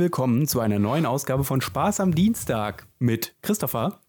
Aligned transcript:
willkommen 0.00 0.48
zu 0.48 0.60
einer 0.60 0.78
neuen 0.78 1.04
Ausgabe 1.04 1.44
von 1.44 1.60
Spaß 1.60 2.00
am 2.00 2.14
Dienstag 2.14 2.86
mit 2.98 3.34
Christopher. 3.42 4.00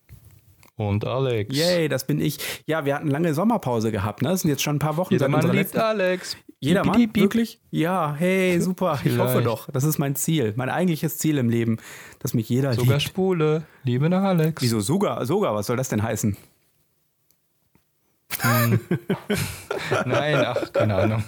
Und 0.78 1.06
Alex. 1.06 1.54
Yay, 1.54 1.90
das 1.90 2.08
bin 2.08 2.22
ich. 2.22 2.38
Ja, 2.66 2.86
wir 2.86 2.96
hatten 2.96 3.10
lange 3.10 3.34
Sommerpause 3.34 3.92
gehabt, 3.92 4.22
ne? 4.22 4.30
Das 4.30 4.42
sind 4.42 4.50
jetzt 4.50 4.64
schon 4.64 4.78
ein 4.78 4.80
paar 4.80 4.96
Wochen 4.96 5.14
Jeder 5.14 5.26
seit 5.26 5.32
Mann 5.32 5.42
unserer 5.42 5.54
liebt 5.54 5.74
letzten. 5.74 5.80
Alex. 5.80 6.38
Jeder 6.62 6.84
Piep, 6.84 6.92
Mann? 6.92 6.98
piep, 6.98 7.14
piep. 7.14 7.24
Wirklich? 7.24 7.60
Ja, 7.72 8.16
hey, 8.18 8.62
super. 8.62 9.00
Ich 9.04 9.18
hoffe 9.18 9.42
doch. 9.42 9.70
Das 9.70 9.84
ist 9.84 9.98
mein 10.00 10.16
Ziel. 10.16 10.54
Mein 10.56 10.70
eigentliches 10.70 11.18
Ziel 11.18 11.38
im 11.38 11.50
Leben, 11.50 11.78
dass 12.20 12.34
mich 12.34 12.48
jeder 12.48 12.74
Sogar 12.74 12.98
liebt. 12.98 13.02
Spule. 13.02 13.64
Liebe 13.84 14.10
nach 14.10 14.24
Alex. 14.24 14.62
Wieso 14.62 14.80
sogar? 14.80 15.26
Sogar, 15.26 15.54
was 15.54 15.68
soll 15.68 15.76
das 15.76 15.90
denn 15.90 16.02
heißen? 16.02 16.38
Nein, 20.06 20.36
ach, 20.46 20.72
keine 20.74 20.96
Ahnung. 20.96 21.24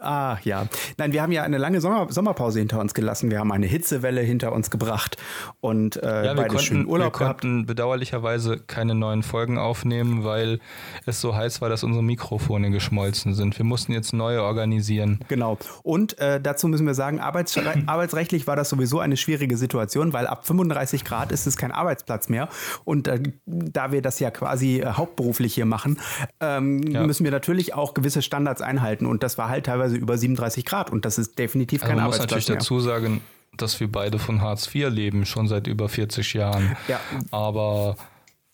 Ah, 0.00 0.36
ja. 0.44 0.66
Nein, 0.98 1.12
wir 1.12 1.22
haben 1.22 1.32
ja 1.32 1.42
eine 1.42 1.58
lange 1.58 1.80
Sommer 1.80 2.06
Sommerpause 2.10 2.58
hinter 2.58 2.80
uns 2.80 2.94
gelassen. 2.94 3.30
Wir 3.30 3.38
haben 3.38 3.52
eine 3.52 3.66
Hitzewelle 3.66 4.20
hinter 4.20 4.52
uns 4.52 4.70
gebracht 4.70 5.16
und 5.60 5.96
äh, 6.02 6.26
Ja, 6.26 6.36
wir 6.36 6.58
schönen 6.58 6.84
konnten, 6.84 6.86
wir 6.86 6.92
Urlaub 6.92 7.12
gehabt. 7.18 7.40
konnten 7.40 7.66
bedauerlicherweise 7.66 8.58
keine 8.58 8.94
neuen 8.94 9.22
Folgen 9.22 9.58
aufnehmen, 9.58 10.24
weil 10.24 10.60
es 11.06 11.20
so 11.20 11.34
heiß 11.34 11.60
war, 11.60 11.68
dass 11.68 11.82
unsere 11.84 12.04
Mikrofone 12.04 12.70
geschmolzen 12.70 13.34
sind. 13.34 13.58
Wir 13.58 13.64
mussten 13.64 13.92
jetzt 13.92 14.12
neue 14.12 14.42
organisieren. 14.42 15.20
Genau. 15.28 15.58
Und 15.82 16.18
äh, 16.18 16.40
dazu 16.40 16.68
müssen 16.68 16.86
wir 16.86 16.94
sagen, 16.94 17.20
arbeits 17.20 17.58
arbeitsrechtlich 17.86 18.46
war 18.46 18.56
das 18.56 18.68
sowieso 18.68 19.00
eine 19.00 19.16
schwierige 19.16 19.56
Situation, 19.56 20.12
weil 20.12 20.26
ab 20.26 20.46
35 20.46 21.04
Grad 21.04 21.32
ist 21.32 21.46
es 21.46 21.56
kein 21.56 21.72
Arbeitsplatz 21.72 22.28
mehr. 22.28 22.48
Und 22.84 23.08
äh, 23.08 23.20
da 23.46 23.92
wir 23.92 24.02
das 24.02 24.20
ja 24.20 24.30
quasi 24.30 24.80
äh, 24.80 24.86
hauptberuflich 24.86 25.54
hier 25.54 25.66
machen, 25.66 25.98
ähm, 26.40 26.82
Ja. 26.82 27.06
müssen 27.06 27.24
wir 27.24 27.30
natürlich 27.30 27.74
auch 27.74 27.94
gewisse 27.94 28.22
Standards 28.22 28.60
einhalten. 28.62 29.06
Und 29.06 29.22
das 29.22 29.38
war 29.38 29.48
halt 29.48 29.66
teilweise 29.66 29.96
über 29.96 30.16
37 30.18 30.64
Grad. 30.64 30.90
Und 30.90 31.04
das 31.04 31.18
ist 31.18 31.38
definitiv 31.38 31.82
Also 31.82 31.90
kein 31.90 31.96
man 31.98 32.06
muss 32.06 32.18
natürlich 32.18 32.48
mehr. 32.48 32.58
dazu 32.58 32.80
sagen, 32.80 33.20
dass 33.56 33.78
wir 33.80 33.90
beide 33.90 34.18
von 34.18 34.40
Hartz 34.42 34.66
IV 34.74 34.90
leben, 34.90 35.24
schon 35.26 35.46
seit 35.48 35.66
über 35.66 35.88
40 35.88 36.34
Jahren. 36.34 36.76
Ja. 36.88 37.00
Aber 37.30 37.96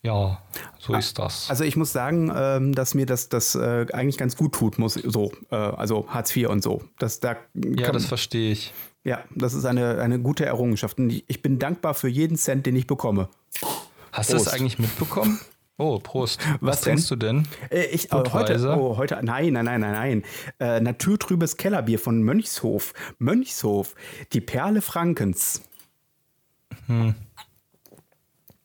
ja, 0.03 0.41
so 0.79 0.93
ist 0.95 1.19
das. 1.19 1.49
Also 1.49 1.63
ich 1.63 1.75
muss 1.75 1.91
sagen, 1.91 2.31
ähm, 2.35 2.73
dass 2.73 2.93
mir 2.95 3.05
das, 3.05 3.29
das 3.29 3.55
äh, 3.55 3.85
eigentlich 3.93 4.17
ganz 4.17 4.35
gut 4.35 4.53
tut, 4.53 4.79
muss 4.79 4.93
so, 4.95 5.31
äh, 5.51 5.55
also 5.55 6.07
Hartz 6.07 6.35
IV 6.35 6.49
und 6.49 6.63
so. 6.63 6.83
Das, 6.99 7.19
da 7.19 7.35
ja, 7.55 7.91
das 7.91 8.05
verstehe 8.05 8.51
ich. 8.51 8.73
ja, 9.03 9.19
das 9.35 9.53
ist 9.53 9.65
eine, 9.65 9.99
eine 9.99 10.19
gute 10.19 10.45
Errungenschaft. 10.45 10.97
Und 10.99 11.09
ich, 11.11 11.23
ich 11.27 11.41
bin 11.41 11.59
dankbar 11.59 11.93
für 11.93 12.07
jeden 12.07 12.37
Cent, 12.37 12.65
den 12.65 12.75
ich 12.75 12.87
bekomme. 12.87 13.27
Hast 14.11 14.31
du 14.33 14.37
es 14.37 14.43
Prost. 14.43 14.55
eigentlich 14.55 14.77
mitbekommen? 14.79 15.39
Oh, 15.77 15.99
Prost. 15.99 16.39
Was, 16.59 16.77
Was 16.77 16.81
trinkst 16.81 17.09
du 17.09 17.15
denn? 17.15 17.47
Äh, 17.69 17.85
ich, 17.85 18.11
äh, 18.11 18.15
heute, 18.15 18.77
oh, 18.77 18.97
heute, 18.97 19.19
nein, 19.23 19.53
nein, 19.53 19.65
nein, 19.65 19.81
nein, 19.81 19.91
nein. 19.91 20.23
Äh, 20.59 20.79
naturtrübes 20.79 21.57
Kellerbier 21.57 21.97
von 21.97 22.21
Mönchshof. 22.21 22.93
Mönchshof, 23.17 23.95
die 24.33 24.41
Perle 24.41 24.81
Frankens. 24.81 25.63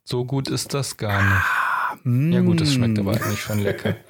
So 0.05 0.25
gut 0.25 0.49
ist 0.49 0.75
das 0.75 0.97
gar 0.97 1.23
nicht. 1.23 2.35
Ja 2.35 2.41
gut, 2.41 2.61
das 2.61 2.73
schmeckt 2.75 2.99
aber 2.99 3.13
eigentlich 3.13 3.41
schon 3.41 3.61
lecker. 3.61 3.97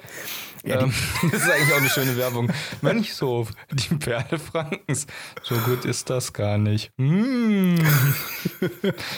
ähm, 0.63 0.93
das 1.31 1.41
ist 1.41 1.49
eigentlich 1.49 1.73
auch 1.73 1.77
eine 1.77 1.89
schöne 1.89 2.17
Werbung. 2.17 2.51
Mönchshof, 2.81 3.51
die 3.71 3.95
Perle 3.95 4.39
Frankens. 4.39 5.07
So 5.43 5.55
gut 5.55 5.85
ist 5.85 6.09
das 6.09 6.33
gar 6.33 6.57
nicht. 6.57 6.91
Mm. 6.97 7.77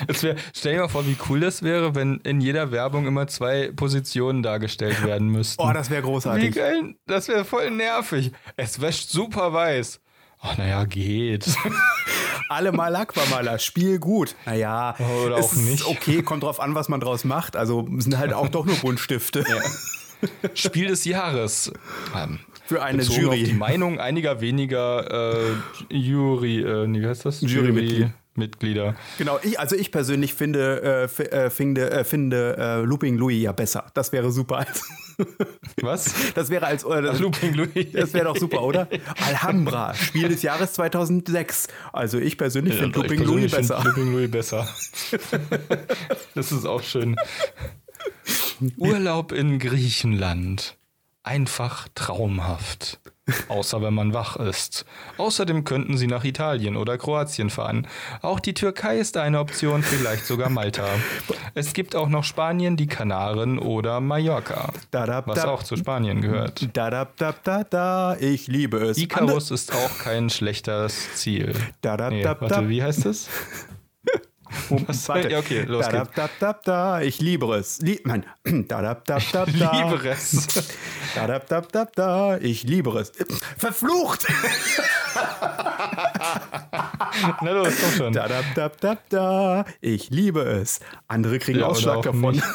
Wär, 0.08 0.36
stell 0.54 0.74
dir 0.74 0.82
mal 0.82 0.88
vor, 0.90 1.06
wie 1.06 1.18
cool 1.30 1.40
das 1.40 1.64
wäre, 1.64 1.96
wenn 1.96 2.18
in 2.22 2.42
jeder 2.42 2.72
Werbung 2.72 3.08
immer 3.08 3.28
zwei 3.28 3.72
Positionen 3.76 4.44
dargestellt 4.44 5.04
werden 5.04 5.30
müssten. 5.30 5.62
Oh, 5.62 5.72
das 5.74 5.90
wäre 5.90 6.04
Wie 6.04 6.08
großartig. 6.08 6.56
geil, 6.56 6.96
das 7.06 7.28
wäre 7.28 7.46
voll 7.46 7.72
nervig. 7.72 8.32
Es 8.56 8.82
wäscht 8.82 9.10
super 9.10 9.54
weiß. 9.54 10.00
Ach, 10.42 10.58
naja, 10.58 10.86
geht. 10.86 11.46
Alle 12.50 12.72
mal 12.72 12.96
Aquamaler, 12.96 13.60
Spiel 13.60 14.00
gut. 14.00 14.36
Naja, 14.46 14.96
Oder 15.26 15.36
auch 15.36 15.54
ist 15.54 15.58
nicht. 15.58 15.86
okay, 15.86 16.24
kommt 16.24 16.44
drauf 16.44 16.60
an, 16.60 16.76
was 16.76 16.90
man 16.90 17.00
draus 17.00 17.24
macht. 17.24 17.56
Also 17.56 17.88
sind 17.98 18.18
halt 18.18 18.34
auch 18.34 18.48
doch 18.48 18.66
nur 18.66 18.76
Buntstifte. 18.78 19.44
Spiel 20.54 20.88
des 20.88 21.06
Jahres. 21.06 21.72
Ähm, 22.16 22.40
Für 22.66 22.82
eine 22.82 23.00
bezogen 23.00 23.22
Jury. 23.22 23.44
Die 23.44 23.54
Meinung 23.54 24.00
einiger 24.00 24.42
weniger 24.42 25.34
äh, 25.34 25.56
Jury, 25.90 26.60
äh, 26.62 26.88
wie 26.92 27.06
heißt 27.08 27.26
das? 27.26 27.42
Jurymitglied. 27.42 28.12
Mitglieder. 28.40 28.96
Genau, 29.18 29.38
ich, 29.44 29.60
also 29.60 29.76
ich 29.76 29.92
persönlich 29.92 30.34
finde, 30.34 31.08
äh, 31.20 31.24
äh, 31.24 31.50
finde, 31.50 31.92
äh, 31.92 32.04
finde 32.04 32.56
äh, 32.58 32.82
Looping 32.82 33.18
Louis 33.18 33.44
ja 33.44 33.52
besser. 33.52 33.86
Das 33.94 34.12
wäre 34.12 34.32
super. 34.32 34.66
Was? 35.82 36.34
Das 36.34 36.50
wäre 36.50 36.66
als 36.66 36.84
äh, 36.86 37.02
das, 37.02 37.20
Looping 37.20 37.54
Louis. 37.54 37.92
das 37.92 38.14
wäre 38.14 38.26
doch 38.26 38.38
super, 38.38 38.64
oder? 38.64 38.88
Alhambra, 39.28 39.94
Spiel 39.94 40.30
des 40.30 40.42
Jahres 40.42 40.74
2006. 40.74 41.68
Also 41.92 42.18
ich 42.18 42.38
persönlich 42.38 42.76
Ja, 42.76 42.82
finde 42.82 43.00
Looping 43.00 43.24
Louis 43.24 43.52
besser. 43.52 43.82
Looping 43.84 44.12
Louis 44.14 44.32
besser. 44.32 44.68
das 46.34 46.52
ist 46.52 46.66
auch 46.66 46.82
schön. 46.82 47.16
Urlaub 48.78 49.32
in 49.32 49.60
Griechenland. 49.60 50.76
Einfach 51.24 51.88
traumhaft. 51.96 53.00
Außer 53.48 53.82
wenn 53.84 53.94
man 53.94 54.14
wach 54.14 54.38
ist. 54.38 54.86
Außerdem 55.18 55.64
könnten 55.64 55.98
Sie 55.98 56.08
nach 56.08 56.24
Italien 56.24 56.76
oder 56.76 56.98
Kroatien 56.98 57.52
fahren. 57.52 57.88
Auch 58.24 58.40
die 58.40 58.56
Türkei 58.56 58.98
ist 58.98 59.18
eine 59.18 59.40
Option, 59.40 59.84
vielleicht 59.84 60.26
sogar 60.26 60.50
Malta. 60.50 60.88
Es 61.54 61.74
gibt 61.74 61.96
auch 61.96 62.10
noch 62.10 62.24
Spanien, 62.24 62.76
die 62.76 62.88
Kanaren 62.88 63.60
oder 63.60 64.00
Mallorca, 64.00 64.74
was 64.92 65.36
da. 65.36 65.50
auch 65.50 65.62
zu 65.62 65.76
Spanien 65.76 66.22
gehört. 66.22 66.70
Da, 66.74 66.90
da, 66.90 67.08
da, 67.18 67.36
da, 67.44 67.64
da, 67.64 68.16
ich 68.20 68.48
liebe 68.48 68.78
es. 68.78 68.98
Icarus 68.98 69.52
ist 69.52 69.74
auch 69.74 70.00
kein 70.00 70.30
schlechtes 70.32 71.14
Ziel. 71.16 71.54
Da, 71.82 71.98
da, 71.98 72.10
Nee, 72.10 72.24
da, 72.24 72.34
da. 72.34 72.42
warte, 72.42 72.70
wie 72.70 72.82
heißt 72.82 73.06
es? 73.06 73.30
Was? 74.70 75.08
Warte. 75.10 75.30
Ja, 75.30 75.40
okay, 75.40 75.64
los 75.64 75.86
da, 75.88 76.06
da, 76.06 76.26
geht's. 76.28 76.40
da, 76.40 76.54
da, 76.54 77.02
ich 77.02 77.20
liebe 77.20 77.56
es. 77.56 77.80
Lie 77.82 78.00
Nein. 78.04 78.26
Da, 78.68 78.82
da, 78.82 78.94
da, 78.96 79.20
da, 79.32 79.46
da. 79.46 79.72
Liebe 79.92 80.10
es. 80.10 80.48
Da, 81.16 81.28
da, 81.28 81.40
da, 81.40 81.62
da, 81.62 81.86
da, 81.86 82.38
ich 82.38 82.64
liebe 82.64 82.92
es. 83.00 83.12
Verflucht! 83.58 84.26
Na 87.42 87.52
los, 87.52 87.74
komm 87.82 87.92
schon. 87.98 88.14
Da, 88.14 88.28
da, 88.28 88.42
da, 88.56 88.70
da, 88.70 88.98
da, 89.10 89.66
ich 89.82 90.10
liebe 90.10 90.42
es. 90.42 90.80
Andere 91.08 91.40
kriegen 91.40 91.60
Ja, 91.60 91.68
Ausschlag 91.68 92.02
davon. 92.04 92.42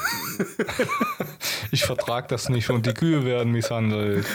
Ich 1.70 1.84
vertrag 1.84 2.28
das 2.28 2.48
nicht 2.48 2.70
und 2.70 2.86
die 2.86 2.92
Kühe 2.94 3.24
werden 3.24 3.52
misshandelt. 3.52 4.26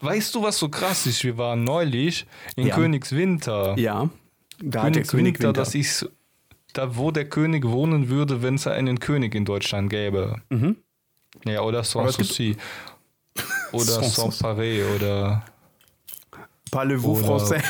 Weißt 0.00 0.34
du, 0.34 0.42
was 0.42 0.58
so 0.58 0.68
krass 0.68 1.06
ist? 1.06 1.22
Wir 1.24 1.38
waren 1.38 1.62
neulich 1.64 2.26
in 2.56 2.66
Ja. 2.68 2.74
Königswinter. 2.74 3.74
Ja, 3.78 4.08
da 4.62 4.82
hat 4.82 4.94
der 4.94 5.02
König 5.04 5.38
Königswinter, 5.38 5.48
Winter. 5.48 5.52
das 5.60 5.74
ist 5.74 6.08
da, 6.72 6.96
wo 6.96 7.10
der 7.10 7.28
König 7.28 7.64
wohnen 7.66 8.08
würde, 8.08 8.42
wenn 8.42 8.54
es 8.56 8.66
einen 8.66 8.98
König 9.00 9.34
in 9.34 9.44
Deutschland 9.44 9.90
gäbe. 9.90 10.40
Ja, 11.44 11.62
oder 11.62 11.78
Mhm. 11.82 12.06
Es 12.08 12.16
gibt- 12.16 12.28
Sanssouci. 12.34 12.56
Oder. 13.72 14.02
Sans-Paré 14.02 14.84
oder 14.96 15.44
Parlez-vous 16.70 17.18
Oder- 17.22 17.28
français? 17.38 17.62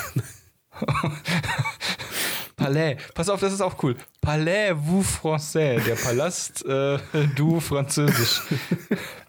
Palais. 2.61 2.97
Pass 3.15 3.31
auf, 3.31 3.41
das 3.41 3.55
ist 3.55 3.63
auch 3.63 3.83
cool. 3.83 3.97
Palais 4.21 4.75
vous 4.77 5.03
français. 5.03 5.83
Der 5.83 5.95
Palast 5.95 6.63
äh, 6.67 6.99
du 7.35 7.59
französisch. 7.59 8.43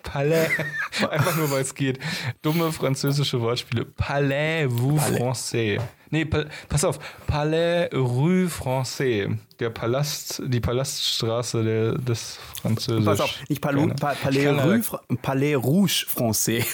Palais. 0.03 0.49
Einfach 1.09 1.37
nur, 1.37 1.49
weil 1.49 1.61
es 1.61 1.73
geht. 1.73 1.97
Dumme 2.41 2.73
französische 2.73 3.39
Wortspiele. 3.39 3.85
Palais 3.85 4.67
vous 4.69 4.99
français. 4.99 5.79
Nee, 6.09 6.25
pa 6.25 6.43
pass 6.67 6.83
auf. 6.83 6.99
Palais 7.25 7.89
rue 7.93 8.47
français. 8.47 9.29
Der 9.61 9.69
Palast, 9.69 10.41
die 10.45 10.59
Palaststraße 10.59 11.63
der, 11.63 11.93
des 11.93 12.37
Französisch. 12.61 13.05
Pass 13.05 13.21
auf, 13.21 13.33
nicht 13.47 13.61
Palou, 13.61 13.87
pa 13.87 14.13
Palais, 14.21 14.49
Rue, 14.49 14.81
Palais 15.21 15.55
Rouge 15.55 16.05
Français. 16.13 16.65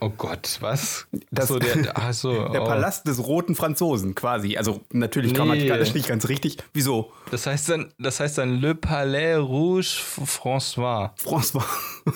Oh 0.00 0.10
Gott, 0.10 0.58
was? 0.60 1.06
Das- 1.30 1.50
Achso, 1.50 1.58
der, 1.58 1.96
achso, 1.98 2.48
Der 2.48 2.62
oh. 2.62 2.66
Palast 2.66 3.06
des 3.06 3.18
roten 3.26 3.54
Franzosen 3.54 4.14
quasi. 4.14 4.56
Also 4.56 4.80
natürlich 4.92 5.32
Nee. 5.32 5.38
grammatikalisch 5.38 5.94
nicht 5.94 6.08
ganz 6.08 6.28
richtig. 6.28 6.58
Wieso? 6.72 7.12
Das 7.30 7.46
heißt 7.46 7.68
dann, 7.70 7.92
das 7.98 8.20
heißt 8.20 8.38
dann 8.38 8.60
Le 8.60 8.74
Palais 8.74 9.36
Rouge 9.36 9.86
François. 10.24 11.10
François. 11.22 11.64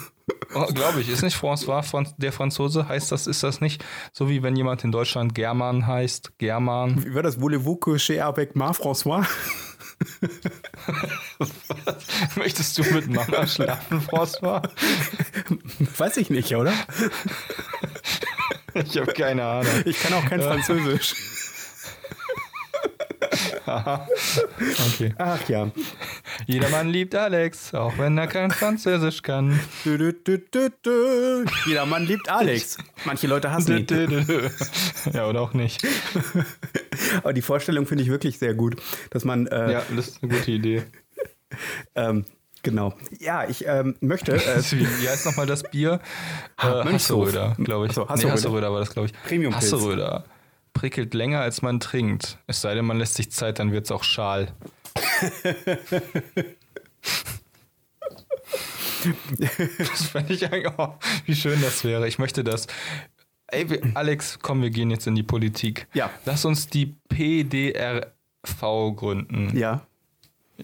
Oh, 0.55 0.65
Glaube 0.67 1.01
ich, 1.01 1.09
ist 1.09 1.23
nicht 1.23 1.37
François 1.37 1.83
Fran- 1.83 2.13
der 2.17 2.33
Franzose? 2.33 2.89
Heißt 2.89 3.13
das, 3.13 3.27
ist 3.29 3.43
das 3.45 3.61
nicht 3.61 3.85
so 4.13 4.29
wie 4.29 4.43
wenn 4.43 4.57
jemand 4.57 4.83
in 4.85 4.91
Deutschland 4.91 5.35
German 5.35 5.87
heißt? 5.87 6.39
German. 6.39 7.05
Wie 7.05 7.15
war 7.15 7.23
das? 7.23 7.41
Voulez-vous 7.41 7.77
coucher 7.79 8.25
avec 8.27 8.57
ma 8.57 8.71
François? 8.73 9.25
Möchtest 12.37 12.79
du 12.79 12.85
mit 12.85 13.09
Mama 13.09 13.47
schlafen, 13.47 14.01
François? 14.01 14.63
Weiß 15.99 16.17
ich 16.17 16.31
nicht, 16.31 16.55
oder? 16.55 16.73
Ich 18.75 18.97
habe 18.99 19.13
keine 19.13 19.45
Ahnung. 19.45 19.83
Ich 19.85 20.01
kann 20.01 20.15
auch 20.15 20.25
kein 20.25 20.41
Französisch. 20.41 21.15
Okay. 24.93 25.15
Ach 25.19 25.49
ja. 25.49 25.71
Jedermann 26.47 26.89
liebt 26.89 27.15
Alex, 27.15 27.73
auch 27.75 27.97
wenn 27.99 28.19
er 28.19 28.27
kein 28.27 28.51
Französisch 28.51 29.23
kann. 29.23 29.59
Dü, 29.85 29.97
dü, 29.99 30.13
dü, 30.13 30.39
dü, 30.53 30.71
dü. 30.85 31.45
Jeder 31.67 31.87
Mann 31.87 32.05
liebt 32.05 32.29
Alex. 32.29 32.79
Manche 33.05 33.27
Leute 33.27 33.53
hassen 33.53 33.79
ihn. 33.79 34.41
Ja, 35.13 35.29
oder 35.29 35.41
auch 35.43 35.53
nicht. 35.55 35.87
Aber 37.23 37.33
die 37.33 37.43
Vorstellung 37.43 37.87
finde 37.87 38.05
ich 38.05 38.11
wirklich 38.11 38.39
sehr 38.39 38.55
gut, 38.55 38.77
dass 39.11 39.25
man 39.25 39.47
äh, 39.47 39.73
Ja, 39.73 39.83
das 39.95 40.09
ist 40.09 40.23
eine 40.23 40.33
gute 40.33 40.51
Idee. 40.51 40.83
ähm, 41.95 42.25
genau. 42.63 42.95
Ja, 43.19 43.49
ich 43.49 43.67
ähm, 43.67 43.97
möchte 44.01 44.33
äh, 44.35 44.39
Wie, 44.71 45.09
heißt 45.09 45.27
nochmal 45.27 45.47
das 45.47 45.63
Bier? 45.63 46.01
Ah, 46.57 46.83
Äh. 46.83 46.93
Hasseröder, 46.93 47.57
glaube 47.59 47.87
ich. 47.87 47.91
Achso, 47.93 48.03
Nee, 48.03 48.09
Hasseröder. 48.11 48.33
Hasseröder 48.33 48.73
war 48.73 48.81
das, 48.81 48.91
glaube 48.91 49.07
ich. 49.09 49.23
Premium-Pilz. 49.25 49.73
Hasseröder. 49.73 50.25
Prickelt 50.73 51.15
länger, 51.15 51.41
als 51.41 51.63
man 51.63 51.81
trinkt. 51.81 52.39
Es 52.47 52.61
sei 52.61 52.75
denn, 52.75 52.85
man 52.87 52.99
lässt 52.99 53.15
sich 53.15 53.31
Zeit, 53.31 53.59
dann 53.59 53.73
wird 53.73 53.87
es 53.87 53.93
auch 53.93 54.05
schal. 54.05 54.55
das 59.39 60.07
fände 60.07 60.35
ich 60.35 60.45
eigentlich, 60.51 60.73
oh, 60.79 60.95
wie 61.27 61.35
schön 61.35 61.61
das 61.63 61.85
wäre. 61.85 62.07
Ich 62.09 62.19
möchte 62.19 62.45
das. 62.45 62.67
Ey, 63.49 63.69
wir, 63.69 63.81
Alex, 63.95 64.39
komm, 64.41 64.63
wir 64.63 64.71
gehen 64.71 64.91
jetzt 64.91 65.07
in 65.07 65.15
die 65.15 65.23
Politik. 65.23 65.89
Ja. 65.93 66.11
Lass 66.25 66.45
uns 66.45 66.69
die 66.69 66.95
PDRV 67.09 68.15
gründen. 68.95 69.57
ja, 69.57 69.83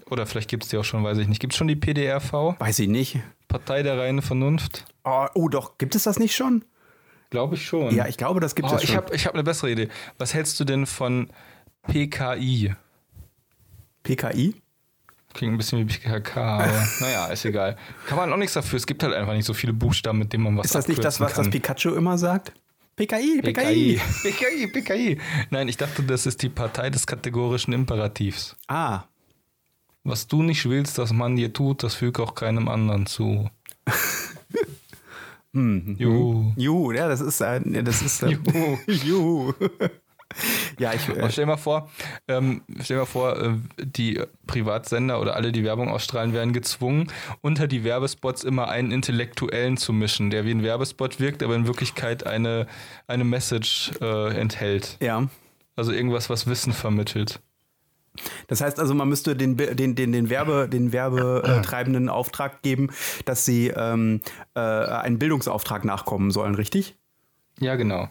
Oder 0.09 0.25
vielleicht 0.25 0.49
gibt 0.49 0.63
es 0.63 0.69
die 0.69 0.77
auch 0.77 0.85
schon, 0.85 1.03
weiß 1.03 1.17
ich 1.17 1.27
nicht. 1.27 1.39
Gibt 1.39 1.53
es 1.53 1.57
schon 1.57 1.67
die 1.67 1.75
PDRV? 1.75 2.55
weiß 2.59 2.79
ich 2.79 2.87
nicht. 2.87 3.19
Partei 3.47 3.83
der 3.83 3.97
reinen 3.97 4.21
Vernunft? 4.21 4.85
Oh, 5.03 5.27
oh, 5.33 5.49
doch, 5.49 5.77
gibt 5.77 5.95
es 5.95 6.03
das 6.03 6.19
nicht 6.19 6.35
schon? 6.35 6.63
Glaube 7.29 7.55
ich 7.55 7.65
schon. 7.65 7.93
Ja, 7.93 8.07
ich 8.07 8.17
glaube, 8.17 8.39
das 8.39 8.55
gibt 8.55 8.69
oh, 8.69 8.75
es 8.75 8.83
schon. 8.83 8.89
ich 8.89 8.95
habe 8.95 9.15
ich 9.15 9.25
hab 9.25 9.33
eine 9.33 9.43
bessere 9.43 9.71
Idee. 9.71 9.89
Was 10.17 10.33
hältst 10.33 10.59
du 10.59 10.63
denn 10.63 10.85
von 10.85 11.29
PKI? 11.83 12.73
PKI? 14.03 14.55
Klingt 15.33 15.53
ein 15.53 15.57
bisschen 15.57 15.79
wie 15.79 15.85
PKK, 15.85 16.37
aber 16.37 16.87
naja, 17.01 17.27
ist 17.27 17.45
egal. 17.45 17.77
Kann 18.07 18.17
man 18.17 18.31
auch 18.31 18.37
nichts 18.37 18.53
dafür. 18.53 18.77
Es 18.77 18.87
gibt 18.87 19.03
halt 19.03 19.13
einfach 19.13 19.33
nicht 19.33 19.45
so 19.45 19.53
viele 19.53 19.73
Buchstaben, 19.73 20.19
mit 20.19 20.31
denen 20.31 20.43
man 20.45 20.57
was 20.57 20.67
Ist 20.67 20.75
das 20.75 20.87
nicht 20.87 21.03
das, 21.03 21.19
was 21.19 21.31
abkürzen 21.31 21.51
das 21.51 21.61
kann. 21.61 21.75
Pikachu 21.75 21.95
immer 21.95 22.17
sagt? 22.17 22.53
PKI, 22.95 23.41
PKI. 23.43 23.43
PKI. 23.43 24.01
PKI, 24.23 24.67
PKI. 24.67 25.17
Nein, 25.51 25.67
ich 25.67 25.77
dachte, 25.77 26.01
das 26.01 26.25
ist 26.25 26.41
die 26.41 26.49
Partei 26.49 26.89
des 26.89 27.05
kategorischen 27.05 27.73
Imperativs. 27.73 28.55
Ah, 28.67 29.03
Was 30.03 30.27
du 30.27 30.41
nicht 30.41 30.67
willst, 30.67 30.97
dass 30.97 31.13
man 31.13 31.35
dir 31.35 31.53
tut, 31.53 31.83
das 31.83 31.93
füge 31.93 32.23
auch 32.23 32.33
keinem 32.33 32.67
anderen 32.69 33.05
zu. 33.05 33.49
Juhu. 35.97 36.53
Juhu, 36.55 36.91
ja, 36.91 37.07
das 37.07 37.21
ist 37.21 37.41
ein, 37.41 37.83
das 37.83 38.01
ist 38.01 38.23
äh, 38.23 38.29
Juhu. 38.31 38.77
Juhu. 38.87 39.53
ja, 40.79 40.93
ich, 40.93 41.07
äh, 41.09 41.31
stell 41.31 41.45
dir 41.45 41.51
mal 41.51 41.57
vor, 41.57 41.89
ähm, 42.27 42.61
stell 42.81 42.97
mal 42.97 43.05
vor, 43.05 43.41
äh, 43.41 43.55
die 43.77 44.21
Privatsender 44.45 45.19
oder 45.21 45.35
alle, 45.35 45.51
die 45.51 45.63
Werbung 45.63 45.89
ausstrahlen, 45.89 46.33
werden 46.33 46.53
gezwungen, 46.53 47.11
unter 47.41 47.67
die 47.67 47.83
Werbespots 47.83 48.43
immer 48.43 48.69
einen 48.69 48.91
Intellektuellen 48.91 49.77
zu 49.77 49.93
mischen, 49.93 50.29
der 50.29 50.45
wie 50.45 50.51
ein 50.51 50.63
Werbespot 50.63 51.19
wirkt, 51.19 51.43
aber 51.43 51.55
in 51.55 51.67
Wirklichkeit 51.67 52.25
eine, 52.25 52.67
eine 53.07 53.23
Message 53.23 53.91
äh, 54.01 54.35
enthält. 54.39 54.97
ja. 54.99 55.27
Also 55.75 55.91
irgendwas, 55.91 56.27
was 56.31 56.47
Wissen 56.47 56.73
vermittelt. 56.73 57.39
Das 58.47 58.61
heißt 58.61 58.79
also, 58.79 58.93
man 58.93 59.09
müsste 59.09 59.35
den, 59.35 59.57
den, 59.57 59.95
den, 59.95 60.11
den, 60.11 60.29
Werbe, 60.29 60.67
den 60.69 60.91
Werbetreibenden 60.91 62.09
Auftrag 62.09 62.61
geben, 62.61 62.89
dass 63.25 63.45
sie 63.45 63.67
ähm, 63.69 64.21
äh, 64.55 64.59
einen 64.59 65.19
Bildungsauftrag 65.19 65.85
nachkommen 65.85 66.31
sollen, 66.31 66.55
richtig? 66.55 66.95
Ja, 67.59 67.75
genau. 67.75 68.09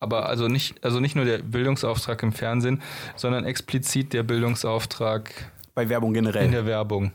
Aber 0.00 0.28
also 0.28 0.48
nicht, 0.48 0.84
also 0.84 1.00
nicht 1.00 1.16
nur 1.16 1.24
der 1.24 1.38
Bildungsauftrag 1.38 2.22
im 2.22 2.32
Fernsehen, 2.32 2.82
sondern 3.16 3.44
explizit 3.44 4.12
der 4.12 4.22
Bildungsauftrag 4.22 5.32
Bei 5.74 5.88
Werbung 5.88 6.10
in 6.10 6.24
generell. 6.24 6.50
der 6.50 6.66
Werbung. 6.66 7.12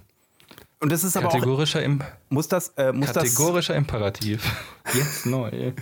Und 0.81 0.91
das 0.91 1.03
ist 1.03 1.17
aber 1.17 1.27
auch, 1.27 1.33
Kategorischer, 1.33 1.83
Im 1.83 2.01
muss 2.29 2.47
das, 2.47 2.69
äh, 2.77 2.93
muss 2.93 3.11
das, 3.11 3.35
kategorischer 3.35 3.75
Imperativ. 3.75 4.49
Jetzt 4.93 5.25
neu. 5.25 5.73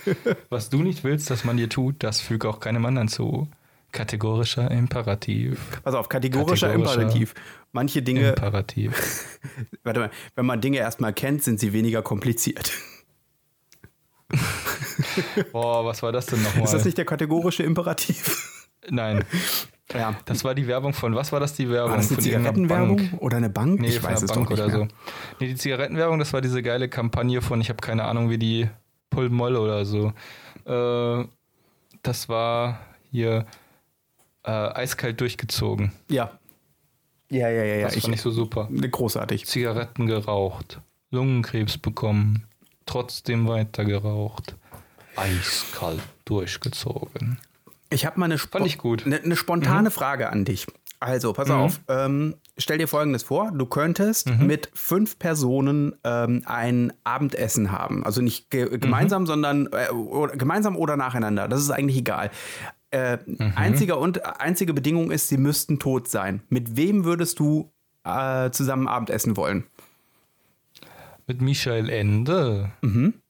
Was 0.49 0.69
du 0.69 0.81
nicht 0.81 1.03
willst, 1.03 1.29
dass 1.29 1.45
man 1.45 1.55
dir 1.55 1.69
tut, 1.69 2.03
das 2.03 2.19
füge 2.19 2.49
auch 2.49 2.59
keinem 2.59 2.85
anderen 2.85 3.07
zu. 3.07 3.47
Kategorischer 3.91 4.69
Imperativ. 4.69 5.81
pass 5.83 5.95
auf, 5.95 6.09
kategorischer, 6.09 6.67
Kategorischer 6.67 6.97
Imperativ. 7.01 7.33
Manche 7.71 8.01
Dinge, 8.01 8.29
Imperativ. 8.29 9.39
warte 9.83 9.99
mal, 10.01 10.11
wenn 10.35 10.45
man 10.45 10.61
Dinge 10.61 10.77
erstmal 10.79 11.13
kennt, 11.13 11.43
sind 11.43 11.59
sie 11.59 11.73
weniger 11.73 12.01
kompliziert. 12.01 12.71
Boah, 15.51 15.85
was 15.85 16.03
war 16.03 16.11
das 16.11 16.25
denn 16.27 16.41
nochmal? 16.43 16.63
Ist 16.65 16.73
das 16.73 16.85
nicht 16.85 16.97
der 16.97 17.05
kategorische 17.05 17.63
Imperativ? 17.63 18.67
Nein, 18.89 19.23
Ja. 19.93 20.15
das 20.25 20.43
war 20.43 20.53
die 20.55 20.67
Werbung 20.67 20.93
von, 20.93 21.15
was 21.15 21.31
war 21.31 21.39
das 21.39 21.53
die 21.53 21.69
Werbung? 21.69 21.91
War 21.91 21.97
das 21.97 22.09
eine 22.11 22.19
Zigarettenwerbung 22.19 23.13
oder 23.19 23.37
eine 23.37 23.49
Bank? 23.49 23.79
Nee, 23.81 23.87
ich 23.89 24.03
weiß 24.03 24.21
es 24.21 24.31
Bank 24.31 24.49
doch 24.49 24.55
nicht 24.55 24.59
oder 24.63 24.67
mehr. 24.77 24.87
so. 24.87 24.95
Nee, 25.39 25.47
die 25.47 25.55
Zigarettenwerbung, 25.55 26.19
das 26.19 26.33
war 26.33 26.41
diese 26.41 26.61
geile 26.61 26.87
Kampagne 26.89 27.41
von, 27.41 27.59
ich 27.61 27.69
habe 27.69 27.79
keine 27.81 28.03
Ahnung, 28.05 28.29
wie 28.29 28.37
die 28.37 28.69
Pulmoll 29.09 29.55
oder 29.55 29.85
so. 29.85 30.13
Äh, 30.65 31.25
das 32.03 32.29
war 32.29 32.79
hier 33.11 33.45
äh, 34.47 34.51
eiskalt 34.51 35.21
durchgezogen. 35.21 35.91
Ja. 36.09 36.31
Ja, 37.29 37.49
ja, 37.49 37.63
ja, 37.63 37.75
ja. 37.75 37.87
Das 37.87 37.97
fand 37.99 38.15
ich 38.15 38.21
so 38.21 38.31
super. 38.31 38.69
großartig. 38.71 39.45
Zigaretten 39.45 40.07
geraucht, 40.07 40.79
Lungenkrebs 41.11 41.77
bekommen, 41.77 42.45
trotzdem 42.85 43.47
weiter 43.47 43.83
geraucht, 43.83 44.55
eiskalt 45.17 46.01
durchgezogen. 46.23 47.37
Ich 47.89 48.05
habe 48.05 48.19
mal 48.19 48.25
eine, 48.25 48.37
Fand 48.37 48.65
ich 48.65 48.77
gut. 48.77 49.05
eine, 49.05 49.17
eine 49.21 49.35
spontane 49.35 49.91
Frage 49.91 50.29
an 50.29 50.45
dich. 50.45 50.67
Also, 50.99 51.31
pass 51.33 51.49
auf. 51.51 51.79
Ähm, 51.87 52.35
stell 52.57 52.79
dir 52.79 52.87
Folgendes 52.87 53.23
vor: 53.23 53.51
Du 53.53 53.65
könntest 53.67 54.27
mit 54.39 54.69
fünf 54.73 55.19
Personen 55.19 55.95
ähm, 56.03 56.41
ein 56.45 56.91
Abendessen 57.03 57.71
haben. 57.71 58.03
Also 58.03 58.21
nicht 58.21 58.49
ge 58.49 58.77
gemeinsam, 58.79 59.27
sondern 59.27 59.69
äh, 59.71 59.91
oder, 59.91 60.35
gemeinsam 60.35 60.75
oder 60.75 60.97
nacheinander. 60.97 61.47
Das 61.47 61.61
ist 61.61 61.69
eigentlich 61.69 61.97
egal. 61.97 62.31
Äh, 62.97 63.19
einziger 63.55 63.99
und, 63.99 64.25
einzige 64.41 64.73
Bedingung 64.73 65.11
ist, 65.11 65.27
sie 65.27 65.37
müssten 65.37 65.79
tot 65.79 66.07
sein. 66.07 66.41
Mit 66.49 66.75
wem 66.77 67.05
würdest 67.05 67.39
du 67.39 67.71
äh, 68.03 68.49
zusammen 68.51 68.87
Abendessen 68.87 69.37
wollen? 69.37 69.65
Mit 71.27 71.41
Michael 71.41 71.89
Ende, 71.89 72.71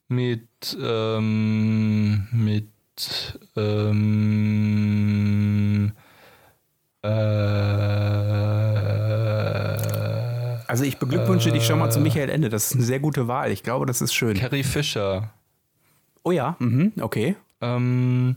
mit, 0.08 0.78
ähm, 0.80 2.28
mit, 2.30 2.70
ähm, 3.56 4.32
äh, 7.02 7.08
Also, 10.68 10.84
ich 10.84 10.98
beglückwünsche 10.98 11.50
dich 11.50 11.64
schon 11.64 11.78
mal 11.78 11.90
zu 11.90 11.98
Michael 11.98 12.28
Ende. 12.28 12.50
Das 12.50 12.66
ist 12.66 12.74
eine 12.74 12.84
sehr 12.84 13.00
gute 13.00 13.26
Wahl. 13.26 13.50
Ich 13.50 13.62
glaube, 13.62 13.86
das 13.86 14.02
ist 14.02 14.12
schön. 14.12 14.36
Carrie 14.36 14.62
Fisher. 14.62 15.32
Oh 16.22 16.30
ja, 16.30 16.56
mhm, 16.58 16.92
okay. 17.00 17.36
Ähm, 17.60 18.36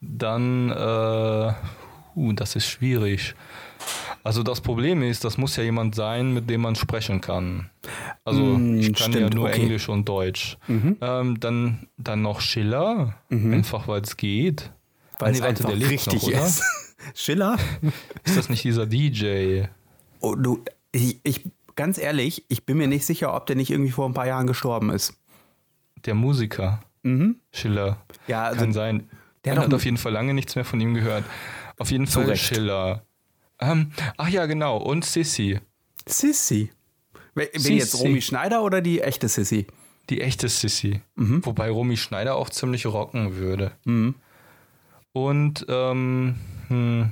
dann, 0.00 0.70
äh, 0.70 1.52
uh, 2.16 2.32
das 2.32 2.56
ist 2.56 2.66
schwierig. 2.66 3.34
Also 4.24 4.42
das 4.42 4.60
Problem 4.60 5.02
ist, 5.02 5.24
das 5.24 5.38
muss 5.38 5.54
ja 5.56 5.62
jemand 5.62 5.94
sein, 5.94 6.34
mit 6.34 6.50
dem 6.50 6.62
man 6.62 6.74
sprechen 6.74 7.20
kann. 7.20 7.70
Also 8.24 8.40
Mm, 8.42 8.78
ich 8.80 8.92
kann 8.94 9.12
ja 9.12 9.18
stimmt, 9.18 9.34
nur 9.34 9.48
okay. 9.48 9.62
Englisch 9.62 9.88
und 9.88 10.08
Deutsch. 10.08 10.58
Ähm, 10.68 11.38
dann, 11.38 11.86
dann 11.96 12.22
noch 12.22 12.40
Schiller, 12.40 13.14
einfach 13.30 13.86
weil 13.86 14.00
es 14.00 14.16
geht. 14.16 14.72
Weil 15.18 15.28
Ah, 15.28 15.30
es 15.30 15.38
nee, 15.38 15.44
warte, 15.46 15.48
einfach 15.64 15.68
der 15.68 15.76
lebt 15.76 15.90
richtig 15.92 16.22
noch, 16.22 16.44
ist. 16.44 16.62
Schiller? 17.14 17.56
Ist 18.24 18.36
das 18.36 18.48
nicht 18.48 18.64
dieser 18.64 18.86
DJ? 18.86 19.66
Oh, 20.20 20.34
du, 20.34 20.64
ich, 20.90 21.20
ich, 21.22 21.48
ganz 21.76 21.96
ehrlich, 21.98 22.44
ich 22.48 22.66
bin 22.66 22.78
mir 22.78 22.88
nicht 22.88 23.06
sicher, 23.06 23.32
ob 23.34 23.46
der 23.46 23.54
nicht 23.54 23.70
irgendwie 23.70 23.92
vor 23.92 24.08
ein 24.08 24.14
paar 24.14 24.26
Jahren 24.26 24.48
gestorben 24.48 24.90
ist. 24.90 25.14
Der 26.04 26.14
Musiker? 26.14 26.80
Schiller. 27.52 27.98
Ja, 28.26 28.44
also 28.44 28.60
Kann 28.60 28.72
sein. 28.72 29.08
Der 29.46 29.54
Man 29.54 29.64
hat 29.64 29.74
auf 29.74 29.84
jeden 29.84 29.96
Fall 29.96 30.12
lange 30.12 30.34
nichts 30.34 30.54
mehr 30.56 30.64
von 30.64 30.80
ihm 30.80 30.94
gehört. 30.94 31.24
Auf 31.78 31.90
jeden 31.90 32.06
Fall 32.06 32.24
Recht. 32.26 32.44
Schiller. 32.44 33.04
Ähm, 33.60 33.92
ach 34.16 34.28
ja, 34.28 34.46
genau. 34.46 34.76
Und 34.76 35.04
Sissy. 35.04 35.60
Sissy. 36.06 36.70
Wer- 37.34 37.50
jetzt 37.54 37.98
Romy 38.00 38.20
Schneider 38.22 38.62
oder 38.62 38.80
die 38.80 39.00
echte 39.00 39.28
Sissy? 39.28 39.66
Die 40.10 40.20
echte 40.20 40.48
Sissy. 40.48 41.00
Mhm. 41.16 41.44
Wobei 41.44 41.70
Romy 41.70 41.96
Schneider 41.96 42.36
auch 42.36 42.48
ziemlich 42.50 42.86
rocken 42.86 43.36
würde. 43.36 43.72
Und 45.12 45.66
ähm, 45.68 46.36
hm, 46.68 47.10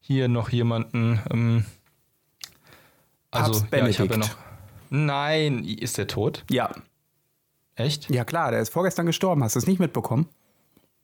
hier 0.00 0.28
noch 0.28 0.50
jemanden. 0.50 1.20
Ähm, 1.30 1.64
also, 3.30 3.52
Papst 3.52 3.72
ja, 3.72 3.86
ich 3.88 3.98
habe 4.00 4.10
ja 4.10 4.16
noch. 4.18 4.36
Nein, 4.90 5.64
ist 5.64 5.96
der 5.98 6.06
tot? 6.06 6.44
Ja. 6.50 6.70
Echt? 7.74 8.10
Ja 8.10 8.24
klar, 8.24 8.50
der 8.50 8.60
ist 8.60 8.68
vorgestern 8.72 9.06
gestorben. 9.06 9.42
Hast 9.42 9.54
du 9.54 9.58
es 9.58 9.66
nicht 9.66 9.80
mitbekommen? 9.80 10.28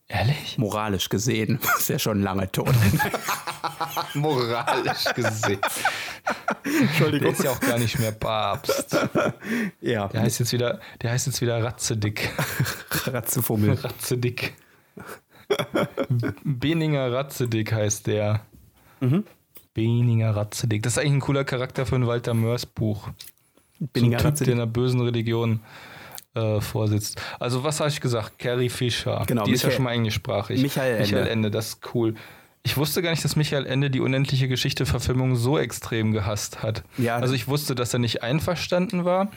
Ehrlich? 0.09 0.57
Moralisch 0.57 1.09
gesehen. 1.11 1.59
Ist 1.79 1.89
ja 1.91 1.99
schon 1.99 2.23
lange 2.23 2.51
tot. 2.51 2.75
Moralisch 4.15 5.05
gesehen. 5.15 5.61
Der 6.65 6.81
Entschuldigung. 6.81 7.33
ist 7.33 7.45
ja 7.45 7.51
auch 7.51 7.61
gar 7.61 7.79
nicht 7.79 7.99
mehr 7.99 8.13
Papst. 8.13 8.97
Ja, 9.81 10.09
Der 10.09 10.23
heißt 10.23 10.41
jetzt 10.41 10.53
wieder, 10.53 10.81
der 11.03 11.11
heißt 11.13 11.27
jetzt 11.27 11.41
wieder 11.41 11.63
Ratzedick. 11.63 12.31
Ratzefummel. 13.07 13.75
Ratzedick. 13.75 14.55
Beninger 16.45 17.13
Ratzedick 17.13 17.73
heißt 17.73 18.07
der. 18.07 18.41
Beninger 19.75 20.37
Ratzelig. 20.37 20.83
Das 20.83 20.95
ist 20.95 20.99
eigentlich 20.99 21.13
ein 21.15 21.21
cooler 21.21 21.45
Charakter 21.45 21.87
für 21.87 21.95
ein 21.97 22.07
Walter 22.07 22.35
Mörs 22.35 22.67
Buch. 22.67 23.09
Beninger 23.79 24.19
so 24.19 24.29
ein 24.29 24.33
Typ, 24.33 24.33
Ratzelig. 24.33 24.47
der 24.47 24.55
in 24.55 24.61
einer 24.61 24.71
bösen 24.71 25.01
Religion 25.01 25.61
äh, 26.35 26.61
vorsitzt. 26.61 27.21
Also 27.41 27.65
was 27.65 27.81
habe 27.81 27.91
ich 27.91 28.01
gesagt? 28.01 28.39
Carrie 28.39 28.69
Fisher. 28.69 29.25
Genau, 29.27 29.45
Die 29.45 29.53
ist 29.53 29.63
ja 29.63 29.69
Michael- 29.69 29.77
schon 29.77 29.85
mal 29.85 29.93
englischsprachig. 29.93 30.61
Michael 30.63 30.93
Ende. 30.97 31.03
Michael 31.05 31.27
Ende, 31.29 31.51
das 31.51 31.69
ist 31.69 31.95
cool. 31.95 32.15
Ich 32.65 32.77
wusste 32.77 33.01
gar 33.03 33.11
nicht, 33.11 33.25
dass 33.25 33.35
Michael 33.37 33.65
Ende 33.67 33.89
die 33.89 34.01
unendliche 34.01 34.47
Geschichte-Verfilmung 34.49 35.37
so 35.37 35.59
extrem 35.59 36.13
gehasst 36.13 36.63
hat. 36.63 36.83
Ja, 36.99 37.17
also 37.17 37.33
ich 37.33 37.49
wusste, 37.49 37.75
dass 37.75 37.95
er 37.95 37.99
nicht 38.01 38.23
einverstanden 38.23 39.05
war, 39.07 39.31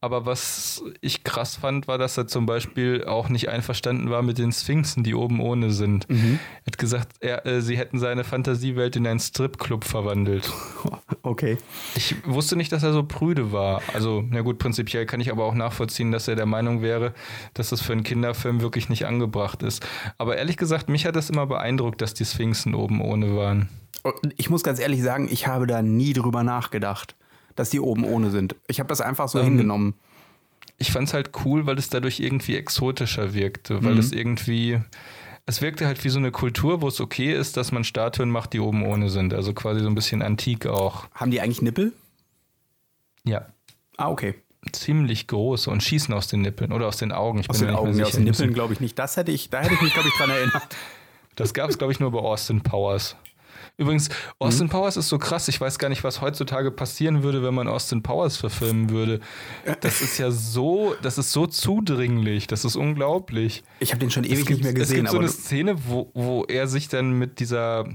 aber 0.00 0.24
was 0.24 0.82
ich 1.00 1.24
krass 1.24 1.56
fand, 1.56 1.86
war, 1.86 1.98
dass 1.98 2.16
er 2.16 2.26
zum 2.26 2.46
Beispiel 2.46 3.04
auch 3.04 3.28
nicht 3.28 3.48
einverstanden 3.48 4.10
war 4.10 4.22
mit 4.22 4.38
den 4.38 4.52
Sphinxen, 4.52 5.04
die 5.04 5.14
oben 5.14 5.40
ohne 5.40 5.70
sind. 5.70 6.08
Mhm. 6.08 6.38
Er 6.64 6.66
hat 6.66 6.78
gesagt, 6.78 7.16
er, 7.20 7.44
äh, 7.46 7.60
sie 7.60 7.76
hätten 7.76 7.98
seine 7.98 8.24
Fantasiewelt 8.24 8.96
in 8.96 9.06
einen 9.06 9.20
Stripclub 9.20 9.84
verwandelt. 9.84 10.50
Okay. 11.22 11.58
Ich 11.96 12.16
wusste 12.24 12.56
nicht, 12.56 12.72
dass 12.72 12.82
er 12.82 12.94
so 12.94 13.02
prüde 13.02 13.52
war. 13.52 13.82
Also, 13.92 14.24
na 14.26 14.40
gut, 14.40 14.58
prinzipiell 14.58 15.04
kann 15.04 15.20
ich 15.20 15.30
aber 15.30 15.44
auch 15.44 15.54
nachvollziehen, 15.54 16.12
dass 16.12 16.28
er 16.28 16.34
der 16.34 16.46
Meinung 16.46 16.80
wäre, 16.80 17.12
dass 17.52 17.68
das 17.68 17.82
für 17.82 17.92
einen 17.92 18.04
Kinderfilm 18.04 18.62
wirklich 18.62 18.88
nicht 18.88 19.04
angebracht 19.04 19.62
ist. 19.62 19.86
Aber 20.16 20.38
ehrlich 20.38 20.56
gesagt, 20.56 20.88
mich 20.88 21.04
hat 21.04 21.16
es 21.16 21.28
immer 21.28 21.46
beeindruckt, 21.46 22.00
dass 22.00 22.14
die 22.14 22.24
Sphinxen 22.24 22.74
oben 22.74 23.02
ohne 23.02 23.36
waren. 23.36 23.68
Und 24.02 24.14
Ich 24.38 24.48
muss 24.48 24.62
ganz 24.62 24.80
ehrlich 24.80 25.02
sagen, 25.02 25.28
ich 25.30 25.46
habe 25.46 25.66
da 25.66 25.82
nie 25.82 26.14
drüber 26.14 26.42
nachgedacht, 26.42 27.14
dass 27.60 27.70
die 27.70 27.80
oben 27.80 28.04
ohne 28.04 28.30
sind. 28.30 28.56
Ich 28.66 28.80
habe 28.80 28.88
das 28.88 29.00
einfach 29.00 29.28
so 29.28 29.38
Ähm, 29.38 29.44
hingenommen. 29.44 29.94
Ich 30.78 30.90
fand 30.90 31.08
es 31.08 31.14
halt 31.14 31.30
cool, 31.44 31.66
weil 31.66 31.78
es 31.78 31.90
dadurch 31.90 32.20
irgendwie 32.20 32.56
exotischer 32.56 33.34
wirkte, 33.34 33.84
weil 33.84 33.98
es 33.98 34.12
irgendwie. 34.12 34.80
Es 35.44 35.60
wirkte 35.60 35.86
halt 35.86 36.02
wie 36.04 36.08
so 36.08 36.18
eine 36.18 36.30
Kultur, 36.30 36.80
wo 36.80 36.88
es 36.88 37.00
okay 37.00 37.34
ist, 37.34 37.56
dass 37.56 37.70
man 37.70 37.84
Statuen 37.84 38.30
macht, 38.30 38.52
die 38.54 38.60
oben 38.60 38.84
ohne 38.86 39.10
sind. 39.10 39.34
Also 39.34 39.52
quasi 39.52 39.80
so 39.80 39.88
ein 39.88 39.94
bisschen 39.94 40.22
antik 40.22 40.66
auch. 40.66 41.08
Haben 41.14 41.30
die 41.30 41.40
eigentlich 41.40 41.60
Nippel? 41.60 41.92
Ja. 43.24 43.46
Ah, 43.96 44.08
okay. 44.08 44.34
Ziemlich 44.72 45.26
große 45.26 45.68
und 45.70 45.82
schießen 45.82 46.14
aus 46.14 46.28
den 46.28 46.40
Nippeln 46.42 46.72
oder 46.72 46.86
aus 46.86 46.96
den 46.96 47.12
Augen. 47.12 47.40
Ich 47.40 47.50
Aus 47.50 47.58
den 47.58 47.70
Augen, 47.70 47.98
ja, 47.98 48.04
aus 48.06 48.12
den 48.12 48.24
Nippeln 48.24 48.54
glaube 48.54 48.72
ich 48.72 48.80
nicht. 48.80 48.98
Das 48.98 49.16
hätte 49.16 49.32
ich, 49.32 49.50
da 49.50 49.60
hätte 49.60 49.74
ich 49.74 49.82
mich, 49.82 49.92
glaube 49.92 50.08
ich, 50.08 50.14
dran 50.14 50.30
erinnert. 50.30 50.62
Das 51.36 51.54
gab 51.54 51.70
es, 51.70 51.78
glaube 51.78 51.92
ich, 51.92 52.00
nur 52.00 52.10
bei 52.10 52.18
Austin 52.18 52.60
Powers. 52.60 53.16
Übrigens, 53.76 54.08
Austin 54.38 54.68
Powers 54.68 54.96
ist 54.96 55.08
so 55.08 55.18
krass. 55.18 55.48
Ich 55.48 55.60
weiß 55.60 55.78
gar 55.78 55.88
nicht, 55.88 56.04
was 56.04 56.20
heutzutage 56.20 56.70
passieren 56.70 57.22
würde, 57.22 57.42
wenn 57.42 57.54
man 57.54 57.68
Austin 57.68 58.02
Powers 58.02 58.36
verfilmen 58.36 58.90
würde. 58.90 59.20
Das 59.80 60.00
ist 60.00 60.18
ja 60.18 60.30
so, 60.30 60.94
das 61.02 61.18
ist 61.18 61.32
so 61.32 61.46
zudringlich. 61.46 62.46
Das 62.46 62.64
ist 62.64 62.76
unglaublich. 62.76 63.62
Ich 63.78 63.92
habe 63.92 64.00
den 64.00 64.10
schon 64.10 64.24
Es 64.24 64.30
ewig 64.30 64.46
gibt, 64.46 64.64
nicht 64.64 64.72
mehr 64.72 64.82
es 64.82 64.88
gesehen, 64.88 65.04
gibt 65.04 65.10
so 65.10 65.18
eine 65.18 65.28
Szene, 65.28 65.76
wo, 65.86 66.10
wo 66.14 66.44
er 66.44 66.66
sich 66.66 66.88
dann 66.88 67.12
mit 67.12 67.40
dieser 67.40 67.86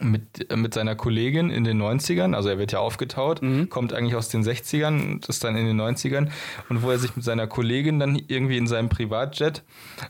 mit, 0.00 0.50
äh, 0.50 0.56
mit 0.56 0.74
seiner 0.74 0.94
Kollegin 0.94 1.50
in 1.50 1.64
den 1.64 1.78
90ern, 1.80 2.34
also 2.34 2.48
er 2.48 2.58
wird 2.58 2.72
ja 2.72 2.78
aufgetaut, 2.80 3.42
Mhm. 3.42 3.68
kommt 3.70 3.92
eigentlich 3.92 4.14
aus 4.14 4.28
den 4.28 4.42
60ern 4.44 5.00
und 5.14 5.26
ist 5.28 5.44
dann 5.44 5.56
in 5.56 5.66
den 5.66 5.76
90ern 5.76 6.30
und 6.68 6.82
wo 6.82 6.90
er 6.90 6.98
sich 6.98 7.14
mit 7.16 7.24
seiner 7.24 7.46
Kollegin 7.46 7.98
dann 7.98 8.20
irgendwie 8.28 8.56
in 8.58 8.66
seinem 8.66 8.88
Privatjet 8.88 9.62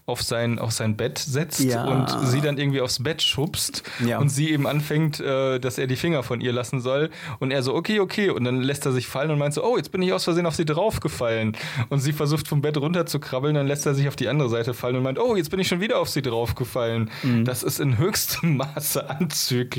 auf 0.07 0.23
sein, 0.23 0.59
auf 0.59 0.73
sein 0.73 0.97
Bett 0.97 1.19
setzt 1.19 1.61
Ja. 1.65 1.85
und 1.85 2.27
sie 2.29 2.41
dann 2.41 2.59
irgendwie 2.59 2.81
aufs 2.81 3.03
Bett 3.03 3.23
schubst 3.23 3.83
Ja. 4.05 4.19
und 4.19 4.29
sie 4.29 4.51
eben 4.51 4.67
anfängt, 4.67 5.21
äh, 5.21 5.59
dass 5.59 5.79
er 5.79 5.87
die 5.87 5.97
Finger 5.97 6.23
von 6.23 6.41
ihr 6.41 6.53
lassen 6.53 6.81
soll 6.81 7.11
und 7.41 7.51
er 7.51 7.63
so, 7.63 7.75
okay, 7.75 8.01
okay 8.01 8.31
und 8.31 8.45
dann 8.45 8.61
lässt 8.63 8.87
er 8.87 8.93
sich 8.93 9.07
fallen 9.07 9.31
und 9.31 9.39
meint 9.39 9.55
so, 9.55 9.65
oh, 9.65 9.77
jetzt 9.77 9.91
bin 9.93 10.03
ich 10.03 10.13
aus 10.13 10.25
Versehen 10.25 10.47
auf 10.47 10.55
sie 10.55 10.65
draufgefallen 10.65 11.57
und 11.89 12.01
sie 12.01 12.13
versucht 12.13 12.49
vom 12.49 12.61
Bett 12.63 12.77
runter 12.77 13.07
zu 13.07 13.19
krabbeln, 13.19 13.55
dann 13.55 13.67
lässt 13.67 13.87
er 13.87 13.95
sich 13.95 14.09
auf 14.09 14.17
die 14.17 14.29
andere 14.29 14.49
Seite 14.49 14.75
fallen 14.75 14.97
und 14.97 15.03
meint, 15.03 15.19
oh, 15.19 15.37
jetzt 15.37 15.51
bin 15.51 15.61
ich 15.61 15.69
schon 15.69 15.81
wieder 15.81 15.99
auf 15.99 16.09
sie 16.09 16.23
draufgefallen. 16.23 17.11
Mhm. 17.23 17.45
Das 17.45 17.63
ist 17.63 17.81
in 17.81 17.99
höchstem 17.99 18.57
Maße 18.57 19.09
anzüglich. 19.11 19.74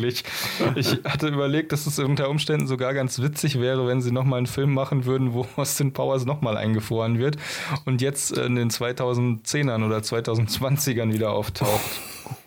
Ich 0.76 1.00
hatte 1.04 1.28
überlegt, 1.28 1.72
dass 1.72 1.88
es 1.88 2.00
unter 2.00 2.30
Umständen 2.30 2.68
sogar 2.68 2.94
ganz 2.94 3.22
witzig 3.22 3.60
wäre, 3.60 3.88
wenn 3.88 4.02
sie 4.02 4.12
nochmal 4.12 4.38
einen 4.38 4.48
Film 4.48 4.74
machen 4.74 5.06
würden, 5.06 5.34
wo 5.34 5.46
Austin 5.56 5.94
Powers 5.94 6.26
nochmal 6.26 6.58
eingefroren 6.58 7.18
wird 7.20 7.38
und 7.86 8.02
jetzt 8.02 8.38
in 8.38 8.56
den 8.56 8.70
2010ern 8.70 9.86
oder 9.86 9.98
2020ern 10.00 11.14
wieder 11.14 11.32
auftaucht. 11.32 11.82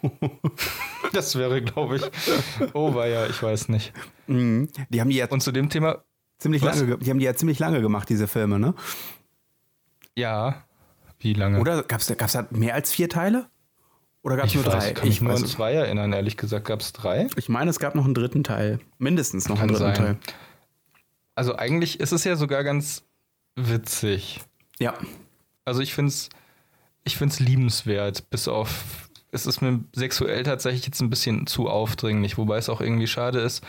Das 1.13 1.37
wäre, 1.37 1.63
glaube 1.63 1.97
ich, 1.97 2.03
oh 2.75 2.93
ja, 2.97 3.27
ich 3.27 3.43
weiß 3.43 3.69
nicht. 3.71 3.93
Mhm. 4.27 4.69
die 4.91 5.01
haben 5.01 5.09
die 5.09 5.17
ja 5.17 5.27
Und 5.29 5.41
zu 5.43 5.53
dem 5.53 5.71
Thema, 5.71 6.03
ziemlich 6.39 6.63
was? 6.63 6.77
lange, 6.77 6.89
ge- 6.89 6.99
die 7.05 7.11
haben 7.11 7.19
die 7.19 7.25
ja 7.25 7.35
ziemlich 7.35 7.59
lange 7.59 7.81
gemacht, 7.81 8.09
diese 8.09 8.27
Filme, 8.29 8.59
ne? 8.59 8.75
ja, 10.17 10.65
wie 11.21 11.33
lange? 11.33 11.61
Oder 11.61 11.83
gab 11.83 12.01
es 12.01 12.07
da 12.09 12.47
mehr 12.51 12.75
als 12.75 12.93
vier 12.93 13.09
Teile? 13.09 13.47
Oder 14.29 14.37
gab 14.37 14.47
es 14.47 14.55
nur 14.55 14.67
weiß, 14.67 14.73
drei? 14.73 14.89
ich 14.89 14.95
kann 14.95 15.09
mich 15.09 15.21
nur 15.21 15.35
an 15.35 15.47
zwei 15.47 15.73
erinnern, 15.73 16.13
ehrlich 16.13 16.37
gesagt. 16.37 16.67
Gab 16.67 16.81
es 16.81 16.93
drei? 16.93 17.29
ich 17.37 17.49
meine, 17.49 17.71
es 17.71 17.79
gab 17.79 17.95
noch 17.95 18.05
einen 18.05 18.15
dritten 18.15 18.45
Teil. 18.45 18.79
Mindestens 18.99 19.49
noch 19.49 19.59
Kann 19.59 19.71
einen 19.71 19.79
dritten 19.79 19.95
sein. 19.97 20.05
Teil. 20.05 20.35
Also 21.35 21.57
eigentlich 21.57 22.01
ist 22.01 22.13
es 22.13 22.25
ja 22.25 22.37
sogar 22.37 22.63
ganz 22.63 23.05
witzig. 23.57 24.41
Ja. 24.79 24.95
Also 25.65 25.81
ich 25.81 25.95
finde 25.95 26.11
es 26.11 26.29
ich 27.09 27.17
find's 27.17 27.41
liebenswert, 27.41 28.31
bis 28.31 28.49
auf, 28.49 29.09
es 29.33 29.47
ist 29.47 29.61
mir 29.61 29.81
sexuell 29.95 30.43
tatsächlich 30.45 30.87
jetzt 30.87 31.01
ein 31.01 31.11
bisschen 31.11 31.47
zu 31.47 31.69
aufdringlich, 31.69 32.39
wobei 32.39 32.59
es 32.59 32.69
auch 32.69 32.81
irgendwie 32.81 33.07
schade 33.07 33.41
ist, 33.41 33.65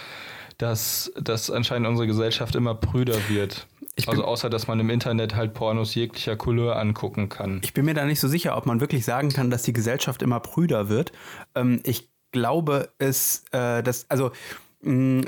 dass, 0.58 1.12
dass 1.20 1.50
anscheinend 1.50 1.88
unsere 1.88 2.06
Gesellschaft 2.06 2.56
immer 2.56 2.76
prüder 2.76 3.18
wird. 3.30 3.68
Ich 4.00 4.08
also 4.10 4.24
außer, 4.26 4.50
dass 4.50 4.68
man 4.68 4.80
im 4.80 4.90
Internet 4.90 5.36
halt 5.36 5.54
Pornos 5.54 5.94
jeglicher 5.96 6.36
Couleur 6.36 6.78
angucken 6.78 7.30
kann. 7.30 7.60
Ich 7.64 7.74
bin 7.74 7.86
mir 7.86 7.94
da 7.94 8.06
nicht 8.06 8.20
so 8.20 8.28
sicher, 8.28 8.56
ob 8.58 8.66
man 8.66 8.80
wirklich 8.80 9.06
sagen 9.06 9.30
kann, 9.30 9.50
dass 9.50 9.64
die 9.64 9.74
Gesellschaft 9.74 10.22
immer 10.22 10.40
prüder 10.40 10.90
wird. 10.90 11.12
Ähm, 11.56 11.80
ich 11.84 12.10
glaube, 12.32 12.90
es, 13.00 13.44
äh, 13.52 13.82
das, 13.84 14.06
also, 14.10 14.32
mh, 14.82 15.26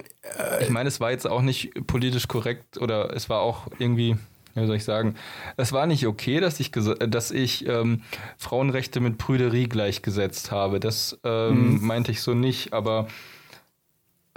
Ich 0.62 0.70
meine, 0.70 0.88
es 0.90 1.00
war 1.00 1.12
jetzt 1.12 1.28
auch 1.28 1.42
nicht 1.42 1.72
politisch 1.88 2.28
korrekt 2.28 2.78
oder 2.78 3.14
es 3.16 3.28
war 3.30 3.40
auch 3.42 3.68
irgendwie, 3.80 4.16
wie 4.54 4.68
soll 4.68 4.76
ich 4.76 4.84
sagen, 4.84 5.16
es 5.58 5.72
war 5.72 5.88
nicht 5.88 6.06
okay, 6.06 6.40
dass 6.40 6.60
ich, 6.60 6.72
dass 6.72 7.32
ich 7.32 7.68
ähm, 7.68 8.02
Frauenrechte 8.38 9.00
mit 9.00 9.18
Prüderie 9.18 9.68
gleichgesetzt 9.68 10.52
habe. 10.52 10.80
Das 10.80 11.18
ähm, 11.24 11.74
Mhm. 11.76 11.86
meinte 11.88 12.12
ich 12.12 12.22
so 12.22 12.34
nicht, 12.34 12.72
aber 12.74 13.08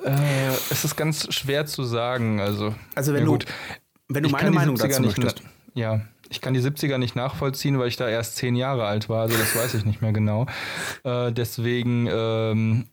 äh, 0.02 0.48
es 0.70 0.84
ist 0.84 0.96
ganz 0.96 1.32
schwer 1.34 1.66
zu 1.66 1.84
sagen. 1.84 2.40
Also, 2.40 2.74
Also 2.94 3.12
wenn 3.12 3.20
ja 3.20 3.26
du- 3.26 3.32
gut. 3.32 3.46
Wenn 4.08 4.22
du 4.22 4.28
Ich 4.28 4.32
meine 4.32 4.50
Meinung 4.50 4.76
70er 4.76 4.88
dazu 4.88 5.02
nicht 5.02 5.18
möchtest. 5.18 5.42
na- 5.44 5.80
Ja, 5.80 6.00
ich 6.30 6.40
kann 6.40 6.54
die 6.54 6.60
70er 6.60 6.98
nicht 6.98 7.16
nachvollziehen, 7.16 7.78
weil 7.78 7.88
ich 7.88 7.96
da 7.96 8.08
erst 8.08 8.36
zehn 8.36 8.56
Jahre 8.56 8.86
alt 8.86 9.08
war, 9.08 9.22
also 9.22 9.36
das 9.36 9.54
weiß 9.56 9.74
ich 9.74 9.84
nicht 9.84 10.02
mehr 10.02 10.12
genau. 10.12 10.46
Äh, 11.04 11.32
deswegen, 11.32 12.08
ähm, 12.10 12.86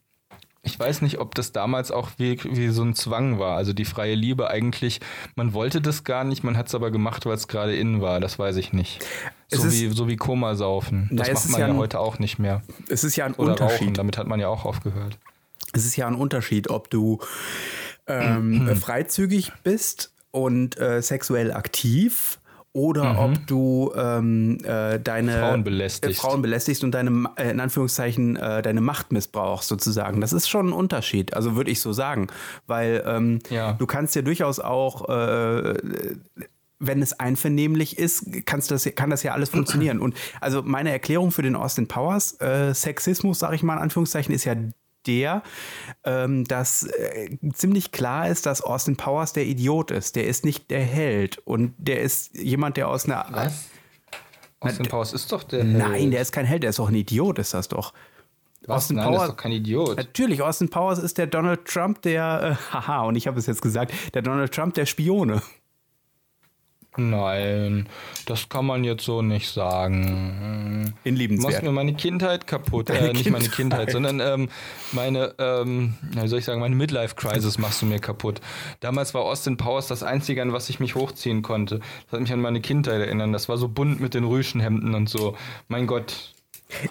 ich 0.63 0.80
weiß 0.80 1.01
nicht, 1.01 1.18
ob 1.20 1.34
das 1.36 1.51
damals 1.51 1.91
auch 1.91 2.10
wie, 2.18 2.39
wie 2.44 2.70
so 2.70 2.84
ein 2.84 2.94
Zwang 2.94 3.39
war. 3.39 3.58
Also 3.58 3.74
die 3.74 3.86
freie 3.86 4.13
Liebe 4.15 4.50
eigentlich, 4.50 5.00
man 5.36 5.53
wollte 5.53 5.82
das 5.82 6.03
gar 6.03 6.24
nicht, 6.24 6.44
man 6.44 6.56
hat 6.56 6.68
es 6.68 6.75
aber 6.75 6.91
gemacht, 6.91 7.25
weil 7.25 7.34
es 7.34 7.48
gerade 7.48 7.75
innen 7.75 8.00
war, 8.01 8.20
das 8.20 8.38
weiß 8.38 8.58
ich 8.58 8.72
nicht. 8.74 9.03
So 9.50 9.65
ist- 9.65 9.74
wie, 9.82 9.89
so 9.89 10.08
wie 10.08 10.18
Komasaufen. 10.18 11.08
Na, 11.12 11.24
Das 11.24 11.30
es 11.30 11.34
macht 11.36 11.51
man 11.53 11.62
ja 11.62 11.68
ein- 11.68 11.77
heute 11.77 12.00
auch 12.00 12.20
nicht 12.20 12.38
mehr. 12.38 12.62
es 12.89 13.03
ist 13.03 13.15
ja 13.15 13.25
ein 13.25 13.34
Oder 13.34 13.53
Unterschied. 13.53 13.82
rauchen, 13.82 13.94
damit 13.96 14.18
hat 14.18 14.27
man 14.27 14.39
ja 14.39 14.50
auch 14.50 14.65
aufgehört. 14.65 15.18
Es 15.74 15.86
ist 15.86 15.96
ja 15.96 16.06
ein 16.08 16.15
Unterschied, 16.15 16.70
ob 16.70 16.89
du 16.89 17.20
ähm, 18.08 18.68
äh, 18.68 18.75
freizügig 18.75 19.51
bist 19.63 20.13
und 20.32 20.80
äh, 20.80 21.02
sexuell 21.02 21.52
aktiv 21.54 22.40
oder 22.74 23.20
ob 23.20 23.46
du 23.48 23.92
ähm, 23.98 24.58
äh, 24.64 24.98
deine 24.98 25.40
Frauen 25.40 25.64
belästigst. 25.66 26.18
äh, 26.18 26.22
Frauen 26.22 26.42
belästigst 26.42 26.86
und 26.86 26.92
deine 26.92 27.26
äh, 27.36 27.52
in 27.52 27.60
Anführungszeichen 27.60 28.38
äh, 28.38 28.62
deine 28.62 28.80
Macht 28.80 29.12
missbrauchst 29.12 29.68
sozusagen. 29.68 30.22
Das 30.22 30.32
ist 30.32 30.48
schon 30.48 30.70
ein 30.70 30.74
Unterschied, 30.74 31.34
also 31.34 31.58
würde 31.58 31.70
ich 31.70 31.82
so 31.82 31.92
sagen, 31.92 32.28
weil 32.68 33.04
ähm, 33.06 33.40
Ja. 33.50 33.74
du 33.74 33.86
kannst 33.86 34.16
ja 34.16 34.22
durchaus 34.22 34.62
auch 34.62 35.10
äh, 35.10 35.74
wenn 36.84 37.02
es 37.04 37.14
einvernehmlich 37.20 38.00
ist, 38.00 38.26
kannst 38.46 38.72
das, 38.72 38.90
kann 38.96 39.12
das 39.12 39.22
ja 39.22 39.34
alles 39.34 39.50
funktionieren. 39.50 40.00
Und 40.00 40.16
also 40.40 40.64
meine 40.64 40.92
Erklärung 40.92 41.32
für 41.32 41.44
den 41.44 41.56
Austin 41.56 41.88
Powers 41.88 42.40
äh, 42.42 42.74
Sexismus, 42.74 43.38
sage 43.38 43.56
ich 43.56 43.62
mal 43.64 43.76
in 43.76 43.82
Anführungszeichen, 43.84 44.34
ist 44.34 44.46
ja 44.46 44.56
der, 45.08 45.43
ähm, 46.03 46.43
dass 46.46 46.84
äh, 46.84 47.38
ziemlich 47.53 47.91
klar 47.91 48.27
ist, 48.29 48.46
dass 48.46 48.62
Austin 48.62 48.98
Powers 48.98 49.34
der 49.34 49.46
Idiot 49.46 49.91
ist. 49.91 50.15
Der 50.15 50.27
ist 50.27 50.46
nicht 50.46 50.70
der 50.72 50.84
Held 50.84 51.38
und 51.39 51.74
der 51.77 52.01
ist 52.01 52.36
jemand, 52.36 52.77
der 52.77 52.88
aus 52.88 53.05
einer 53.05 53.51
Austin 54.60 54.86
Powers 54.88 55.13
ist 55.13 55.31
doch 55.31 55.43
der 55.43 55.63
Nein, 55.63 55.91
Held. 55.93 56.13
der 56.13 56.22
ist 56.22 56.31
kein 56.31 56.46
Held, 56.46 56.63
der 56.63 56.70
ist 56.70 56.79
doch 56.79 56.89
ein 56.89 56.96
Idiot, 56.96 57.39
ist 57.39 57.53
das 57.53 57.67
doch. 57.67 57.93
Was? 58.67 58.84
Austin 58.84 58.98
Nein, 58.98 59.08
Powers- 59.08 59.24
ist 59.24 59.29
doch 59.29 59.38
kein 59.38 59.51
Idiot. 59.53 59.98
Natürlich, 59.98 60.41
Austin 60.43 60.70
Powers 60.70 61.00
ist 61.00 61.17
der 61.17 61.25
Donald 61.25 61.65
Trump 61.65 62.01
der, 62.03 62.58
äh, 62.72 62.74
haha, 62.74 63.01
und 63.05 63.15
ich 63.15 63.25
habe 63.25 63.39
es 63.39 63.48
jetzt 63.48 63.62
gesagt, 63.63 63.91
der 64.13 64.22
Donald 64.22 64.53
Trump 64.53 64.75
der 64.75 64.86
Spione. 64.86 65.41
Nein, 66.98 67.88
das 68.26 68.50
kann 68.50 68.66
man 68.66 68.84
jetzt 68.84 69.06
so 69.06 69.22
nicht 69.22 69.50
sagen. 69.50 70.94
In 71.06 71.16
Du 71.16 71.20
machst 71.20 71.20
liebenswert. 71.20 71.64
mir 71.64 71.72
meine 71.72 71.94
Kindheit 71.94 72.48
kaputt. 72.48 72.90
Deine 72.90 73.10
Äh, 73.10 73.14
nicht 73.14 73.30
meine 73.30 73.48
Kindheit. 73.48 73.88
Kindheit, 73.88 73.92
sondern 73.92 74.20
ähm, 74.20 74.50
meine, 74.92 75.34
ähm, 75.38 75.94
wie 76.02 76.28
soll 76.28 76.40
ich 76.40 76.46
sagen, 76.46 76.60
meine 76.60 76.76
Midlife-Crisis 76.76 77.58
machst 77.60 77.82
du 77.82 77.86
mir 77.86 78.00
kaputt. 78.00 78.42
Damals 78.82 79.14
war 79.14 79.22
Austin 79.22 79.56
Powers 79.56 79.88
das 79.88 80.04
Einzige, 80.04 80.42
an 80.42 80.52
was 80.52 80.70
ich 80.70 80.82
mich 80.82 80.96
hochziehen 80.96 81.42
konnte. 81.44 81.80
Das 82.06 82.14
hat 82.14 82.20
mich 82.22 82.34
an 82.34 82.42
meine 82.42 82.60
Kindheit 82.60 83.00
erinnern. 83.00 83.32
Das 83.32 83.48
war 83.48 83.58
so 83.58 83.70
bunt 83.70 84.02
mit 84.02 84.14
den 84.14 84.26
Rüschenhemden 84.26 84.94
und 84.94 85.08
so. 85.08 85.38
Mein 85.70 85.88
Gott. 85.88 86.34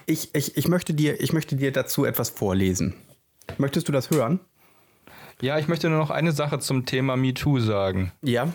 Ich, 0.07 0.35
ich, 0.35 0.57
ich, 0.57 0.69
möchte 0.69 0.95
dir, 0.95 1.21
ich 1.21 1.33
möchte 1.35 1.57
dir 1.57 1.73
dazu 1.73 2.07
etwas 2.07 2.31
vorlesen. 2.31 2.95
Möchtest 3.59 3.89
du 3.89 3.93
das 3.93 4.11
hören? 4.11 4.41
Ja, 5.43 5.59
ich 5.59 5.69
möchte 5.69 5.89
nur 5.91 5.99
noch 5.99 6.11
eine 6.11 6.33
Sache 6.33 6.59
zum 6.59 6.87
Thema 6.87 7.17
MeToo 7.17 7.61
sagen. 7.61 8.13
Ja. 8.23 8.49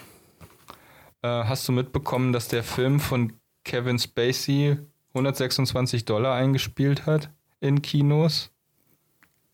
Äh, 1.26 1.46
hast 1.48 1.68
du 1.68 1.72
mitbekommen, 1.72 2.34
dass 2.34 2.48
der 2.48 2.64
Film 2.64 3.00
von 3.00 3.34
Kevin 3.64 3.98
Spacey 3.98 4.78
126 5.14 6.06
Dollar 6.06 6.36
eingespielt 6.36 7.06
hat 7.06 7.30
in 7.62 7.82
Kinos? 7.82 8.52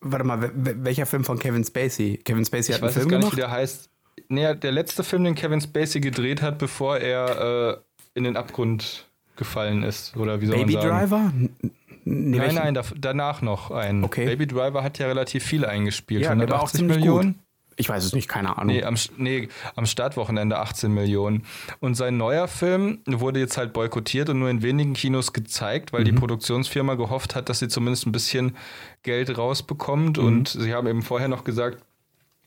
Warte 0.00 0.24
mal, 0.24 0.40
wel- 0.42 0.52
wel- 0.54 0.84
welcher 0.84 1.06
Film 1.06 1.24
von 1.24 1.38
Kevin 1.38 1.64
Spacey? 1.64 2.18
Kevin 2.24 2.44
Spacey 2.44 2.72
Ich 2.72 2.74
hat 2.76 2.82
einen 2.82 2.88
weiß 2.88 2.94
Film 2.98 3.08
gar 3.08 3.18
nicht, 3.18 3.30
gemacht? 3.30 3.36
wie 3.36 3.40
der 3.40 3.50
heißt. 3.50 3.88
Nee, 4.28 4.54
der 4.56 4.72
letzte 4.72 5.04
Film, 5.04 5.24
den 5.24 5.34
Kevin 5.34 5.60
Spacey 5.60 6.00
gedreht 6.00 6.42
hat, 6.42 6.58
bevor 6.58 6.98
er 6.98 7.76
äh, 7.78 7.80
in 8.14 8.24
den 8.24 8.36
Abgrund 8.36 9.06
gefallen 9.36 9.82
ist. 9.82 10.16
Oder 10.16 10.40
wie 10.40 10.46
soll 10.46 10.56
Baby 10.56 10.74
man 10.74 10.82
sagen? 10.82 10.98
Driver? 10.98 11.32
Nee, 11.34 11.70
Nein, 12.04 12.40
welchen? 12.40 12.54
nein, 12.56 12.74
da, 12.74 12.82
danach 12.98 13.40
noch 13.42 13.70
ein. 13.70 14.02
Okay. 14.04 14.26
Baby 14.26 14.46
Driver 14.48 14.82
hat 14.82 14.98
ja 14.98 15.06
relativ 15.06 15.44
viel 15.44 15.64
eingespielt. 15.64 16.22
Ja, 16.22 16.34
der 16.34 16.48
war 16.50 16.56
auch 16.62 16.68
180 16.72 16.78
ziemlich 16.80 16.96
Millionen. 16.98 17.38
Ich 17.76 17.88
weiß 17.88 18.04
es 18.04 18.12
nicht, 18.12 18.28
keine 18.28 18.56
Ahnung. 18.58 18.74
Nee 18.74 18.84
am, 18.84 18.96
nee, 19.16 19.48
am 19.76 19.86
Startwochenende 19.86 20.58
18 20.58 20.92
Millionen. 20.92 21.44
Und 21.80 21.94
sein 21.94 22.16
neuer 22.16 22.48
Film 22.48 23.00
wurde 23.06 23.40
jetzt 23.40 23.56
halt 23.56 23.72
boykottiert 23.72 24.28
und 24.28 24.38
nur 24.38 24.50
in 24.50 24.62
wenigen 24.62 24.92
Kinos 24.94 25.32
gezeigt, 25.32 25.92
weil 25.92 26.00
Mhm. 26.02 26.04
die 26.06 26.12
Produktionsfirma 26.12 26.94
gehofft 26.94 27.34
hat, 27.34 27.48
dass 27.48 27.58
sie 27.60 27.68
zumindest 27.68 28.06
ein 28.06 28.12
bisschen 28.12 28.56
Geld 29.02 29.36
rausbekommt. 29.36 30.18
Mhm. 30.18 30.24
Und 30.24 30.48
sie 30.48 30.72
haben 30.74 30.86
eben 30.86 31.02
vorher 31.02 31.28
noch 31.28 31.44
gesagt, 31.44 31.82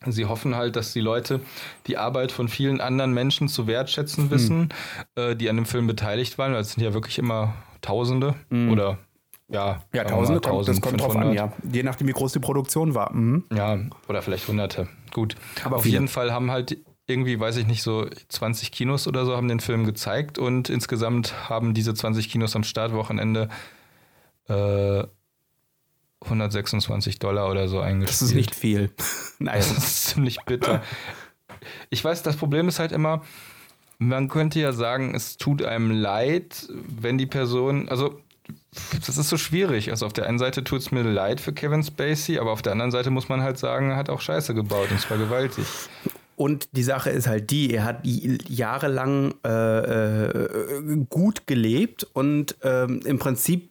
Sie 0.07 0.25
hoffen 0.25 0.55
halt, 0.55 0.75
dass 0.75 0.93
die 0.93 0.99
Leute 0.99 1.39
die 1.87 1.97
Arbeit 1.97 2.31
von 2.31 2.47
vielen 2.47 2.79
anderen 2.79 3.13
Menschen 3.13 3.47
zu 3.47 3.65
wertschätzen 3.65 4.29
wissen, 4.29 4.69
äh, 5.15 5.35
die 5.35 5.49
an 5.49 5.55
dem 5.55 5.65
Film 5.65 5.87
beteiligt 5.87 6.37
waren. 6.37 6.53
Es 6.53 6.73
sind 6.73 6.83
ja 6.83 6.93
wirklich 6.93 7.17
immer 7.17 7.55
Tausende 7.81 8.35
oder 8.51 8.99
ja, 9.47 9.57
ja, 9.67 9.79
wir 9.91 10.03
mal 10.03 10.09
Tausende, 10.09 10.41
kommt, 10.41 10.67
das 10.67 10.81
kommt 10.81 11.01
drauf 11.01 11.15
an, 11.15 11.27
1500. 11.29 11.35
ja. 11.35 11.71
Je 11.71 11.83
nachdem, 11.83 12.07
wie 12.07 12.13
groß 12.13 12.33
die 12.33 12.39
Produktion 12.39 12.95
war. 12.95 13.13
Mhm. 13.13 13.45
Ja, 13.53 13.77
oder 14.07 14.21
vielleicht 14.21 14.47
hunderte. 14.47 14.87
Gut. 15.13 15.35
Aber 15.63 15.77
Auf 15.77 15.83
viele. 15.83 15.93
jeden 15.93 16.07
Fall 16.07 16.33
haben 16.33 16.49
halt 16.51 16.77
irgendwie, 17.07 17.39
weiß 17.39 17.57
ich 17.57 17.67
nicht, 17.67 17.83
so 17.83 18.07
20 18.29 18.71
Kinos 18.71 19.07
oder 19.07 19.25
so 19.25 19.35
haben 19.35 19.47
den 19.47 19.59
Film 19.59 19.85
gezeigt 19.85 20.39
und 20.39 20.69
insgesamt 20.69 21.49
haben 21.49 21.75
diese 21.75 21.93
20 21.93 22.29
Kinos 22.29 22.55
am 22.55 22.63
Startwochenende 22.63 23.49
äh, 24.47 25.03
126 26.21 27.19
Dollar 27.19 27.51
oder 27.51 27.67
so 27.67 27.79
eingespielt. 27.79 28.09
Das 28.09 28.21
ist 28.23 28.33
nicht 28.33 28.55
viel. 28.55 28.91
naja. 29.39 29.57
Das 29.59 29.71
ist 29.71 30.05
ziemlich 30.05 30.39
bitter. 30.45 30.81
Ich 31.91 32.03
weiß, 32.03 32.23
das 32.23 32.35
Problem 32.37 32.67
ist 32.67 32.79
halt 32.79 32.91
immer, 32.91 33.21
man 33.99 34.27
könnte 34.27 34.59
ja 34.59 34.71
sagen, 34.71 35.13
es 35.13 35.37
tut 35.37 35.63
einem 35.63 35.91
leid, 35.91 36.67
wenn 36.69 37.17
die 37.19 37.27
Person, 37.27 37.87
also 37.89 38.19
das 39.05 39.17
ist 39.17 39.29
so 39.29 39.37
schwierig. 39.37 39.91
Also 39.91 40.05
auf 40.05 40.13
der 40.13 40.27
einen 40.27 40.39
Seite 40.39 40.63
tut 40.63 40.79
es 40.79 40.91
mir 40.91 41.03
leid 41.03 41.41
für 41.41 41.53
Kevin 41.53 41.83
Spacey, 41.83 42.39
aber 42.39 42.51
auf 42.51 42.61
der 42.61 42.71
anderen 42.71 42.91
Seite 42.91 43.09
muss 43.09 43.29
man 43.29 43.41
halt 43.41 43.57
sagen, 43.57 43.91
er 43.91 43.97
hat 43.97 44.09
auch 44.09 44.21
Scheiße 44.21 44.53
gebaut 44.53 44.89
und 44.91 44.99
zwar 44.99 45.17
gewaltig. 45.17 45.65
Und 46.35 46.67
die 46.73 46.83
Sache 46.83 47.11
ist 47.11 47.27
halt 47.27 47.49
die, 47.49 47.73
er 47.73 47.85
hat 47.85 48.01
jahrelang 48.03 49.35
äh, 49.45 49.49
äh, 49.49 51.05
gut 51.09 51.47
gelebt 51.47 52.05
und 52.11 52.57
ähm, 52.61 52.99
im 53.05 53.19
Prinzip 53.19 53.69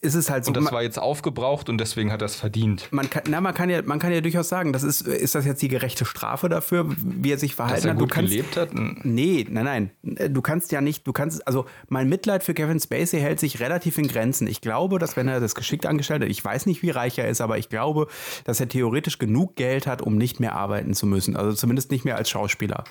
ist 0.00 0.14
es 0.14 0.30
halt 0.30 0.44
so. 0.44 0.48
Und 0.48 0.56
das 0.56 0.72
war 0.72 0.82
jetzt 0.82 0.98
aufgebraucht 0.98 1.68
und 1.68 1.78
deswegen 1.78 2.10
hat 2.10 2.22
er 2.22 2.26
es 2.26 2.34
verdient. 2.34 2.88
man 2.90 3.08
kann, 3.08 3.22
na, 3.28 3.40
man 3.40 3.54
kann 3.54 3.70
ja, 3.70 3.82
man 3.82 4.00
kann 4.00 4.12
ja 4.12 4.20
durchaus 4.20 4.48
sagen, 4.48 4.72
das 4.72 4.82
ist, 4.82 5.02
ist 5.02 5.36
das 5.36 5.46
jetzt 5.46 5.62
die 5.62 5.68
gerechte 5.68 6.04
Strafe 6.04 6.48
dafür, 6.48 6.86
wie 6.88 7.30
er 7.30 7.38
sich 7.38 7.52
Dass 7.52 7.56
verhalten 7.56 7.86
er 7.86 7.92
hat? 7.92 7.98
gut 8.00 8.10
du 8.10 8.14
kannst, 8.14 8.30
gelebt 8.30 8.56
hat. 8.56 8.70
Nee, 8.74 9.46
nein, 9.48 9.90
nein. 10.02 10.32
Du 10.32 10.42
kannst 10.42 10.72
ja 10.72 10.80
nicht, 10.80 11.06
du 11.06 11.12
kannst, 11.12 11.46
also 11.46 11.66
mein 11.88 12.08
Mitleid 12.08 12.42
für 12.42 12.52
Kevin 12.52 12.80
Spacey 12.80 13.20
hält 13.20 13.38
sich 13.38 13.60
relativ 13.60 13.96
in 13.98 14.08
Grenzen. 14.08 14.48
Ich 14.48 14.60
glaube, 14.60 14.98
dass 14.98 15.16
wenn 15.16 15.28
er 15.28 15.38
das 15.38 15.54
geschickt 15.54 15.86
angestellt 15.86 16.22
hat, 16.22 16.28
ich 16.30 16.44
weiß 16.44 16.66
nicht, 16.66 16.82
wie 16.82 16.90
reich 16.90 17.18
er 17.18 17.28
ist, 17.28 17.40
aber 17.40 17.56
ich 17.58 17.68
glaube, 17.68 18.08
dass 18.44 18.58
er 18.58 18.68
theoretisch 18.68 19.18
genug 19.18 19.54
Geld 19.54 19.86
hat, 19.86 20.02
um 20.02 20.16
nicht 20.16 20.40
mehr 20.40 20.56
arbeiten 20.56 20.94
zu 20.94 21.06
müssen. 21.06 21.36
Also 21.36 21.52
zumindest 21.52 21.92
nicht 21.92 22.04
mehr 22.04 22.16
als 22.16 22.28
Schauspieler. 22.28 22.84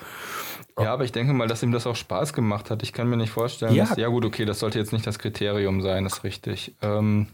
Ja, 0.82 0.92
aber 0.92 1.04
ich 1.04 1.12
denke 1.12 1.32
mal, 1.32 1.48
dass 1.48 1.62
ihm 1.62 1.72
das 1.72 1.86
auch 1.86 1.96
Spaß 1.96 2.32
gemacht 2.32 2.70
hat. 2.70 2.82
Ich 2.82 2.92
kann 2.92 3.08
mir 3.08 3.16
nicht 3.16 3.30
vorstellen, 3.30 3.74
Ja. 3.74 3.84
dass, 3.86 3.96
ja 3.96 4.08
gut, 4.08 4.24
okay, 4.24 4.44
das 4.44 4.58
sollte 4.60 4.78
jetzt 4.78 4.92
nicht 4.92 5.06
das 5.06 5.18
Kriterium 5.18 5.80
sein, 5.82 6.06
ist 6.06 6.24
richtig. 6.24 6.74
Ähm, 6.82 7.26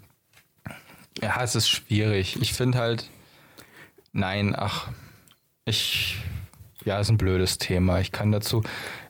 ja, 1.23 1.43
es 1.43 1.55
ist 1.55 1.69
schwierig. 1.69 2.41
Ich 2.41 2.53
finde 2.53 2.79
halt, 2.79 3.09
nein, 4.13 4.55
ach, 4.57 4.89
ich, 5.65 6.19
ja, 6.85 6.99
ist 7.01 7.09
ein 7.09 7.19
blödes 7.19 7.59
Thema. 7.59 8.01
Ich 8.01 8.13
kann 8.13 8.33
dazu, 8.33 8.63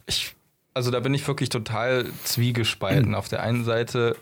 ich, 0.06 0.34
also 0.74 0.90
da 0.90 1.00
bin 1.00 1.14
ich 1.14 1.26
wirklich 1.26 1.48
total 1.48 2.06
zwiegespalten. 2.24 3.14
Auf 3.14 3.28
der 3.28 3.42
einen 3.42 3.64
Seite 3.64 4.16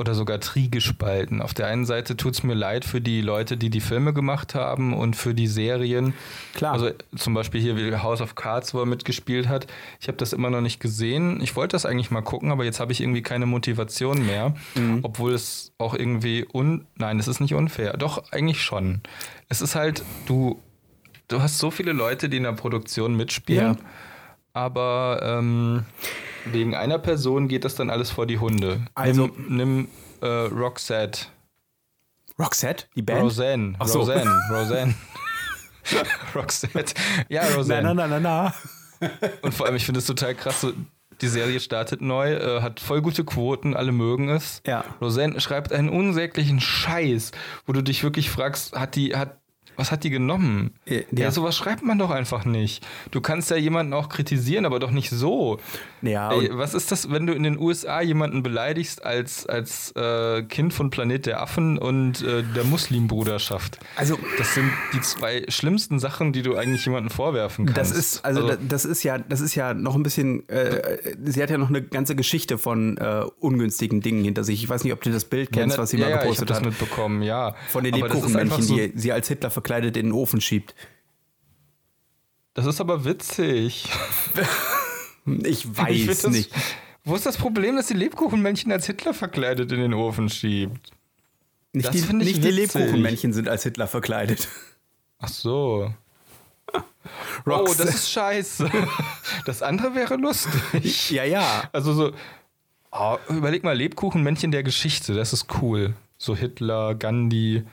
oder 0.00 0.14
sogar 0.14 0.40
triegespalten. 0.40 1.42
Auf 1.42 1.52
der 1.52 1.66
einen 1.66 1.84
Seite 1.84 2.16
tut 2.16 2.32
es 2.32 2.42
mir 2.42 2.54
leid 2.54 2.86
für 2.86 3.02
die 3.02 3.20
Leute, 3.20 3.58
die 3.58 3.68
die 3.68 3.82
Filme 3.82 4.14
gemacht 4.14 4.54
haben 4.54 4.94
und 4.94 5.14
für 5.14 5.34
die 5.34 5.46
Serien. 5.46 6.14
Klar. 6.54 6.72
Also 6.72 6.90
zum 7.14 7.34
Beispiel 7.34 7.60
hier 7.60 7.76
wie 7.76 7.94
House 7.94 8.22
of 8.22 8.34
Cards, 8.34 8.72
wo 8.72 8.80
er 8.80 8.86
mitgespielt 8.86 9.46
hat. 9.46 9.66
Ich 10.00 10.08
habe 10.08 10.16
das 10.16 10.32
immer 10.32 10.48
noch 10.48 10.62
nicht 10.62 10.80
gesehen. 10.80 11.42
Ich 11.42 11.54
wollte 11.54 11.72
das 11.72 11.84
eigentlich 11.84 12.10
mal 12.10 12.22
gucken, 12.22 12.50
aber 12.50 12.64
jetzt 12.64 12.80
habe 12.80 12.92
ich 12.92 13.02
irgendwie 13.02 13.20
keine 13.20 13.44
Motivation 13.44 14.24
mehr. 14.24 14.54
Mhm. 14.74 15.00
Obwohl 15.02 15.34
es 15.34 15.72
auch 15.76 15.92
irgendwie 15.92 16.46
un... 16.50 16.86
Nein, 16.96 17.18
es 17.18 17.28
ist 17.28 17.40
nicht 17.40 17.52
unfair. 17.52 17.98
Doch, 17.98 18.32
eigentlich 18.32 18.62
schon. 18.62 19.02
Es 19.50 19.60
ist 19.60 19.74
halt, 19.74 20.02
du, 20.24 20.58
du 21.28 21.42
hast 21.42 21.58
so 21.58 21.70
viele 21.70 21.92
Leute, 21.92 22.30
die 22.30 22.38
in 22.38 22.44
der 22.44 22.52
Produktion 22.52 23.18
mitspielen. 23.18 23.74
Ja. 23.74 23.78
Aber 24.52 25.20
ähm, 25.22 25.84
wegen 26.44 26.74
einer 26.74 26.98
Person 26.98 27.48
geht 27.48 27.64
das 27.64 27.74
dann 27.74 27.90
alles 27.90 28.10
vor 28.10 28.26
die 28.26 28.38
Hunde. 28.38 28.84
Also- 28.94 29.26
nimm, 29.26 29.56
nimm 29.56 29.88
äh, 30.20 30.26
Roxette. 30.26 31.26
Roxette, 32.38 32.86
die 32.96 33.02
Band? 33.02 33.22
Roseanne. 33.22 33.74
Ach 33.78 33.86
so. 33.86 34.00
Roseanne. 34.00 34.30
Roseanne. 34.50 34.94
Roxette. 36.34 36.94
Ja, 37.28 37.42
Roseanne. 37.54 37.94
Na, 37.94 38.06
na, 38.06 38.06
na, 38.06 38.20
na, 38.20 38.54
na. 39.00 39.08
Und 39.42 39.54
vor 39.54 39.66
allem, 39.66 39.76
ich 39.76 39.84
finde 39.84 39.98
es 40.00 40.06
total 40.06 40.34
krass, 40.34 40.60
so, 40.60 40.72
die 41.20 41.28
Serie 41.28 41.60
startet 41.60 42.00
neu, 42.00 42.32
äh, 42.32 42.62
hat 42.62 42.80
voll 42.80 43.02
gute 43.02 43.24
Quoten, 43.24 43.74
alle 43.76 43.92
mögen 43.92 44.28
es. 44.30 44.62
Ja. 44.66 44.84
Roseanne 45.00 45.40
schreibt 45.40 45.72
einen 45.72 45.88
unsäglichen 45.90 46.60
Scheiß, 46.60 47.32
wo 47.66 47.72
du 47.72 47.82
dich 47.82 48.02
wirklich 48.02 48.30
fragst, 48.30 48.74
hat 48.74 48.94
die, 48.96 49.14
hat, 49.16 49.39
was 49.80 49.90
hat 49.90 50.04
die 50.04 50.10
genommen? 50.10 50.70
Ja. 50.86 51.00
Ja, 51.10 51.30
sowas 51.30 51.56
schreibt 51.56 51.82
man 51.82 51.98
doch 51.98 52.10
einfach 52.10 52.44
nicht. 52.44 52.86
Du 53.10 53.20
kannst 53.20 53.50
ja 53.50 53.56
jemanden 53.56 53.92
auch 53.94 54.08
kritisieren, 54.08 54.64
aber 54.66 54.78
doch 54.78 54.90
nicht 54.90 55.10
so. 55.10 55.58
Ja, 56.02 56.32
Ey, 56.32 56.50
was 56.52 56.74
ist 56.74 56.92
das, 56.92 57.10
wenn 57.10 57.26
du 57.26 57.32
in 57.32 57.42
den 57.42 57.58
USA 57.58 58.00
jemanden 58.00 58.42
beleidigst 58.42 59.04
als, 59.04 59.46
als 59.46 59.92
äh, 59.96 60.42
Kind 60.44 60.72
von 60.72 60.90
Planet 60.90 61.26
der 61.26 61.42
Affen 61.42 61.78
und 61.78 62.22
äh, 62.22 62.42
der 62.54 62.64
Muslimbruderschaft? 62.64 63.78
Also- 63.96 64.18
das 64.38 64.54
sind 64.54 64.70
die 64.94 65.00
zwei 65.00 65.44
schlimmsten 65.48 65.98
Sachen, 65.98 66.32
die 66.32 66.42
du 66.42 66.56
eigentlich 66.56 66.84
jemandem 66.84 67.10
vorwerfen 67.10 67.66
kannst. 67.66 67.78
Das 67.78 67.90
ist, 67.90 68.24
also, 68.24 68.46
da- 68.48 68.56
das 68.56 68.84
ist 68.84 69.02
ja, 69.02 69.18
das 69.18 69.40
ist 69.40 69.54
ja 69.54 69.74
noch 69.74 69.94
ein 69.94 70.02
bisschen, 70.02 70.48
äh, 70.48 70.98
sie 71.24 71.42
hat 71.42 71.50
ja 71.50 71.58
noch 71.58 71.68
eine 71.68 71.82
ganze 71.82 72.14
Geschichte 72.16 72.58
von 72.58 72.96
äh, 72.98 73.24
ungünstigen 73.40 74.00
Dingen 74.00 74.24
hinter 74.24 74.44
sich. 74.44 74.62
Ich 74.62 74.68
weiß 74.68 74.84
nicht, 74.84 74.92
ob 74.92 75.00
du 75.02 75.10
das 75.10 75.24
Bild 75.24 75.52
kennst, 75.52 75.76
ja, 75.76 75.82
was 75.82 75.90
sie 75.90 75.96
mal 75.98 76.10
ja, 76.10 76.16
ich 76.16 76.22
gepostet 76.22 76.42
hab 76.42 76.48
das 76.48 76.56
hat. 76.58 76.66
mitbekommen, 76.80 77.22
ja. 77.22 77.54
Von 77.68 77.84
den 77.84 77.92
das 77.92 78.02
Lebkuchenmännchen, 78.02 78.62
so- 78.62 78.76
die 78.76 78.92
sie 78.94 79.12
als 79.12 79.28
Hitler 79.28 79.50
verkleidet 79.50 79.69
in 79.78 79.92
den 79.92 80.12
Ofen 80.12 80.40
schiebt. 80.40 80.74
Das 82.54 82.66
ist 82.66 82.80
aber 82.80 83.04
witzig. 83.04 83.88
Ich 85.44 85.64
Ich 85.64 85.76
weiß 85.76 85.96
find 85.96 86.08
das, 86.24 86.26
nicht. 86.30 86.50
Wo 87.04 87.14
ist 87.14 87.26
das 87.26 87.36
Problem, 87.36 87.76
dass 87.76 87.86
die 87.88 87.94
Lebkuchenmännchen 87.94 88.72
als 88.72 88.86
Hitler 88.86 89.12
verkleidet 89.14 89.70
in 89.70 89.78
den 89.80 89.92
Ofen 89.94 90.28
schiebt? 90.30 90.90
Nicht, 91.72 91.86
das 91.86 91.92
die, 91.92 91.98
ich 92.00 92.10
nicht 92.12 92.42
die. 92.42 92.50
Lebkuchenmännchen 92.50 93.32
sind 93.34 93.48
als 93.48 93.62
Hitler 93.62 93.86
verkleidet. 93.86 94.48
Ach 95.18 95.28
so. 95.28 95.94
Oh, 96.72 96.80
Rox- 97.46 97.76
das 97.76 97.94
ist 97.94 98.10
scheiße. 98.10 98.70
Das 99.46 99.62
andere 99.62 99.94
wäre 99.94 100.16
lustig. 100.16 101.10
ja, 101.10 101.24
ja. 101.24 101.68
Also 101.72 101.92
so, 101.92 102.12
oh, 102.92 103.16
überleg 103.28 103.62
mal, 103.62 103.76
Lebkuchenmännchen 103.76 104.50
der 104.50 104.62
Geschichte, 104.62 105.14
das 105.14 105.32
ist 105.32 105.46
cool. 105.60 105.94
So 106.18 106.34
Hitler, 106.34 106.94
Gandhi, 106.94 107.64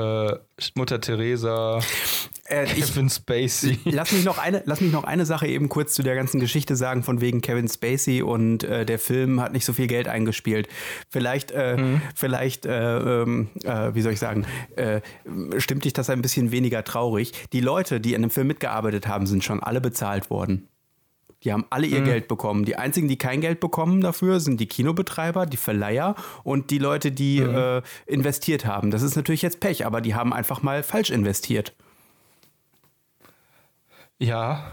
äh, 0.00 0.38
Mutter 0.74 1.00
Teresa, 1.00 1.80
Äh, 2.46 2.64
ich, 2.64 2.86
Kevin 2.92 3.08
Spacey. 3.08 3.78
Lass 3.84 4.10
mich, 4.12 4.24
noch 4.24 4.38
eine, 4.38 4.62
lass 4.66 4.80
mich 4.80 4.90
noch 4.92 5.04
eine 5.04 5.24
Sache 5.24 5.46
eben 5.46 5.68
kurz 5.68 5.94
zu 5.94 6.02
der 6.02 6.14
ganzen 6.16 6.40
Geschichte 6.40 6.74
sagen, 6.74 7.02
von 7.04 7.20
wegen 7.20 7.40
Kevin 7.42 7.68
Spacey 7.68 8.22
und 8.22 8.64
äh, 8.64 8.84
der 8.84 8.98
Film 8.98 9.40
hat 9.40 9.52
nicht 9.52 9.64
so 9.64 9.72
viel 9.72 9.86
Geld 9.86 10.08
eingespielt. 10.08 10.68
Vielleicht, 11.08 11.50
äh, 11.52 11.76
Mhm. 11.76 12.02
vielleicht, 12.14 12.66
äh, 12.66 13.22
ähm, 13.22 13.48
äh, 13.64 13.94
wie 13.94 14.02
soll 14.02 14.12
ich 14.12 14.18
sagen, 14.18 14.46
stimmt 15.58 15.84
dich 15.84 15.92
das 15.92 16.10
ein 16.10 16.22
bisschen 16.22 16.50
weniger 16.50 16.82
traurig. 16.84 17.32
Die 17.52 17.60
Leute, 17.60 18.00
die 18.00 18.14
an 18.16 18.22
dem 18.22 18.30
Film 18.30 18.48
mitgearbeitet 18.48 19.06
haben, 19.06 19.26
sind 19.26 19.44
schon 19.44 19.62
alle 19.62 19.80
bezahlt 19.80 20.30
worden. 20.30 20.68
Die 21.44 21.52
haben 21.52 21.64
alle 21.70 21.86
Mhm. 21.86 21.92
ihr 21.94 22.00
Geld 22.02 22.28
bekommen. 22.28 22.64
Die 22.66 22.76
einzigen, 22.76 23.08
die 23.08 23.16
kein 23.16 23.40
Geld 23.40 23.60
bekommen 23.60 24.00
dafür, 24.02 24.40
sind 24.40 24.60
die 24.60 24.66
Kinobetreiber, 24.66 25.46
die 25.46 25.56
Verleiher 25.56 26.14
und 26.44 26.70
die 26.70 26.78
Leute, 26.78 27.12
die 27.12 27.40
Mhm. 27.40 27.54
äh, 27.54 27.82
investiert 28.06 28.66
haben. 28.66 28.90
Das 28.90 29.02
ist 29.02 29.16
natürlich 29.16 29.42
jetzt 29.42 29.60
Pech, 29.60 29.86
aber 29.86 30.00
die 30.00 30.14
haben 30.14 30.32
einfach 30.34 30.62
mal 30.62 30.82
falsch 30.82 31.10
investiert. 31.10 31.74
Ja. 34.18 34.70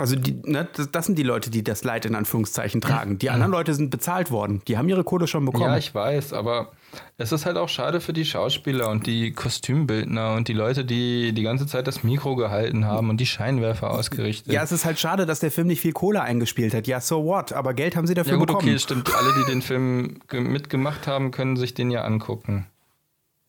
Also 0.00 0.14
die, 0.14 0.40
ne, 0.44 0.68
das, 0.76 0.92
das 0.92 1.06
sind 1.06 1.18
die 1.18 1.24
Leute, 1.24 1.50
die 1.50 1.64
das 1.64 1.82
Leid 1.82 2.06
in 2.06 2.14
Anführungszeichen 2.14 2.80
tragen. 2.80 3.18
Die 3.18 3.30
anderen 3.30 3.50
Leute 3.50 3.74
sind 3.74 3.90
bezahlt 3.90 4.30
worden. 4.30 4.62
Die 4.68 4.78
haben 4.78 4.88
ihre 4.88 5.02
Kohle 5.02 5.26
schon 5.26 5.44
bekommen. 5.44 5.64
Ja, 5.64 5.76
ich 5.76 5.92
weiß, 5.92 6.32
aber 6.34 6.70
es 7.16 7.32
ist 7.32 7.46
halt 7.46 7.56
auch 7.56 7.68
schade 7.68 8.00
für 8.00 8.12
die 8.12 8.24
Schauspieler 8.24 8.90
und 8.90 9.08
die 9.08 9.32
Kostümbildner 9.32 10.34
und 10.34 10.46
die 10.46 10.52
Leute, 10.52 10.84
die 10.84 11.32
die 11.32 11.42
ganze 11.42 11.66
Zeit 11.66 11.88
das 11.88 12.04
Mikro 12.04 12.36
gehalten 12.36 12.84
haben 12.84 13.10
und 13.10 13.16
die 13.18 13.26
Scheinwerfer 13.26 13.90
ausgerichtet. 13.90 14.52
Ja, 14.52 14.62
es 14.62 14.70
ist 14.70 14.84
halt 14.84 15.00
schade, 15.00 15.26
dass 15.26 15.40
der 15.40 15.50
Film 15.50 15.66
nicht 15.66 15.80
viel 15.80 15.92
Kohle 15.92 16.22
eingespielt 16.22 16.74
hat. 16.74 16.86
Ja, 16.86 17.00
so 17.00 17.24
what? 17.24 17.52
Aber 17.52 17.74
Geld 17.74 17.96
haben 17.96 18.06
sie 18.06 18.14
dafür 18.14 18.34
ja 18.34 18.38
gut, 18.38 18.46
bekommen. 18.46 18.68
okay, 18.68 18.78
stimmt. 18.78 19.12
Alle, 19.12 19.34
die 19.40 19.50
den 19.50 19.62
Film 19.62 20.20
ge- 20.28 20.40
mitgemacht 20.40 21.08
haben, 21.08 21.32
können 21.32 21.56
sich 21.56 21.74
den 21.74 21.90
ja 21.90 22.04
angucken. 22.04 22.66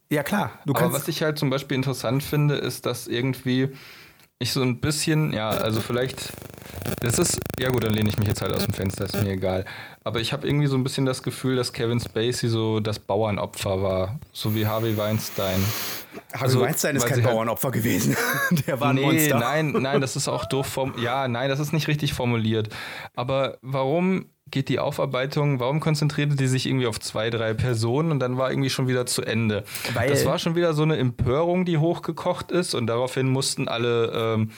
Ja, 0.09 0.23
klar. 0.23 0.53
Du 0.65 0.73
Aber 0.73 0.91
was 0.93 1.07
ich 1.07 1.21
halt 1.21 1.37
zum 1.37 1.51
Beispiel 1.51 1.75
interessant 1.75 2.23
finde, 2.23 2.55
ist, 2.55 2.87
dass 2.87 3.05
irgendwie 3.05 3.69
ich 4.39 4.53
so 4.53 4.61
ein 4.61 4.79
bisschen, 4.79 5.33
ja, 5.33 5.49
also 5.49 5.81
vielleicht, 5.81 6.31
das 7.01 7.19
ist, 7.19 7.39
ja 7.59 7.69
gut, 7.69 7.83
dann 7.83 7.93
lehne 7.93 8.09
ich 8.09 8.17
mich 8.17 8.27
jetzt 8.27 8.41
halt 8.41 8.53
aus 8.53 8.65
dem 8.65 8.73
Fenster, 8.73 9.05
ist 9.05 9.21
mir 9.21 9.31
egal. 9.31 9.65
Aber 10.09 10.19
ich 10.19 10.33
habe 10.33 10.47
irgendwie 10.47 10.65
so 10.65 10.75
ein 10.75 10.81
bisschen 10.81 11.05
das 11.05 11.21
Gefühl, 11.21 11.55
dass 11.55 11.71
Kevin 11.71 11.99
Spacey 11.99 12.49
so 12.49 12.79
das 12.79 12.97
Bauernopfer 12.97 13.83
war, 13.83 14.19
so 14.33 14.55
wie 14.55 14.65
Harvey 14.65 14.97
Weinstein. 14.97 15.63
Harvey 16.33 16.43
also, 16.45 16.61
Weinstein 16.61 16.95
ist 16.95 17.05
kein 17.05 17.17
halt- 17.23 17.25
Bauernopfer 17.25 17.69
gewesen. 17.69 18.17
der 18.67 18.79
war 18.79 18.89
ein 18.89 18.95
nee, 18.95 19.01
Monster. 19.03 19.37
nein, 19.37 19.71
nein, 19.79 20.01
das 20.01 20.15
ist 20.15 20.27
auch 20.27 20.45
doof 20.45 20.65
form 20.65 20.95
Ja, 20.99 21.27
nein, 21.27 21.47
das 21.47 21.59
ist 21.59 21.73
nicht 21.73 21.87
richtig 21.87 22.13
formuliert. 22.13 22.69
Aber 23.15 23.59
warum 23.61 24.25
geht 24.51 24.67
die 24.69 24.79
Aufarbeitung, 24.79 25.59
warum 25.59 25.79
konzentrierte 25.79 26.35
die 26.35 26.47
sich 26.47 26.65
irgendwie 26.65 26.87
auf 26.87 26.99
zwei, 26.99 27.29
drei 27.29 27.53
Personen 27.53 28.11
und 28.11 28.19
dann 28.19 28.39
war 28.39 28.49
irgendwie 28.49 28.71
schon 28.71 28.87
wieder 28.87 29.05
zu 29.05 29.21
Ende? 29.21 29.63
Weil- 29.93 30.09
das 30.09 30.25
war 30.25 30.39
schon 30.39 30.55
wieder 30.55 30.73
so 30.73 30.81
eine 30.81 30.97
Empörung, 30.97 31.65
die 31.65 31.77
hochgekocht 31.77 32.49
ist 32.49 32.73
und 32.73 32.87
daraufhin 32.87 33.29
mussten 33.29 33.67
alle 33.67 34.11
ähm, 34.11 34.49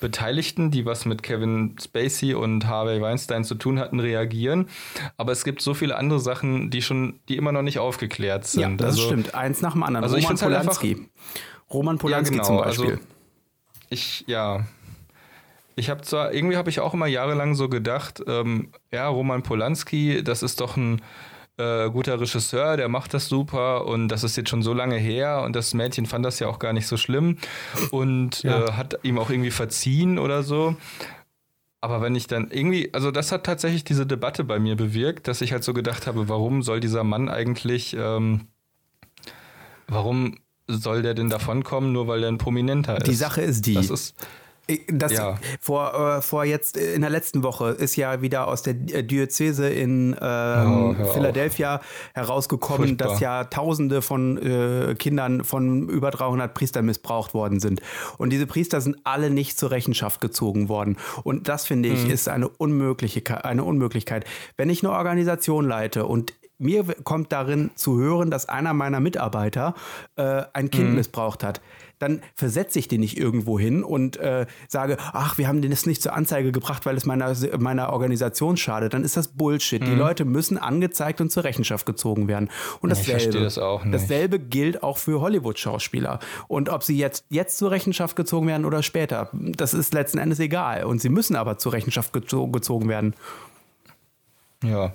Beteiligten, 0.00 0.70
die 0.70 0.86
was 0.86 1.04
mit 1.04 1.22
Kevin 1.22 1.76
Spacey 1.82 2.34
und 2.34 2.66
Harvey 2.66 3.00
Weinstein 3.00 3.44
zu 3.44 3.54
tun 3.54 3.78
hatten, 3.78 4.00
reagieren. 4.00 4.68
Aber 5.16 5.32
es 5.32 5.44
gibt 5.44 5.60
so 5.62 5.74
viele 5.74 5.96
andere 5.96 6.20
Sachen, 6.20 6.70
die 6.70 6.82
schon, 6.82 7.20
die 7.28 7.36
immer 7.36 7.52
noch 7.52 7.62
nicht 7.62 7.78
aufgeklärt 7.78 8.46
sind. 8.46 8.60
Ja, 8.62 8.68
das 8.76 8.86
Also, 8.96 9.02
stimmt. 9.06 9.34
Eins 9.34 9.60
nach 9.62 9.72
dem 9.72 9.82
anderen. 9.82 10.04
Also 10.04 10.16
ich 10.16 10.24
Roman 10.24 10.36
find's 10.38 10.42
halt 10.42 10.52
Polanski. 10.56 11.08
Roman 11.72 11.98
Polanski 11.98 12.34
genau, 12.36 12.44
zum 12.46 12.56
Beispiel. 12.58 12.90
also- 12.92 13.02
ich, 13.90 14.24
ja. 14.26 14.64
Ich 15.76 15.90
habe 15.90 16.02
zwar, 16.02 16.32
irgendwie 16.32 16.56
habe 16.56 16.70
ich 16.70 16.78
auch 16.80 16.94
immer 16.94 17.06
jahrelang 17.06 17.54
so 17.54 17.68
gedacht, 17.68 18.22
ähm, 18.28 18.68
ja, 18.92 19.08
Roman 19.08 19.42
Polanski, 19.42 20.22
das 20.22 20.42
ist 20.42 20.60
doch 20.60 20.76
ein 20.76 21.02
äh, 21.56 21.88
guter 21.90 22.18
Regisseur, 22.20 22.76
der 22.76 22.88
macht 22.88 23.14
das 23.14 23.28
super 23.28 23.86
und 23.86 24.08
das 24.08 24.24
ist 24.24 24.36
jetzt 24.36 24.50
schon 24.50 24.62
so 24.62 24.72
lange 24.72 24.96
her 24.96 25.42
und 25.44 25.54
das 25.54 25.72
Mädchen 25.74 26.06
fand 26.06 26.24
das 26.24 26.40
ja 26.40 26.48
auch 26.48 26.58
gar 26.58 26.72
nicht 26.72 26.86
so 26.88 26.96
schlimm 26.96 27.38
und 27.92 28.42
Ja. 28.42 28.64
äh, 28.66 28.72
hat 28.72 28.98
ihm 29.04 29.18
auch 29.18 29.30
irgendwie 29.30 29.52
verziehen 29.52 30.18
oder 30.18 30.42
so. 30.42 30.74
Aber 31.84 32.00
wenn 32.00 32.14
ich 32.14 32.26
dann 32.26 32.50
irgendwie, 32.50 32.94
also 32.94 33.10
das 33.10 33.30
hat 33.30 33.44
tatsächlich 33.44 33.84
diese 33.84 34.06
Debatte 34.06 34.42
bei 34.42 34.58
mir 34.58 34.74
bewirkt, 34.74 35.28
dass 35.28 35.42
ich 35.42 35.52
halt 35.52 35.64
so 35.64 35.74
gedacht 35.74 36.06
habe, 36.06 36.30
warum 36.30 36.62
soll 36.62 36.80
dieser 36.80 37.04
Mann 37.04 37.28
eigentlich, 37.28 37.94
ähm, 37.94 38.48
warum 39.86 40.38
soll 40.66 41.02
der 41.02 41.12
denn 41.12 41.28
davonkommen, 41.28 41.92
nur 41.92 42.08
weil 42.08 42.22
er 42.22 42.30
ein 42.30 42.38
Prominenter 42.38 42.96
ist? 42.96 43.06
Die 43.06 43.14
Sache 43.14 43.42
ist 43.42 43.66
die. 43.66 43.74
Das 43.74 43.90
ist, 43.90 44.14
Das 44.88 45.12
Ja. 45.12 45.36
vor, 45.60 45.92
äh, 46.18 46.22
vor 46.22 46.44
jetzt 46.44 46.78
äh, 46.78 46.94
in 46.94 47.02
der 47.02 47.10
letzten 47.10 47.42
Woche 47.42 47.68
ist 47.70 47.96
ja 47.96 48.22
wieder 48.22 48.48
aus 48.48 48.62
der 48.62 48.72
Di- 48.74 49.02
Diözese 49.06 49.68
in 49.68 50.16
ähm, 50.18 50.18
Oh, 50.20 50.94
hör 50.96 51.06
auf. 51.06 51.12
Philadelphia 51.12 51.80
herausgekommen, 52.14 52.88
Furchtbar. 52.88 53.08
dass 53.08 53.20
ja 53.20 53.44
Tausende 53.44 54.00
von 54.00 54.38
äh, 54.38 54.94
Kindern 54.94 55.44
von 55.44 55.88
über 55.90 56.10
300 56.10 56.54
Priestern 56.54 56.86
missbraucht 56.86 57.34
worden 57.34 57.60
sind. 57.60 57.82
Und 58.16 58.30
diese 58.30 58.46
Priester 58.46 58.80
sind 58.80 58.96
alle 59.04 59.28
nicht 59.28 59.58
zur 59.58 59.70
Rechenschaft 59.70 60.20
gezogen 60.22 60.68
worden. 60.70 60.96
Und 61.24 61.48
das 61.48 61.66
finde 61.66 61.90
Mhm. 61.90 61.94
ich 61.96 62.08
ist 62.08 62.28
eine 62.28 62.48
unmögliche, 62.48 63.44
eine 63.44 63.64
Unmöglichkeit. 63.64 64.24
Wenn 64.56 64.70
ich 64.70 64.82
eine 64.82 64.92
Organisation 64.94 65.66
leite 65.68 66.06
und 66.06 66.32
mir 66.56 66.84
kommt 67.02 67.32
darin 67.32 67.70
zu 67.74 67.98
hören, 67.98 68.30
dass 68.30 68.48
einer 68.48 68.72
meiner 68.72 69.00
Mitarbeiter 69.00 69.74
äh, 70.16 70.42
ein 70.52 70.70
Kind 70.70 70.90
Mhm. 70.90 70.94
missbraucht 70.94 71.42
hat. 71.42 71.60
Dann 72.04 72.22
versetze 72.34 72.78
ich 72.78 72.86
den 72.88 73.00
nicht 73.00 73.16
irgendwo 73.16 73.58
hin 73.58 73.82
und 73.82 74.16
äh, 74.18 74.46
sage, 74.68 74.96
ach, 74.98 75.38
wir 75.38 75.48
haben 75.48 75.62
den 75.62 75.70
jetzt 75.70 75.86
nicht 75.86 76.02
zur 76.02 76.12
Anzeige 76.12 76.52
gebracht, 76.52 76.84
weil 76.86 76.96
es 76.96 77.06
meiner, 77.06 77.34
meiner 77.58 77.90
Organisation 77.92 78.56
schadet. 78.56 78.92
Dann 78.94 79.04
ist 79.04 79.16
das 79.16 79.28
Bullshit. 79.28 79.82
Die 79.82 79.94
Leute 79.94 80.24
müssen 80.24 80.58
angezeigt 80.58 81.20
und 81.20 81.30
zur 81.32 81.44
Rechenschaft 81.44 81.86
gezogen 81.86 82.28
werden. 82.28 82.50
Und 82.80 82.90
Mhm. 82.90 82.94
Dasselbe, 82.94 83.40
das 83.40 83.54
dasselbe 83.54 84.38
gilt 84.38 84.82
auch 84.82 84.98
für 84.98 85.20
Hollywood-Schauspieler. 85.20 86.18
Und 86.48 86.68
ob 86.68 86.82
sie 86.82 86.96
jetzt, 86.98 87.24
jetzt 87.30 87.58
zur 87.58 87.70
Rechenschaft 87.70 88.16
gezogen 88.16 88.46
werden 88.46 88.64
oder 88.64 88.82
später, 88.82 89.30
das 89.32 89.72
ist 89.74 89.94
letzten 89.94 90.18
Endes 90.18 90.38
egal. 90.40 90.84
Und 90.84 91.00
sie 91.00 91.08
müssen 91.08 91.36
aber 91.36 91.58
zur 91.58 91.72
Rechenschaft 91.72 92.12
gezo 92.12 92.48
gezogen 92.48 92.88
werden. 92.88 93.14
ja. 94.62 94.92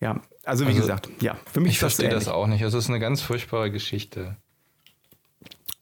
Ja, 0.00 0.20
also 0.44 0.64
wie 0.64 0.68
Also, 0.68 0.80
gesagt, 0.82 1.08
ja, 1.22 1.36
für 1.50 1.60
mich 1.60 1.72
Ich 1.72 1.78
das 1.78 1.94
verstehe 1.94 2.10
das 2.14 2.24
ähnlich. 2.24 2.34
auch 2.34 2.46
nicht. 2.46 2.60
Es 2.60 2.74
ist 2.74 2.88
eine 2.90 2.98
ganz 3.00 3.22
furchtbare 3.22 3.70
Geschichte. 3.70 4.36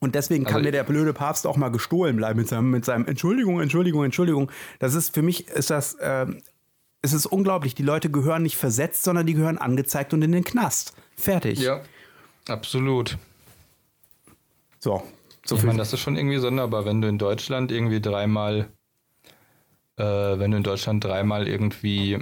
Und 0.03 0.15
deswegen 0.15 0.43
kann 0.43 0.55
Also- 0.55 0.65
mir 0.65 0.71
der 0.71 0.83
blöde 0.83 1.13
Papst 1.13 1.47
auch 1.47 1.55
mal 1.57 1.69
gestohlen 1.69 2.15
bleiben 2.17 2.37
mit 2.39 2.47
seinem, 2.49 2.69
mit 2.71 2.83
seinem 2.85 3.05
Entschuldigung, 3.07 3.61
Entschuldigung, 3.61 4.03
Entschuldigung. 4.03 4.51
Das 4.79 4.93
ist 4.95 5.13
für 5.13 5.21
mich, 5.21 5.47
ist 5.47 5.69
das, 5.69 5.97
ähm, 6.01 6.41
es 7.01 7.13
ist 7.13 7.25
unglaublich. 7.25 7.73
Die 7.73 7.83
Leute 7.83 8.09
gehören 8.11 8.43
nicht 8.43 8.57
versetzt, 8.57 9.03
sondern 9.03 9.25
die 9.25 9.33
gehören 9.33 9.57
angezeigt 9.57 10.13
und 10.13 10.21
in 10.21 10.31
den 10.33 10.43
Knast. 10.43 10.93
Fertig. 11.15 11.59
Ja, 11.59 11.81
absolut. 12.47 13.17
So, 14.79 15.03
so 15.45 15.55
Ich 15.55 15.61
viel. 15.61 15.67
meine, 15.67 15.79
das 15.79 15.93
ist 15.93 16.01
schon 16.01 16.17
irgendwie 16.17 16.37
sonderbar, 16.39 16.85
wenn 16.85 17.01
du 17.01 17.07
in 17.07 17.17
Deutschland 17.17 17.71
irgendwie 17.71 18.01
dreimal, 18.01 18.67
äh, 19.97 20.03
wenn 20.03 20.51
du 20.51 20.57
in 20.57 20.63
Deutschland 20.63 21.03
dreimal 21.03 21.47
irgendwie 21.47 22.19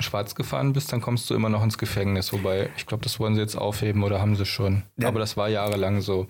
schwarz 0.00 0.34
gefahren 0.34 0.72
bist, 0.72 0.92
dann 0.92 1.00
kommst 1.00 1.28
du 1.30 1.34
immer 1.34 1.48
noch 1.48 1.62
ins 1.62 1.78
Gefängnis. 1.78 2.32
Wobei, 2.32 2.70
ich 2.76 2.86
glaube, 2.86 3.02
das 3.04 3.20
wollen 3.20 3.34
sie 3.34 3.40
jetzt 3.40 3.56
aufheben 3.56 4.02
oder 4.02 4.20
haben 4.20 4.34
sie 4.36 4.46
schon. 4.46 4.82
Ja. 4.96 5.08
Aber 5.08 5.20
das 5.20 5.36
war 5.36 5.48
jahrelang 5.48 6.00
so. 6.00 6.26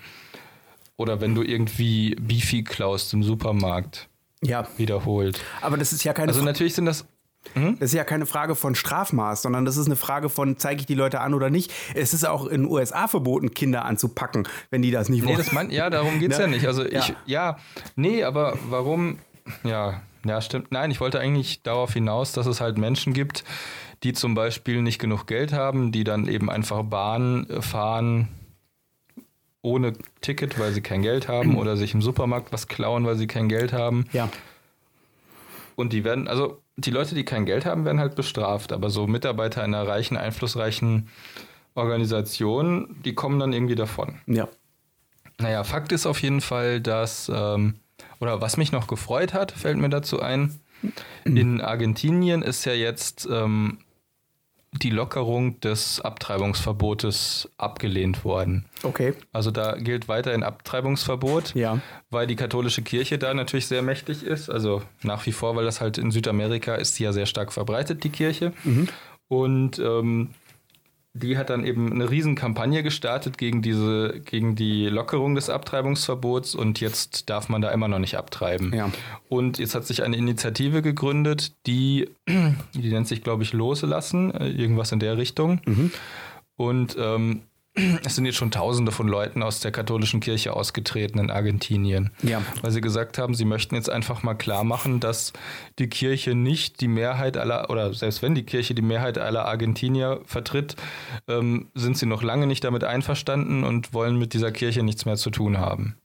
Oder 0.96 1.20
wenn 1.20 1.35
du 1.35 1.42
irgendwie 1.42 2.14
Beefy 2.14 2.64
klaust 2.64 3.12
im 3.12 3.22
Supermarkt, 3.22 4.09
ja, 4.42 4.66
wiederholt. 4.76 5.40
aber 5.61 5.76
das 5.76 5.92
ist 5.92 6.04
ja 6.04 6.12
keine 6.12 6.28
Also 6.28 6.42
natürlich 6.42 6.74
sind 6.74 6.87
das 6.87 7.06
Das 7.54 7.90
ist 7.90 7.94
ja 7.94 8.04
keine 8.04 8.26
Frage 8.26 8.54
von 8.54 8.74
Strafmaß, 8.74 9.42
sondern 9.42 9.64
das 9.64 9.76
ist 9.76 9.87
eine 9.87 9.96
Frage 9.96 10.28
von, 10.28 10.59
zeige 10.59 10.80
ich 10.80 10.87
die 10.87 10.94
Leute 10.94 11.20
an 11.20 11.32
oder 11.32 11.48
nicht. 11.48 11.72
Es 11.94 12.12
ist 12.12 12.26
auch 12.26 12.46
in 12.46 12.62
den 12.62 12.70
USA 12.70 13.06
verboten, 13.09 13.52
Kinder 13.54 13.85
anzupacken, 13.85 14.48
wenn 14.70 14.82
die 14.82 14.90
das 14.90 15.09
nicht 15.09 15.22
Nee, 15.22 15.28
wollen. 15.28 15.38
das 15.38 15.52
mein, 15.52 15.70
ja, 15.70 15.88
darum 15.90 16.18
geht's 16.18 16.38
Ne? 16.38 16.44
ja 16.44 16.50
nicht. 16.50 16.66
Also 16.66 16.82
Ja. 16.85 16.98
ich, 17.00 17.14
ja, 17.26 17.56
nee, 17.94 18.24
aber 18.24 18.59
warum, 18.68 19.18
ja, 19.64 20.00
ja, 20.24 20.40
stimmt. 20.40 20.72
Nein, 20.72 20.90
ich 20.90 21.00
wollte 21.00 21.20
eigentlich 21.20 21.62
darauf 21.62 21.92
hinaus, 21.92 22.32
dass 22.32 22.46
es 22.46 22.61
halt 22.61 22.78
Menschen 22.78 23.12
gibt, 23.12 23.44
die 24.02 24.12
zum 24.12 24.35
Beispiel 24.35 24.82
nicht 24.82 24.98
genug 24.98 25.26
Geld 25.26 25.52
haben, 25.52 25.92
die 25.92 26.02
dann 26.04 26.26
eben 26.26 26.50
einfach 26.50 26.82
Bahn 26.82 27.46
fahren 27.61 28.28
ohne 29.66 29.92
Ticket, 30.20 30.59
weil 30.59 30.72
sie 30.72 30.81
kein 30.81 31.02
Geld 31.02 31.29
haben 31.29 31.59
oder 31.59 31.76
sich 31.76 31.92
im 31.92 32.00
Supermarkt 32.00 32.52
was 32.52 32.68
klauen, 32.68 33.05
weil 33.05 33.16
sie 33.16 33.26
kein 33.26 33.48
Geld 33.48 33.72
haben. 33.72 34.07
ja. 34.12 34.31
Und 35.74 35.92
die 35.92 36.05
werden, 36.05 36.26
also 36.26 36.62
die 36.79 36.90
Leute, 36.90 37.14
die 37.14 37.26
kein 37.26 37.44
Geld 37.44 37.66
haben, 37.66 37.85
werden 37.85 38.00
halt 38.00 38.14
bestraft. 38.14 38.72
Aber 38.72 38.88
so 38.88 39.07
Mitarbeiter 39.07 39.62
einer 39.62 39.87
reichen, 39.87 40.16
einflussreichen 40.16 41.09
Organisation, 41.74 42.96
die 43.05 43.14
kommen 43.14 43.38
dann 43.38 43.52
irgendwie 43.52 43.74
davon. 43.74 44.18
Ja. 44.26 44.48
Naja, 45.38 45.64
Fakt 45.64 45.92
ist 45.92 46.07
auf 46.07 46.22
jeden 46.22 46.40
Fall, 46.40 46.81
dass, 46.81 47.31
ähm, 47.33 47.74
oder 48.20 48.40
was 48.40 48.57
mich 48.57 48.72
noch 48.72 48.87
gefreut 48.87 49.35
hat, 49.35 49.52
fällt 49.52 49.76
mir 49.76 49.90
dazu 49.90 50.18
ein, 50.18 50.59
in 51.24 51.61
Argentinien 51.61 52.40
ist 52.40 52.64
ja 52.64 52.72
jetzt 52.72 53.29
ähm, 53.31 53.79
die 54.78 54.90
Lockerung 54.90 55.60
des 55.60 56.00
Abtreibungsverbotes 56.00 57.48
abgelehnt 57.58 58.24
worden. 58.24 58.64
Okay. 58.82 59.14
Also 59.32 59.50
da 59.50 59.76
gilt 59.76 60.08
weiterhin 60.08 60.42
Abtreibungsverbot, 60.42 61.54
Ja. 61.54 61.80
weil 62.10 62.26
die 62.26 62.36
katholische 62.36 62.82
Kirche 62.82 63.18
da 63.18 63.32
natürlich 63.34 63.66
sehr 63.66 63.82
mächtig 63.82 64.22
ist. 64.22 64.50
Also 64.50 64.82
nach 65.02 65.26
wie 65.26 65.32
vor, 65.32 65.56
weil 65.56 65.64
das 65.64 65.80
halt 65.80 65.98
in 65.98 66.10
Südamerika 66.10 66.74
ist, 66.74 66.98
die 66.98 67.04
ja 67.04 67.12
sehr 67.12 67.26
stark 67.26 67.52
verbreitet, 67.52 68.04
die 68.04 68.10
Kirche. 68.10 68.52
Und 69.28 69.78
ähm, 69.78 70.30
die 71.16 71.38
hat 71.38 71.50
dann 71.50 71.64
eben 71.64 71.92
eine 71.92 72.11
Riesenkampagne 72.11 72.83
gestartet 72.83 73.38
gegen 73.38 73.62
diese, 73.62 74.20
gegen 74.24 74.55
die 74.55 74.87
Lockerung 74.87 75.35
des 75.35 75.50
Abtreibungsverbots 75.50 76.55
und 76.55 76.81
jetzt 76.81 77.31
darf 77.31 77.48
man 77.48 77.62
da 77.62 77.70
immer 77.70 77.88
noch 77.88 77.98
nicht 77.98 78.16
abtreiben. 78.16 78.74
Ja. 78.74 78.90
Und 79.29 79.59
jetzt 79.59 79.74
hat 79.74 79.87
sich 79.87 80.02
eine 80.02 80.16
Initiative 80.16 80.83
gegründet, 80.83 81.52
die, 81.66 82.11
die 82.29 82.90
nennt 82.90 83.09
sich, 83.09 83.22
glaube 83.22 83.42
ich, 83.42 83.52
Loslassen, 83.52 84.33
äh, 84.35 84.48
irgendwas 84.48 84.92
in 84.92 84.98
der 84.98 85.16
Richtung. 85.16 85.61
Und 86.57 86.96
ähm, 86.98 87.42
es 88.04 88.14
sind 88.14 88.24
jetzt 88.24 88.36
schon 88.36 88.50
Tausende 88.50 88.90
von 88.90 89.06
Leuten 89.06 89.42
aus 89.42 89.60
der 89.60 89.70
katholischen 89.70 90.20
Kirche 90.20 90.54
ausgetreten 90.54 91.18
in 91.18 91.30
Argentinien. 91.30 92.10
Ja. 92.22 92.42
Weil 92.62 92.70
sie 92.70 92.80
gesagt 92.80 93.18
haben, 93.18 93.34
sie 93.34 93.44
möchten 93.44 93.74
jetzt 93.74 93.90
einfach 93.90 94.22
mal 94.22 94.34
klar 94.34 94.64
machen, 94.64 95.00
dass 95.00 95.32
die 95.78 95.88
Kirche 95.88 96.34
nicht 96.34 96.80
die 96.80 96.88
Mehrheit 96.88 97.36
aller, 97.36 97.68
oder 97.70 97.92
selbst 97.92 98.22
wenn 98.22 98.34
die 98.34 98.44
Kirche 98.44 98.74
die 98.74 98.82
Mehrheit 98.82 99.18
aller 99.18 99.44
Argentinier 99.44 100.20
vertritt, 100.24 100.76
ähm, 101.28 101.70
sind 101.74 101.98
sie 101.98 102.06
noch 102.06 102.22
lange 102.22 102.46
nicht 102.46 102.64
damit 102.64 102.84
einverstanden 102.84 103.64
und 103.64 103.92
wollen 103.92 104.18
mit 104.18 104.32
dieser 104.32 104.52
Kirche 104.52 104.82
nichts 104.82 105.04
mehr 105.04 105.16
zu 105.16 105.30
tun 105.30 105.58
haben. 105.58 105.96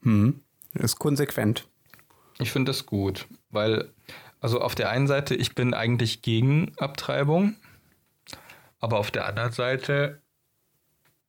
Ist 0.74 1.00
konsequent. 1.00 1.68
Ich 2.40 2.52
finde 2.52 2.72
das 2.72 2.86
gut, 2.86 3.28
weil, 3.50 3.90
also 4.40 4.62
auf 4.62 4.76
der 4.76 4.90
einen 4.90 5.08
Seite, 5.08 5.36
ich 5.36 5.56
bin 5.56 5.74
eigentlich 5.74 6.22
gegen 6.22 6.74
Abtreibung, 6.78 7.56
aber 8.80 8.98
auf 8.98 9.12
der 9.12 9.28
anderen 9.28 9.52
Seite, 9.52 10.22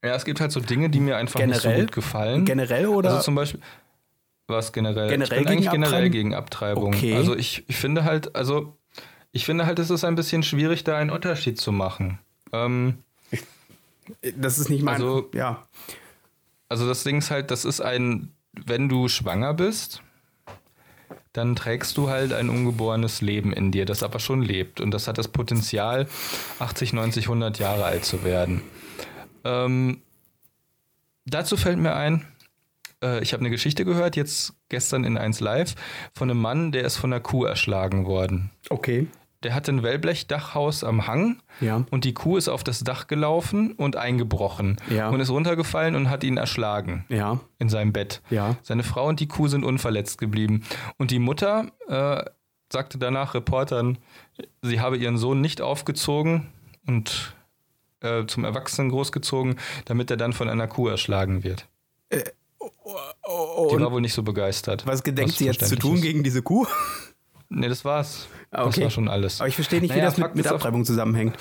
ja, 0.04 0.14
es 0.14 0.24
gibt 0.24 0.40
halt 0.40 0.52
so 0.52 0.60
Dinge, 0.60 0.90
die 0.90 1.00
mir 1.00 1.16
einfach 1.16 1.40
nicht 1.40 1.54
so 1.56 1.62
Generell? 1.62 1.84
gut 1.86 1.92
gefallen. 1.92 2.44
Generell 2.44 2.86
oder? 2.86 3.10
Also 3.10 3.22
zum 3.22 3.34
Beispiel, 3.34 3.60
was 4.48 4.72
generell? 4.72 5.08
Generell 5.08 5.38
ich 5.38 5.44
bin 5.44 5.52
eigentlich 5.52 5.70
gegen 5.70 5.82
generell 5.82 5.94
Abtreibung? 5.94 6.10
gegen 6.12 6.34
Abtreibung. 6.34 6.94
Okay. 6.94 7.14
Also 7.16 7.36
ich, 7.36 7.64
ich 7.68 7.76
finde 7.76 8.04
halt, 8.04 8.34
also 8.34 8.76
ich 9.30 9.44
finde 9.46 9.66
halt, 9.66 9.78
es 9.78 9.90
ist 9.90 10.04
ein 10.04 10.14
bisschen 10.14 10.42
schwierig, 10.42 10.84
da 10.84 10.96
einen 10.96 11.10
Unterschied 11.10 11.58
zu 11.60 11.72
machen. 11.72 12.18
Ähm, 12.52 12.98
das 14.36 14.58
ist 14.58 14.68
nicht 14.68 14.82
mein. 14.82 14.94
Also- 14.94 15.30
ja. 15.34 15.62
Also 16.68 16.86
das 16.88 17.04
Ding 17.04 17.18
ist 17.18 17.30
halt, 17.30 17.50
das 17.50 17.64
ist 17.66 17.80
ein, 17.80 18.32
wenn 18.54 18.88
du 18.88 19.08
schwanger 19.08 19.52
bist, 19.52 20.02
dann 21.34 21.54
trägst 21.54 21.96
du 21.98 22.08
halt 22.08 22.32
ein 22.32 22.48
ungeborenes 22.48 23.20
Leben 23.20 23.52
in 23.52 23.72
dir, 23.72 23.84
das 23.84 24.02
aber 24.02 24.18
schon 24.18 24.42
lebt. 24.42 24.80
Und 24.80 24.90
das 24.90 25.06
hat 25.06 25.18
das 25.18 25.28
Potenzial, 25.28 26.08
80, 26.58 26.92
90, 26.94 27.24
100 27.26 27.58
Jahre 27.58 27.84
alt 27.84 28.04
zu 28.04 28.24
werden. 28.24 28.62
Ähm, 29.44 30.02
dazu 31.26 31.56
fällt 31.56 31.78
mir 31.78 31.94
ein, 31.94 32.24
äh, 33.02 33.22
ich 33.22 33.32
habe 33.32 33.40
eine 33.40 33.50
Geschichte 33.50 33.84
gehört, 33.84 34.16
jetzt 34.16 34.54
gestern 34.68 35.04
in 35.04 35.16
1 35.16 35.40
Live, 35.40 35.74
von 36.14 36.30
einem 36.30 36.40
Mann, 36.40 36.72
der 36.72 36.84
ist 36.84 36.96
von 36.96 37.12
einer 37.12 37.20
Kuh 37.20 37.44
erschlagen 37.44 38.06
worden. 38.06 38.50
Okay. 38.70 39.06
Der 39.42 39.54
hatte 39.56 39.72
ein 39.72 39.82
Wellblechdachhaus 39.82 40.84
am 40.84 41.08
Hang 41.08 41.42
Ja. 41.60 41.84
und 41.90 42.04
die 42.04 42.14
Kuh 42.14 42.36
ist 42.36 42.48
auf 42.48 42.62
das 42.62 42.84
Dach 42.84 43.08
gelaufen 43.08 43.72
und 43.72 43.96
eingebrochen 43.96 44.76
Ja. 44.88 45.08
und 45.08 45.18
ist 45.18 45.30
runtergefallen 45.30 45.96
und 45.96 46.08
hat 46.10 46.22
ihn 46.22 46.36
erschlagen 46.36 47.04
Ja. 47.08 47.40
in 47.58 47.68
seinem 47.68 47.92
Bett. 47.92 48.22
Ja. 48.30 48.56
Seine 48.62 48.84
Frau 48.84 49.08
und 49.08 49.18
die 49.18 49.26
Kuh 49.26 49.48
sind 49.48 49.64
unverletzt 49.64 50.18
geblieben. 50.18 50.62
Und 50.96 51.10
die 51.10 51.18
Mutter 51.18 51.72
äh, 51.88 52.24
sagte 52.72 52.98
danach 52.98 53.34
Reportern, 53.34 53.98
sie 54.62 54.78
habe 54.80 54.96
ihren 54.96 55.18
Sohn 55.18 55.40
nicht 55.40 55.60
aufgezogen 55.60 56.46
und 56.86 57.34
äh, 58.02 58.26
zum 58.26 58.44
Erwachsenen 58.44 58.90
großgezogen, 58.90 59.56
damit 59.84 60.10
er 60.10 60.16
dann 60.16 60.32
von 60.32 60.48
einer 60.48 60.68
Kuh 60.68 60.88
erschlagen 60.88 61.44
wird. 61.44 61.66
die 62.12 62.18
Und 63.24 63.80
war 63.82 63.92
wohl 63.92 64.00
nicht 64.00 64.14
so 64.14 64.22
begeistert. 64.22 64.86
was 64.86 65.02
gedenkt 65.02 65.32
was 65.32 65.38
sie 65.38 65.46
jetzt 65.46 65.66
zu 65.68 65.76
tun 65.76 65.96
ist. 65.96 66.02
gegen 66.02 66.22
diese 66.22 66.42
Kuh? 66.42 66.66
Nee, 67.48 67.68
das 67.68 67.84
war's. 67.84 68.28
Ah, 68.50 68.64
Das 68.64 68.74
okay. 68.76 68.84
war 68.84 68.90
schon 68.90 69.08
alles. 69.08 69.40
Aber 69.40 69.48
ich 69.48 69.54
verstehe 69.54 69.80
nicht, 69.80 69.90
wie 69.94 69.98
Naja, 69.98 70.10
das 70.10 70.18
mit, 70.18 70.34
mit 70.34 70.46
Abtreibung 70.46 70.84
zusammenhängt. 70.84 71.36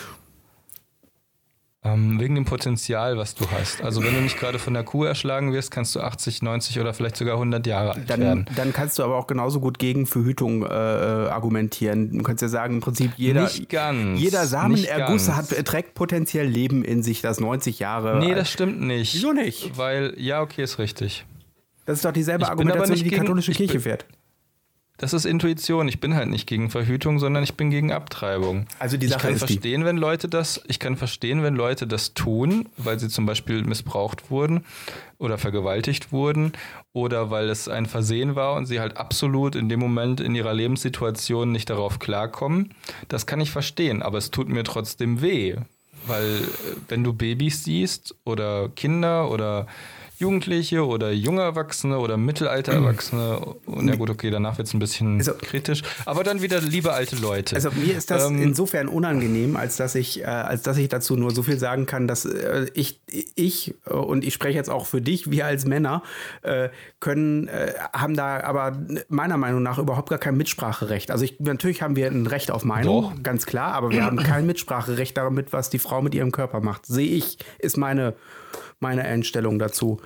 Ähm, 1.84 2.20
wegen 2.20 2.36
dem 2.36 2.46
Potenzial, 2.46 3.18
was 3.18 3.34
du 3.34 3.50
hast. 3.50 3.82
Also 3.82 4.04
wenn 4.04 4.14
du 4.14 4.22
nicht 4.22 4.38
gerade 4.40 4.60
von 4.60 4.76
der 4.76 4.84
Kuh 4.84 5.04
erschlagen 5.04 5.52
wirst, 5.52 5.72
kannst 5.72 5.96
du 5.96 6.00
80, 6.02 6.44
90 6.44 6.80
oder 6.80 6.94
vielleicht 6.94 7.18
sogar 7.18 7.34
100 7.36 7.66
Jahre 7.66 7.94
alt 7.96 8.08
Dann, 8.08 8.20
werden. 8.22 8.46
dann 8.56 8.72
kannst 8.72 9.00
du 9.00 9.04
aber 9.04 9.16
auch 9.18 9.26
genauso 9.26 9.60
gut 9.60 9.80
gegen 9.80 10.06
Verhütung 10.06 10.64
äh, 10.64 10.68
äh, 10.68 11.30
argumentieren. 11.30 12.16
Du 12.16 12.24
kannst 12.24 12.44
ja 12.44 12.50
sagen, 12.50 12.76
im 12.76 12.82
Prinzip 12.82 13.14
jeder, 13.18 13.50
ganz, 13.68 14.20
jeder 14.20 14.46
Samenerguss 14.46 15.30
hat, 15.32 15.50
trägt 15.66 15.96
potenziell 15.96 16.46
Leben 16.46 16.84
in 16.86 17.02
sich, 17.02 17.22
das 17.22 17.40
90 17.40 17.80
Jahre. 17.80 18.20
Nee, 18.20 18.28
alt- 18.30 18.38
das 18.38 18.52
stimmt 18.52 18.80
nicht. 18.82 19.16
Wieso 19.16 19.34
nicht? 19.34 19.76
Weil, 19.76 20.14
ja, 20.18 20.42
okay, 20.42 20.62
ist 20.62 20.78
richtig. 20.78 21.26
das 21.88 21.98
ist 21.98 22.06
doch 22.06 22.12
dieselbe 22.14 22.44
Ich 22.44 22.50
Argumentation, 22.50 22.90
nicht 22.92 23.00
die 23.00 23.04
die 23.06 23.10
gegen- 23.10 23.22
katholische 23.24 23.54
Kirche 23.54 23.74
bin- 23.74 23.82
fährt. 23.82 24.06
Das 25.02 25.14
ist 25.14 25.26
Intuition. 25.26 25.88
Ich 25.88 26.00
bin 26.00 26.14
halt 26.14 26.30
nicht 26.30 26.46
gegen 26.46 26.70
Verhütung, 26.70 27.18
sondern 27.18 27.44
ich 27.44 27.56
bin 27.56 27.72
gegen 27.72 27.92
Abtreibung. 27.92 28.68
Also 28.78 28.98
die 28.98 29.08
ich 29.08 29.12
Sache 29.12 29.24
kann 29.24 29.34
ist 29.34 29.42
die- 29.50 29.54
verstehen, 29.56 29.84
wenn 29.84 29.98
Leute 29.98 30.30
das, 30.30 30.62
ich 30.68 30.80
kann 30.80 30.96
verstehen, 30.96 31.42
wenn 31.42 31.56
Leute 31.56 31.88
das 31.88 32.14
tun, 32.14 32.70
weil 32.78 33.00
sie 33.00 33.10
zum 33.10 33.26
Beispiel 33.26 33.64
missbraucht 33.64 34.30
wurden 34.30 34.64
oder 35.18 35.40
vergewaltigt 35.40 36.12
wurden 36.12 36.54
oder 36.94 37.32
weil 37.32 37.50
es 37.50 37.68
ein 37.68 37.88
Versehen 37.88 38.36
war 38.36 38.54
und 38.54 38.68
sie 38.68 38.80
halt 38.80 38.98
absolut 38.98 39.56
in 39.56 39.70
dem 39.70 39.80
Moment 39.80 40.20
in 40.22 40.36
ihrer 40.36 40.54
Lebenssituation 40.54 41.52
nicht 41.52 41.72
darauf 41.72 41.98
klarkommen. 41.98 42.74
Das 43.08 43.26
kann 43.26 43.42
ich 43.42 43.50
verstehen, 43.50 44.04
aber 44.04 44.20
es 44.20 44.30
tut 44.30 44.50
mir 44.50 44.64
trotzdem 44.64 45.22
weh, 45.24 45.56
weil 46.06 46.26
äh, 46.26 46.76
wenn 46.90 47.04
du 47.04 47.14
Babys 47.14 47.64
siehst 47.64 48.14
oder 48.24 48.70
Kinder 48.76 49.32
oder 49.32 49.66
Jugendliche 50.22 50.86
oder 50.86 51.12
junge 51.12 51.42
Erwachsene 51.42 51.98
oder 52.00 52.16
Mittelalter-Erwachsene. 52.18 53.40
Und 53.66 53.88
ja 53.88 53.96
gut, 53.96 54.10
okay, 54.10 54.30
danach 54.30 54.58
wird 54.58 54.68
es 54.68 54.74
ein 54.74 54.80
bisschen 54.80 55.18
Also- 55.18 55.34
kritisch. 55.42 55.82
Aber 56.06 56.24
dann 56.24 56.42
wieder 56.42 56.62
liebe 56.62 56.94
alte 56.94 57.16
Leute. 57.16 57.56
Also 57.56 57.72
mir 57.72 57.98
ist 57.98 58.12
das 58.12 58.26
Ähm, 58.30 58.42
insofern 58.42 58.88
unangenehm, 58.88 59.56
als 59.58 59.78
dass 59.78 59.96
ich, 59.96 60.22
äh, 60.22 60.26
als 60.26 60.62
dass 60.62 60.78
ich 60.78 60.90
dazu 60.90 61.16
nur 61.16 61.32
so 61.32 61.44
viel 61.44 61.58
sagen 61.58 61.86
kann, 61.86 62.08
dass 62.08 62.26
äh, 62.26 62.68
ich, 62.74 63.02
ich 63.36 63.74
äh, 63.88 63.94
und 63.94 64.24
ich 64.24 64.34
spreche 64.34 64.56
jetzt 64.58 64.70
auch 64.70 64.86
für 64.86 65.02
dich, 65.02 65.32
wir 65.32 65.46
als 65.46 65.66
Männer 65.66 66.04
äh, 66.44 66.70
können, 67.00 67.48
äh, 67.48 67.74
haben 67.94 68.16
da 68.16 68.42
aber 68.44 68.78
meiner 69.10 69.38
Meinung 69.38 69.64
nach 69.64 69.80
überhaupt 69.80 70.10
gar 70.10 70.20
kein 70.20 70.38
Mitspracherecht. 70.38 71.10
Also 71.12 71.26
ich, 71.26 71.40
natürlich 71.40 71.82
haben 71.82 71.96
wir 71.96 72.08
ein 72.08 72.28
Recht 72.28 72.52
auf 72.52 72.64
Meinung, 72.64 73.14
Doch. 73.16 73.24
ganz 73.24 73.46
klar, 73.48 73.74
aber 73.74 73.90
wir 73.92 74.06
haben 74.06 74.18
kein 74.18 74.46
Mitspracherecht 74.52 75.18
damit, 75.18 75.52
was 75.52 75.70
die 75.72 75.80
Frau 75.80 76.02
mit 76.02 76.14
ihrem 76.14 76.32
Körper 76.32 76.62
macht. 76.62 76.86
Sehe 76.86 77.08
ich, 77.10 77.38
ist 77.58 77.78
meine, 77.78 78.14
meine 78.82 79.04
Einstellung 79.04 79.60
dazu. 79.60 80.02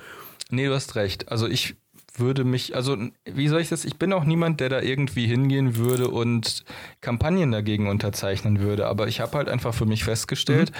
Nee, 0.50 0.66
du 0.66 0.74
hast 0.74 0.94
recht. 0.94 1.30
Also 1.30 1.48
ich 1.48 1.74
würde 2.18 2.44
mich, 2.44 2.74
also 2.74 2.96
wie 3.24 3.48
soll 3.48 3.60
ich 3.60 3.68
das? 3.68 3.84
Ich 3.84 3.96
bin 3.96 4.12
auch 4.12 4.24
niemand, 4.24 4.60
der 4.60 4.68
da 4.68 4.80
irgendwie 4.80 5.26
hingehen 5.26 5.76
würde 5.76 6.08
und 6.08 6.64
Kampagnen 7.00 7.52
dagegen 7.52 7.88
unterzeichnen 7.88 8.60
würde. 8.60 8.86
Aber 8.86 9.08
ich 9.08 9.20
habe 9.20 9.36
halt 9.36 9.48
einfach 9.48 9.74
für 9.74 9.86
mich 9.86 10.04
festgestellt, 10.04 10.72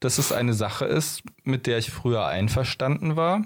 dass 0.00 0.18
es 0.18 0.32
eine 0.32 0.54
Sache 0.54 0.84
ist, 0.84 1.22
mit 1.42 1.66
der 1.66 1.78
ich 1.78 1.90
früher 1.90 2.26
einverstanden 2.26 3.16
war, 3.16 3.42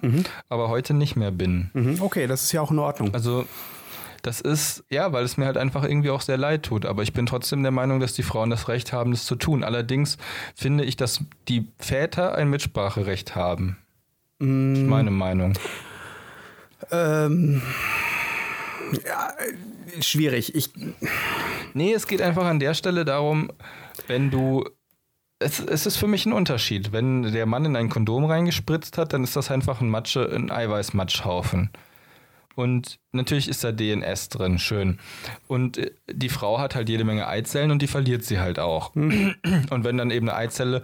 aber 0.48 0.68
heute 0.68 0.94
nicht 0.94 1.16
mehr 1.16 1.30
bin. 1.30 1.70
Mhm, 1.72 2.02
okay, 2.02 2.26
das 2.26 2.44
ist 2.44 2.52
ja 2.52 2.60
auch 2.60 2.70
in 2.70 2.78
Ordnung. 2.78 3.14
Also 3.14 3.46
das 4.22 4.40
ist, 4.40 4.84
ja, 4.90 5.12
weil 5.12 5.24
es 5.24 5.36
mir 5.36 5.46
halt 5.46 5.56
einfach 5.56 5.84
irgendwie 5.84 6.10
auch 6.10 6.20
sehr 6.20 6.36
leid 6.36 6.64
tut. 6.64 6.86
Aber 6.86 7.02
ich 7.02 7.12
bin 7.12 7.26
trotzdem 7.26 7.62
der 7.62 7.72
Meinung, 7.72 8.00
dass 8.00 8.14
die 8.14 8.22
Frauen 8.22 8.50
das 8.50 8.68
Recht 8.68 8.92
haben, 8.92 9.12
das 9.12 9.24
zu 9.24 9.36
tun. 9.36 9.62
Allerdings 9.64 10.18
finde 10.54 10.84
ich, 10.84 10.96
dass 10.96 11.24
die 11.48 11.68
Väter 11.78 12.34
ein 12.34 12.50
Mitspracherecht 12.50 13.36
haben. 13.36 13.78
Das 14.38 14.48
ist 14.48 14.86
meine 14.86 15.10
Meinung. 15.10 15.54
Ähm, 16.90 17.60
ja, 19.04 19.32
schwierig. 20.00 20.54
Ich, 20.54 20.70
Nee, 21.74 21.92
es 21.92 22.06
geht 22.06 22.22
einfach 22.22 22.44
an 22.46 22.58
der 22.58 22.74
Stelle 22.74 23.04
darum, 23.04 23.50
wenn 24.06 24.30
du. 24.30 24.64
Es, 25.40 25.60
es 25.60 25.86
ist 25.86 25.96
für 25.96 26.08
mich 26.08 26.26
ein 26.26 26.32
Unterschied. 26.32 26.90
Wenn 26.90 27.22
der 27.22 27.46
Mann 27.46 27.64
in 27.64 27.76
ein 27.76 27.88
Kondom 27.88 28.24
reingespritzt 28.24 28.98
hat, 28.98 29.12
dann 29.12 29.22
ist 29.22 29.36
das 29.36 29.52
einfach 29.52 29.80
ein 29.80 29.88
Matsche, 29.88 30.28
ein 30.34 30.50
Eiweißmatschhaufen. 30.50 31.70
Und 32.56 32.98
natürlich 33.12 33.46
ist 33.48 33.62
da 33.62 33.70
DNS 33.70 34.30
drin, 34.30 34.58
schön. 34.58 34.98
Und 35.46 35.78
äh, 35.78 35.92
die 36.10 36.28
Frau 36.28 36.58
hat 36.58 36.74
halt 36.74 36.88
jede 36.88 37.04
Menge 37.04 37.28
Eizellen 37.28 37.70
und 37.70 37.80
die 37.80 37.86
verliert 37.86 38.24
sie 38.24 38.40
halt 38.40 38.58
auch. 38.58 38.96
Und 38.96 39.36
wenn 39.70 39.96
dann 39.96 40.10
eben 40.10 40.28
eine 40.28 40.36
Eizelle 40.36 40.82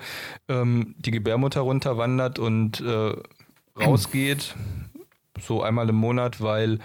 ähm, 0.49 0.95
die 0.99 1.11
Gebärmutter 1.11 1.63
runterwandert 1.63 2.39
und 2.39 2.81
äh, 2.81 3.17
rausgeht, 3.79 4.55
so 5.41 5.63
einmal 5.63 5.89
im 5.89 5.97
Monat, 5.97 6.41
weil 6.41 6.79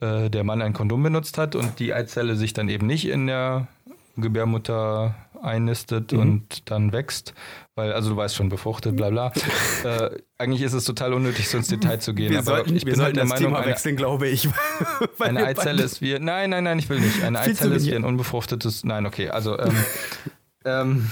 äh, 0.00 0.30
der 0.30 0.44
Mann 0.44 0.62
ein 0.62 0.72
Kondom 0.72 1.02
benutzt 1.02 1.38
hat 1.38 1.54
und 1.54 1.78
die 1.78 1.94
Eizelle 1.94 2.36
sich 2.36 2.52
dann 2.52 2.68
eben 2.68 2.86
nicht 2.86 3.08
in 3.08 3.26
der 3.26 3.68
Gebärmutter 4.16 5.14
einnistet 5.44 6.12
und 6.12 6.70
dann 6.70 6.92
wächst, 6.92 7.34
weil, 7.74 7.92
also 7.92 8.10
du 8.10 8.16
weißt 8.16 8.34
schon, 8.34 8.48
befruchtet, 8.48 8.96
bla 8.96 9.10
bla. 9.10 9.32
äh, 9.84 10.10
eigentlich 10.38 10.62
ist 10.62 10.72
es 10.72 10.84
total 10.84 11.12
unnötig, 11.12 11.48
so 11.48 11.58
ins 11.58 11.68
Detail 11.68 11.98
zu 11.98 12.14
gehen. 12.14 12.30
wir 12.30 12.38
aber 12.38 12.46
sollten, 12.46 12.76
ich 12.76 12.86
wir 12.86 12.94
bin 12.94 13.02
halt 13.02 13.16
der 13.16 13.24
das 13.24 13.30
Meinung, 13.30 13.50
Thema 13.50 13.58
eine, 13.60 13.70
wechseln, 13.70 13.96
glaube 13.96 14.28
ich. 14.28 14.48
Eine 15.18 15.44
Eizelle 15.44 15.82
ist 15.82 16.00
wie. 16.00 16.18
Nein, 16.18 16.50
nein, 16.50 16.64
nein, 16.64 16.78
ich 16.78 16.88
will 16.88 17.00
nicht. 17.00 17.22
Eine 17.22 17.40
Eizelle 17.40 17.76
ist 17.76 17.86
wie 17.86 17.94
ein 17.94 18.04
unbefruchtetes. 18.04 18.84
Nein, 18.84 19.06
okay, 19.06 19.28
also. 19.28 19.58
Ähm, 19.58 19.76
ähm, 20.64 21.10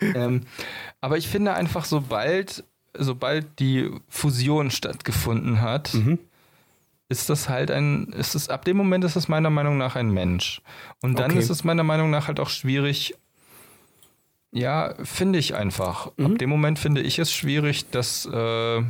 ähm, 0.00 0.40
aber 1.00 1.18
ich 1.18 1.28
finde 1.28 1.54
einfach, 1.54 1.84
sobald, 1.84 2.64
sobald 2.96 3.58
die 3.58 3.90
Fusion 4.08 4.70
stattgefunden 4.70 5.60
hat, 5.60 5.94
Mhm. 5.94 6.18
ist 7.08 7.28
das 7.30 7.48
halt 7.48 7.70
ein, 7.70 8.06
ist 8.08 8.34
es, 8.34 8.48
ab 8.48 8.64
dem 8.64 8.76
Moment 8.76 9.04
ist 9.04 9.16
es 9.16 9.28
meiner 9.28 9.50
Meinung 9.50 9.76
nach 9.78 9.96
ein 9.96 10.10
Mensch. 10.10 10.62
Und 11.02 11.18
dann 11.18 11.30
Okay. 11.32 11.40
ist 11.40 11.50
es 11.50 11.64
meiner 11.64 11.84
Meinung 11.84 12.10
nach 12.10 12.26
halt 12.28 12.40
auch 12.40 12.48
schwierig, 12.50 13.14
ja, 14.50 14.94
finde 15.02 15.38
ich 15.38 15.54
einfach. 15.54 16.10
Mhm. 16.16 16.26
Ab 16.26 16.38
dem 16.38 16.50
Moment 16.50 16.78
finde 16.78 17.00
ich 17.00 17.18
es 17.18 17.32
schwierig, 17.32 17.90
dass, 17.90 18.26
äh, 18.26 18.82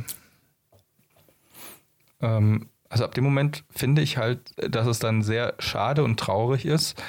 ähm, 2.21 2.69
also 2.89 3.05
ab 3.05 3.13
dem 3.15 3.23
Moment 3.23 3.63
finde 3.69 4.01
ich 4.01 4.17
halt, 4.17 4.39
dass 4.73 4.85
es 4.87 4.99
dann 4.99 5.23
sehr 5.23 5.55
schade 5.59 6.03
und 6.03 6.19
traurig 6.19 6.65
ist, 6.65 7.01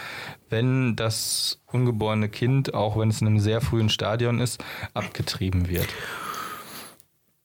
wenn 0.49 0.97
das 0.97 1.61
ungeborene 1.67 2.29
Kind, 2.29 2.75
auch 2.75 2.97
wenn 2.99 3.11
es 3.11 3.21
in 3.21 3.27
einem 3.27 3.39
sehr 3.41 3.61
frühen 3.61 3.89
Stadion 3.91 4.41
ist, 4.41 4.63
abgetrieben 4.95 5.69
wird. 5.69 5.89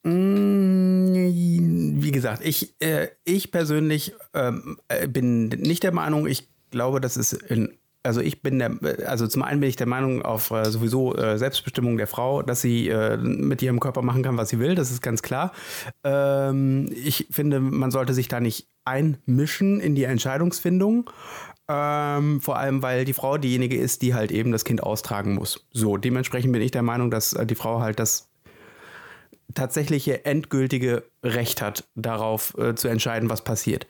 Mm, 0.02 2.02
Wie 2.02 2.12
gesagt, 2.12 2.44
ich, 2.44 2.74
äh, 2.80 3.08
ich 3.24 3.50
persönlich 3.50 4.14
ähm, 4.34 4.78
äh, 4.88 5.06
bin 5.06 5.48
nicht 5.48 5.82
der 5.82 5.92
Meinung, 5.92 6.26
ich 6.26 6.48
glaube, 6.70 7.00
das 7.00 7.16
ist 7.16 7.32
in 7.32 7.78
also 8.02 8.20
ich 8.20 8.42
bin 8.42 8.58
der, 8.58 8.78
also 9.06 9.26
zum 9.26 9.42
einen 9.42 9.60
bin 9.60 9.68
ich 9.68 9.76
der 9.76 9.86
Meinung 9.86 10.22
auf 10.22 10.50
äh, 10.50 10.70
sowieso 10.70 11.14
äh, 11.16 11.38
Selbstbestimmung 11.38 11.96
der 11.96 12.06
Frau, 12.06 12.42
dass 12.42 12.62
sie 12.62 12.88
äh, 12.88 13.16
mit 13.18 13.62
ihrem 13.62 13.80
Körper 13.80 14.02
machen 14.02 14.22
kann, 14.22 14.36
was 14.36 14.48
sie 14.48 14.58
will, 14.58 14.74
das 14.74 14.90
ist 14.90 15.02
ganz 15.02 15.22
klar. 15.22 15.52
Ähm, 16.02 16.90
ich 16.94 17.28
finde, 17.30 17.60
man 17.60 17.90
sollte 17.90 18.14
sich 18.14 18.28
da 18.28 18.40
nicht 18.40 18.68
einmischen 18.84 19.80
in 19.80 19.94
die 19.94 20.04
Entscheidungsfindung. 20.04 21.10
Ähm, 21.68 22.40
vor 22.40 22.58
allem, 22.58 22.82
weil 22.82 23.04
die 23.04 23.12
Frau 23.12 23.38
diejenige 23.38 23.76
ist, 23.76 24.02
die 24.02 24.14
halt 24.14 24.32
eben 24.32 24.50
das 24.50 24.64
Kind 24.64 24.82
austragen 24.82 25.34
muss. 25.34 25.66
So, 25.72 25.98
dementsprechend 25.98 26.52
bin 26.52 26.62
ich 26.62 26.72
der 26.72 26.82
Meinung, 26.82 27.10
dass 27.10 27.32
äh, 27.32 27.46
die 27.46 27.54
Frau 27.54 27.80
halt 27.80 28.00
das 28.00 28.29
tatsächliche 29.54 30.24
endgültige 30.24 31.04
Recht 31.22 31.62
hat, 31.62 31.84
darauf 31.94 32.56
äh, 32.58 32.74
zu 32.74 32.88
entscheiden, 32.88 33.30
was 33.30 33.42
passiert. 33.42 33.86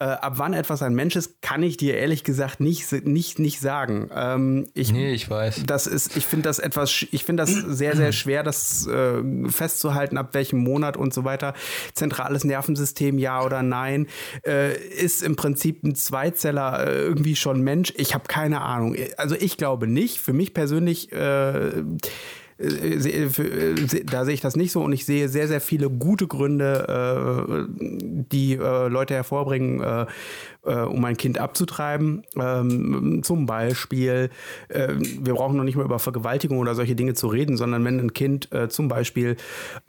Äh, 0.00 0.04
ab 0.04 0.34
wann 0.36 0.52
etwas 0.52 0.80
ein 0.82 0.94
Mensch 0.94 1.16
ist, 1.16 1.42
kann 1.42 1.60
ich 1.64 1.76
dir 1.76 1.96
ehrlich 1.96 2.22
gesagt 2.22 2.60
nicht, 2.60 2.92
nicht, 3.04 3.40
nicht 3.40 3.58
sagen. 3.58 4.08
Ähm, 4.14 4.68
ich, 4.72 4.92
Nee, 4.92 5.12
ich 5.12 5.28
weiß. 5.28 5.64
das 5.66 5.88
ist, 5.88 6.16
ich 6.16 6.24
finde 6.24 6.44
das 6.44 6.60
etwas, 6.60 7.04
ich 7.10 7.24
finde 7.24 7.42
das 7.42 7.50
sehr, 7.50 7.96
sehr 7.96 8.12
schwer, 8.12 8.44
das 8.44 8.86
äh, 8.86 9.20
festzuhalten, 9.48 10.16
ab 10.16 10.34
welchem 10.34 10.60
Monat 10.60 10.96
und 10.96 11.12
so 11.12 11.24
weiter. 11.24 11.52
Zentrales 11.94 12.44
Nervensystem, 12.44 13.18
ja 13.18 13.42
oder 13.42 13.64
nein. 13.64 14.06
Äh, 14.46 14.78
ist 14.78 15.20
im 15.20 15.34
Prinzip 15.34 15.82
ein 15.82 15.96
Zweizeller 15.96 16.86
äh, 16.86 17.00
irgendwie 17.00 17.34
schon 17.34 17.62
Mensch? 17.62 17.92
Ich 17.96 18.14
habe 18.14 18.28
keine 18.28 18.60
Ahnung. 18.60 18.94
Also 19.16 19.34
ich 19.34 19.56
glaube 19.56 19.88
nicht. 19.88 20.18
Für 20.20 20.32
mich 20.32 20.54
persönlich 20.54 21.10
äh, 22.58 22.64
äh, 22.64 24.04
da 24.04 24.24
sehe 24.24 24.34
ich 24.34 24.40
das 24.40 24.56
nicht 24.56 24.72
so 24.72 24.82
und 24.82 24.92
ich 24.92 25.04
sehe 25.04 25.28
sehr, 25.28 25.48
sehr 25.48 25.60
viele 25.60 25.88
gute 25.90 26.26
Gründe, 26.26 27.46
äh, 27.48 27.64
die 28.30 28.56
Leute 28.56 29.14
hervorbringen, 29.14 30.06
um 30.62 31.04
ein 31.04 31.16
Kind 31.16 31.38
abzutreiben. 31.38 32.22
Ähm, 32.36 33.20
zum 33.22 33.46
Beispiel, 33.46 34.30
wir 34.68 35.34
brauchen 35.34 35.56
noch 35.56 35.64
nicht 35.64 35.76
mal 35.76 35.84
über 35.84 35.98
Vergewaltigung 35.98 36.58
oder 36.58 36.74
solche 36.74 36.94
Dinge 36.94 37.14
zu 37.14 37.28
reden, 37.28 37.56
sondern 37.56 37.84
wenn 37.84 37.98
ein 37.98 38.12
Kind 38.12 38.50
zum 38.68 38.88
Beispiel 38.88 39.36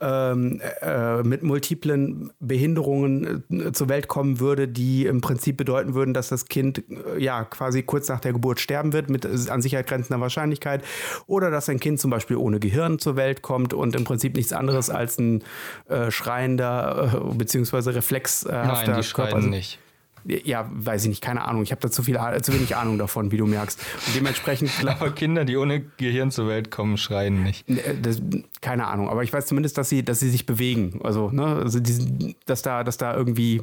ähm, 0.00 0.60
äh, 0.80 1.22
mit 1.22 1.42
multiplen 1.42 2.30
Behinderungen 2.40 3.44
zur 3.72 3.88
Welt 3.88 4.08
kommen 4.08 4.40
würde, 4.40 4.68
die 4.68 5.06
im 5.06 5.20
Prinzip 5.20 5.56
bedeuten 5.56 5.94
würden, 5.94 6.14
dass 6.14 6.28
das 6.28 6.46
Kind 6.46 6.82
ja 7.18 7.44
quasi 7.44 7.82
kurz 7.82 8.08
nach 8.08 8.20
der 8.20 8.32
Geburt 8.32 8.60
sterben 8.60 8.92
wird, 8.92 9.10
mit 9.10 9.26
an 9.50 9.62
Sicherheit 9.62 9.86
grenzender 9.86 10.20
Wahrscheinlichkeit, 10.20 10.82
oder 11.26 11.50
dass 11.50 11.68
ein 11.68 11.80
Kind 11.80 12.00
zum 12.00 12.10
Beispiel 12.10 12.36
ohne 12.36 12.59
Gehirn 12.60 12.98
zur 12.98 13.16
Welt 13.16 13.42
kommt 13.42 13.74
und 13.74 13.96
im 13.96 14.04
Prinzip 14.04 14.36
nichts 14.36 14.52
anderes 14.52 14.90
als 14.90 15.18
ein 15.18 15.42
äh, 15.88 16.10
schreiender 16.10 17.22
äh, 17.32 17.34
beziehungsweise 17.34 17.94
reflexhafter 17.94 18.92
Nein, 18.92 18.96
die 18.96 19.02
schreien 19.02 19.50
nicht. 19.50 19.78
Ja, 20.26 20.68
weiß 20.70 21.04
ich 21.04 21.08
nicht, 21.08 21.22
keine 21.22 21.46
Ahnung. 21.46 21.62
Ich 21.62 21.70
habe 21.70 21.80
da 21.80 21.90
zu, 21.90 22.02
viel, 22.02 22.18
zu 22.42 22.52
wenig 22.52 22.76
Ahnung 22.76 22.98
davon, 22.98 23.32
wie 23.32 23.38
du 23.38 23.46
merkst. 23.46 23.80
Und 24.06 24.16
dementsprechend 24.16 24.70
Aber 24.86 25.10
Kinder, 25.12 25.46
die 25.46 25.56
ohne 25.56 25.80
Gehirn 25.96 26.30
zur 26.30 26.46
Welt 26.46 26.70
kommen, 26.70 26.98
schreien 26.98 27.42
nicht. 27.42 27.66
äh, 27.70 27.94
Das, 28.00 28.20
keine 28.60 28.86
Ahnung, 28.86 29.08
aber 29.08 29.22
ich 29.22 29.32
weiß 29.32 29.46
zumindest, 29.46 29.78
dass 29.78 29.88
sie, 29.88 30.04
dass 30.04 30.20
sie 30.20 30.28
sich 30.28 30.44
bewegen. 30.44 31.00
Also, 31.02 31.30
ne, 31.30 31.46
also 31.46 31.80
die, 31.80 32.36
dass 32.44 32.60
da, 32.62 32.84
dass 32.84 32.98
da 32.98 33.16
irgendwie. 33.16 33.62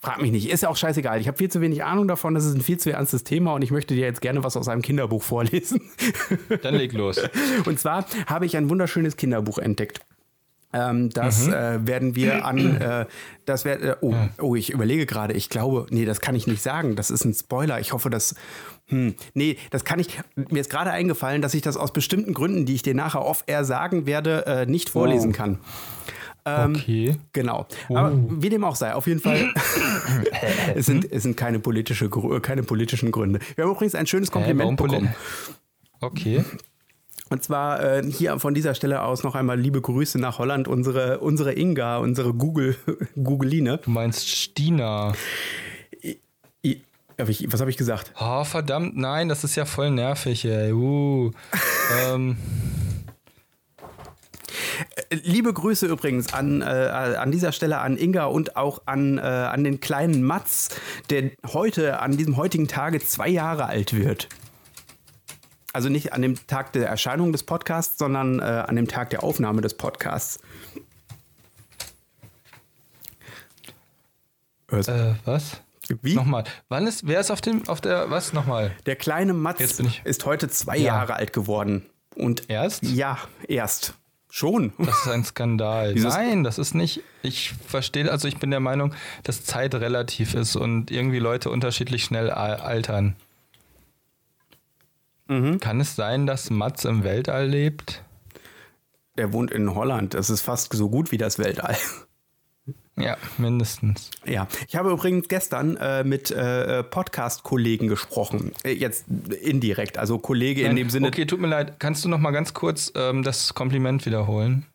Frag 0.00 0.20
mich 0.22 0.30
nicht, 0.30 0.48
ist 0.50 0.62
ja 0.62 0.68
auch 0.68 0.76
scheißegal. 0.76 1.20
Ich 1.20 1.28
habe 1.28 1.36
viel 1.36 1.50
zu 1.50 1.60
wenig 1.60 1.84
Ahnung 1.84 2.08
davon, 2.08 2.34
das 2.34 2.44
ist 2.44 2.54
ein 2.54 2.60
viel 2.62 2.78
zu 2.78 2.92
ernstes 2.92 3.24
Thema 3.24 3.54
und 3.54 3.62
ich 3.62 3.70
möchte 3.70 3.94
dir 3.94 4.04
jetzt 4.06 4.20
gerne 4.20 4.44
was 4.44 4.56
aus 4.56 4.68
einem 4.68 4.82
Kinderbuch 4.82 5.22
vorlesen. 5.22 5.80
Dann 6.62 6.74
leg 6.74 6.92
los. 6.92 7.20
Und 7.64 7.78
zwar 7.80 8.06
habe 8.26 8.46
ich 8.46 8.56
ein 8.56 8.70
wunderschönes 8.70 9.16
Kinderbuch 9.16 9.58
entdeckt. 9.58 10.00
Ähm, 10.70 11.08
das 11.08 11.48
äh, 11.48 11.86
werden 11.86 12.14
wir 12.14 12.44
an, 12.44 12.76
äh, 12.76 13.06
das 13.46 13.64
wär, 13.64 13.82
äh, 13.82 13.96
oh, 14.02 14.14
oh, 14.38 14.54
ich 14.54 14.68
überlege 14.70 15.06
gerade, 15.06 15.32
ich 15.32 15.48
glaube, 15.48 15.86
nee, 15.88 16.04
das 16.04 16.20
kann 16.20 16.34
ich 16.34 16.46
nicht 16.46 16.60
sagen, 16.62 16.94
das 16.94 17.10
ist 17.10 17.24
ein 17.24 17.32
Spoiler. 17.32 17.80
Ich 17.80 17.94
hoffe, 17.94 18.10
dass, 18.10 18.34
hm, 18.88 19.14
nee, 19.32 19.56
das 19.70 19.86
kann 19.86 19.98
ich, 19.98 20.20
mir 20.36 20.60
ist 20.60 20.68
gerade 20.68 20.90
eingefallen, 20.90 21.40
dass 21.40 21.54
ich 21.54 21.62
das 21.62 21.78
aus 21.78 21.94
bestimmten 21.94 22.34
Gründen, 22.34 22.66
die 22.66 22.74
ich 22.74 22.82
dir 22.82 22.94
nachher 22.94 23.24
off-air 23.24 23.64
sagen 23.64 24.04
werde, 24.04 24.44
äh, 24.46 24.66
nicht 24.66 24.90
vorlesen 24.90 25.30
Oh. 25.30 25.36
kann. 25.36 25.58
Ähm, 26.64 26.74
Okay. 26.76 27.16
Genau. 27.32 27.66
Aber 27.90 28.12
wie 28.14 28.48
dem 28.48 28.64
auch 28.64 28.76
sei, 28.76 28.94
auf 28.94 29.06
jeden 29.06 29.20
Fall, 29.20 29.52
es, 30.74 30.86
sind, 30.86 31.10
es 31.10 31.22
sind 31.22 31.36
keine, 31.36 31.58
politische, 31.58 32.08
keine 32.40 32.62
politischen 32.62 33.10
Gründe. 33.10 33.40
Wir 33.54 33.64
haben 33.64 33.72
übrigens 33.72 33.94
ein 33.94 34.06
schönes 34.06 34.30
Kompliment 34.30 34.78
poli- 34.78 34.90
bekommen. 34.92 35.14
Okay. 36.00 36.44
Und 37.30 37.42
zwar 37.44 37.82
äh, 37.82 38.02
hier 38.10 38.38
von 38.38 38.54
dieser 38.54 38.74
Stelle 38.74 39.02
aus 39.02 39.22
noch 39.22 39.34
einmal 39.34 39.60
liebe 39.60 39.80
Grüße 39.82 40.18
nach 40.18 40.38
Holland, 40.38 40.66
unsere, 40.66 41.18
unsere 41.18 41.52
Inga, 41.52 41.98
unsere 41.98 42.32
Google, 42.32 42.76
Googeline. 43.22 43.78
Du 43.84 43.90
meinst 43.90 44.26
Stina. 44.28 45.12
I, 46.64 46.80
hab 47.20 47.28
ich, 47.28 47.52
was 47.52 47.60
habe 47.60 47.70
ich 47.70 47.76
gesagt? 47.76 48.12
Oh, 48.18 48.44
verdammt, 48.44 48.96
nein, 48.96 49.28
das 49.28 49.44
ist 49.44 49.56
ja 49.56 49.64
voll 49.66 49.90
nervig, 49.90 50.44
ey. 50.46 50.72
Uh. 50.72 51.30
ähm, 52.06 52.36
Äh, 52.40 52.67
Liebe 55.10 55.52
Grüße 55.52 55.86
übrigens 55.86 56.32
an, 56.34 56.60
äh, 56.60 56.64
an 56.64 57.30
dieser 57.30 57.52
Stelle 57.52 57.78
an 57.78 57.96
Inga 57.96 58.26
und 58.26 58.56
auch 58.56 58.82
an, 58.84 59.16
äh, 59.18 59.22
an 59.22 59.64
den 59.64 59.80
kleinen 59.80 60.22
Mats, 60.22 60.68
der 61.08 61.30
heute, 61.52 62.00
an 62.00 62.16
diesem 62.16 62.36
heutigen 62.36 62.68
Tage 62.68 63.00
zwei 63.00 63.28
Jahre 63.28 63.66
alt 63.66 63.94
wird. 63.94 64.28
Also 65.72 65.88
nicht 65.88 66.12
an 66.12 66.20
dem 66.22 66.46
Tag 66.46 66.72
der 66.74 66.88
Erscheinung 66.88 67.32
des 67.32 67.42
Podcasts, 67.42 67.98
sondern 67.98 68.40
äh, 68.40 68.42
an 68.42 68.76
dem 68.76 68.86
Tag 68.88 69.10
der 69.10 69.22
Aufnahme 69.22 69.60
des 69.62 69.74
Podcasts. 69.74 70.40
Äh, 74.70 75.14
was? 75.24 75.62
Wie? 76.02 76.14
Nochmal. 76.14 76.44
Wann 76.68 76.86
ist, 76.86 77.06
wer 77.06 77.20
ist 77.20 77.30
auf 77.30 77.40
dem, 77.40 77.66
auf 77.68 77.80
der, 77.80 78.10
was? 78.10 78.34
Nochmal. 78.34 78.72
Der 78.84 78.96
kleine 78.96 79.32
Mats 79.32 79.60
Jetzt 79.60 79.76
bin 79.78 79.86
ich- 79.86 80.02
ist 80.04 80.26
heute 80.26 80.48
zwei 80.48 80.76
Ja. 80.76 80.96
Jahre 80.96 81.14
alt 81.14 81.32
geworden. 81.32 81.86
Und 82.14 82.50
Erst? 82.50 82.82
Ja, 82.82 83.16
erst. 83.46 83.94
Schon. 84.30 84.72
Das 84.78 84.98
ist 85.02 85.08
ein 85.08 85.24
Skandal. 85.24 85.94
Dieses- 85.94 86.14
Nein, 86.14 86.44
das 86.44 86.58
ist 86.58 86.74
nicht. 86.74 87.02
Ich 87.22 87.54
verstehe, 87.66 88.10
also 88.10 88.28
ich 88.28 88.36
bin 88.38 88.50
der 88.50 88.60
Meinung, 88.60 88.94
dass 89.22 89.44
Zeit 89.44 89.74
relativ 89.74 90.34
ist 90.34 90.54
und 90.56 90.90
irgendwie 90.90 91.18
Leute 91.18 91.50
unterschiedlich 91.50 92.04
schnell 92.04 92.30
al- 92.30 92.56
altern. 92.60 93.16
Mhm. 95.28 95.60
Kann 95.60 95.80
es 95.80 95.96
sein, 95.96 96.26
dass 96.26 96.50
Mats 96.50 96.84
im 96.84 97.04
Weltall 97.04 97.46
lebt? 97.48 98.02
Er 99.16 99.32
wohnt 99.32 99.50
in 99.50 99.74
Holland. 99.74 100.14
Das 100.14 100.30
ist 100.30 100.42
fast 100.42 100.72
so 100.72 100.88
gut 100.88 101.10
wie 101.12 101.18
das 101.18 101.38
Weltall. 101.38 101.76
Ja, 103.00 103.16
mindestens. 103.38 104.10
Ja, 104.26 104.48
ich 104.66 104.76
habe 104.76 104.90
übrigens 104.90 105.28
gestern 105.28 105.76
äh, 105.76 106.04
mit 106.04 106.30
äh, 106.30 106.82
Podcast-Kollegen 106.84 107.88
gesprochen. 107.88 108.52
Äh, 108.64 108.72
jetzt 108.72 109.04
indirekt, 109.42 109.98
also 109.98 110.18
Kollege 110.18 110.62
in 110.62 110.66
Nein, 110.68 110.76
dem 110.76 110.90
Sinne. 110.90 111.08
Okay, 111.08 111.26
tut 111.26 111.40
mir 111.40 111.48
leid. 111.48 111.78
Kannst 111.80 112.04
du 112.04 112.08
noch 112.08 112.18
mal 112.18 112.30
ganz 112.30 112.54
kurz 112.54 112.92
ähm, 112.94 113.22
das 113.22 113.54
Kompliment 113.54 114.04
wiederholen? 114.06 114.66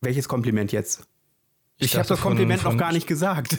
Welches 0.00 0.28
Kompliment 0.28 0.72
jetzt? 0.72 1.02
Ich 1.78 1.86
Ich, 1.88 1.96
habe 1.96 2.06
das 2.08 2.18
von- 2.18 2.30
Kompliment 2.30 2.60
von- 2.62 2.72
noch 2.72 2.78
gar 2.80 2.92
nicht 2.92 3.06
gesagt. 3.06 3.58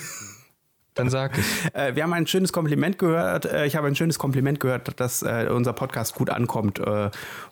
Dann 0.94 1.10
sag 1.10 1.38
es. 1.38 1.46
Äh, 1.74 1.96
wir 1.96 2.04
haben 2.04 2.14
ein 2.14 2.28
schönes 2.28 2.52
Kompliment 2.52 2.98
gehört. 2.98 3.46
Äh, 3.46 3.66
ich 3.66 3.76
habe 3.76 3.88
ein 3.88 3.96
schönes 3.96 4.20
Kompliment 4.20 4.60
gehört, 4.60 5.00
dass 5.00 5.22
äh, 5.22 5.48
unser 5.50 5.74
Podcast 5.74 6.16
gut 6.16 6.30
ankommt. 6.30 6.82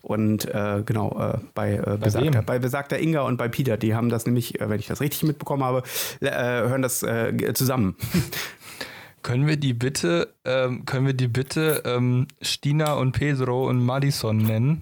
Und 0.02 0.48
genau, 0.86 1.40
bei, 1.54 1.76
äh, 1.76 1.98
besagter, 1.98 2.42
bei 2.42 2.60
besagter 2.60 3.00
Inga 3.00 3.22
und 3.22 3.38
bei 3.38 3.48
Peter, 3.48 3.78
die 3.78 3.96
haben 3.96 4.10
das 4.10 4.26
nämlich, 4.26 4.56
wenn 4.60 4.80
ich 4.80 4.88
das 4.88 5.02
richtig 5.02 5.24
mitbekommen 5.24 5.64
habe, 5.64 5.84
hören 6.22 6.82
das 6.82 7.06
zusammen. 7.54 7.96
Können 9.22 9.48
wir 9.48 9.58
die 9.58 9.74
bitte, 9.74 10.34
ähm, 10.46 10.86
können 10.86 11.06
wir 11.06 11.14
die 11.14 11.28
bitte 11.28 11.84
ähm, 11.86 12.28
Stina 12.42 12.94
und 12.94 13.12
Pedro 13.12 13.68
und 13.68 13.84
Madison 13.84 14.38
nennen? 14.38 14.82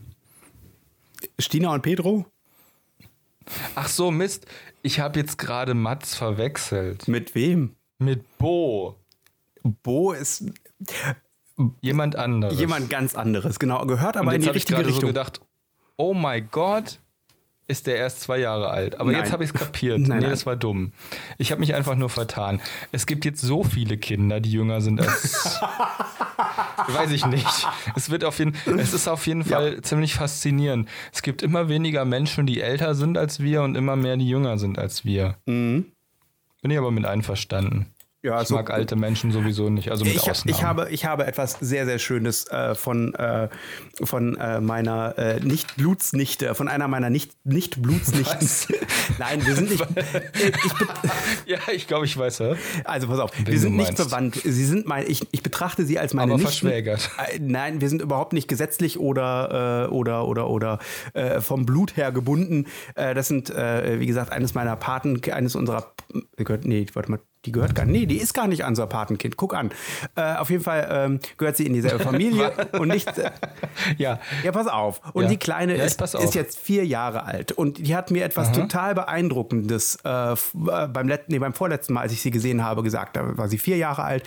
Stina 1.39 1.73
und 1.73 1.82
Pedro? 1.82 2.25
Ach 3.75 3.88
so, 3.88 4.11
Mist. 4.11 4.45
Ich 4.84 4.99
habe 4.99 5.19
jetzt 5.19 5.38
gerade 5.38 5.73
Mats 5.73 6.15
verwechselt. 6.15 7.07
Mit 7.07 7.34
wem? 7.34 7.75
Mit 7.99 8.37
Bo. 8.37 8.95
Bo 9.63 10.11
ist 10.13 10.45
Jemand 11.81 12.15
anderes. 12.15 12.59
jemand 12.59 12.89
ganz 12.89 13.15
anderes, 13.15 13.57
genau. 13.59 13.83
Gehört 13.85 14.15
aber 14.17 14.35
in 14.35 14.41
die 14.41 14.47
ich 14.49 14.53
richtige 14.53 14.75
gerade 14.77 14.89
so 14.89 14.95
Richtung. 14.95 15.09
gedacht, 15.09 15.41
oh 15.95 16.13
mein 16.13 16.49
Gott, 16.51 16.99
ist 17.67 17.87
der 17.87 17.97
erst 17.97 18.21
zwei 18.21 18.37
Jahre 18.37 18.69
alt. 18.69 18.99
Aber 18.99 19.11
Nein. 19.11 19.21
jetzt 19.21 19.31
habe 19.33 19.43
ich 19.43 19.49
es 19.49 19.53
kapiert. 19.55 19.99
Nein, 20.01 20.07
nee, 20.19 20.21
nein. 20.21 20.29
das 20.29 20.45
war 20.45 20.55
dumm. 20.55 20.93
Ich 21.39 21.51
habe 21.51 21.59
mich 21.59 21.73
einfach 21.73 21.95
nur 21.95 22.09
vertan. 22.09 22.61
Es 22.91 23.07
gibt 23.07 23.25
jetzt 23.25 23.41
so 23.41 23.63
viele 23.63 23.97
Kinder, 23.97 24.39
die 24.39 24.51
jünger 24.51 24.81
sind 24.81 25.01
als. 25.01 25.59
Weiß 26.89 27.11
ich 27.11 27.25
nicht. 27.25 27.67
Es 27.95 28.09
wird 28.09 28.23
auf 28.23 28.37
jeden, 28.39 28.53
es 28.77 28.93
ist 28.93 29.07
auf 29.09 29.25
jeden 29.27 29.43
Fall 29.43 29.81
ziemlich 29.81 30.13
faszinierend. 30.13 30.87
Es 31.11 31.21
gibt 31.23 31.41
immer 31.41 31.67
weniger 31.67 32.05
Menschen, 32.05 32.45
die 32.45 32.61
älter 32.61 32.95
sind 32.95 33.17
als 33.17 33.39
wir 33.41 33.63
und 33.63 33.75
immer 33.75 33.95
mehr, 33.95 34.15
die 34.15 34.29
jünger 34.29 34.57
sind 34.59 34.77
als 34.79 35.03
wir. 35.03 35.37
Mhm. 35.47 35.91
Bin 36.68 36.74
ich 36.74 36.80
aber 36.80 36.91
mit 36.91 37.05
einverstanden. 37.05 37.86
Ja, 38.28 38.41
ich 38.41 38.47
so- 38.49 38.55
mag 38.55 38.69
alte 38.69 38.95
Menschen 38.95 39.32
sowieso 39.32 39.69
nicht, 39.69 39.89
also 39.89 40.03
mit 40.05 40.15
Ich, 40.15 40.30
Ausnahmen. 40.30 40.55
ich, 40.57 40.63
habe, 40.63 40.88
ich 40.91 41.05
habe 41.05 41.25
etwas 41.28 41.57
sehr, 41.59 41.86
sehr 41.86 41.97
Schönes 41.99 42.47
äh, 42.47 42.75
von, 42.75 43.13
äh, 43.15 43.47
von 44.03 44.36
äh, 44.38 44.59
meiner 44.61 45.17
äh, 45.17 45.39
Nicht-Blutsnichte, 45.39 46.53
von 46.55 46.67
einer 46.67 46.88
meiner 46.88 47.09
Nicht- 47.09 47.32
Nicht-Blutsnichten. 47.45 48.41
Was? 48.41 48.67
Nein, 49.17 49.45
wir 49.45 49.55
sind 49.55 49.69
nicht. 49.71 49.86
ich 50.36 50.73
ja, 51.45 51.59
ich 51.73 51.88
glaube, 51.88 52.05
ich 52.05 52.17
weiß, 52.17 52.39
ja. 52.39 52.55
also 52.84 53.07
pass 53.07 53.19
auf, 53.19 53.32
wir 53.38 53.45
du 53.45 53.57
sind 53.57 53.75
nicht 53.75 53.95
verwandt. 53.95 54.36
Sie 54.43 54.65
sind 54.65 54.86
mein, 54.88 55.05
ich, 55.09 55.25
ich 55.32 55.41
betrachte 55.43 55.86
sie 55.86 55.99
als 55.99 56.13
meine 56.13 56.34
Aber 56.34 56.41
Nichten. 56.41 56.67
verschwägert. 56.67 57.09
Äh, 57.17 57.39
nein, 57.39 57.82
wir 57.82 57.89
sind 57.89 58.01
überhaupt 58.01 58.34
nicht 58.34 58.47
gesetzlich 58.47 58.99
oder, 58.99 59.88
äh, 59.88 59.91
oder, 59.93 60.28
oder, 60.28 60.49
oder 60.49 60.80
vom 61.39 61.65
Blut 61.65 61.95
her 61.97 62.11
gebunden. 62.11 62.65
Das 62.95 63.28
sind, 63.28 63.49
wie 63.49 64.05
gesagt, 64.05 64.32
eines 64.32 64.53
meiner 64.53 64.75
Paten, 64.75 65.21
eines 65.32 65.55
unserer. 65.55 65.91
Nee, 66.63 66.86
warte 66.93 67.11
mal. 67.11 67.19
Die 67.45 67.51
gehört 67.51 67.75
gar 67.75 67.85
nicht. 67.85 67.93
Nee, 68.01 68.05
die 68.07 68.17
ist 68.17 68.33
gar 68.33 68.47
nicht 68.47 68.63
unser 68.63 68.88
Patenkind. 68.88 69.38
Guck 69.38 69.53
an. 69.53 69.71
Äh, 70.15 70.35
auf 70.35 70.49
jeden 70.49 70.63
Fall 70.63 70.88
ähm, 70.91 71.19
gehört 71.38 71.55
sie 71.55 71.65
in 71.65 71.73
dieselbe 71.73 71.99
Familie 72.03 72.51
und 72.79 72.89
nicht. 72.89 73.07
Äh, 73.17 73.31
Ja, 73.97 74.19
ja, 74.43 74.51
pass 74.51 74.67
auf. 74.67 74.99
Und 75.13 75.23
Ja. 75.23 75.29
die 75.29 75.38
Kleine 75.38 75.77
Ja, 75.77 75.83
ist, 75.85 76.01
ist 76.01 76.35
jetzt 76.35 76.59
vier 76.59 76.85
Jahre 76.85 77.23
alt. 77.23 77.51
Und 77.53 77.77
die 77.88 77.95
hat 77.95 78.11
mir 78.11 78.25
etwas 78.25 78.51
total 78.51 78.95
Beeindruckendes 78.95 79.99
äh, 80.03 80.33
äh, 80.33 80.35
beim, 80.88 81.07
let 81.07 81.29
nee, 81.29 81.39
beim 81.39 81.53
vorletzten 81.53 81.93
Mal, 81.93 82.01
als 82.01 82.11
ich 82.11 82.21
sie 82.21 82.31
gesehen 82.31 82.63
habe, 82.63 82.83
gesagt. 82.83 83.15
Da 83.15 83.38
war 83.38 83.47
sie 83.47 83.57
vier 83.59 83.77
Jahre 83.77 84.03
alt. 84.03 84.23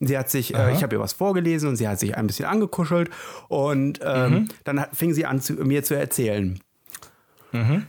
Sie 0.00 0.16
hat 0.16 0.30
sich, 0.30 0.54
äh, 0.54 0.72
ich 0.72 0.82
habe 0.82 0.94
ihr 0.96 1.00
was 1.00 1.12
vorgelesen 1.12 1.68
und 1.68 1.76
sie 1.76 1.88
hat 1.88 1.98
sich 1.98 2.16
ein 2.16 2.26
bisschen 2.26 2.46
angekuschelt. 2.46 3.10
Und 3.48 4.00
ähm, 4.02 4.32
Mhm. 4.32 4.48
dann 4.64 4.80
hat, 4.80 4.96
fing 4.96 5.12
sie 5.12 5.26
an, 5.26 5.40
zu, 5.40 5.54
mir 5.54 5.82
zu 5.84 5.94
erzählen. 5.94 6.58
Mhm. 7.52 7.86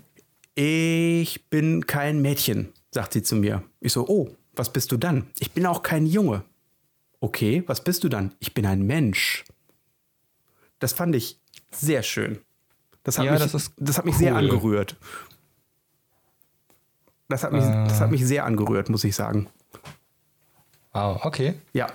Ich 0.56 1.50
bin 1.50 1.88
kein 1.88 2.22
Mädchen, 2.22 2.74
sagt 2.92 3.14
sie 3.14 3.24
zu 3.24 3.36
mir. 3.36 3.64
Ich 3.80 3.94
so, 3.94 4.06
oh, 4.08 4.30
was 4.56 4.72
bist 4.72 4.92
du 4.92 4.98
dann? 4.98 5.28
Ich 5.40 5.52
bin 5.52 5.66
auch 5.66 5.82
kein 5.84 6.06
Junge. 6.06 6.44
Okay, 7.20 7.64
was 7.68 7.84
bist 7.84 8.04
du 8.04 8.10
dann? 8.10 8.34
Ich 8.40 8.54
bin 8.54 8.66
ein 8.66 8.82
Mensch. 8.84 9.44
Das 10.80 10.94
fand 10.94 11.16
ich 11.16 11.40
sehr 11.72 12.04
schön. 12.04 12.40
Das 13.04 13.18
hat, 13.18 13.26
Ja, 13.26 13.34
mich, 13.34 13.52
das 13.52 13.72
das 13.78 13.98
hat 13.98 14.06
mich 14.06 14.18
sehr 14.18 14.34
cool. 14.34 14.40
angerührt. 14.40 14.96
Das 17.30 17.44
hat, 17.44 17.52
mich, 17.54 17.64
das 17.64 17.98
Äh. 18.00 18.02
hat 18.02 18.12
mich 18.12 18.26
sehr 18.26 18.46
angerührt, 18.46 18.90
muss 18.90 19.04
ich 19.04 19.16
sagen. 19.16 19.50
wow, 20.92 21.20
okay. 21.26 21.56
Ja, 21.74 21.88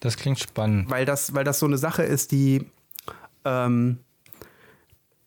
Das 0.00 0.16
klingt 0.16 0.38
spannend. 0.38 0.88
weil 0.88 1.04
das, 1.04 1.34
weil 1.34 1.44
das 1.44 1.58
so 1.58 1.66
eine 1.66 1.76
Sache 1.78 2.02
ist, 2.04 2.30
die 2.32 2.70
ähm, 3.44 3.98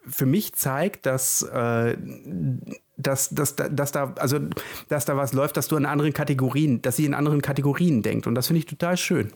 für 0.07 0.25
mich 0.25 0.53
zeigt, 0.55 1.05
dass, 1.05 1.43
äh, 1.43 1.97
dass, 2.99 3.29
dass, 3.29 3.55
dass, 3.55 3.91
da, 3.91 4.13
also, 4.17 4.39
dass 4.89 5.05
da 5.05 5.17
was 5.17 5.33
läuft, 5.33 5.57
dass 5.57 5.67
du 5.67 5.77
in 5.77 5.85
anderen 5.85 6.13
Kategorien, 6.13 6.81
dass 6.81 6.97
sie 6.97 7.05
in 7.05 7.13
anderen 7.13 7.41
Kategorien 7.41 8.03
denkt. 8.03 8.27
Und 8.27 8.35
das 8.35 8.47
finde 8.47 8.59
ich 8.59 8.65
total 8.65 8.97
schön. 8.97 9.31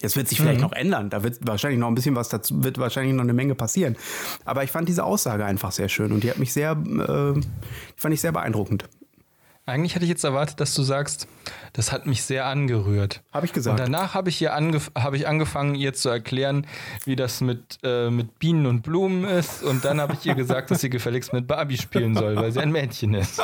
Jetzt 0.00 0.16
wird 0.16 0.28
sich 0.28 0.38
vielleicht 0.38 0.60
noch 0.60 0.72
ändern. 0.72 1.08
Da 1.08 1.22
wird 1.22 1.38
wahrscheinlich 1.46 1.80
noch 1.80 1.88
ein 1.88 1.94
bisschen 1.94 2.14
was 2.14 2.28
dazu, 2.28 2.62
wird 2.62 2.78
wahrscheinlich 2.78 3.14
noch 3.14 3.22
eine 3.22 3.32
Menge 3.32 3.54
passieren. 3.54 3.96
Aber 4.44 4.62
ich 4.62 4.70
fand 4.70 4.88
diese 4.88 5.02
Aussage 5.02 5.46
einfach 5.46 5.72
sehr 5.72 5.88
schön 5.88 6.12
und 6.12 6.22
die 6.22 6.30
hat 6.30 6.38
mich 6.38 6.52
sehr, 6.52 6.72
äh, 6.72 7.40
die 7.40 7.42
fand 7.96 8.12
ich 8.12 8.20
sehr 8.20 8.32
beeindruckend. 8.32 8.84
Eigentlich 9.66 9.94
hätte 9.94 10.04
ich 10.04 10.10
jetzt 10.10 10.24
erwartet, 10.24 10.60
dass 10.60 10.74
du 10.74 10.82
sagst, 10.82 11.26
das 11.72 11.90
hat 11.90 12.04
mich 12.04 12.22
sehr 12.22 12.44
angerührt. 12.44 13.22
Habe 13.32 13.46
ich 13.46 13.52
gesagt. 13.54 13.80
Und 13.80 13.86
danach 13.86 14.12
habe 14.12 14.28
ich, 14.28 14.40
ihr 14.42 14.52
angef 14.52 14.90
habe 14.94 15.16
ich 15.16 15.26
angefangen, 15.26 15.74
ihr 15.74 15.94
zu 15.94 16.10
erklären, 16.10 16.66
wie 17.06 17.16
das 17.16 17.40
mit, 17.40 17.78
äh, 17.82 18.10
mit 18.10 18.38
Bienen 18.38 18.66
und 18.66 18.82
Blumen 18.82 19.24
ist. 19.24 19.62
Und 19.62 19.84
dann 19.86 20.02
habe 20.02 20.12
ich 20.12 20.26
ihr 20.26 20.34
gesagt, 20.34 20.70
dass 20.70 20.82
sie 20.82 20.90
gefälligst 20.90 21.32
mit 21.32 21.46
Barbie 21.46 21.78
spielen 21.78 22.14
soll, 22.14 22.36
weil 22.36 22.52
sie 22.52 22.60
ein 22.60 22.72
Mädchen 22.72 23.14
ist. 23.14 23.40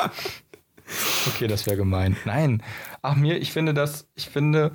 Okay, 1.27 1.47
das 1.47 1.65
wäre 1.65 1.77
gemein. 1.77 2.17
Nein. 2.25 2.63
Ach 3.01 3.15
mir, 3.15 3.37
ich 3.37 3.51
finde 3.51 3.73
das, 3.73 4.07
ich 4.15 4.27
finde, 4.29 4.71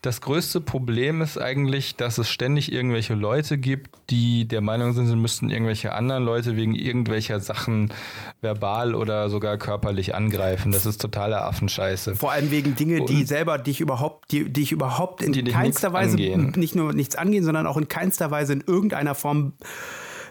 das 0.00 0.20
größte 0.22 0.60
Problem 0.60 1.20
ist 1.20 1.36
eigentlich, 1.38 1.96
dass 1.96 2.16
es 2.18 2.30
ständig 2.30 2.72
irgendwelche 2.72 3.14
Leute 3.14 3.58
gibt, 3.58 3.90
die 4.08 4.46
der 4.48 4.60
Meinung 4.62 4.92
sind, 4.94 5.06
sie 5.06 5.16
müssten 5.16 5.50
irgendwelche 5.50 5.92
anderen 5.92 6.24
Leute 6.24 6.56
wegen 6.56 6.74
irgendwelcher 6.74 7.40
Sachen 7.40 7.92
verbal 8.40 8.94
oder 8.94 9.28
sogar 9.28 9.58
körperlich 9.58 10.14
angreifen. 10.14 10.72
Das 10.72 10.86
ist 10.86 11.00
totale 11.02 11.42
Affenscheiße. 11.42 12.14
Vor 12.16 12.32
allem 12.32 12.50
wegen 12.50 12.74
Dinge, 12.74 13.04
die 13.04 13.16
Und- 13.16 13.28
selber 13.28 13.58
dich 13.58 13.80
überhaupt, 13.80 14.30
die, 14.32 14.50
die 14.50 14.62
ich 14.62 14.72
überhaupt 14.72 15.22
in 15.22 15.32
Die 15.32 15.42
dich 15.44 15.52
keinster 15.52 15.92
Weise 15.92 16.12
angehen. 16.12 16.52
nicht 16.56 16.74
nur 16.74 16.92
nichts 16.94 17.16
angehen, 17.16 17.44
sondern 17.44 17.66
auch 17.66 17.76
in 17.76 17.88
keinster 17.88 18.30
Weise 18.30 18.54
in 18.54 18.62
irgendeiner 18.66 19.14
Form 19.14 19.52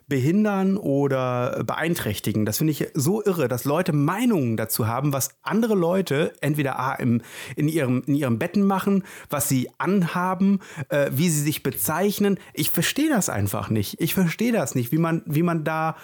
behindern 0.07 0.77
oder 0.77 1.63
beeinträchtigen. 1.65 2.45
Das 2.45 2.57
finde 2.59 2.71
ich 2.71 2.87
so 2.93 3.23
irre, 3.23 3.47
dass 3.47 3.65
Leute 3.65 3.93
Meinungen 3.93 4.55
dazu 4.57 4.87
haben, 4.87 5.13
was 5.13 5.31
andere 5.41 5.75
Leute 5.75 6.33
entweder 6.41 6.79
A, 6.79 6.93
im, 6.93 7.21
in, 7.55 7.67
ihrem, 7.67 8.03
in 8.07 8.15
ihrem 8.15 8.39
Betten 8.39 8.63
machen, 8.63 9.03
was 9.29 9.49
sie 9.49 9.69
anhaben, 9.77 10.59
äh, 10.89 11.11
wie 11.11 11.29
sie 11.29 11.41
sich 11.41 11.61
bezeichnen. 11.63 12.39
Ich 12.53 12.69
verstehe 12.69 13.09
das 13.09 13.29
einfach 13.29 13.69
nicht. 13.69 13.99
Ich 13.99 14.13
verstehe 14.13 14.51
das 14.53 14.75
nicht, 14.75 14.91
wie 14.91 14.97
man, 14.97 15.23
wie 15.25 15.43
man 15.43 15.63
da 15.63 15.95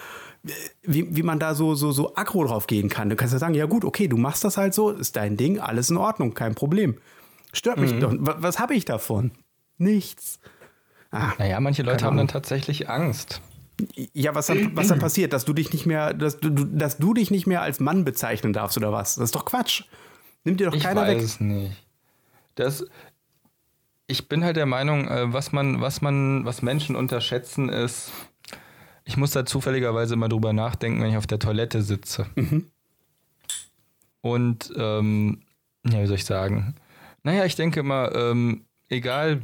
wie, 0.81 1.15
wie 1.15 1.23
man 1.23 1.39
da 1.39 1.55
so, 1.55 1.73
so, 1.73 1.93
so 1.93 2.15
aggro 2.15 2.43
drauf 2.43 2.67
gehen 2.67 2.89
kann. 2.89 3.09
Du 3.09 3.15
kannst 3.15 3.31
ja 3.31 3.39
sagen, 3.39 3.53
ja 3.53 3.65
gut, 3.65 3.85
okay, 3.85 4.09
du 4.09 4.17
machst 4.17 4.43
das 4.43 4.57
halt 4.57 4.73
so, 4.73 4.89
ist 4.89 5.15
dein 5.15 5.37
Ding, 5.37 5.59
alles 5.59 5.89
in 5.89 5.95
Ordnung, 5.95 6.33
kein 6.33 6.53
Problem. 6.53 6.97
Stört 7.53 7.77
mich 7.77 7.97
doch. 7.99 8.13
Was, 8.17 8.35
was 8.39 8.59
habe 8.59 8.73
ich 8.75 8.83
davon? 8.83 9.31
Nichts. 9.77 10.39
Ah, 11.11 11.31
Naja, 11.37 11.59
manche 11.61 11.83
Leute 11.83 12.05
haben 12.05 12.17
dann 12.17 12.27
tatsächlich 12.27 12.89
Angst. 12.89 13.41
Ja, 14.13 14.35
was 14.35 14.47
dann, 14.47 14.75
was 14.75 14.87
dann 14.87 14.99
passiert, 14.99 15.33
dass 15.33 15.45
du 15.45 15.53
dich 15.53 15.71
nicht 15.73 15.85
mehr, 15.85 16.13
dass 16.13 16.39
du, 16.39 16.49
dass 16.49 16.97
du 16.97 17.13
dich 17.13 17.31
nicht 17.31 17.47
mehr 17.47 17.61
als 17.61 17.79
Mann 17.79 18.05
bezeichnen 18.05 18.53
darfst 18.53 18.77
oder 18.77 18.91
was? 18.91 19.15
Das 19.15 19.25
ist 19.25 19.35
doch 19.35 19.45
Quatsch. 19.45 19.83
Nimmt 20.43 20.59
dir 20.59 20.67
doch 20.67 20.75
Ich 20.75 20.83
keiner 20.83 21.01
weiß 21.01 21.15
weg. 21.15 21.23
es 21.23 21.39
nicht. 21.39 21.83
Das, 22.55 22.85
ich 24.07 24.27
bin 24.27 24.43
halt 24.43 24.57
der 24.57 24.65
Meinung, 24.65 25.07
äh, 25.07 25.33
was 25.33 25.51
man, 25.51 25.81
was 25.81 26.01
man, 26.01 26.45
was 26.45 26.61
Menschen 26.61 26.95
unterschätzen 26.95 27.69
ist, 27.69 28.11
ich 29.05 29.17
muss 29.17 29.31
da 29.31 29.45
zufälligerweise 29.45 30.13
immer 30.13 30.29
drüber 30.29 30.53
nachdenken, 30.53 31.01
wenn 31.01 31.09
ich 31.09 31.17
auf 31.17 31.27
der 31.27 31.39
Toilette 31.39 31.81
sitze. 31.81 32.27
Mhm. 32.35 32.67
Und, 34.21 34.71
ähm, 34.77 35.41
ja, 35.85 36.01
wie 36.01 36.05
soll 36.07 36.15
ich 36.15 36.25
sagen? 36.25 36.75
Naja, 37.23 37.45
ich 37.45 37.55
denke 37.55 37.81
immer, 37.81 38.13
ähm, 38.15 38.65
egal 38.89 39.41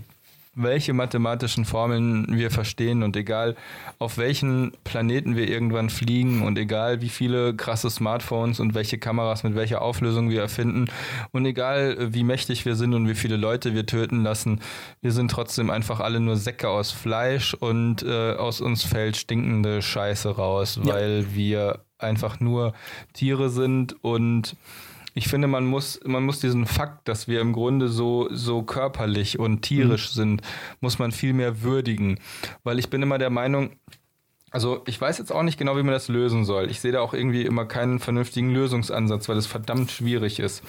welche 0.62 0.93
mathematischen 0.93 1.66
Formeln 1.66 2.26
wir 2.30 2.51
verstehen 2.51 3.03
und 3.03 3.16
egal 3.16 3.55
auf 3.97 4.18
welchen 4.18 4.72
Planeten 4.84 5.36
wir 5.36 5.47
irgendwann 5.49 5.89
fliegen 5.89 6.41
und 6.41 6.57
egal 6.57 7.01
wie 7.01 7.10
viele 7.10 7.55
krasse 7.55 7.89
Smartphones 7.89 8.60
und 8.60 8.74
welche 8.76 8.97
Kameras 8.97 9.43
mit 9.43 9.55
welcher 9.55 9.82
Auflösung 9.82 10.30
wir 10.30 10.41
erfinden 10.41 10.86
und 11.32 11.45
egal 11.45 12.14
wie 12.14 12.24
mächtig 12.24 12.66
wir 12.66 12.76
sind 12.76 12.93
und 12.93 13.07
wie 13.07 13.16
viele 13.16 13.38
Leute 13.38 13.74
wir 13.74 13.86
töten 13.86 14.24
lassen, 14.24 14.60
wir 15.01 15.12
sind 15.12 15.32
trotzdem 15.32 15.70
einfach 15.70 15.99
alle 15.99 16.20
nur 16.20 16.36
Säcke 16.36 16.70
aus 16.70 16.91
Fleisch 16.91 17.53
und 17.53 18.03
äh, 18.03 18.34
aus 18.34 18.62
uns 18.62 18.84
fällt 18.84 19.18
stinkende 19.18 19.82
Scheiße 19.82 20.30
raus, 20.36 20.80
Ja. 20.84 20.93
weil 20.93 21.34
wir 21.34 21.80
einfach 21.97 22.39
nur 22.39 22.74
Tiere 23.14 23.49
sind 23.49 23.95
und 24.03 24.55
ich 25.20 25.28
finde, 25.28 25.49
man 25.49 25.65
muss, 25.65 25.99
man 26.05 26.24
muss 26.24 26.39
diesen 26.39 26.65
Fakt, 26.65 27.09
dass 27.09 27.28
wir 27.28 27.41
im 27.41 27.51
Grunde 27.51 27.89
so, 27.89 28.30
so 28.32 28.63
körperlich 28.63 29.38
und 29.38 29.63
tierisch 29.63 30.11
sind, 30.11 30.41
muss 30.80 30.97
man 30.97 31.11
viel 31.11 31.34
mehr 31.34 31.61
würdigen. 31.61 32.20
Weil 32.63 32.80
ich 32.80 32.89
bin 32.89 33.01
immer 33.01 33.17
der 33.17 33.30
Meinung, 33.30 33.72
also 34.49 34.82
ich 34.88 34.99
weiß 34.99 35.17
jetzt 35.17 35.34
auch 35.34 35.43
nicht 35.43 35.59
genau, 35.59 35.76
wie 35.76 35.84
man 35.84 35.91
das 35.91 36.07
lösen 36.07 36.45
soll. 36.45 36.72
Ich 36.72 36.80
sehe 36.80 36.93
da 36.93 37.01
auch 37.01 37.13
irgendwie 37.13 37.41
immer 37.41 37.65
keinen 37.65 37.99
vernünftigen 37.99 38.53
Lösungsansatz, 38.53 39.28
weil 39.28 39.36
es 39.36 39.45
verdammt 39.45 39.91
schwierig 39.91 40.39
ist. 40.39 40.63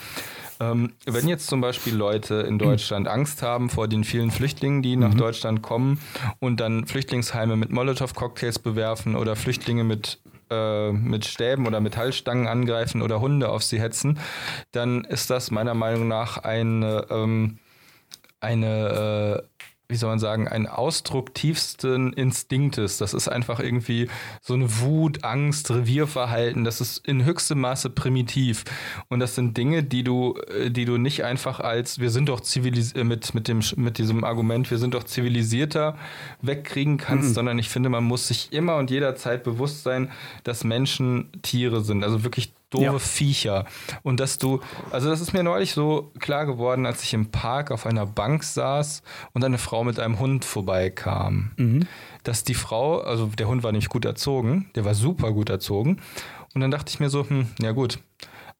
Ähm, 0.58 0.94
wenn 1.06 1.28
jetzt 1.28 1.46
zum 1.46 1.60
Beispiel 1.60 1.94
Leute 1.94 2.40
in 2.40 2.58
Deutschland 2.58 3.06
Angst 3.06 3.42
haben 3.42 3.70
vor 3.70 3.86
den 3.86 4.02
vielen 4.02 4.32
Flüchtlingen, 4.32 4.82
die 4.82 4.96
nach 4.96 5.14
Deutschland 5.14 5.62
kommen 5.62 6.00
und 6.40 6.58
dann 6.58 6.88
Flüchtlingsheime 6.88 7.54
mit 7.54 7.70
Molotow-Cocktails 7.70 8.58
bewerfen 8.58 9.14
oder 9.14 9.36
Flüchtlinge 9.36 9.84
mit 9.84 10.18
äh, 10.50 10.92
mit 10.92 11.24
Stäben 11.24 11.66
oder 11.66 11.80
Metallstangen 11.80 12.48
angreifen 12.48 13.02
oder 13.02 13.20
Hunde 13.20 13.48
auf 13.48 13.62
sie 13.62 13.80
hetzen, 13.80 14.18
dann 14.72 15.04
ist 15.04 15.30
das 15.30 15.50
meiner 15.50 15.74
Meinung 15.74 16.08
nach 16.08 16.38
eine, 16.38 17.06
ähm, 17.10 17.58
eine 18.40 19.42
äh, 19.42 19.64
wie 19.90 19.96
soll 19.96 20.10
man 20.10 20.18
sagen, 20.18 20.48
ein 20.48 20.66
Ausdruck 20.66 21.34
tiefsten 21.34 22.12
Instinktes. 22.12 22.98
Das 22.98 23.12
ist 23.12 23.28
einfach 23.28 23.60
irgendwie 23.60 24.08
so 24.40 24.54
eine 24.54 24.80
Wut, 24.80 25.24
Angst, 25.24 25.70
Revierverhalten. 25.70 26.64
Das 26.64 26.80
ist 26.80 27.06
in 27.06 27.24
höchstem 27.24 27.60
Maße 27.60 27.90
primitiv. 27.90 28.64
Und 29.08 29.20
das 29.20 29.34
sind 29.34 29.56
Dinge, 29.56 29.82
die 29.82 30.04
du, 30.04 30.36
äh, 30.48 30.70
die 30.70 30.84
du 30.84 30.96
nicht 30.96 31.24
einfach 31.24 31.60
als, 31.60 31.98
wir 31.98 32.10
sind 32.10 32.28
doch 32.28 32.40
zivilisiert, 32.40 33.04
mit, 33.04 33.34
mit, 33.34 33.48
dem, 33.48 33.60
mit 33.76 33.98
diesem 33.98 34.24
Argument, 34.24 34.70
wir 34.70 34.78
sind 34.78 34.94
doch 34.94 35.04
zivilisierter 35.04 35.96
wegkriegen 36.40 36.96
kannst, 36.96 37.34
sondern 37.34 37.58
ich 37.58 37.68
finde, 37.68 37.88
man 37.88 38.04
muss 38.04 38.28
sich 38.28 38.52
immer 38.52 38.76
und 38.76 38.90
jederzeit 38.90 39.42
bewusst 39.44 39.82
sein, 39.82 40.10
dass 40.44 40.64
Menschen 40.64 41.30
Tiere 41.42 41.82
sind. 41.82 42.04
Also 42.04 42.24
wirklich 42.24 42.52
doofe 42.70 42.84
Ja. 42.84 42.98
Viecher. 42.98 43.64
Und 44.02 44.20
dass 44.20 44.38
du, 44.38 44.60
also 44.90 45.10
das 45.10 45.20
ist 45.20 45.32
mir 45.32 45.42
neulich 45.42 45.72
so 45.72 46.12
klar 46.20 46.46
geworden, 46.46 46.86
als 46.86 47.02
ich 47.02 47.12
im 47.14 47.30
Park 47.30 47.70
auf 47.70 47.84
einer 47.86 48.06
Bank 48.06 48.44
saß 48.44 49.02
und 49.32 49.44
eine 49.44 49.58
Frau 49.58 49.84
mit 49.84 49.98
einem 49.98 50.18
Hund 50.18 50.44
vorbeikam. 50.44 51.50
Dass 52.22 52.44
die 52.44 52.54
Frau, 52.54 53.00
also 53.00 53.26
der 53.26 53.48
Hund 53.48 53.62
war 53.62 53.72
nämlich 53.72 53.88
gut 53.88 54.04
erzogen, 54.04 54.70
der 54.74 54.84
war 54.84 54.94
super 54.94 55.32
gut 55.32 55.50
erzogen. 55.50 56.00
Und 56.54 56.60
dann 56.60 56.70
dachte 56.70 56.90
ich 56.90 57.00
mir 57.00 57.10
so, 57.10 57.28
hm, 57.28 57.48
ja 57.60 57.72
gut. 57.72 57.98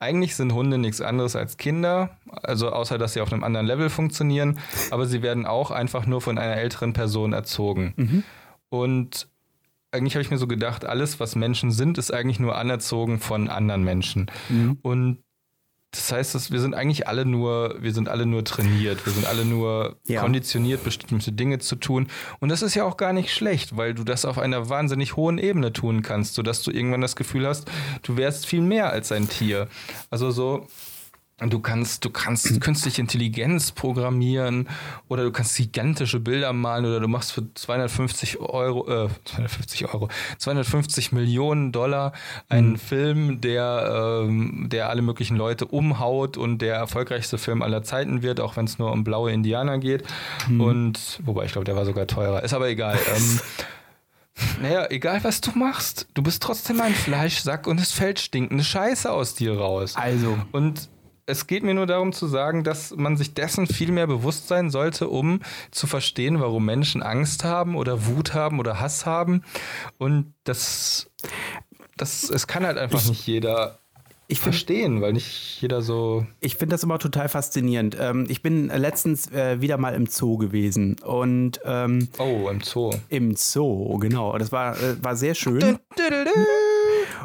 eigentlich 0.01 0.35
sind 0.35 0.53
Hunde 0.55 0.79
nichts 0.79 1.01
anderes 1.01 1.37
als 1.37 1.57
Kinder, 1.59 2.17
also 2.43 2.71
außer 2.71 2.97
dass 2.99 3.13
sie 3.13 3.21
auf 3.21 3.33
einem 3.33 3.45
anderen 3.45 3.67
Level 3.67 3.91
funktionieren, 3.91 4.59
aber 4.91 5.07
sie 5.07 5.23
werden 5.23 5.45
auch 5.47 5.71
einfach 5.71 6.07
nur 6.07 6.21
von 6.23 6.39
einer 6.39 6.57
älteren 6.57 6.95
Person 6.95 7.33
erzogen. 7.35 7.93
Mhm. 7.97 8.25
Und 8.71 9.29
eigentlich 9.93 10.14
habe 10.14 10.22
ich 10.22 10.30
mir 10.30 10.38
so 10.38 10.47
gedacht, 10.47 10.84
alles, 10.84 11.20
was 11.20 11.36
Menschen 11.36 11.72
sind, 11.72 11.99
ist 11.99 12.12
eigentlich 12.12 12.38
nur 12.38 12.57
anerzogen 12.57 13.18
von 13.18 13.49
anderen 13.49 13.82
Menschen. 13.84 14.30
Mhm. 14.49 14.78
Und 14.82 15.18
das 15.93 16.12
heißt, 16.12 16.36
dass 16.36 16.53
wir 16.53 16.61
sind 16.61 16.74
eigentlich 16.74 17.09
alle 17.09 17.24
nur, 17.26 17.74
wir 17.80 17.93
sind 17.93 18.09
alle 18.09 18.24
nur 18.24 18.45
trainiert, 18.45 19.05
wir 19.07 19.12
sind 19.12 19.26
alle 19.26 19.45
nur 19.45 19.97
Ja. 20.07 20.20
konditioniert, 20.20 20.84
bestimmte 20.84 21.32
Dinge 21.32 21.59
zu 21.59 21.74
tun. 21.74 22.07
Und 22.38 22.49
das 22.49 22.62
ist 22.62 22.76
ja 22.76 22.84
auch 22.84 22.97
gar 22.97 23.12
nicht 23.12 23.34
schlecht, 23.34 23.76
weil 23.76 23.95
du 23.95 24.05
das 24.05 24.24
auf 24.24 24.38
einer 24.38 24.68
wahnsinnig 24.68 25.16
hohen 25.16 25.38
Ebene 25.38 25.72
tun 25.72 26.03
kannst, 26.03 26.34
sodass 26.34 26.62
du 26.62 26.70
irgendwann 26.70 27.01
das 27.01 27.16
Gefühl 27.16 27.45
hast, 27.47 27.68
du 28.03 28.16
wärst 28.16 28.47
viel 28.47 28.61
mehr 28.61 28.91
als 28.91 29.11
ein 29.11 29.28
Tier. 29.28 29.66
Also 30.11 30.30
so, 30.30 30.68
du 31.49 31.61
kannst, 31.61 32.05
du 32.05 32.11
kannst 32.11 32.61
künstliche 32.61 33.01
Intelligenz 33.01 33.72
programmieren 33.72 34.68
oder 35.09 35.24
du 35.24 35.32
kannst 35.32 35.57
gigantische 35.57 36.20
Bilder 36.20 36.53
malen 36.53 36.84
oder 36.84 37.01
du 37.01 37.09
machst 37.09 37.32
für 37.32 37.53
250 37.55 38.41
Euro, 38.41 39.07
äh, 39.07 39.09
250 39.24 39.95
Euro, 39.95 40.09
250 40.38 41.12
Millionen 41.12 41.72
Dollar 41.72 42.12
einen 42.49 42.76
Film, 42.76 43.41
der, 43.41 44.22
ähm, 44.22 44.68
der 44.70 44.91
alle 44.91 45.03
möglichen 45.03 45.36
Leute 45.36 45.66
umhaut 45.66 46.36
und 46.36 46.59
der 46.59 46.74
erfolgreichste 46.76 47.38
Film 47.38 47.62
aller 47.62 47.82
Zeiten 47.82 48.22
wird, 48.22 48.41
auch 48.41 48.57
wenn 48.57 48.66
es 48.66 48.78
nur 48.78 48.93
um 48.93 49.05
blaue 49.05 49.32
Indianer 49.32 49.78
geht. 49.78 50.05
Und, 50.59 51.20
wobei 51.24 51.45
ich 51.45 51.53
glaube, 51.53 51.64
der 51.64 51.76
war 51.76 51.84
sogar 51.84 52.07
teurer. 52.07 52.43
Ist 52.43 52.55
aber 52.55 52.68
egal. 52.68 52.99
ähm, 53.16 53.41
naja, 54.61 54.86
egal 54.91 55.22
was 55.24 55.41
du 55.41 55.53
machst, 55.53 56.07
du 56.14 56.22
bist 56.22 56.43
trotzdem 56.43 56.80
ein 56.80 56.95
Fleischsack 56.95 57.66
und 57.66 57.80
es 57.80 57.93
fällt 57.93 58.20
stinkende 58.20 58.64
Scheiße 58.64 59.11
aus 59.11 59.34
dir 59.34 59.59
raus. 59.59 59.97
Also, 59.97 60.38
Und 60.53 60.88
es 61.31 61.47
geht 61.47 61.62
mir 61.62 61.74
nur 61.74 61.87
darum 61.87 62.12
zu 62.12 62.26
sagen, 62.26 62.64
dass 62.64 62.95
man 62.97 63.16
sich 63.16 63.35
dessen 63.35 63.66
viel 63.66 63.93
mehr 63.93 64.07
bewusst 64.07 64.49
sein 64.49 64.70
sollte, 64.70 65.09
um 65.09 65.41
zu 65.70 65.87
verstehen, 65.87 66.41
warum 66.41 66.64
Menschen 66.64 67.03
Angst 67.03 67.45
haben 67.45 67.76
oder 67.76 68.07
Wut 68.07 68.35
haben 68.35 68.59
oder 68.59 68.81
Hass 68.81 69.07
haben. 69.07 69.43
Und 69.99 70.35
das, 70.45 71.11
das 71.97 72.28
es 72.28 72.47
kann 72.47 72.66
halt 72.66 72.78
einfach 72.78 73.05
nicht 73.07 73.26
jeder 73.26 73.78
ich 74.31 74.39
verstehen, 74.39 75.01
weil 75.01 75.12
nicht 75.12 75.61
jeder 75.61 75.83
so. 75.83 76.24
Ich 76.39 76.55
finde 76.55 76.74
das 76.74 76.85
immer 76.85 77.01
total 77.01 77.28
faszinierend. 77.28 77.97
Ähm, 77.99 78.26
ich 78.28 78.43
bin 78.43 78.68
letztens 78.68 79.28
äh, 79.33 79.61
wieder 79.61 79.76
mal 79.76 79.93
im 79.95 80.07
Zoo 80.07 80.37
gewesen 80.39 80.97
und 81.05 81.61
ähm, 81.64 82.09
Oh, 82.18 82.49
im 82.49 82.61
Zoo. 82.61 82.93
im 83.09 83.35
Zoo, 83.35 83.99
genau. 83.99 84.39
Das 84.39 84.53
war, 84.53 84.76
äh, 84.81 85.03
war 85.03 85.16
sehr 85.16 85.35
schön. 85.35 85.78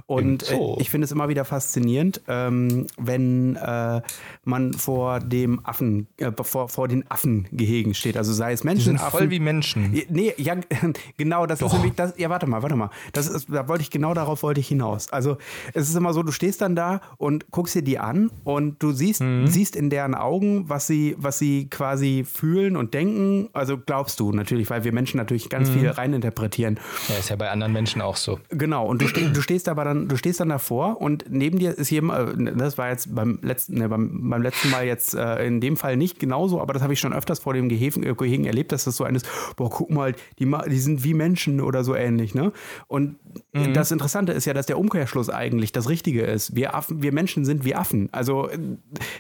Und 0.08 0.44
Zoo. 0.46 0.76
äh, 0.78 0.82
ich 0.82 0.90
finde 0.92 1.06
es 1.06 1.12
immer 1.12 1.30
wieder 1.30 1.46
faszinierend, 1.46 2.22
ähm, 2.28 2.86
wenn 2.98 3.56
äh, 3.56 4.02
man 4.44 4.74
vor 4.74 5.20
dem 5.20 5.66
Affen, 5.66 6.06
äh, 6.18 6.32
vor, 6.44 6.70
vor 6.70 6.88
den 6.88 7.10
Affengehegen 7.10 7.96
steht. 7.96 8.16
Also 8.16 8.32
sei 8.32 8.52
es 8.54 8.62
Die 8.62 8.68
Menschen, 8.68 8.84
sind 8.86 9.00
Affen. 9.00 9.18
voll 9.18 9.30
wie 9.32 9.40
Menschen. 9.40 10.00
Nee, 10.10 10.34
ja, 10.38 10.56
genau, 11.18 11.48
das 11.48 11.62
ist 11.62 11.74
nämlich 11.74 11.94
das. 11.96 12.14
Ja, 12.18 12.30
warte 12.30 12.46
mal, 12.46 12.62
warte 12.62 12.76
mal. 12.76 12.92
Das 13.14 13.28
ist, 13.28 13.48
da 13.52 13.68
wollte 13.68 13.82
ich 13.82 13.90
genau 13.90 14.14
darauf 14.14 14.44
wollte 14.44 14.60
ich 14.60 14.68
hinaus. 14.68 15.12
Also 15.12 15.38
es 15.74 15.90
ist 15.90 15.96
immer 15.96 16.14
so, 16.14 16.22
du 16.22 16.32
stehst 16.32 16.62
dann 16.62 16.76
da 16.76 17.02
und 17.18 17.50
guckst 17.50 17.74
dir 17.74 17.82
die 17.82 17.98
an 17.98 18.30
und 18.44 18.82
du 18.84 18.92
siehst, 18.92 19.22
Mhm. 19.22 19.48
siehst 19.48 19.76
in 19.76 19.90
deren 19.90 20.14
Augen, 20.14 20.70
was 20.70 20.86
sie, 20.88 21.16
was 21.18 21.40
sie 21.40 21.68
quasi 21.70 22.26
fühlen 22.32 22.76
und 22.78 22.94
denken. 22.94 23.50
Also 23.54 23.78
glaubst 23.78 24.20
du 24.20 24.32
natürlich, 24.34 24.70
weil 24.70 24.84
wir 24.84 24.92
Menschen 24.92 25.18
natürlich 25.18 25.50
ganz 25.50 25.70
Mhm. 25.70 25.74
viel 25.74 25.90
reininterpretieren. 25.90 26.80
Ja, 27.10 27.16
ist 27.16 27.30
ja 27.30 27.36
bei 27.38 27.50
anderen 27.50 27.74
Menschen 27.74 28.02
auch 28.02 28.18
so. 28.18 28.40
Genau, 28.50 28.86
und 28.86 29.02
du, 29.02 29.08
ste 29.08 29.32
du 29.32 29.42
stehst 29.42 29.68
aber 29.70 29.84
dann, 29.84 29.95
du 29.96 30.18
stehst 30.18 30.40
dann 30.40 30.50
davor 30.50 31.02
und 31.02 31.26
neben 31.30 31.60
dir 31.60 31.78
ist 31.78 31.90
jemand, 31.90 32.48
äh, 32.48 32.54
das 32.56 32.78
war 32.78 32.90
jetzt 32.90 33.14
beim 33.16 33.40
letzten, 33.42 33.76
ne, 33.80 33.90
beim, 33.90 34.30
beim 34.30 34.42
letzten 34.42 34.70
Mal 34.70 34.86
jetzt 34.86 35.14
äh, 35.16 35.46
in 35.46 35.62
dem 35.62 35.78
Fall 35.78 35.98
nicht 35.98 36.20
genauso, 36.20 36.62
aber 36.62 36.74
das 36.74 36.84
habe 36.84 36.94
ich 36.94 37.00
schon 37.00 37.14
öfters 37.14 37.40
vor 37.40 37.54
dem 37.54 37.70
Gehegen, 37.70 38.04
äh, 38.04 38.14
Gehegen 38.14 38.46
erlebt, 38.46 38.72
dass 38.72 38.84
das 38.84 38.98
so 38.98 39.04
eines, 39.04 39.24
boah, 39.56 39.70
guck 39.70 39.90
mal, 39.90 40.14
die, 40.40 40.52
die 40.70 40.80
sind 40.80 41.04
wie 41.04 41.14
Menschen 41.14 41.62
oder 41.62 41.84
so 41.84 41.96
ähnlich, 41.96 42.36
ne? 42.36 42.52
Und 42.88 43.16
Mhm. 43.52 43.74
das 43.74 43.92
Interessante 43.92 44.32
ist 44.32 44.46
ja, 44.46 44.54
dass 44.54 44.66
der 44.66 44.78
Umkehrschluss 44.78 45.30
eigentlich 45.30 45.72
das 45.74 45.90
Richtige 45.90 46.22
ist. 46.24 46.56
Wir 46.56 46.74
Affen, 46.74 47.02
wir 47.02 47.12
Menschen 47.12 47.44
sind 47.44 47.66
wie 47.66 47.76
Affen. 47.76 48.08
Also 48.14 48.50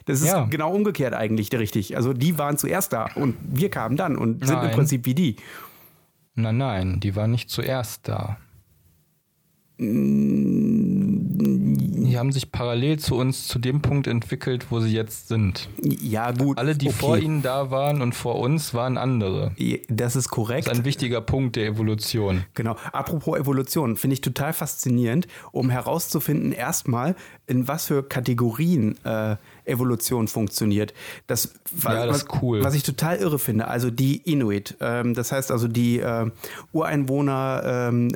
das 0.06 0.22
ist 0.22 0.28
Ja. 0.28 0.46
genau 0.46 0.74
umgekehrt 0.74 1.14
eigentlich 1.14 1.50
der 1.50 1.60
richtig. 1.60 1.98
Also 1.98 2.14
die 2.14 2.38
waren 2.38 2.58
zuerst 2.58 2.94
da 2.94 3.08
und 3.16 3.36
wir 3.42 3.70
kamen 3.70 3.98
dann 3.98 4.18
und 4.18 4.46
sind 4.46 4.56
im 4.56 4.62
Nein. 4.64 4.72
Prinzip 4.76 5.06
wie 5.06 5.16
die. 5.16 5.36
Nein, 6.36 6.58
nein, 6.58 7.00
die 7.02 7.16
waren 7.16 7.32
nicht 7.32 7.50
zuerst 7.50 8.08
da. 8.08 8.38
Die 9.78 9.88
haben 12.18 12.32
sich 12.32 12.52
parallel 12.52 12.98
zu 13.00 13.16
uns 13.16 13.48
zu 13.48 13.60
dem 13.60 13.82
Punkt 13.82 14.08
entwickelt, 14.08 14.68
wo 14.70 14.80
sie 14.80 14.94
jetzt 14.94 15.28
sind. 15.28 15.68
Ja, 15.82 16.32
gut. 16.32 16.58
Alle, 16.58 16.76
die 16.76 16.88
okay. 16.88 16.98
vor 16.98 17.18
ihnen 17.18 17.42
da 17.42 17.72
waren 17.72 18.02
und 18.02 18.16
vor 18.16 18.40
uns, 18.40 18.74
waren 18.74 18.98
andere. 18.98 19.52
Das 19.90 20.16
ist 20.16 20.30
korrekt. 20.30 20.68
Das 20.68 20.74
ist 20.74 20.80
ein 20.80 20.86
wichtiger 20.86 21.20
Punkt 21.20 21.58
der 21.58 21.66
Evolution. 21.68 22.46
Genau. 22.54 22.78
Apropos 22.94 23.38
Evolution, 23.38 23.98
finde 23.98 24.14
ich 24.14 24.22
total 24.22 24.54
faszinierend, 24.54 25.28
um 25.52 25.70
herauszufinden, 25.70 26.54
erstmal, 26.54 27.16
in 27.48 27.68
was 27.68 27.88
für 27.88 28.02
Kategorien 28.02 28.96
äh, 29.04 29.36
Evolution 29.66 30.28
funktioniert. 30.28 30.94
Das, 31.28 31.54
Ja, 31.84 32.06
das 32.06 32.08
was, 32.08 32.18
ist 32.18 32.42
cool. 32.42 32.64
Was 32.64 32.76
ich 32.76 32.84
total 32.84 33.18
irre 33.18 33.40
finde. 33.40 33.68
Also 33.68 33.92
die 33.92 34.18
Inuit, 34.18 34.76
ähm, 34.80 35.14
das 35.14 35.32
heißt 35.32 35.52
also 35.52 35.68
die 35.68 36.00
äh, 36.00 36.30
Ureinwohner 36.72 37.90
ähm, 37.90 38.08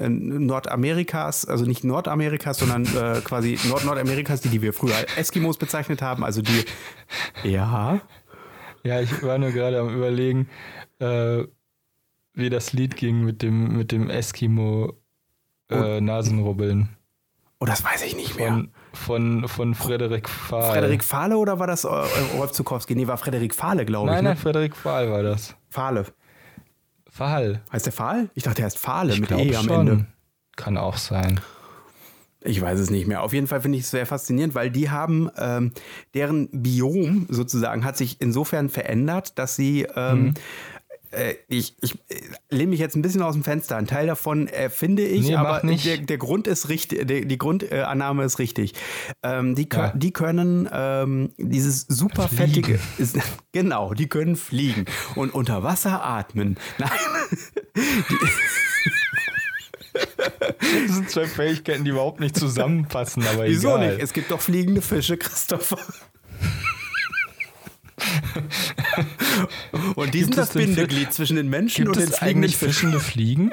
Nordamerikas, 0.45 1.45
also 1.45 1.65
nicht 1.65 1.83
Nordamerikas, 1.83 2.59
sondern 2.59 2.85
äh, 2.85 3.21
quasi 3.23 3.57
Nord 3.67 3.85
Nordamerikas, 3.85 4.41
die, 4.41 4.49
die 4.49 4.61
wir 4.61 4.73
früher 4.73 4.95
als 4.95 5.17
Eskimos 5.17 5.57
bezeichnet 5.57 6.01
haben. 6.01 6.23
Also 6.23 6.41
die, 6.41 6.65
ja. 7.43 8.01
Ja, 8.83 9.01
ich 9.01 9.23
war 9.23 9.37
nur 9.37 9.51
gerade 9.51 9.79
am 9.79 9.93
überlegen, 9.93 10.47
äh, 10.99 11.43
wie 12.33 12.49
das 12.49 12.73
Lied 12.73 12.95
ging 12.95 13.23
mit 13.23 13.41
dem, 13.41 13.77
mit 13.77 13.91
dem 13.91 14.09
Eskimo 14.09 14.93
äh, 15.69 16.01
Nasenrubbeln. 16.01 16.89
Oh, 17.59 17.65
das 17.65 17.83
weiß 17.83 18.03
ich 18.05 18.15
nicht 18.15 18.37
mehr. 18.37 18.49
Von, 18.49 18.71
von, 18.93 19.47
von 19.47 19.75
Frederik 19.75 20.27
Fahl. 20.29 20.71
Frederik 20.73 21.03
Fahle 21.03 21.37
oder 21.37 21.59
war 21.59 21.67
das 21.67 21.83
äh, 21.83 21.87
Rolf 22.37 22.51
Zukowski? 22.51 22.95
Nee, 22.95 23.07
war 23.07 23.17
Frederik 23.17 23.53
Fahle, 23.53 23.85
glaube 23.85 24.09
ich. 24.09 24.15
Nein, 24.15 24.23
ne? 24.23 24.29
nein, 24.31 24.37
Frederik 24.37 24.75
Fahl 24.75 25.11
war 25.11 25.23
das. 25.23 25.55
Fahle. 25.69 26.05
Fahl. 27.09 27.61
Heißt 27.71 27.85
der 27.85 27.93
Fahl? 27.93 28.29
Ich 28.33 28.43
dachte, 28.43 28.61
er 28.61 28.65
heißt 28.65 28.77
Fahle 28.79 29.13
Ich 29.13 29.21
mit 29.21 29.31
E 29.31 29.55
am 29.55 29.65
schon. 29.65 29.87
Ende. 29.87 30.05
Kann 30.55 30.77
auch 30.77 30.97
sein. 30.97 31.39
Ich 32.41 32.61
weiß 32.61 32.79
es 32.79 32.89
nicht 32.89 33.05
mehr. 33.07 33.21
Auf 33.23 33.33
jeden 33.33 33.47
Fall 33.47 33.59
finde 33.61 33.77
ich 33.77 33.83
es 33.83 33.91
sehr 33.91 34.05
faszinierend, 34.05 34.55
weil 34.55 34.69
die 34.71 34.89
haben, 34.89 35.29
ähm, 35.37 35.73
deren 36.13 36.49
Biom 36.51 37.25
sozusagen 37.29 37.83
hat 37.83 37.97
sich 37.97 38.21
insofern 38.21 38.69
verändert, 38.69 39.37
dass 39.37 39.55
sie, 39.57 39.85
ähm, 39.95 40.23
Mhm. 40.27 40.33
Äh, 41.11 41.35
ich, 41.47 41.75
ich 41.81 41.95
äh, 42.09 42.21
lehne 42.49 42.69
mich 42.71 42.79
jetzt 42.79 42.95
ein 42.95 43.01
bisschen 43.01 43.21
aus 43.21 43.33
dem 43.33 43.43
Fenster. 43.43 43.77
Ein 43.77 43.87
Teil 43.87 44.07
davon 44.07 44.47
erfinde 44.47 45.03
ich, 45.03 45.27
Nee, 45.27 45.35
aber. 45.35 45.61
Der, 45.67 45.97
der 45.97 46.17
Grund 46.17 46.47
ist 46.47 46.69
richtig, 46.69 47.07
der, 47.07 47.21
die 47.25 47.37
Grundannahme 47.37 48.23
ist 48.23 48.39
richtig. 48.39 48.73
Ähm, 49.23 49.55
die, 49.55 49.67
Ja. 49.71 49.91
die 49.95 50.11
können 50.11 50.69
ähm, 50.71 51.31
dieses 51.37 51.81
super 51.87 52.27
fettige, 52.27 52.79
ist, 52.97 53.17
genau, 53.51 53.93
die 53.93 54.07
können 54.07 54.35
fliegen 54.35 54.85
und 55.15 55.33
unter 55.33 55.63
Wasser 55.63 56.03
atmen. 56.05 56.57
Nein. 56.77 56.89
Das 59.91 60.95
sind 60.95 61.09
zwei 61.09 61.25
Fähigkeiten, 61.25 61.83
die 61.83 61.89
überhaupt 61.91 62.19
nicht 62.19 62.35
zusammenpassen, 62.37 63.23
aber 63.27 63.45
Wieso 63.45 63.69
egal. 63.75 63.91
nicht? 63.93 64.03
Es 64.03 64.13
gibt 64.13 64.29
doch 64.31 64.39
fliegende 64.39 64.81
Fische, 64.81 65.17
Christopher. 65.17 65.79
Und 69.95 70.13
die 70.13 70.19
Gibt 70.19 70.33
sind 70.33 70.37
das 70.37 70.53
Bindeglied 70.53 71.13
zwischen 71.13 71.35
den 71.35 71.49
Menschen 71.49 71.85
Gibt 71.85 71.97
und 71.97 72.03
den 72.03 72.09
es 72.11 72.21
eigentlich 72.21 72.57
Fischen. 72.57 72.73
fischende 72.73 72.99
Fliegen? 72.99 73.51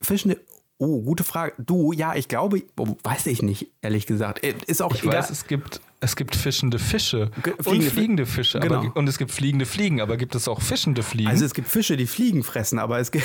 Fischende. 0.00 0.40
Oh, 0.80 1.02
gute 1.02 1.24
Frage. 1.24 1.54
Du, 1.58 1.92
ja, 1.92 2.14
ich 2.14 2.28
glaube, 2.28 2.62
oh, 2.78 2.96
weiß 3.02 3.26
ich 3.26 3.42
nicht, 3.42 3.66
ehrlich 3.82 4.06
gesagt. 4.06 4.44
Äh, 4.44 4.54
Ist 4.68 4.80
auch 4.80 4.94
Ich 4.94 5.02
egal. 5.02 5.18
weiß, 5.18 5.30
es 5.30 5.48
gibt, 5.48 5.80
es 5.98 6.14
gibt 6.14 6.36
fischende 6.36 6.78
Fische 6.78 7.32
Ge- 7.42 7.54
und 7.54 7.64
fliegende 7.64 7.84
Fi- 7.90 7.90
fliegende 7.96 8.26
Fische. 8.26 8.60
Genau. 8.60 8.74
Aber, 8.76 8.96
und 8.96 9.08
es 9.08 9.18
gibt 9.18 9.32
fliegende 9.32 9.66
Fliegen, 9.66 10.00
aber 10.00 10.16
gibt 10.16 10.36
es 10.36 10.46
auch 10.46 10.62
fischende 10.62 11.02
Fliegen? 11.02 11.30
also 11.30 11.44
es 11.44 11.52
gibt 11.52 11.66
Fische, 11.66 11.96
die 11.96 12.06
Fliegen 12.06 12.44
fressen, 12.44 12.78
aber 12.78 13.00
es 13.00 13.10
gibt. 13.10 13.24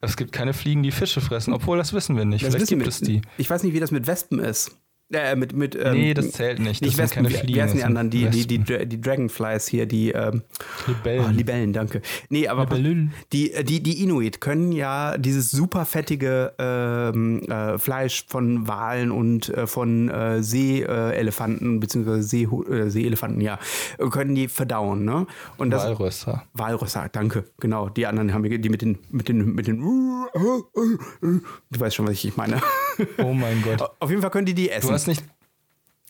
es 0.00 0.16
gibt 0.16 0.30
keine 0.30 0.54
Fliegen, 0.54 0.84
die 0.84 0.92
Fische 0.92 1.20
fressen, 1.20 1.52
obwohl 1.52 1.76
das 1.76 1.92
wissen 1.92 2.16
wir 2.16 2.24
nicht. 2.24 2.44
Das 2.44 2.54
Vielleicht 2.54 2.68
gibt 2.68 2.82
wir- 2.82 2.88
es 2.88 3.00
die. 3.00 3.20
Ich 3.36 3.50
weiß 3.50 3.64
nicht, 3.64 3.72
wie 3.72 3.80
das 3.80 3.90
mit 3.90 4.06
Wespen 4.06 4.38
ist. 4.38 4.70
Äh, 5.10 5.36
mit, 5.36 5.54
mit, 5.54 5.74
ähm, 5.74 5.94
Nee, 5.94 6.12
das 6.12 6.32
zählt 6.32 6.58
nicht. 6.58 6.82
Das 6.82 6.82
Nicht 6.82 6.96
sind 6.96 7.04
Wespen, 7.04 7.24
keine 7.24 7.34
Fliegen, 7.34 7.54
wie 7.54 7.62
heißen 7.62 7.78
die 7.78 7.84
anderen? 7.84 8.10
sind 8.10 8.34
Die, 8.34 8.46
die, 8.46 8.58
die, 8.58 8.86
die 8.86 9.00
Dragonflies 9.00 9.66
hier, 9.66 9.86
die 9.86 10.10
ähm, 10.10 10.42
Libellen. 10.86 11.24
Ah, 11.24 11.30
Libellen, 11.30 11.72
danke. 11.72 12.02
Nee, 12.28 12.46
aber 12.46 12.64
Libellen. 12.76 13.14
die, 13.32 13.54
die, 13.64 13.82
die 13.82 14.02
Inuit 14.02 14.42
können 14.42 14.70
ja 14.70 15.16
dieses 15.16 15.50
super 15.50 15.86
fettige 15.86 16.52
ähm, 16.58 17.40
äh, 17.48 17.78
Fleisch 17.78 18.26
von 18.28 18.68
Walen 18.68 19.10
und 19.10 19.48
äh, 19.48 19.66
von 19.66 20.10
äh, 20.10 20.42
Seeelefanten, 20.42 21.80
beziehungsweise 21.80 22.22
See, 22.22 22.42
äh, 22.42 22.90
Seeelefanten, 22.90 23.40
ja, 23.40 23.58
äh, 23.96 24.06
können 24.10 24.34
die 24.34 24.48
verdauen, 24.48 25.06
ne? 25.06 25.26
Und 25.56 25.70
das, 25.70 25.84
Walrösser. 25.84 26.44
Walrösser, 26.52 27.08
danke, 27.10 27.44
genau. 27.60 27.88
Die 27.88 28.06
anderen 28.06 28.34
haben 28.34 28.44
wir, 28.44 28.58
die 28.58 28.68
mit 28.68 28.82
den, 28.82 28.98
mit 29.10 29.30
den, 29.30 29.54
mit 29.54 29.68
den, 29.68 29.80
du 29.80 31.80
weißt 31.80 31.96
schon, 31.96 32.06
was 32.06 32.22
ich 32.22 32.36
meine. 32.36 32.60
Oh 33.18 33.32
mein 33.32 33.62
Gott. 33.62 33.82
Auf 34.00 34.10
jeden 34.10 34.22
Fall 34.22 34.30
können 34.30 34.46
die 34.46 34.54
die 34.54 34.70
essen. 34.70 34.88
Du 34.88 34.92
hast 34.92 35.06
nicht. 35.06 35.22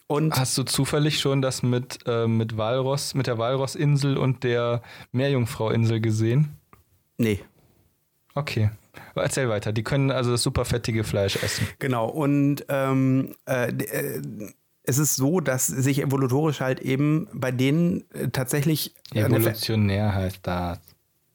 Und 0.07 0.33
Hast 0.35 0.57
du 0.57 0.63
zufällig 0.63 1.19
schon 1.19 1.41
das 1.43 1.61
mit, 1.61 1.99
äh, 2.07 2.25
mit 2.27 2.57
Walross, 2.57 3.13
mit 3.13 3.27
der 3.27 3.37
Walrossinsel 3.37 4.17
und 4.17 4.43
der 4.43 4.81
Meerjungfrauinsel 5.11 5.99
gesehen? 6.01 6.55
nee, 7.17 7.39
Okay. 8.35 8.71
Erzähl 9.15 9.49
weiter. 9.49 9.71
Die 9.71 9.83
können 9.83 10.11
also 10.11 10.31
das 10.31 10.41
super 10.43 10.65
fettige 10.65 11.03
Fleisch 11.03 11.35
essen. 11.43 11.67
Genau, 11.79 12.07
und 12.07 12.65
ähm, 12.69 13.35
äh, 13.45 13.69
äh, 13.69 14.21
es 14.83 14.97
ist 14.97 15.15
so, 15.15 15.39
dass 15.41 15.67
sich 15.67 16.01
evolutorisch 16.01 16.59
halt 16.61 16.79
eben 16.79 17.27
bei 17.33 17.51
denen 17.51 18.03
äh, 18.13 18.29
tatsächlich 18.29 18.93
Ver- 19.13 19.25
Evolutionär 19.27 20.13
heißt 20.15 20.39
das. 20.43 20.79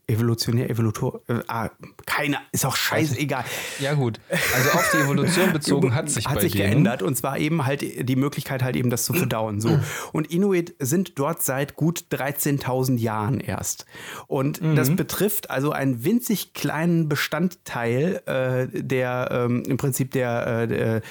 Evolutionär, 0.07 0.68
evolutor, 0.70 1.20
äh, 1.28 1.40
ah, 1.48 1.70
keine, 2.07 2.38
ist 2.52 2.64
auch 2.66 2.76
scheißegal. 2.76 3.44
Ja, 3.80 3.94
gut. 3.94 4.20
Also 4.30 4.70
auf 4.70 4.90
die 4.92 4.98
Evolution 4.98 5.52
bezogen 5.52 5.94
hat 5.94 6.11
sich 6.11 6.26
hat 6.26 6.40
sich 6.40 6.52
denen. 6.52 6.70
geändert 6.70 7.02
und 7.02 7.16
zwar 7.16 7.38
eben 7.38 7.64
halt 7.66 7.82
die 7.82 8.16
Möglichkeit 8.16 8.62
halt 8.62 8.76
eben 8.76 8.90
das 8.90 9.05
zu 9.05 9.12
verdauen. 9.14 9.61
So 9.61 9.78
und 10.12 10.30
Inuit 10.30 10.74
sind 10.78 11.18
dort 11.18 11.42
seit 11.42 11.74
gut 11.76 12.05
13.000 12.11 12.98
Jahren 12.98 13.40
erst 13.40 13.86
und 14.26 14.61
Mhm. 14.61 14.76
das 14.76 14.90
betrifft 14.94 15.50
also 15.50 15.72
einen 15.72 16.05
winzig 16.05 16.52
kleinen 16.55 17.09
Bestandteil 17.09 18.22
äh, 18.26 18.82
der 18.82 19.28
ähm, 19.30 19.62
im 19.66 19.76
Prinzip 19.76 20.11
der, 20.12 20.46
äh, 20.46 20.66
der 20.68 21.02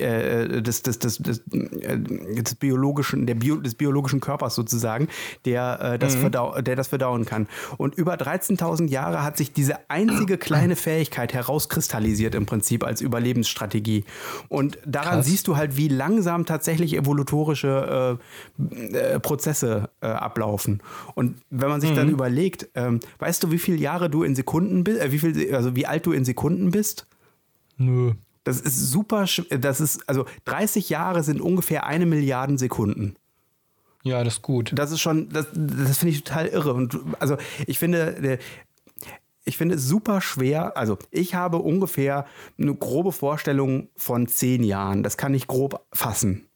äh, 0.00 0.62
des, 0.62 0.82
des, 0.82 0.98
des, 0.98 1.18
des, 1.18 1.38
äh, 1.50 1.98
des 1.98 2.54
biologischen, 2.54 3.26
der 3.26 3.34
Bio, 3.34 3.56
des 3.56 3.74
biologischen 3.74 4.20
Körpers 4.20 4.54
sozusagen, 4.54 5.08
der, 5.44 5.80
äh, 5.80 5.98
das 5.98 6.14
verdau 6.14 6.60
der 6.60 6.76
das 6.76 6.88
verdauen 6.88 7.24
kann. 7.24 7.48
Und 7.76 7.94
über 7.94 8.14
13.000 8.14 8.88
Jahre 8.88 9.22
hat 9.22 9.36
sich 9.36 9.52
diese 9.52 9.78
einzige 9.88 10.38
kleine 10.38 10.76
Fähigkeit 10.76 11.34
herauskristallisiert 11.34 12.34
im 12.34 12.46
Prinzip 12.46 12.84
als 12.84 13.00
Überlebensstrategie. 13.00 14.04
Und 14.48 14.78
daran 14.86 15.16
Krass. 15.16 15.26
siehst 15.26 15.48
du 15.48 15.56
halt, 15.56 15.76
wie 15.76 15.88
langsam 15.88 16.46
tatsächlich 16.46 16.96
evolutorische 16.96 18.18
äh, 18.62 18.96
äh, 18.96 19.20
Prozesse 19.20 19.90
äh, 20.00 20.06
ablaufen. 20.06 20.82
Und 21.14 21.36
wenn 21.50 21.68
man 21.68 21.80
sich 21.80 21.92
dann 21.92 22.08
überlegt, 22.08 22.68
ähm, 22.74 23.00
weißt 23.18 23.42
du, 23.42 23.50
wie 23.50 23.58
viele 23.58 23.76
Jahre 23.78 24.10
du 24.10 24.22
in 24.22 24.34
Sekunden 24.34 24.84
bist, 24.84 25.00
äh, 25.00 25.12
wie 25.12 25.18
viel, 25.18 25.54
also 25.54 25.76
wie 25.76 25.86
alt 25.86 26.06
du 26.06 26.12
in 26.12 26.24
Sekunden 26.24 26.70
bist? 26.70 27.06
Nö. 27.76 28.12
Das 28.48 28.60
ist 28.60 28.90
super, 28.90 29.24
sch- 29.24 29.56
das 29.58 29.80
ist, 29.80 30.08
also 30.08 30.24
30 30.46 30.88
Jahre 30.88 31.22
sind 31.22 31.40
ungefähr 31.40 31.86
eine 31.86 32.06
Milliarde 32.06 32.56
Sekunden. 32.58 33.16
Ja, 34.04 34.24
das 34.24 34.34
ist 34.34 34.42
gut. 34.42 34.72
Das 34.74 34.90
ist 34.90 35.00
schon, 35.00 35.28
das, 35.28 35.46
das 35.52 35.98
finde 35.98 36.14
ich 36.14 36.24
total 36.24 36.46
irre. 36.46 36.72
Und 36.72 36.98
also 37.18 37.36
ich 37.66 37.78
finde, 37.78 38.16
äh, 38.16 38.38
ich 39.44 39.56
finde 39.56 39.74
es 39.74 39.86
super 39.86 40.20
schwer. 40.20 40.76
Also 40.76 40.98
ich 41.10 41.34
habe 41.34 41.58
ungefähr 41.58 42.26
eine 42.58 42.74
grobe 42.74 43.12
Vorstellung 43.12 43.88
von 43.96 44.26
zehn 44.28 44.62
Jahren. 44.62 45.02
Das 45.02 45.16
kann 45.16 45.34
ich 45.34 45.46
grob 45.46 45.84
fassen. 45.92 46.46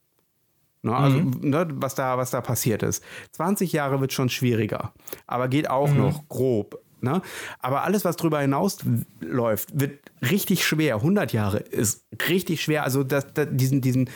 Ne, 0.85 0.97
also, 0.97 1.19
ne, 1.21 1.69
was, 1.75 1.95
da, 1.95 2.19
was 2.19 2.31
da 2.33 2.41
passiert 2.41 2.83
ist. 2.83 3.05
20 3.33 3.73
Jahre 3.73 4.01
wird 4.01 4.13
schon 4.13 4.29
schwieriger, 4.29 4.93
aber 5.29 5.47
geht 5.49 5.71
auch 5.71 5.93
noch 5.93 6.29
grob. 6.29 6.82
Ne? 7.03 7.21
Aber 7.59 7.83
alles, 7.83 8.05
was 8.05 8.17
drüber 8.17 8.41
hinaus 8.41 8.79
läuft, 9.21 9.79
wird 9.79 9.99
richtig 10.31 10.65
schwer. 10.65 10.97
100 10.97 11.33
Jahre 11.33 11.59
ist 11.59 12.07
richtig 12.29 12.63
schwer. 12.63 12.85
Also 12.85 13.03
das, 13.03 13.33
das, 13.35 13.49
diesen, 13.51 13.81
diesen, 13.81 14.09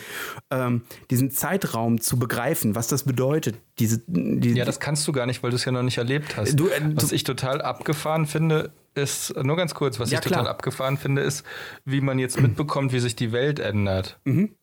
ähm, 0.49 0.83
diesen 1.11 1.31
Zeitraum 1.31 1.99
zu 1.99 2.17
begreifen, 2.17 2.75
was 2.75 2.87
das 2.87 3.03
bedeutet. 3.03 3.57
Diese, 3.79 4.01
diese, 4.07 4.57
Ja, 4.57 4.65
das 4.65 4.79
kannst 4.79 5.07
du 5.07 5.11
gar 5.11 5.25
nicht, 5.25 5.43
weil 5.43 5.49
du 5.49 5.57
es 5.57 5.65
ja 5.65 5.71
noch 5.71 5.83
nicht 5.83 5.97
erlebt 5.97 6.37
hast. 6.37 6.55
Du, 6.55 6.67
äh, 6.69 6.81
was 6.95 7.11
ich 7.11 7.23
total 7.23 7.61
abgefahren 7.61 8.25
finde, 8.25 8.71
ist, 8.95 9.35
nur 9.35 9.57
ganz 9.57 9.75
kurz, 9.75 9.99
was 9.99 10.09
Ja, 10.09 10.19
ich 10.19 10.23
total 10.23 10.43
klar. 10.43 10.51
abgefahren 10.53 10.97
finde, 10.97 11.21
ist, 11.21 11.45
wie 11.85 12.01
man 12.01 12.19
jetzt 12.19 12.39
mitbekommt, 12.41 12.93
wie 12.93 12.99
sich 12.99 13.15
die 13.15 13.31
Welt 13.31 13.59
ändert. 13.59 14.19
Mhm. 14.23 14.55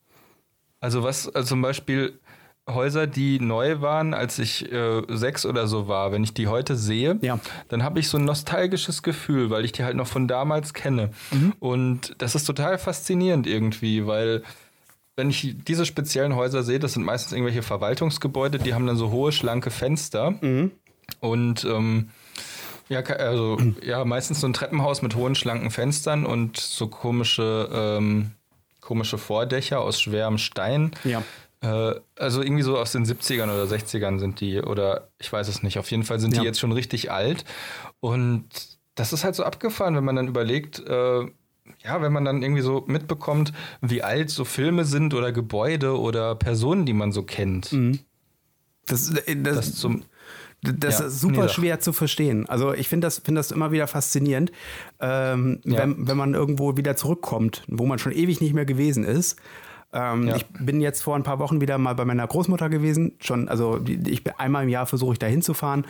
Also 0.80 1.02
was 1.02 1.28
also 1.34 1.48
zum 1.48 1.62
Beispiel 1.62 2.18
Häuser, 2.68 3.06
die 3.06 3.40
neu 3.40 3.80
waren, 3.82 4.14
als 4.14 4.38
ich 4.38 4.72
äh, 4.72 5.02
sechs 5.08 5.44
oder 5.44 5.66
so 5.66 5.86
war, 5.86 6.12
wenn 6.12 6.24
ich 6.24 6.32
die 6.32 6.48
heute 6.48 6.76
sehe, 6.76 7.18
Ja. 7.20 7.38
dann 7.68 7.82
habe 7.82 8.00
ich 8.00 8.08
so 8.08 8.16
ein 8.16 8.24
nostalgisches 8.24 9.02
Gefühl, 9.02 9.50
weil 9.50 9.64
ich 9.66 9.72
die 9.72 9.84
halt 9.84 9.96
noch 9.96 10.06
von 10.06 10.26
damals 10.28 10.72
kenne. 10.72 11.10
Mhm. 11.30 11.52
Und 11.60 12.14
das 12.18 12.34
ist 12.34 12.44
total 12.44 12.78
faszinierend 12.78 13.46
irgendwie, 13.46 14.06
weil 14.06 14.42
wenn 15.16 15.28
ich 15.30 15.56
diese 15.68 15.84
speziellen 15.84 16.34
Häuser 16.36 16.62
sehe, 16.62 16.78
das 16.78 16.94
sind 16.94 17.04
meistens 17.04 17.32
irgendwelche 17.32 17.62
Verwaltungsgebäude, 17.62 18.58
die 18.58 18.72
haben 18.74 18.86
dann 18.86 18.96
so 18.96 19.10
hohe, 19.10 19.30
schlanke 19.30 19.70
Fenster. 19.70 20.30
Mhm. 20.40 20.72
Und 21.20 21.64
ähm, 21.64 22.08
ja, 22.88 23.00
also 23.00 23.58
ja, 23.82 24.04
meistens 24.06 24.40
so 24.40 24.46
ein 24.48 24.54
Treppenhaus 24.54 25.02
mit 25.02 25.14
hohen, 25.16 25.34
schlanken 25.34 25.70
Fenstern 25.70 26.24
und 26.26 26.56
so 26.58 26.88
komische, 26.88 27.68
ähm, 27.72 28.30
komische 28.80 29.18
Vordächer 29.18 29.80
aus 29.80 30.00
schwerem 30.00 30.38
Stein. 30.38 30.92
Ja. 31.04 31.22
Äh, 31.64 31.94
also 32.18 32.42
irgendwie 32.42 32.62
so 32.62 32.76
aus 32.78 32.92
den 32.92 33.04
70ern 33.06 33.44
oder 33.44 33.64
60ern 33.64 34.18
sind 34.18 34.40
die, 34.40 34.60
oder 34.60 35.08
ich 35.18 35.32
weiß 35.32 35.48
es 35.48 35.62
nicht. 35.62 35.78
Auf 35.78 35.90
jeden 35.90 36.02
Fall 36.04 36.20
sind 36.20 36.34
Ja. 36.34 36.40
die 36.42 36.46
jetzt 36.46 36.60
schon 36.60 36.72
richtig 36.72 37.10
alt. 37.10 37.44
Und 38.00 38.44
das 38.94 39.12
ist 39.12 39.24
halt 39.24 39.34
so 39.34 39.44
abgefahren, 39.44 39.96
wenn 39.96 40.04
man 40.04 40.16
dann 40.16 40.28
überlegt, 40.28 40.80
äh, 40.86 41.20
ja, 41.82 42.02
wenn 42.02 42.12
man 42.12 42.24
dann 42.24 42.42
irgendwie 42.42 42.60
so 42.62 42.84
mitbekommt, 42.86 43.52
wie 43.80 44.02
alt 44.02 44.30
so 44.30 44.44
Filme 44.44 44.84
sind 44.84 45.14
oder 45.14 45.32
Gebäude 45.32 45.98
oder 45.98 46.34
Personen, 46.34 46.84
die 46.84 46.92
man 46.92 47.10
so 47.12 47.22
kennt. 47.22 47.72
Mhm. 47.72 48.00
das, 48.86 49.10
äh, 49.10 49.36
das, 49.36 49.56
Das 49.56 49.74
zum, 49.76 50.04
Das 50.62 50.98
Ja, 51.00 51.06
ist 51.06 51.20
super 51.20 51.42
nee, 51.44 51.48
schwer 51.48 51.80
zu 51.80 51.92
verstehen. 51.92 52.46
Also 52.48 52.72
ich 52.74 52.88
finde 52.88 53.06
das, 53.06 53.18
find 53.18 53.36
das 53.38 53.50
immer 53.50 53.70
wieder 53.72 53.86
faszinierend, 53.86 54.52
ähm, 55.00 55.60
Ja. 55.64 55.78
wenn, 55.78 56.06
wenn 56.08 56.16
man 56.16 56.34
irgendwo 56.34 56.76
wieder 56.76 56.96
zurückkommt, 56.96 57.64
wo 57.68 57.84
man 57.86 57.98
schon 57.98 58.12
ewig 58.12 58.40
nicht 58.40 58.54
mehr 58.54 58.64
gewesen 58.66 59.04
ist. 59.04 59.38
Ähm, 59.94 60.26
Ja. 60.26 60.36
Ich 60.36 60.46
bin 60.48 60.80
jetzt 60.80 61.02
vor 61.02 61.14
ein 61.14 61.22
paar 61.22 61.38
Wochen 61.38 61.60
wieder 61.60 61.78
mal 61.78 61.94
bei 61.94 62.04
meiner 62.04 62.26
Großmutter 62.26 62.68
gewesen. 62.68 63.12
Schon, 63.20 63.48
also 63.48 63.80
ich 63.86 64.24
bin 64.24 64.34
einmal 64.38 64.64
im 64.64 64.68
Jahr 64.68 64.86
versuche 64.86 65.12
ich 65.12 65.18
da 65.20 65.26
hinzufahren. 65.28 65.86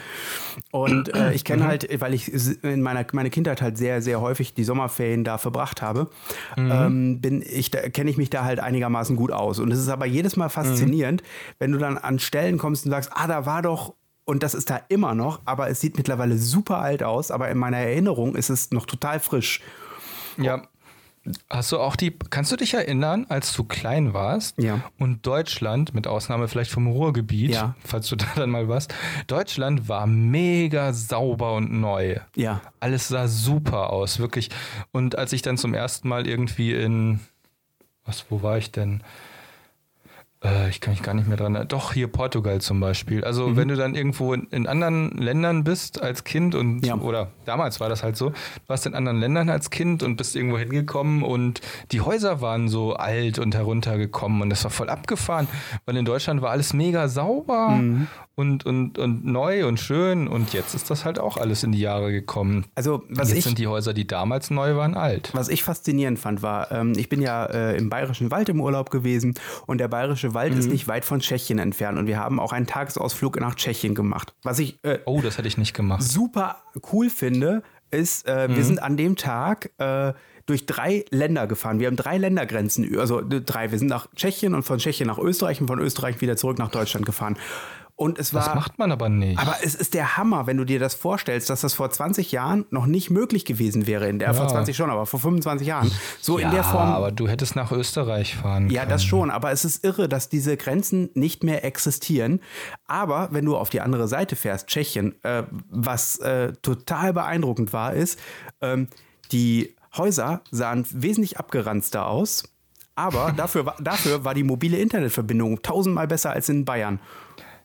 Und 0.70 1.14
äh, 1.14 1.32
ich 1.32 1.42
Mhm. 1.42 1.46
kenne 1.46 1.66
halt, 1.66 2.00
weil 2.00 2.12
ich 2.14 2.30
in 2.62 2.82
meiner 2.82 3.04
meine 3.12 3.30
Kindheit 3.30 3.62
halt 3.62 3.78
sehr, 3.78 4.02
sehr 4.02 4.20
häufig 4.20 4.54
die 4.54 4.64
Sommerferien 4.64 5.24
da 5.24 5.38
verbracht 5.38 5.80
habe, 5.82 6.08
Mhm. 6.56 6.70
ähm, 6.70 7.20
bin 7.20 7.42
ich, 7.42 7.70
kenne 7.70 8.10
ich 8.10 8.16
mich 8.18 8.30
da 8.30 8.44
halt 8.44 8.60
einigermaßen 8.60 9.16
gut 9.16 9.32
aus. 9.32 9.58
Und 9.58 9.72
es 9.72 9.78
ist 9.78 9.88
aber 9.88 10.06
jedes 10.06 10.36
Mal 10.36 10.48
faszinierend, 10.50 11.22
wenn 11.58 11.72
du 11.72 11.78
dann 11.78 11.96
an 11.98 12.18
Stellen 12.18 12.58
kommst 12.58 12.84
und 12.84 12.90
sagst, 12.90 13.10
ah, 13.14 13.26
da 13.26 13.46
war 13.46 13.62
doch 13.62 13.94
und 14.26 14.42
das 14.42 14.54
ist 14.54 14.70
da 14.70 14.80
immer 14.88 15.14
noch, 15.14 15.40
aber 15.44 15.68
es 15.68 15.80
sieht 15.82 15.96
mittlerweile 15.98 16.38
super 16.38 16.78
alt 16.78 17.02
aus, 17.02 17.30
aber 17.30 17.50
in 17.50 17.58
meiner 17.58 17.76
Erinnerung 17.78 18.36
ist 18.36 18.48
es 18.48 18.70
noch 18.70 18.86
total 18.86 19.20
frisch. 19.20 19.60
Ja. 20.38 20.62
Hast 21.48 21.72
du 21.72 21.78
auch 21.78 21.96
die, 21.96 22.10
kannst 22.30 22.52
du 22.52 22.56
dich 22.56 22.74
erinnern, 22.74 23.24
als 23.30 23.52
du 23.54 23.64
klein 23.64 24.12
warst 24.12 24.58
Ja. 24.62 24.80
und 24.98 25.24
Deutschland, 25.26 25.94
mit 25.94 26.06
Ausnahme 26.06 26.48
vielleicht 26.48 26.70
vom 26.70 26.86
Ruhrgebiet, 26.86 27.50
Ja. 27.52 27.74
falls 27.84 28.08
du 28.08 28.16
da 28.16 28.26
dann 28.36 28.50
mal 28.50 28.68
warst, 28.68 28.94
Deutschland 29.26 29.88
war 29.88 30.06
mega 30.06 30.92
sauber 30.92 31.54
und 31.54 31.72
neu. 31.72 32.16
Ja. 32.36 32.60
Alles 32.80 33.08
sah 33.08 33.26
super 33.28 33.90
aus, 33.90 34.18
wirklich. 34.18 34.50
Und 34.92 35.16
als 35.16 35.32
ich 35.32 35.40
dann 35.42 35.56
zum 35.56 35.72
ersten 35.72 36.08
Mal 36.08 36.26
irgendwie 36.26 36.74
in, 36.74 37.20
was, 38.04 38.26
wo 38.28 38.42
war 38.42 38.58
ich 38.58 38.70
denn? 38.70 39.02
Äh, 40.44 40.68
ich 40.68 40.80
kann 40.80 40.92
mich 40.92 41.02
gar 41.02 41.14
nicht 41.14 41.26
mehr 41.26 41.36
dran. 41.38 41.64
Doch, 41.68 41.92
hier 41.94 42.06
Portugal 42.08 42.60
zum 42.60 42.78
Beispiel. 42.80 43.24
Also, 43.24 43.48
Mhm. 43.48 43.56
wenn 43.56 43.68
du 43.68 43.76
dann 43.76 43.94
irgendwo 43.94 44.34
in, 44.34 44.46
in 44.50 44.66
anderen 44.66 45.10
Ländern 45.16 45.64
bist 45.64 46.02
als 46.02 46.24
Kind 46.24 46.54
und, 46.54 46.84
Ja. 46.84 46.96
oder 46.96 47.28
damals 47.46 47.80
war 47.80 47.88
das 47.88 48.02
halt 48.02 48.16
so, 48.16 48.30
du 48.30 48.34
warst 48.66 48.84
in 48.86 48.94
anderen 48.94 49.18
Ländern 49.18 49.48
als 49.48 49.70
Kind 49.70 50.02
und 50.02 50.16
bist 50.16 50.36
irgendwo 50.36 50.58
hingekommen 50.58 51.22
und 51.22 51.60
die 51.92 52.00
Häuser 52.02 52.40
waren 52.40 52.68
so 52.68 52.94
alt 52.94 53.38
und 53.38 53.54
heruntergekommen 53.54 54.42
und 54.42 54.50
das 54.50 54.62
war 54.64 54.70
voll 54.70 54.90
abgefahren, 54.90 55.48
weil 55.86 55.96
in 55.96 56.04
Deutschland 56.04 56.42
war 56.42 56.50
alles 56.50 56.74
mega 56.74 57.08
sauber 57.08 57.68
Mhm. 57.70 58.06
und, 58.34 58.66
und, 58.66 58.98
und 58.98 59.24
neu 59.24 59.66
und 59.66 59.80
schön 59.80 60.28
und 60.28 60.52
jetzt 60.52 60.74
ist 60.74 60.90
das 60.90 61.04
halt 61.06 61.18
auch 61.18 61.36
alles 61.38 61.62
in 61.62 61.72
die 61.72 61.80
Jahre 61.80 62.12
gekommen. 62.12 62.66
Also 62.74 63.02
was 63.08 63.28
jetzt 63.30 63.38
ich, 63.38 63.44
sind 63.44 63.58
die 63.58 63.66
Häuser, 63.68 63.94
die 63.94 64.06
damals 64.06 64.50
neu 64.50 64.76
waren, 64.76 64.94
alt. 64.94 65.30
was 65.32 65.48
ich 65.48 65.62
faszinierend 65.62 66.18
fand, 66.18 66.42
war, 66.42 66.70
ähm, 66.72 66.92
ich 66.96 67.08
bin 67.08 67.22
ja 67.22 67.46
äh, 67.46 67.76
im 67.78 67.88
Bayerischen 67.88 68.30
Wald 68.30 68.48
im 68.50 68.60
Urlaub 68.60 68.90
gewesen 68.90 69.34
und 69.66 69.78
der 69.78 69.88
Bayerische 69.88 70.33
Wald 70.34 70.52
Mhm. 70.52 70.58
ist 70.60 70.68
nicht 70.70 70.88
weit 70.88 71.04
von 71.04 71.20
Tschechien 71.20 71.58
entfernt 71.58 71.98
und 71.98 72.06
wir 72.06 72.18
haben 72.18 72.38
auch 72.40 72.52
einen 72.52 72.66
Tagesausflug 72.66 73.40
nach 73.40 73.54
Tschechien 73.54 73.94
gemacht. 73.94 74.34
Was 74.42 74.58
ich 74.58 74.78
äh, 74.84 74.98
Oh, 75.06 75.20
das 75.22 75.38
hätte 75.38 75.48
ich 75.48 75.56
nicht 75.58 75.74
gemacht. 75.74 76.02
super 76.02 76.56
cool 76.92 77.08
finde, 77.10 77.62
ist, 77.90 78.26
äh, 78.26 78.48
Mhm. 78.48 78.56
wir 78.56 78.64
sind 78.64 78.82
an 78.82 78.96
dem 78.96 79.16
Tag 79.16 79.70
äh, 79.78 80.12
durch 80.46 80.66
drei 80.66 81.04
Länder 81.10 81.46
gefahren. 81.46 81.78
Wir 81.80 81.86
haben 81.86 81.96
drei 81.96 82.18
Ländergrenzen, 82.18 82.98
also 82.98 83.20
äh, 83.20 83.40
drei. 83.40 83.70
Wir 83.70 83.78
sind 83.78 83.88
nach 83.88 84.08
Tschechien 84.14 84.54
und 84.54 84.62
von 84.64 84.78
Tschechien 84.78 85.06
nach 85.06 85.18
Österreich 85.18 85.60
und 85.60 85.68
von 85.68 85.78
Österreich 85.78 86.20
wieder 86.20 86.36
zurück 86.36 86.58
nach 86.58 86.70
Deutschland 86.70 87.06
gefahren. 87.06 87.38
Und 87.96 88.18
es 88.18 88.34
war. 88.34 88.44
Das 88.44 88.54
macht 88.56 88.76
man 88.78 88.90
aber 88.90 89.08
nicht. 89.08 89.38
aber 89.38 89.56
es 89.62 89.76
ist 89.76 89.94
der 89.94 90.16
Hammer, 90.16 90.48
wenn 90.48 90.56
du 90.56 90.64
dir 90.64 90.80
das 90.80 90.94
vorstellst, 90.94 91.48
dass 91.48 91.60
das 91.60 91.74
vor 91.74 91.90
20 91.90 92.32
Jahren 92.32 92.66
noch 92.70 92.86
nicht 92.86 93.10
möglich 93.10 93.44
gewesen 93.44 93.86
wäre. 93.86 94.08
In 94.08 94.18
der, 94.18 94.34
Vor 94.34 94.48
20 94.48 94.76
schon, 94.76 94.90
aber 94.90 95.06
vor 95.06 95.20
25 95.20 95.66
Jahren. 95.68 95.92
So 96.20 96.40
ja, 96.40 96.48
in 96.48 96.54
der 96.54 96.64
Form. 96.64 96.88
aber 96.88 97.12
du 97.12 97.28
hättest 97.28 97.54
nach 97.54 97.70
Österreich 97.70 98.34
fahren 98.34 98.68
Ja, 98.68 98.80
können. 98.80 98.90
das 98.90 99.04
schon, 99.04 99.30
aber 99.30 99.52
es 99.52 99.64
ist 99.64 99.84
irre, 99.84 100.08
dass 100.08 100.28
diese 100.28 100.56
Grenzen 100.56 101.10
nicht 101.14 101.44
mehr 101.44 101.64
existieren. 101.64 102.40
Aber 102.88 103.28
wenn 103.30 103.44
du 103.44 103.56
auf 103.56 103.70
die 103.70 103.80
andere 103.80 104.08
Seite 104.08 104.34
fährst, 104.34 104.66
Tschechien, 104.66 105.14
äh, 105.22 105.44
was 105.70 106.18
äh, 106.18 106.52
total 106.62 107.12
beeindruckend 107.12 107.72
war, 107.72 107.94
ist, 107.94 108.18
ähm, 108.60 108.88
die 109.30 109.76
Häuser 109.96 110.40
sahen 110.50 110.84
wesentlich 110.90 111.38
abgeranzter 111.38 112.06
aus. 112.08 112.42
Aber 112.96 113.32
dafür, 113.36 113.72
dafür 113.80 114.24
war 114.24 114.34
die 114.34 114.42
mobile 114.42 114.78
Internetverbindung 114.78 115.62
tausendmal 115.62 116.08
besser 116.08 116.30
als 116.32 116.48
in 116.48 116.64
Bayern. 116.64 116.98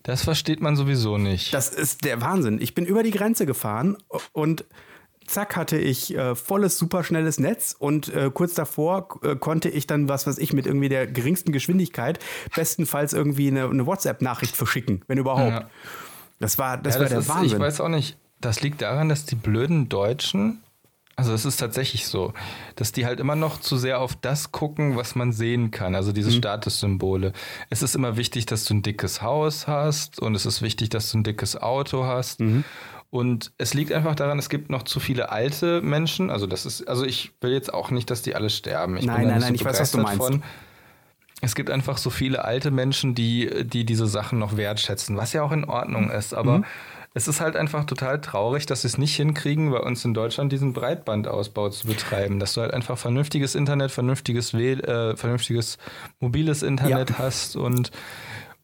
Das 0.04 0.24
versteht 0.24 0.62
man 0.62 0.76
sowieso 0.76 1.18
nicht. 1.18 1.54
Das 1.54 1.70
ist 1.70 2.06
der 2.06 2.22
Wahnsinn. 2.22 2.60
Ich 2.62 2.74
bin 2.74 2.86
über 2.86 3.04
die 3.04 3.12
Grenze 3.12 3.46
gefahren 3.46 3.98
und 4.32 4.66
zack 5.28 5.56
hatte 5.56 5.78
ich 5.78 6.16
äh, 6.16 6.36
volles, 6.36 6.78
superschnelles 6.78 7.40
Netz 7.40 7.76
und 7.78 8.14
äh, 8.14 8.32
kurz 8.34 8.54
davor 8.56 9.20
äh, 9.24 9.36
konnte 9.36 9.70
ich 9.70 9.86
dann, 9.86 10.10
was 10.10 10.26
weiß 10.26 10.38
ich, 10.40 10.54
mit 10.54 10.66
irgendwie 10.66 10.90
der 10.90 11.06
geringsten 11.06 11.52
Geschwindigkeit 11.52 12.20
bestenfalls 12.56 13.14
irgendwie 13.14 13.48
eine, 13.50 13.66
eine 13.70 13.86
WhatsApp-Nachricht 13.86 14.56
verschicken, 14.56 15.04
wenn 15.08 15.18
überhaupt. 15.18 15.52
Ja. 15.52 15.70
Das 16.40 16.58
war, 16.58 16.78
das 16.78 16.96
Ja, 16.96 17.02
war 17.02 17.10
der 17.10 17.20
ist, 17.20 17.28
Wahnsinn. 17.28 17.58
Ich 17.58 17.60
weiß 17.60 17.82
auch 17.82 17.90
nicht. 17.90 18.18
Das 18.42 18.62
liegt 18.62 18.82
daran, 18.82 19.10
dass 19.10 19.26
die 19.26 19.36
blöden 19.36 19.90
Deutschen, 19.90 20.64
also 21.20 21.34
es 21.34 21.46
ist 21.46 21.58
tatsächlich 21.58 22.08
so, 22.08 22.34
dass 22.76 22.92
die 22.92 23.06
halt 23.06 23.20
immer 23.20 23.36
noch 23.36 23.60
zu 23.60 23.78
sehr 23.78 24.00
auf 24.00 24.16
das 24.16 24.52
gucken, 24.52 24.96
was 24.98 25.16
man 25.16 25.32
sehen 25.32 25.70
kann, 25.72 25.94
also 25.96 26.10
Mhm. 26.10 26.16
diese 26.16 26.32
Statussymbole. 26.32 27.34
Es 27.70 27.84
ist 27.84 27.96
immer 27.96 28.18
wichtig, 28.18 28.46
dass 28.48 28.66
du 28.66 28.74
ein 28.74 28.82
dickes 28.82 29.22
Haus 29.22 29.68
hast 29.68 30.20
und 30.20 30.34
es 30.36 30.46
ist 30.46 30.62
wichtig, 30.62 30.90
dass 30.90 31.12
du 31.12 31.20
ein 31.20 31.24
dickes 31.24 31.56
Auto 31.56 32.06
hast. 32.06 32.40
Mhm. 32.40 32.64
Und 33.12 33.52
es 33.58 33.74
liegt 33.74 33.92
einfach 33.92 34.16
daran, 34.16 34.38
es 34.40 34.50
gibt 34.50 34.70
noch 34.70 34.84
zu 34.84 35.00
viele 35.00 35.32
alte 35.32 35.82
Menschen. 35.82 36.30
Also 36.30 36.46
das 36.48 36.66
ist, 36.66 36.88
also 36.88 37.06
ich 37.06 37.32
will 37.42 37.52
jetzt 37.52 37.74
auch 37.74 37.90
nicht, 37.92 38.10
dass 38.12 38.22
die 38.22 38.36
alle 38.36 38.50
sterben. 38.50 38.98
Ich 38.98 39.06
Nein, 39.06 39.28
nein, 39.28 39.40
nein, 39.40 39.56
ich 39.56 39.66
weiß, 39.66 39.80
was 39.80 39.92
du 39.92 39.98
meinst. 40.00 40.32
es 41.42 41.56
gibt 41.56 41.70
einfach 41.72 41.98
so 41.98 42.10
viele 42.10 42.44
alte 42.46 42.70
Menschen, 42.70 43.16
die, 43.16 43.50
die 43.66 43.84
diese 43.86 44.06
Sachen 44.08 44.38
noch 44.40 44.58
wertschätzen, 44.58 45.18
was 45.18 45.34
ja 45.34 45.42
auch 45.42 45.52
in 45.52 45.64
Ordnung 45.66 46.12
ist. 46.12 46.34
Aber 46.34 46.60
Mhm. 46.60 46.66
Es 47.14 47.28
ist 47.28 47.42
halt 47.42 47.56
einfach 47.56 47.86
total 47.86 48.22
traurig, 48.22 48.66
dass 48.66 48.82
sie 48.84 48.88
es 48.88 48.98
nicht 48.98 49.16
hinkriegen, 49.16 49.72
bei 49.72 49.80
uns 49.80 50.06
in 50.06 50.14
Deutschland 50.14 50.52
diesen 50.52 50.74
Breitbandausbau 50.74 51.70
zu 51.70 51.88
betreiben. 51.88 52.40
Dass 52.40 52.54
du 52.54 52.62
halt 52.62 52.74
einfach 52.74 52.98
vernünftiges 52.98 53.56
Internet, 53.56 53.92
vernünftiges, 53.92 54.54
Wähl, 54.54 54.80
äh, 54.82 55.16
vernünftiges 55.16 55.78
mobiles 56.20 56.62
Internet 56.64 57.10
Ja. 57.12 57.18
hast 57.18 57.56
und, 57.56 57.92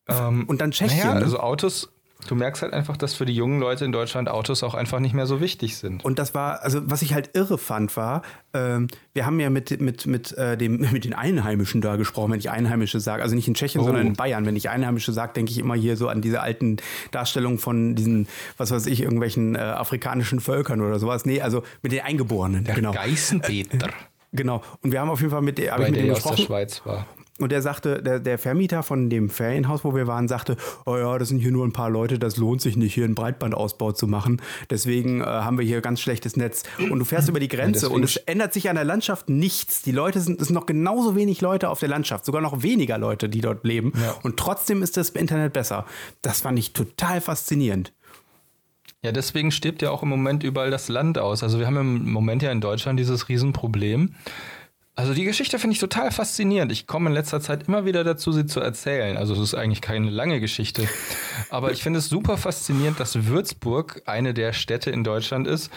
ähm, 0.08 0.46
Und 0.48 0.62
dann 0.62 0.72
Tschechien, 0.72 1.00
Naja, 1.00 1.16
ne? 1.16 1.22
also 1.22 1.40
Autos. 1.40 1.90
Du 2.28 2.36
merkst 2.36 2.62
halt 2.62 2.74
einfach, 2.74 2.98
dass 2.98 3.14
für 3.14 3.26
die 3.26 3.34
jungen 3.36 3.60
Leute 3.60 3.86
in 3.86 3.92
Deutschland 3.92 4.30
Autos 4.30 4.64
auch 4.64 4.74
einfach 4.74 5.00
nicht 5.00 5.14
mehr 5.14 5.26
so 5.28 5.42
wichtig 5.42 5.78
sind. 5.78 6.04
Und 6.04 6.18
das 6.20 6.34
war, 6.34 6.62
also 6.64 6.82
was 6.86 7.02
ich 7.02 7.14
halt 7.14 7.32
irre 7.34 7.58
fand, 7.58 7.96
war, 7.98 8.22
ähm, 8.54 8.88
wir 9.14 9.26
haben 9.26 9.40
ja 9.40 9.50
mit, 9.50 9.80
mit, 9.82 10.06
mit, 10.08 10.32
äh, 10.38 10.58
dem, 10.58 10.78
mit 10.92 11.06
den 11.06 11.14
Einheimischen 11.14 11.82
da 11.82 11.96
gesprochen, 11.98 12.32
wenn 12.32 12.40
ich 12.40 12.50
Einheimische 12.50 13.00
sage. 13.00 13.22
Also 13.24 13.36
nicht 13.36 13.48
in 13.48 13.54
Tschechien, 13.54 13.82
Oh. 13.82 13.86
sondern 13.86 14.08
in 14.08 14.14
Bayern. 14.14 14.46
Wenn 14.46 14.56
ich 14.56 14.70
Einheimische 14.70 15.12
sage, 15.12 15.34
denke 15.34 15.52
ich 15.52 15.60
immer 15.60 15.76
hier 15.76 15.98
so 15.98 16.08
an 16.10 16.22
diese 16.22 16.42
alten 16.42 16.78
Darstellungen 17.12 17.60
von 17.60 17.96
diesen, 17.96 18.28
was 18.58 18.72
weiß 18.72 18.86
ich, 18.88 19.02
irgendwelchen 19.02 19.56
äh, 19.56 19.60
afrikanischen 19.60 20.40
Völkern 20.40 20.82
oder 20.82 21.00
sowas. 21.00 21.26
Nee, 21.26 21.42
also 21.42 21.64
mit 21.82 21.92
den 21.92 22.02
Eingeborenen. 22.02 22.64
genau. 22.64 22.92
Geißenpeter, 22.92 23.90
Genau. 24.32 24.62
Und 24.82 24.92
wir 24.92 25.00
haben 25.00 25.10
auf 25.10 25.20
jeden 25.22 25.32
Fall 25.32 25.42
mit, 25.42 25.60
hab 25.60 25.64
ich 25.66 25.72
weil 25.72 25.92
mit 25.92 25.96
der 25.96 26.04
dem 26.04 26.08
ja 26.08 26.14
aus 26.14 26.24
der 26.24 26.32
gesprochen. 26.32 26.46
Schweiz 26.48 26.82
war. 26.86 27.06
Und 27.38 27.52
der 27.52 27.62
sagte, 27.62 28.02
der, 28.02 28.22
der 28.22 28.38
Vermieter 28.38 28.82
von 28.82 29.10
dem 29.10 29.30
Ferienhaus, 29.30 29.84
wo 29.84 29.94
wir 29.94 30.08
waren, 30.08 30.30
sagte, 30.30 30.56
oh 30.86 30.96
ja, 30.96 31.18
das 31.18 31.28
sind 31.28 31.40
hier 31.40 31.52
nur 31.52 31.66
ein 31.66 31.74
paar 31.74 31.90
Leute, 31.90 32.18
das 32.18 32.38
lohnt 32.38 32.62
sich 32.62 32.78
nicht, 32.78 32.94
hier 32.94 33.04
einen 33.04 33.16
Breitbandausbau 33.16 33.92
zu 33.92 34.08
machen. 34.08 34.42
Deswegen 34.70 35.20
äh, 35.20 35.26
haben 35.26 35.58
wir 35.58 35.66
hier 35.66 35.82
ganz 35.82 36.00
schlechtes 36.00 36.38
Netz. 36.38 36.64
Und 36.80 36.98
du 36.98 37.04
fährst 37.04 37.28
über 37.30 37.42
die 37.42 37.50
Grenze 37.50 37.82
deswegen- 37.82 37.96
und 37.96 38.04
es 38.04 38.16
ändert 38.16 38.54
sich 38.54 38.70
an 38.70 38.76
der 38.76 38.86
Landschaft 38.86 39.28
nichts. 39.28 39.82
Die 39.82 39.92
Leute 39.92 40.22
sind, 40.22 40.40
es 40.40 40.48
sind 40.48 40.56
noch 40.56 40.66
genauso 40.66 41.16
wenig 41.16 41.42
Leute 41.42 41.70
auf 41.70 41.80
der 41.82 41.90
Landschaft, 41.90 42.24
sogar 42.24 42.42
noch 42.42 42.64
weniger 42.64 42.98
Leute, 42.98 43.28
die 43.28 43.42
dort 43.42 43.66
leben. 43.66 43.92
Ja. 44.02 44.16
Und 44.24 44.38
trotzdem 44.38 44.82
ist 44.82 44.96
das 44.96 45.10
Internet 45.10 45.52
besser. 45.52 45.86
Das 46.22 46.40
fand 46.40 46.58
ich 46.58 46.72
total 46.72 47.20
faszinierend. 47.20 47.92
Ja, 49.06 49.12
deswegen 49.12 49.52
stirbt 49.52 49.82
ja 49.82 49.92
auch 49.92 50.02
im 50.02 50.10
Moment 50.10 50.44
überall 50.44 50.72
das 50.72 50.88
Land 50.88 51.20
aus. 51.20 51.44
Also 51.44 51.60
wir 51.60 51.68
haben 51.68 51.78
im 51.78 52.12
Moment 52.12 52.42
ja 52.42 52.52
in 52.52 52.62
Deutschland 52.62 53.00
dieses 53.00 53.30
Riesenproblem. 53.30 54.16
Also 54.98 55.14
die 55.14 55.26
Geschichte 55.26 55.60
finde 55.60 55.74
ich 55.74 55.80
total 55.80 56.10
faszinierend. 56.10 56.72
Ich 56.72 56.88
komme 56.88 57.10
in 57.10 57.14
letzter 57.14 57.42
Zeit 57.42 57.68
immer 57.68 57.84
wieder 57.84 58.06
dazu, 58.06 58.32
sie 58.32 58.46
zu 58.46 58.62
erzählen. 58.62 59.18
Also 59.18 59.34
es 59.34 59.40
ist 59.42 59.54
eigentlich 59.54 59.82
keine 59.82 60.10
lange 60.10 60.40
Geschichte. 60.40 60.88
Aber 61.50 61.72
ich 61.74 61.84
finde 61.84 62.00
es 62.00 62.08
super 62.08 62.38
faszinierend, 62.38 62.98
dass 63.00 63.26
Würzburg 63.26 64.02
eine 64.06 64.34
der 64.34 64.54
Städte 64.54 64.92
in 64.92 65.04
Deutschland 65.04 65.48
ist, 65.48 65.70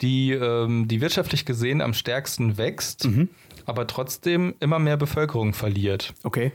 die, 0.00 0.32
ähm, 0.32 0.88
die 0.88 1.00
wirtschaftlich 1.00 1.44
gesehen 1.44 1.80
am 1.80 1.94
stärksten 1.94 2.58
wächst, 2.58 3.08
aber 3.64 3.86
trotzdem 3.86 4.54
immer 4.58 4.80
mehr 4.80 4.96
Bevölkerung 4.96 5.54
verliert. 5.54 6.12
Okay. 6.24 6.50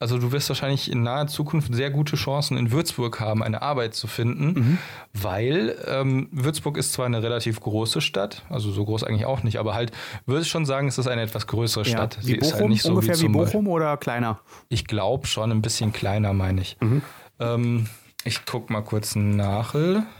Also 0.00 0.18
du 0.18 0.30
wirst 0.30 0.48
wahrscheinlich 0.48 0.92
in 0.92 1.02
naher 1.02 1.26
Zukunft 1.26 1.74
sehr 1.74 1.90
gute 1.90 2.14
Chancen 2.14 2.56
in 2.56 2.70
Würzburg 2.70 3.18
haben, 3.18 3.42
eine 3.42 3.62
Arbeit 3.62 3.94
zu 3.94 4.06
finden, 4.06 4.46
Mhm. 4.52 4.78
weil 5.12 5.76
ähm, 5.88 6.28
Würzburg 6.30 6.76
ist 6.76 6.92
zwar 6.92 7.06
eine 7.06 7.20
relativ 7.22 7.58
große 7.60 8.00
Stadt, 8.00 8.42
also 8.48 8.70
so 8.70 8.84
groß 8.84 9.02
eigentlich 9.02 9.26
auch 9.26 9.42
nicht, 9.42 9.58
aber 9.58 9.74
halt 9.74 9.90
würde 10.24 10.42
ich 10.42 10.48
schon 10.48 10.66
sagen, 10.66 10.86
es 10.86 10.98
ist 10.98 11.08
eine 11.08 11.22
etwas 11.22 11.48
größere 11.48 11.82
Ja. 11.84 11.90
Stadt. 11.90 12.18
Wie 12.22 12.36
ist 12.36 12.52
halt 12.52 12.58
Bochum? 12.58 12.70
nicht 12.70 12.82
so 12.82 12.90
Ungefähr 12.90 13.16
wie, 13.16 13.22
zum 13.22 13.32
Bochum 13.32 13.66
oder 13.66 13.96
kleiner? 13.96 14.38
Ich 14.68 14.86
glaube 14.86 15.26
schon 15.26 15.50
ein 15.50 15.62
bisschen 15.62 15.92
kleiner, 15.92 16.32
meine 16.32 16.60
ich. 16.60 16.76
Mhm. 16.80 17.02
Ähm, 17.40 17.86
ich 18.24 18.44
guck 18.46 18.70
mal 18.70 18.82
kurz 18.82 19.16
nach. 19.16 19.74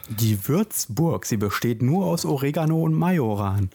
Die 0.09 0.49
Würzburg, 0.49 1.25
sie 1.25 1.37
besteht 1.37 1.83
nur 1.83 2.07
aus 2.07 2.25
Oregano 2.25 2.83
und 2.83 2.95
Majoran. 2.95 3.71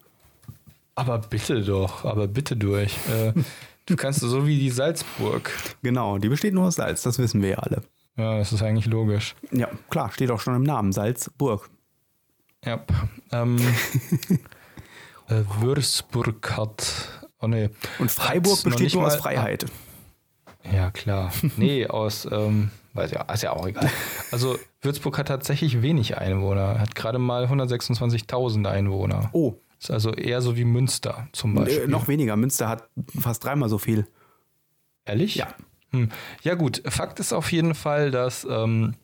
Aber 0.95 1.18
bitte 1.20 1.62
doch, 1.64 2.04
aber 2.06 2.28
bitte 2.28 2.56
durch. 2.58 2.95
Äh, 3.10 3.34
du 3.86 3.96
kannst 3.96 4.20
so 4.20 4.48
wie 4.48 4.60
die 4.60 4.70
Salzburg. 4.70 5.52
Genau, 5.82 6.18
die 6.18 6.30
besteht 6.30 6.54
nur 6.54 6.66
aus 6.66 6.76
Salz, 6.76 7.04
das 7.04 7.20
wissen 7.20 7.42
wir 7.42 7.50
ja 7.50 7.58
alle. 7.60 7.84
Ja, 8.16 8.38
das 8.38 8.54
ist 8.54 8.62
eigentlich 8.62 8.86
logisch. 8.86 9.36
Ja, 9.52 9.70
klar, 9.90 10.12
steht 10.12 10.30
auch 10.32 10.40
schon 10.40 10.56
im 10.56 10.64
Namen, 10.64 10.92
Salzburg. 10.92 11.70
Ja. 12.64 12.84
Ähm, 13.32 13.58
äh, 15.28 15.42
Würzburg 15.60 16.56
hat. 16.56 17.10
Oh 17.40 17.48
nee. 17.48 17.70
Und 18.00 18.12
Freiburg 18.12 18.64
besteht 18.64 18.84
nicht 18.84 18.96
nur 18.96 19.06
aus 19.06 19.16
Freiheit. 19.16 19.66
Ja, 20.72 20.92
klar. 20.92 21.32
Nee, 21.58 21.88
aus. 21.88 22.26
Ähm, 22.32 22.72
weiß 22.94 23.12
ja, 23.12 23.22
ist 23.24 23.44
ja 23.44 23.52
auch 23.52 23.68
egal. 23.68 23.90
Also, 24.32 24.58
Würzburg 24.82 25.18
hat 25.18 25.28
tatsächlich 25.28 25.82
wenig 25.82 26.18
Einwohner. 26.18 26.80
Hat 26.80 26.96
gerade 26.96 27.20
mal 27.20 27.46
126.000 27.46 28.70
Einwohner. 28.70 29.30
Oh, 29.34 29.56
Ist 29.84 29.92
also 29.92 30.14
eher 30.14 30.42
so 30.42 30.56
wie 30.56 30.64
Münster 30.64 31.28
zum 31.34 31.56
Beispiel. 31.56 31.84
äh, 31.84 31.88
noch 31.88 32.08
weniger. 32.08 32.38
Münster 32.38 32.70
hat 32.70 32.88
fast 33.20 33.44
dreimal 33.44 33.68
so 33.68 33.78
viel. 33.78 34.08
Ehrlich? 35.04 35.36
Ja. 35.36 35.54
Hm. 35.92 36.08
Ja, 36.42 36.56
gut. 36.56 36.82
Fakt 36.86 37.20
ist 37.20 37.34
auf 37.34 37.52
jeden 37.52 37.76
Fall, 37.76 38.10
dass 38.10 38.48
ähm, 38.50 38.96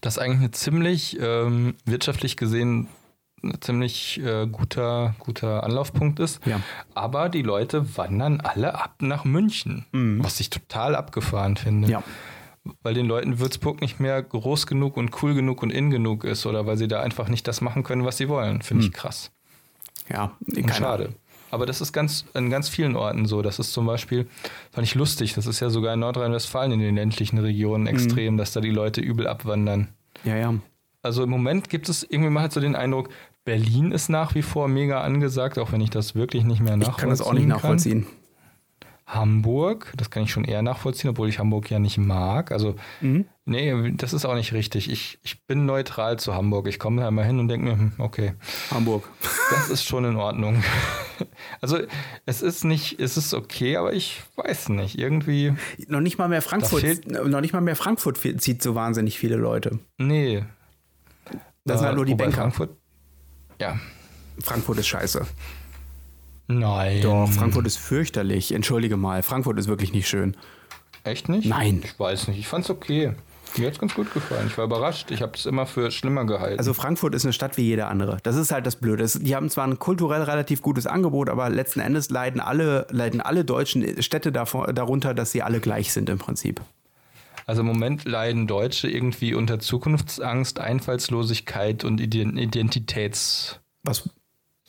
das 0.00 0.18
eigentlich 0.18 0.50
ein 0.50 0.52
ziemlich 0.52 1.18
ähm, 1.20 1.74
wirtschaftlich 1.84 2.36
gesehen 2.36 2.86
ein 3.42 3.60
ziemlich 3.60 4.20
äh, 4.20 4.46
guter, 4.46 5.16
guter 5.18 5.64
Anlaufpunkt 5.64 6.20
ist. 6.20 6.46
Ja. 6.46 6.60
Aber 6.94 7.28
die 7.28 7.42
Leute 7.42 7.96
wandern 7.96 8.40
alle 8.40 8.76
ab 8.80 8.94
nach 9.00 9.24
München, 9.24 9.84
was 10.22 10.38
ich 10.38 10.48
total 10.48 10.94
abgefahren 10.94 11.56
finde. 11.56 11.88
Ja. 11.88 12.04
Weil 12.84 12.94
den 12.94 13.06
Leuten 13.06 13.40
Würzburg 13.40 13.80
nicht 13.80 13.98
mehr 13.98 14.22
groß 14.22 14.68
genug 14.68 14.96
und 14.96 15.10
cool 15.24 15.34
genug 15.34 15.60
und 15.64 15.70
in 15.70 15.90
genug 15.90 16.22
ist 16.22 16.46
oder 16.46 16.66
weil 16.66 16.76
sie 16.76 16.86
da 16.86 17.02
einfach 17.02 17.26
nicht 17.26 17.48
das 17.48 17.60
machen 17.60 17.82
können, 17.82 18.04
was 18.04 18.18
sie 18.18 18.28
wollen. 18.28 18.62
Finde 18.62 18.84
ich 18.84 18.92
krass. 18.92 19.32
Ja, 20.10 20.32
Und 20.46 20.54
keine 20.54 20.72
schade. 20.74 21.14
Aber 21.50 21.66
das 21.66 21.82
ist 21.82 21.92
ganz 21.92 22.24
in 22.32 22.48
ganz 22.48 22.70
vielen 22.70 22.96
Orten 22.96 23.26
so. 23.26 23.42
Das 23.42 23.58
ist 23.58 23.74
zum 23.74 23.86
Beispiel, 23.86 24.26
fand 24.70 24.86
ich 24.86 24.94
lustig, 24.94 25.34
das 25.34 25.46
ist 25.46 25.60
ja 25.60 25.68
sogar 25.68 25.92
in 25.92 26.00
Nordrhein-Westfalen 26.00 26.72
in 26.72 26.80
den 26.80 26.96
ländlichen 26.96 27.38
Regionen 27.38 27.86
extrem, 27.86 28.38
dass 28.38 28.52
da 28.52 28.60
die 28.62 28.70
Leute 28.70 29.02
übel 29.02 29.26
abwandern. 29.26 29.88
Ja, 30.24 30.36
ja. 30.36 30.54
Also 31.02 31.22
im 31.24 31.30
Moment 31.30 31.68
gibt 31.68 31.90
es 31.90 32.04
irgendwie 32.04 32.30
mal 32.30 32.40
halt 32.40 32.52
so 32.52 32.60
den 32.60 32.74
Eindruck, 32.74 33.10
Berlin 33.44 33.92
ist 33.92 34.08
nach 34.08 34.34
wie 34.34 34.42
vor 34.42 34.68
mega 34.68 35.00
angesagt, 35.02 35.58
auch 35.58 35.72
wenn 35.72 35.80
ich 35.80 35.90
das 35.90 36.14
wirklich 36.14 36.44
nicht 36.44 36.62
mehr 36.62 36.76
nachvollziehen 36.76 36.94
Ich 36.94 37.00
kann 37.00 37.10
das 37.10 37.20
auch 37.20 37.32
nicht 37.32 37.48
nachvollziehen. 37.48 38.04
Kann. 38.04 38.21
Hamburg, 39.06 39.92
das 39.96 40.10
kann 40.10 40.22
ich 40.22 40.30
schon 40.30 40.44
eher 40.44 40.62
nachvollziehen, 40.62 41.10
obwohl 41.10 41.28
ich 41.28 41.38
Hamburg 41.38 41.70
ja 41.70 41.78
nicht 41.78 41.98
mag. 41.98 42.50
Also, 42.52 42.76
Mhm. 43.00 43.26
nee, 43.44 43.92
das 43.96 44.12
ist 44.12 44.24
auch 44.24 44.34
nicht 44.34 44.52
richtig. 44.52 44.90
Ich, 44.90 45.18
ich 45.22 45.44
bin 45.46 45.66
neutral 45.66 46.18
zu 46.18 46.34
Hamburg. 46.34 46.66
Ich 46.68 46.78
komme 46.78 47.02
da 47.02 47.10
mal 47.10 47.24
hin 47.24 47.38
und 47.38 47.48
denke 47.48 47.66
mir, 47.66 47.72
hm, 47.72 47.92
okay, 47.98 48.34
Hamburg. 48.70 49.08
das 49.50 49.68
ist 49.70 49.84
schon 49.84 50.04
in 50.04 50.16
Ordnung. 50.16 50.62
Also, 51.60 51.78
es 52.26 52.42
ist 52.42 52.64
nicht, 52.64 52.98
es 52.98 53.16
ist 53.16 53.32
okay, 53.32 53.76
aber 53.76 53.92
ich 53.92 54.22
weiß 54.34 54.70
nicht. 54.70 54.98
Irgendwie, 54.98 55.52
Noch 55.86 56.00
nicht 56.00 56.18
mal 56.18 56.26
mehr 56.28 56.42
Frankfurt, 56.42 57.06
noch 57.08 57.40
nicht 57.40 57.52
mal 57.52 57.60
mehr 57.60 57.76
Frankfurt 57.76 58.18
zieht 58.40 58.60
so 58.60 58.74
wahnsinnig 58.74 59.18
viele 59.18 59.36
Leute. 59.36 59.78
nee. 59.98 60.42
Das 61.64 61.78
sind 61.78 61.86
halt 61.86 61.96
nur 61.96 62.06
die 62.06 62.16
Banker. 62.16 62.38
Frankfurt, 62.38 62.70
ja. 63.60 63.78
Frankfurt 64.40 64.78
ist 64.78 64.88
scheiße. 64.88 65.24
Nein. 66.58 67.00
Doch, 67.02 67.28
Frankfurt 67.30 67.66
ist 67.66 67.78
fürchterlich. 67.78 68.52
Entschuldige 68.52 68.96
mal, 68.96 69.22
Frankfurt 69.22 69.58
ist 69.58 69.68
wirklich 69.68 69.92
nicht 69.92 70.08
schön. 70.08 70.36
Echt 71.04 71.28
nicht? 71.28 71.48
Nein. 71.48 71.82
Ich 71.84 71.98
weiß 71.98 72.28
nicht. 72.28 72.38
Ich 72.38 72.46
fand's 72.48 72.70
okay. 72.70 73.12
Mir 73.58 73.66
hat's 73.66 73.78
ganz 73.78 73.94
gut 73.94 74.12
gefallen. 74.14 74.46
Ich 74.46 74.56
war 74.56 74.64
überrascht. 74.64 75.10
Ich 75.10 75.20
habe 75.20 75.32
es 75.34 75.44
immer 75.44 75.66
für 75.66 75.90
schlimmer 75.90 76.24
gehalten. 76.24 76.58
Also 76.58 76.72
Frankfurt 76.72 77.14
ist 77.14 77.24
eine 77.26 77.34
Stadt 77.34 77.58
wie 77.58 77.62
jede 77.62 77.86
andere. 77.86 78.16
Das 78.22 78.36
ist 78.36 78.50
halt 78.50 78.64
das 78.64 78.76
Blöde. 78.76 79.04
Es- 79.04 79.18
Die 79.20 79.34
haben 79.36 79.50
zwar 79.50 79.66
ein 79.66 79.78
kulturell 79.78 80.22
relativ 80.22 80.62
gutes 80.62 80.86
Angebot, 80.86 81.28
aber 81.28 81.50
letzten 81.50 81.80
Endes 81.80 82.08
leiden 82.08 82.40
alle, 82.40 82.86
leiden 82.90 83.20
alle 83.20 83.44
deutschen 83.44 84.00
Städte 84.02 84.32
davor, 84.32 84.72
darunter, 84.72 85.12
dass 85.12 85.32
sie 85.32 85.42
alle 85.42 85.60
gleich 85.60 85.92
sind 85.92 86.08
im 86.08 86.16
Prinzip. 86.18 86.62
Also 87.44 87.60
im 87.60 87.66
Moment 87.66 88.04
leiden 88.06 88.46
Deutsche 88.46 88.88
irgendwie 88.88 89.34
unter 89.34 89.58
Zukunftsangst, 89.58 90.58
Einfallslosigkeit 90.60 91.84
und 91.84 92.00
Ident- 92.00 92.38
Identitätsverlust. 92.38 94.08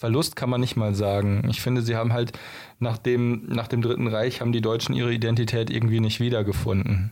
Verlust 0.04 0.36
kann 0.36 0.50
man 0.50 0.60
nicht 0.60 0.76
mal 0.76 0.94
sagen. 0.94 1.48
Ich 1.50 1.62
finde, 1.62 1.82
sie 1.82 1.96
haben 1.96 2.12
halt 2.12 2.34
nach 2.80 2.98
dem, 2.98 3.46
nach 3.48 3.70
dem 3.70 3.82
Dritten 3.82 4.08
Reich 4.10 4.42
haben 4.42 4.52
die 4.52 4.60
Deutschen 4.60 4.94
ihre 4.94 5.14
Identität 5.14 5.70
irgendwie 5.70 6.02
nicht 6.02 6.20
wiedergefunden. 6.20 7.12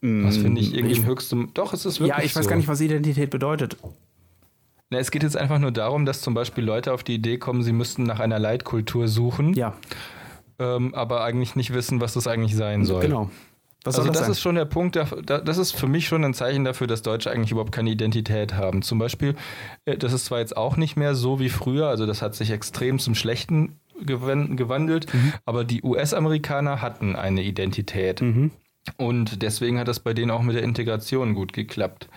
Das 0.00 0.36
finde 0.36 0.60
ich 0.60 0.72
irgendwie 0.72 0.94
im 0.94 1.04
höchsten. 1.04 1.50
Doch, 1.54 1.72
es 1.72 1.84
ist 1.84 1.98
wirklich 1.98 2.16
Ja, 2.16 2.24
ich 2.24 2.36
weiß 2.36 2.44
so. 2.44 2.50
gar 2.50 2.54
nicht, 2.54 2.68
was 2.68 2.80
Identität 2.80 3.30
bedeutet. 3.30 3.76
Na, 4.90 4.98
es 4.98 5.10
geht 5.10 5.24
jetzt 5.24 5.36
einfach 5.36 5.58
nur 5.58 5.72
darum, 5.72 6.06
dass 6.06 6.20
zum 6.20 6.32
Beispiel 6.34 6.62
Leute 6.62 6.92
auf 6.92 7.02
die 7.02 7.14
Idee 7.16 7.38
kommen, 7.38 7.64
sie 7.64 7.72
müssten 7.72 8.04
nach 8.04 8.20
einer 8.20 8.38
Leitkultur 8.38 9.08
suchen, 9.08 9.54
Ja, 9.54 9.74
ähm, 10.60 10.94
aber 10.94 11.24
eigentlich 11.24 11.56
nicht 11.56 11.72
wissen, 11.74 12.00
was 12.00 12.12
das 12.14 12.28
eigentlich 12.28 12.54
sein 12.54 12.84
soll. 12.84 13.00
genau. 13.02 13.30
Was 13.84 13.98
Also 13.98 14.10
das, 14.10 14.20
das, 14.20 14.28
ist 14.28 14.40
schon 14.40 14.54
der 14.54 14.64
Punkt, 14.64 14.94
da- 14.96 15.08
da- 15.24 15.40
das 15.40 15.58
ist 15.58 15.72
für 15.72 15.88
mich 15.88 16.06
schon 16.06 16.24
ein 16.24 16.34
Zeichen 16.34 16.64
dafür, 16.64 16.86
dass 16.86 17.02
Deutsche 17.02 17.30
eigentlich 17.30 17.50
überhaupt 17.50 17.72
keine 17.72 17.90
Identität 17.90 18.54
haben. 18.54 18.82
Zum 18.82 18.98
Beispiel, 18.98 19.34
äh, 19.84 19.96
das 19.96 20.12
ist 20.12 20.26
zwar 20.26 20.38
jetzt 20.38 20.56
auch 20.56 20.76
nicht 20.76 20.96
mehr 20.96 21.14
so 21.14 21.40
wie 21.40 21.48
früher, 21.48 21.88
also 21.88 22.06
das 22.06 22.22
hat 22.22 22.34
sich 22.36 22.50
extrem 22.50 22.98
zum 23.00 23.14
Schlechten 23.16 23.80
gewan- 24.04 24.56
gewandelt, 24.56 25.12
Mhm. 25.12 25.32
aber 25.46 25.64
die 25.64 25.82
US-Amerikaner 25.82 26.80
hatten 26.80 27.16
eine 27.16 27.42
Identität. 27.42 28.20
Mhm. 28.22 28.50
Und 28.96 29.42
deswegen 29.42 29.78
hat 29.78 29.86
das 29.88 30.00
bei 30.00 30.12
denen 30.12 30.30
auch 30.32 30.42
mit 30.42 30.56
der 30.56 30.64
Integration 30.64 31.34
gut 31.34 31.52
geklappt. 31.52 32.08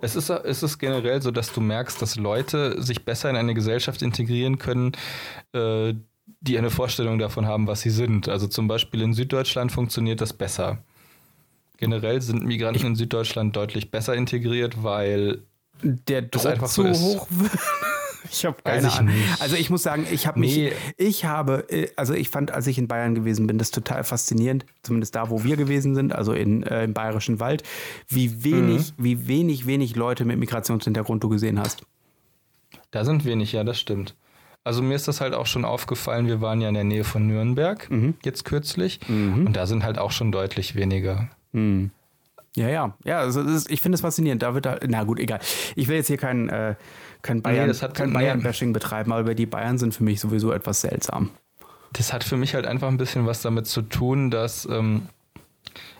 Es 0.00 0.14
ist, 0.14 0.30
es 0.30 0.62
ist 0.62 0.78
generell 0.78 1.20
so, 1.20 1.30
dass 1.32 1.52
du 1.52 1.60
merkst, 1.60 2.00
dass 2.00 2.16
Leute 2.16 2.80
sich 2.82 3.04
besser 3.04 3.28
in 3.30 3.36
eine 3.36 3.54
Gesellschaft 3.54 4.02
integrieren 4.02 4.58
können, 4.58 4.92
äh, 5.52 5.94
die 6.40 6.58
eine 6.58 6.70
Vorstellung 6.70 7.18
davon 7.18 7.46
haben, 7.46 7.66
was 7.66 7.80
sie 7.80 7.90
sind. 7.90 8.28
Also 8.28 8.46
zum 8.46 8.68
Beispiel 8.68 9.02
in 9.02 9.14
Süddeutschland 9.14 9.72
funktioniert 9.72 10.20
das 10.20 10.32
besser. 10.32 10.78
Generell 11.82 12.22
sind 12.22 12.44
Migranten 12.44 12.86
in 12.86 12.94
Süddeutschland 12.94 13.56
deutlich 13.56 13.90
besser 13.90 14.14
integriert, 14.14 14.82
weil 14.84 15.42
der 15.82 16.22
Druck 16.22 16.46
einfach 16.46 16.68
zu 16.68 16.82
so 16.82 16.88
ist. 16.88 17.00
hoch 17.00 17.26
wird. 17.30 17.52
Ich 18.30 18.46
habe 18.46 18.56
keine 18.62 18.86
ich 18.86 18.94
Ahnung. 18.94 19.12
nicht. 19.14 19.42
Also 19.42 19.56
ich 19.56 19.68
muss 19.68 19.82
sagen, 19.82 20.06
ich 20.10 20.26
habe 20.28 20.38
Nee. 20.40 20.70
mich, 20.70 20.74
ich 20.96 21.24
habe, 21.26 21.66
äh, 21.68 21.88
also 21.96 22.14
ich 22.14 22.28
fand, 22.30 22.50
als 22.52 22.66
ich 22.68 22.78
in 22.78 22.86
Bayern 22.88 23.14
gewesen 23.16 23.46
bin, 23.48 23.58
das 23.58 23.72
total 23.72 24.04
faszinierend, 24.04 24.64
zumindest 24.84 25.16
da, 25.16 25.28
wo 25.28 25.42
wir 25.44 25.56
gewesen 25.56 25.94
sind, 25.96 26.14
also 26.14 26.32
in, 26.32 26.62
äh, 26.62 26.84
im 26.84 26.94
Bayerischen 26.94 27.40
Wald, 27.40 27.62
wie 28.08 28.42
wenig, 28.44 28.94
Mhm. 28.96 29.04
wie 29.04 29.26
wenig, 29.28 29.66
wenig 29.66 29.96
Leute 29.96 30.24
mit 30.24 30.38
Migrationshintergrund 30.38 31.22
du 31.22 31.28
gesehen 31.28 31.58
hast. 31.58 31.82
da 32.92 33.04
sind 33.04 33.24
wenig, 33.26 33.52
ja, 33.52 33.64
das 33.64 33.78
stimmt. 33.80 34.14
Also 34.64 34.82
mir 34.82 34.94
ist 34.94 35.08
das 35.08 35.20
halt 35.20 35.34
auch 35.34 35.46
schon 35.46 35.64
aufgefallen, 35.66 36.26
wir 36.28 36.40
waren 36.40 36.60
ja 36.60 36.68
in 36.68 36.74
der 36.74 36.84
Nähe 36.84 37.04
von 37.04 37.26
Nürnberg, 37.26 37.90
jetzt 38.24 38.44
kürzlich, 38.44 39.00
und 39.08 39.52
da 39.54 39.66
sind 39.66 39.82
halt 39.84 39.98
auch 39.98 40.12
schon 40.12 40.30
deutlich 40.32 40.74
weniger. 40.76 41.28
Ja, 42.54 42.68
ja, 42.68 42.96
ja, 43.04 43.18
also 43.18 43.40
ist, 43.40 43.70
ich 43.70 43.80
finde 43.80 43.96
es 43.96 44.02
faszinierend. 44.02 44.42
Da 44.42 44.54
wird 44.54 44.66
da, 44.66 44.78
na 44.86 45.04
gut, 45.04 45.18
egal. 45.18 45.40
Ich 45.74 45.88
will 45.88 45.96
jetzt 45.96 46.08
hier 46.08 46.18
kein, 46.18 46.48
äh, 46.50 46.74
kein 47.22 47.40
Bayern, 47.40 47.72
kein 47.94 48.10
nee. 48.10 48.14
Bayern-Bashing 48.14 48.72
betreiben, 48.72 49.12
aber 49.12 49.34
die 49.34 49.46
Bayern 49.46 49.78
sind 49.78 49.94
für 49.94 50.04
mich 50.04 50.20
sowieso 50.20 50.52
etwas 50.52 50.82
seltsam. 50.82 51.30
Das 51.94 52.12
hat 52.12 52.24
für 52.24 52.36
mich 52.36 52.54
halt 52.54 52.66
einfach 52.66 52.88
ein 52.88 52.98
bisschen 52.98 53.26
was 53.26 53.42
damit 53.42 53.66
zu 53.66 53.82
tun, 53.82 54.30
dass 54.30 54.66
ähm, 54.66 55.08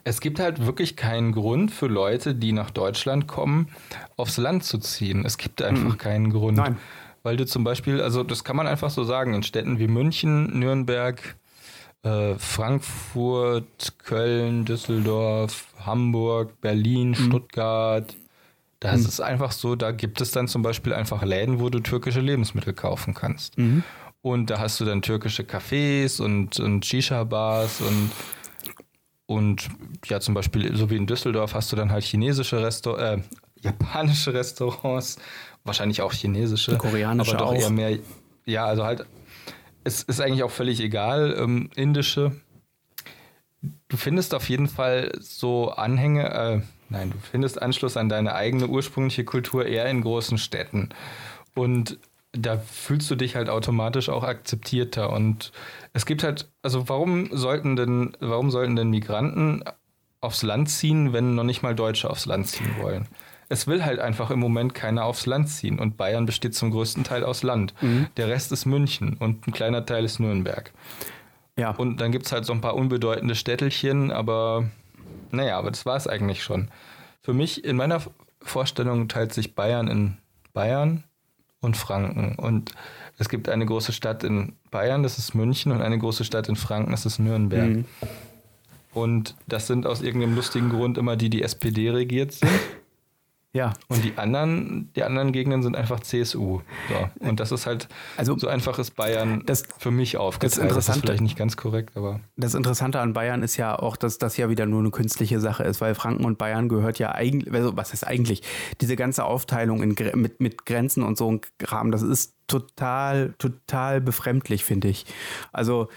es 0.04 0.20
gibt 0.20 0.40
halt 0.40 0.66
wirklich 0.66 0.96
keinen 0.96 1.32
Grund 1.32 1.70
für 1.70 1.86
Leute, 1.86 2.34
die 2.34 2.52
nach 2.52 2.70
Deutschland 2.70 3.26
kommen, 3.26 3.68
aufs 4.16 4.36
Land 4.36 4.64
zu 4.64 4.78
ziehen. 4.78 5.24
Es 5.24 5.38
gibt 5.38 5.62
einfach 5.62 5.96
keinen 5.98 6.30
Grund. 6.30 6.58
Nein. 6.58 6.76
Weil 7.22 7.36
du 7.36 7.46
zum 7.46 7.62
Beispiel, 7.62 8.00
also 8.00 8.24
das 8.24 8.42
kann 8.42 8.56
man 8.56 8.66
einfach 8.66 8.90
so 8.90 9.04
sagen, 9.04 9.32
in 9.32 9.42
Städten 9.42 9.78
wie 9.78 9.86
München, 9.86 10.58
Nürnberg, 10.58 11.36
äh, 12.02 12.34
Frankfurt, 12.36 13.94
Köln, 14.04 14.64
Düsseldorf, 14.64 15.66
Hamburg, 15.84 16.60
Berlin, 16.60 17.14
Stuttgart. 17.14 18.14
Da 18.80 18.92
ist 18.92 19.06
es 19.06 19.20
einfach 19.20 19.52
so, 19.52 19.76
da 19.76 19.92
gibt 19.92 20.20
es 20.20 20.32
dann 20.32 20.48
zum 20.48 20.62
Beispiel 20.62 20.92
einfach 20.92 21.22
Läden, 21.22 21.60
wo 21.60 21.68
du 21.68 21.78
türkische 21.78 22.20
Lebensmittel 22.20 22.72
kaufen 22.72 23.14
kannst. 23.14 23.56
Und 24.22 24.50
da 24.50 24.58
hast 24.58 24.80
du 24.80 24.84
dann 24.84 25.02
türkische 25.02 25.44
Cafés 25.44 26.20
und, 26.20 26.58
und 26.58 26.84
Shisha-Bars 26.84 27.80
und, 27.80 28.10
und 29.26 29.68
ja, 30.06 30.18
zum 30.18 30.34
Beispiel, 30.34 30.74
so 30.76 30.90
wie 30.90 30.96
in 30.96 31.06
Düsseldorf, 31.06 31.54
hast 31.54 31.70
du 31.70 31.76
dann 31.76 31.92
halt 31.92 32.02
chinesische 32.02 32.60
Restaur 32.60 32.98
äh, 33.00 33.18
japanische 33.60 34.34
Restaurants, 34.34 35.18
wahrscheinlich 35.64 36.02
auch 36.02 36.12
chinesische. 36.12 36.76
Koreanische 36.76 37.36
aber 37.36 37.38
doch 37.38 37.52
auch. 37.52 37.60
eher 37.60 37.70
mehr. 37.70 37.98
Ja, 38.44 38.66
also 38.66 38.84
halt, 38.84 39.06
es 39.84 40.02
ist 40.02 40.20
eigentlich 40.20 40.42
auch 40.42 40.50
völlig 40.50 40.80
egal, 40.80 41.34
ähm, 41.38 41.70
indische. 41.74 42.32
Du 43.88 43.96
findest 43.96 44.34
auf 44.34 44.48
jeden 44.48 44.68
Fall 44.68 45.12
so 45.20 45.70
Anhänge, 45.70 46.30
äh, 46.32 46.60
nein, 46.88 47.10
du 47.10 47.18
findest 47.18 47.60
Anschluss 47.62 47.96
an 47.96 48.08
deine 48.08 48.34
eigene 48.34 48.66
ursprüngliche 48.66 49.24
Kultur 49.24 49.66
eher 49.66 49.86
in 49.86 50.02
großen 50.02 50.38
Städten. 50.38 50.90
Und 51.54 51.98
da 52.32 52.58
fühlst 52.58 53.10
du 53.10 53.14
dich 53.14 53.36
halt 53.36 53.48
automatisch 53.48 54.08
auch 54.08 54.24
akzeptierter. 54.24 55.12
Und 55.12 55.52
es 55.92 56.06
gibt 56.06 56.22
halt, 56.24 56.50
also 56.62 56.88
warum 56.88 57.28
sollten 57.32 57.76
denn, 57.76 58.16
warum 58.20 58.50
sollten 58.50 58.74
denn 58.74 58.90
Migranten 58.90 59.62
aufs 60.20 60.42
Land 60.42 60.70
ziehen, 60.70 61.12
wenn 61.12 61.34
noch 61.34 61.44
nicht 61.44 61.62
mal 61.62 61.74
Deutsche 61.74 62.08
aufs 62.08 62.26
Land 62.26 62.48
ziehen 62.48 62.74
wollen? 62.80 63.06
Es 63.52 63.66
will 63.66 63.84
halt 63.84 63.98
einfach 63.98 64.30
im 64.30 64.40
Moment 64.40 64.74
keiner 64.74 65.04
aufs 65.04 65.26
Land 65.26 65.50
ziehen. 65.50 65.78
Und 65.78 65.98
Bayern 65.98 66.24
besteht 66.24 66.54
zum 66.54 66.70
größten 66.70 67.04
Teil 67.04 67.22
aus 67.22 67.42
Land. 67.42 67.74
Der 68.16 68.28
Rest 68.28 68.50
ist 68.50 68.64
München 68.64 69.18
und 69.18 69.46
ein 69.46 69.52
kleiner 69.52 69.84
Teil 69.84 70.06
ist 70.06 70.20
Nürnberg. 70.20 70.72
Ja. 71.58 71.72
Und 71.72 72.00
dann 72.00 72.12
gibt 72.12 72.24
es 72.24 72.32
halt 72.32 72.46
so 72.46 72.54
ein 72.54 72.62
paar 72.62 72.74
unbedeutende 72.74 73.34
Städtelchen, 73.34 74.10
aber 74.10 74.70
naja, 75.32 75.58
aber 75.58 75.70
das 75.70 75.84
war 75.84 75.96
es 75.96 76.06
eigentlich 76.06 76.42
schon. 76.42 76.70
Für 77.20 77.34
mich, 77.34 77.62
in 77.62 77.76
meiner 77.76 78.00
Vorstellung, 78.40 79.08
teilt 79.08 79.34
sich 79.34 79.54
Bayern 79.54 79.86
in 79.88 80.16
Bayern 80.54 81.04
und 81.60 81.76
Franken. 81.76 82.36
Und 82.36 82.72
es 83.18 83.28
gibt 83.28 83.50
eine 83.50 83.66
große 83.66 83.92
Stadt 83.92 84.24
in 84.24 84.54
Bayern, 84.70 85.02
das 85.02 85.18
ist 85.18 85.34
München, 85.34 85.72
und 85.72 85.82
eine 85.82 85.98
große 85.98 86.24
Stadt 86.24 86.48
in 86.48 86.56
Franken, 86.56 86.90
das 86.90 87.04
ist 87.04 87.18
Nürnberg. 87.18 87.68
Mhm. 87.68 87.84
Und 88.94 89.36
das 89.46 89.66
sind 89.66 89.86
aus 89.86 90.00
irgendeinem 90.00 90.36
lustigen 90.36 90.70
Grund 90.70 90.96
immer 90.96 91.16
die, 91.16 91.28
die 91.28 91.42
SPD 91.42 91.90
regiert 91.90 92.32
sind. 92.32 92.50
Ja. 93.54 93.72
Und 93.88 94.02
die 94.04 94.16
anderen, 94.16 94.90
die 94.96 95.02
anderen 95.02 95.30
Gegenden 95.32 95.62
sind 95.62 95.76
einfach 95.76 96.00
CSU. 96.00 96.60
So. 96.88 97.26
Und 97.26 97.38
das 97.38 97.52
ist 97.52 97.66
halt, 97.66 97.86
Also, 98.16 98.38
so 98.38 98.48
einfach 98.48 98.78
ist 98.78 98.96
Bayern 98.96 99.42
das- 99.46 99.64
für 99.78 99.90
mich 99.90 100.16
aufgeteilt. 100.16 100.52
Das 100.52 100.58
ist 100.58 100.62
Interessante- 100.64 101.00
vielleicht 101.00 101.20
nicht 101.22 101.36
ganz 101.36 101.56
korrekt, 101.56 101.96
aber. 101.96 102.20
Das 102.36 102.54
Interessante 102.54 103.00
an 103.00 103.12
Bayern 103.12 103.42
ist 103.42 103.56
ja 103.58 103.78
auch, 103.78 103.96
dass 103.96 104.16
das 104.18 104.36
ja 104.38 104.48
wieder 104.48 104.64
nur 104.66 104.80
eine 104.80 104.90
künstliche 104.90 105.38
Sache 105.40 105.64
ist, 105.64 105.80
weil 105.80 105.94
Franken 105.94 106.24
und 106.24 106.38
Bayern 106.38 106.68
gehört 106.68 106.98
ja 106.98 107.12
eigentlich, 107.12 107.52
also 107.52 107.76
was 107.76 107.92
ist 107.92 108.06
eigentlich, 108.06 108.42
diese 108.80 108.96
ganze 108.96 109.24
Aufteilung 109.24 109.82
in, 109.82 109.96
mit, 110.14 110.40
mit 110.40 110.64
Grenzen 110.64 111.02
und 111.02 111.18
so 111.18 111.30
ein 111.30 111.40
Kram, 111.58 111.90
das 111.92 112.00
ist 112.02 112.34
total, 112.46 113.34
total 113.38 114.00
befremdlich, 114.00 114.64
finde 114.64 114.88
ich. 114.88 115.06
Also, 115.52 115.88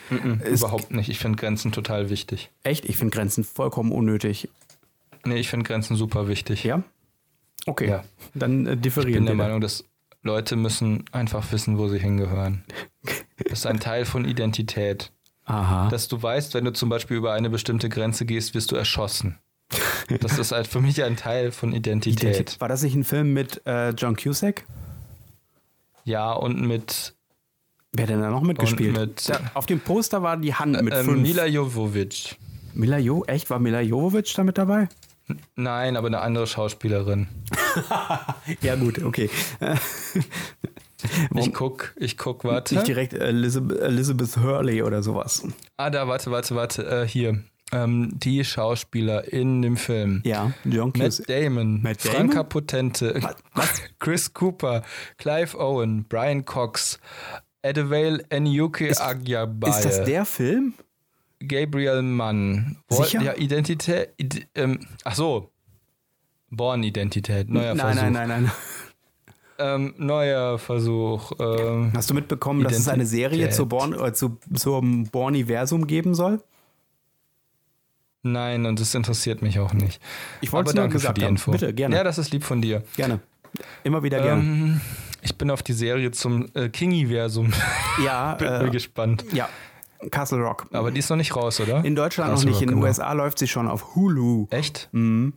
ist 0.44 0.62
Überhaupt 0.62 0.92
nicht. 0.92 1.10
Ich 1.10 1.20
finde 1.20 1.38
Grenzen 1.38 1.72
total 1.72 2.10
wichtig. 2.10 2.50
echt, 2.64 2.86
ich 2.86 2.98
finde 2.98 3.16
Grenzen 3.16 3.44
vollkommen 3.44 3.92
unnötig. 3.92 4.50
Nee, 5.26 5.38
ich 5.38 5.50
finde 5.50 5.66
Grenzen 5.66 5.96
super 5.96 6.28
wichtig. 6.28 6.64
Ja? 6.64 6.84
Okay, 7.66 7.90
Ja. 7.90 8.04
dann 8.34 8.66
äh, 8.66 8.70
Ich 8.70 8.76
bin 8.76 8.82
differieren 8.82 9.26
der 9.26 9.36
wir. 9.36 9.44
Meinung, 9.44 9.62
dass 9.62 9.84
Leute 10.22 10.56
müssen 10.56 11.06
einfach 11.12 11.52
wissen, 11.52 11.78
wo 11.78 11.88
sie 11.88 12.00
hingehören. 12.00 12.64
Das 13.38 13.60
ist 13.60 13.66
ein 13.68 13.80
Teil 13.82 14.06
von 14.06 14.24
Identität. 14.26 15.12
Aha. 15.44 15.90
Dass 15.90 16.08
du 16.08 16.22
weißt, 16.24 16.54
wenn 16.54 16.64
du 16.66 16.72
zum 16.72 16.88
Beispiel 16.90 17.18
über 17.18 17.34
eine 17.34 17.50
bestimmte 17.50 17.90
Grenze 17.90 18.26
gehst, 18.26 18.56
wirst 18.56 18.72
du 18.72 18.76
erschossen. 18.78 19.38
Das 20.22 20.40
ist 20.40 20.52
halt 20.54 20.68
für 20.68 20.80
mich 20.80 21.04
ein 21.04 21.18
Teil 21.18 21.52
von 21.52 21.74
Identität. 21.74 22.60
War 22.62 22.70
das 22.70 22.82
nicht 22.82 22.96
ein 22.96 23.04
Film 23.04 23.34
mit 23.34 23.62
äh, 23.68 23.90
John 23.90 24.16
Cusack? 24.16 24.64
Ja, 26.06 26.32
und 26.32 26.62
mit 26.66 27.14
Wer 27.92 28.04
hat 28.04 28.10
denn 28.10 28.22
da 28.22 28.30
noch 28.30 28.42
mitgespielt? 28.42 28.98
mit- 28.98 29.28
da, 29.30 29.40
auf 29.54 29.66
dem 29.66 29.80
Poster 29.82 30.24
war 30.24 30.38
die 30.38 30.54
Hand 30.54 30.82
mit 30.82 30.94
ähm, 30.94 31.06
fünf. 31.06 31.22
Mila 31.22 31.46
Jovovic. 31.46 32.38
Mila 32.74 32.98
Jo, 32.98 33.24
echt? 33.26 33.50
War 33.50 33.60
Mila 33.60 33.82
Jovovich 33.82 34.34
da 34.34 34.44
mit 34.44 34.58
dabei? 34.58 34.88
Nein, 35.56 35.98
aber 35.98 36.08
eine 36.08 36.22
andere 36.22 36.48
Schauspielerin. 36.48 37.28
Ja, 38.62 38.76
gut, 38.76 39.04
okay. 39.04 39.30
Ich 41.36 41.54
guck, 41.54 41.94
ich 41.98 42.18
guck, 42.18 42.44
warte. 42.44 42.76
Nicht 42.76 42.88
direkt 42.88 43.14
Elizabeth, 43.14 43.80
Elizabeth 43.80 44.38
Hurley 44.38 44.82
oder 44.82 45.04
sowas. 45.04 45.46
Ah, 45.78 45.90
da, 45.90 46.08
warte, 46.08 46.32
warte, 46.32 46.56
warte. 46.56 46.86
Äh, 46.86 47.08
hier. 47.08 47.44
Ähm, 47.72 48.12
die 48.14 48.44
Schauspieler 48.46 49.32
in 49.34 49.62
dem 49.62 49.76
Film. 49.76 50.22
Ja, 50.24 50.54
John 50.64 50.94
Matt. 50.96 51.28
Damon, 51.28 51.82
Matt 51.82 52.06
Damon? 52.06 52.16
Franka 52.18 52.44
Potente, 52.44 53.20
Chris 54.00 54.34
Cooper, 54.34 54.84
Clive 55.18 55.58
Owen, 55.60 56.06
Brian 56.08 56.46
Cox, 56.46 57.00
Adewale 57.64 58.24
Enyuke 58.30 58.92
Agyabaye, 58.98 59.72
Ist 59.72 59.84
das 59.86 60.04
der 60.04 60.26
Film? 60.26 60.76
Gabriel 61.40 62.02
Mann. 62.02 62.78
Wo- 62.88 63.04
Sicher? 63.04 63.22
Ja, 63.22 63.34
Identität. 63.36 64.10
Id, 64.18 64.48
ähm, 64.56 64.80
ach 65.04 65.16
so. 65.16 65.52
Born-Identität. 66.50 67.50
Neuer 67.50 67.74
nein, 67.76 67.96
Versuch. 67.98 68.12
nein, 68.12 68.28
nein, 68.30 68.44
nein. 68.44 68.52
Ähm, 69.58 69.94
neuer 69.98 70.60
Versuch. 70.60 71.32
Ähm, 71.40 71.92
Hast 71.96 72.10
du 72.10 72.14
mitbekommen, 72.14 72.64
dass 72.64 72.78
es 72.78 72.88
eine 72.88 73.06
Serie 73.06 73.38
Identität. 73.38 73.56
zu 73.56 73.66
Born, 73.68 73.94
äh, 73.94 74.14
zu, 74.14 74.38
zum 74.54 75.06
Borniversum 75.06 75.88
geben 75.88 76.14
soll? 76.16 76.42
nein, 78.28 78.66
und 78.66 78.80
das 78.80 78.96
interessiert 78.96 79.42
mich 79.42 79.60
auch 79.60 79.74
nicht. 79.74 80.02
Ich 80.42 80.52
wollte 80.52 80.72
nur 80.74 80.84
danke 80.84 80.94
gesagt 80.94 81.18
für 81.18 81.22
die 81.22 81.26
haben. 81.26 81.34
Info. 81.36 81.52
Bitte, 81.52 81.74
gerne. 81.74 81.96
Ja, 81.96 82.04
das 82.04 82.18
ist 82.18 82.32
lieb 82.34 82.44
von 82.44 82.62
dir. 82.62 82.84
Gerne. 82.96 83.20
Immer 83.84 84.02
wieder 84.04 84.20
gerne. 84.22 84.42
Ähm, 84.42 84.82
Ich 85.22 85.36
bin 85.38 85.50
auf 85.52 85.62
die 85.64 85.74
Serie 85.74 86.12
zum 86.12 86.48
äh, 86.56 86.70
Kingiversum 86.70 87.54
Ja, 88.04 88.34
bin 88.40 88.48
äh, 88.48 88.70
gespannt. 88.72 89.26
ja, 89.32 89.48
Castle 90.12 90.40
Rock. 90.40 90.68
Aber 90.72 90.92
die 90.92 91.00
ist 91.00 91.10
noch 91.10 91.18
nicht 91.18 91.36
raus, 91.36 91.60
oder? 91.60 91.84
In 91.84 91.96
Deutschland 91.96 92.32
Castle 92.32 92.52
noch 92.52 92.54
nicht, 92.54 92.62
in 92.62 92.70
Rock, 92.70 92.76
den 92.76 92.82
genau. 92.82 92.88
USA 92.88 93.14
läuft 93.14 93.40
sie 93.40 93.48
schon 93.48 93.68
auf 93.68 93.96
Hulu. 93.96 94.48
Echt? 94.50 94.90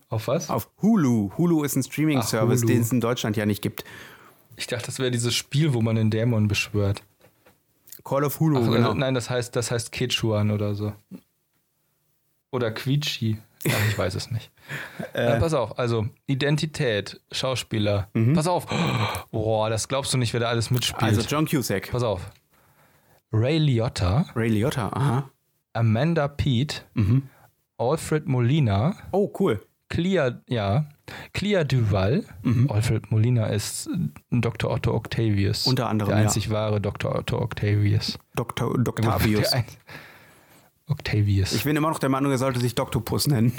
Auf 0.09 0.29
was? 0.29 0.51
Auf 0.51 0.69
Hulu. 0.83 1.31
Hulu 1.37 1.63
ist 1.65 1.77
ein 1.77 1.83
Streaming-Service, 1.83 2.63
den 2.63 2.81
es 2.83 2.93
in 2.93 3.01
Deutschland 3.01 3.37
ja 3.37 3.47
nicht 3.47 3.63
gibt. 3.63 3.85
Ich 4.57 4.67
dachte, 4.67 4.87
das 4.87 4.99
wäre 4.99 5.11
dieses 5.11 5.35
Spiel, 5.35 5.73
wo 5.73 5.81
man 5.81 5.97
den 5.97 6.11
Dämon 6.11 6.49
beschwört. 6.49 7.03
Call 8.05 8.25
of 8.25 8.41
Hulu, 8.41 8.59
Ach, 8.59 8.73
genau. 8.73 8.93
äh, 8.93 8.95
Nein, 8.95 9.15
das 9.15 9.31
heißt, 9.31 9.55
das 9.55 9.71
heißt 9.71 9.93
Quechuan 9.93 10.51
oder 10.51 10.75
so. 10.75 10.93
Oder 12.51 12.71
Quietschi. 12.71 13.39
Ach, 13.69 13.89
ich 13.89 13.99
weiß 13.99 14.15
es 14.15 14.31
nicht. 14.31 14.51
Äh. 15.15 15.31
Na, 15.31 15.37
pass 15.39 15.55
auf, 15.55 15.79
also 15.79 16.07
Identität, 16.27 17.21
Schauspieler. 17.33 18.09
Pass 18.35 18.47
auf. 18.47 18.67
Boah, 19.31 19.71
das 19.71 19.89
glaubst 19.89 20.13
du 20.13 20.19
nicht, 20.19 20.35
wer 20.35 20.41
da 20.41 20.49
alles 20.49 20.71
mitspielt. 20.71 21.01
Mhm. 21.01 21.19
Also 21.19 21.23
John 21.23 21.47
Cusack, 21.47 21.91
pass 21.91 22.03
auf. 22.03 22.21
Ray 23.33 23.59
Liotta, 23.59 24.27
Ray 24.35 24.49
Liotta, 24.49 24.91
aha. 24.95 25.31
Amanda 25.75 26.29
Peet, 26.29 26.87
Mhm. 26.95 27.25
Alfred 27.79 28.27
Molina, 28.27 28.97
Oh, 29.13 29.33
cool. 29.39 29.61
Clea, 29.91 30.43
ja, 30.49 30.87
Clea 31.33 31.65
Duval. 31.65 32.25
Mhm. 32.43 32.71
Alfred 32.71 33.11
Molina 33.11 33.47
ist 33.47 33.89
Dr. 34.31 34.71
Otto 34.71 34.93
Octavius. 34.95 35.67
Unter 35.67 35.89
anderem, 35.89 36.11
Der 36.11 36.19
ja. 36.19 36.25
einzig 36.25 36.51
wahre 36.51 36.81
Dr. 36.81 37.15
Otto 37.15 37.41
Octavius. 37.41 38.19
Dr. 38.35 38.75
Ein- 39.55 39.65
Octavius. 40.89 41.53
Ich 41.53 41.65
bin 41.65 41.77
immer 41.77 41.89
noch 41.91 41.99
der 41.99 42.09
Meinung, 42.09 42.31
er 42.33 42.39
sollte 42.39 42.61
sich 42.61 42.75
Doctopus 42.75 43.27
nennen. 43.29 43.53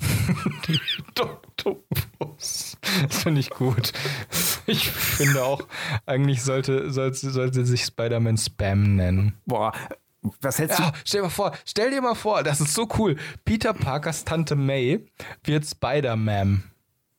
Doktopus. 1.14 2.69
Das 3.08 3.22
finde 3.22 3.40
ich 3.40 3.50
gut. 3.50 3.92
Ich 4.66 4.90
finde 4.90 5.42
auch, 5.44 5.66
eigentlich 6.06 6.42
sollte, 6.42 6.90
sollte, 6.90 7.30
sollte 7.30 7.64
sich 7.66 7.84
Spider-Man 7.84 8.36
Spam 8.38 8.96
nennen. 8.96 9.34
Boah, 9.46 9.72
was 10.40 10.58
hältst 10.58 10.78
du? 10.78 10.82
Ja, 10.84 10.92
stell 11.04 11.20
dir 11.20 11.24
mal 11.26 11.30
vor, 11.30 11.52
stell 11.64 11.90
dir 11.90 12.00
mal 12.02 12.14
vor, 12.14 12.42
das 12.42 12.60
ist 12.60 12.74
so 12.74 12.88
cool. 12.98 13.16
Peter 13.44 13.72
Parkers 13.74 14.24
Tante 14.24 14.56
May 14.56 15.06
wird 15.44 15.66
Spider-Man 15.66 16.64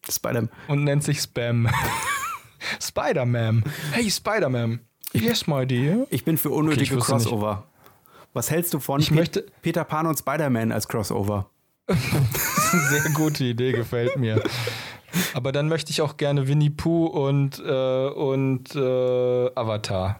Spider 0.09 0.47
und 0.68 0.84
nennt 0.84 1.03
sich 1.03 1.22
Spam. 1.22 1.68
Spider-Man. 2.82 3.64
Hey, 3.91 4.09
Spider-Man. 4.09 4.80
Yes, 5.14 5.45
my 5.47 5.66
dear. 5.66 6.07
Ich 6.09 6.24
bin 6.26 6.38
für 6.38 6.49
Okay, 6.49 6.57
unnötige 6.59 6.95
nicht. 6.95 7.05
Crossover. 7.05 7.68
Was 8.34 8.49
hältst 8.49 8.74
du 8.74 8.80
von 8.80 9.01
Ich 9.01 9.12
möchte- 9.12 9.45
Peter 9.62 9.84
Pan 9.84 10.05
und 10.07 10.18
Spider-Man 10.18 10.72
als 10.72 10.88
Crossover? 10.88 11.49
Sehr 11.88 13.09
gute 13.14 13.43
Idee, 13.43 13.74
gefällt 13.74 14.16
mir. 14.18 14.41
Aber 15.34 15.51
dann 15.51 15.68
möchte 15.68 15.91
ich 15.91 16.01
auch 16.01 16.18
gerne 16.18 16.47
Winnie 16.47 16.70
Pooh 16.70 17.05
und, 17.05 17.59
äh, 17.59 18.07
und 18.07 18.76
äh, 18.76 19.51
Avatar. 19.55 20.20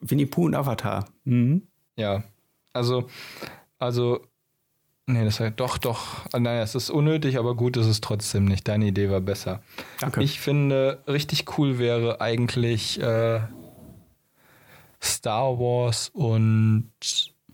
Winnie 0.00 0.26
Pooh 0.26 0.46
und 0.46 0.54
Avatar. 0.54 1.06
Mhm. 1.24 1.62
Ja. 1.96 2.24
Also, 2.72 3.08
also, 3.78 4.20
nee, 5.06 5.24
das 5.24 5.40
heißt, 5.40 5.54
doch, 5.58 5.78
doch. 5.78 6.26
Ah, 6.32 6.40
Naja, 6.40 6.62
es 6.62 6.74
ist 6.74 6.90
unnötig, 6.90 7.38
aber 7.38 7.54
gut 7.54 7.76
ist 7.76 7.86
es 7.86 8.00
trotzdem 8.00 8.44
nicht. 8.44 8.66
Deine 8.68 8.86
Idee 8.86 9.10
war 9.10 9.20
besser. 9.20 9.62
Danke. 10.00 10.22
Ich 10.22 10.40
finde, 10.40 11.02
richtig 11.06 11.58
cool 11.58 11.78
wäre 11.78 12.20
eigentlich 12.20 13.00
äh, 13.00 13.40
Star 15.02 15.58
Wars 15.58 16.10
und, 16.12 16.90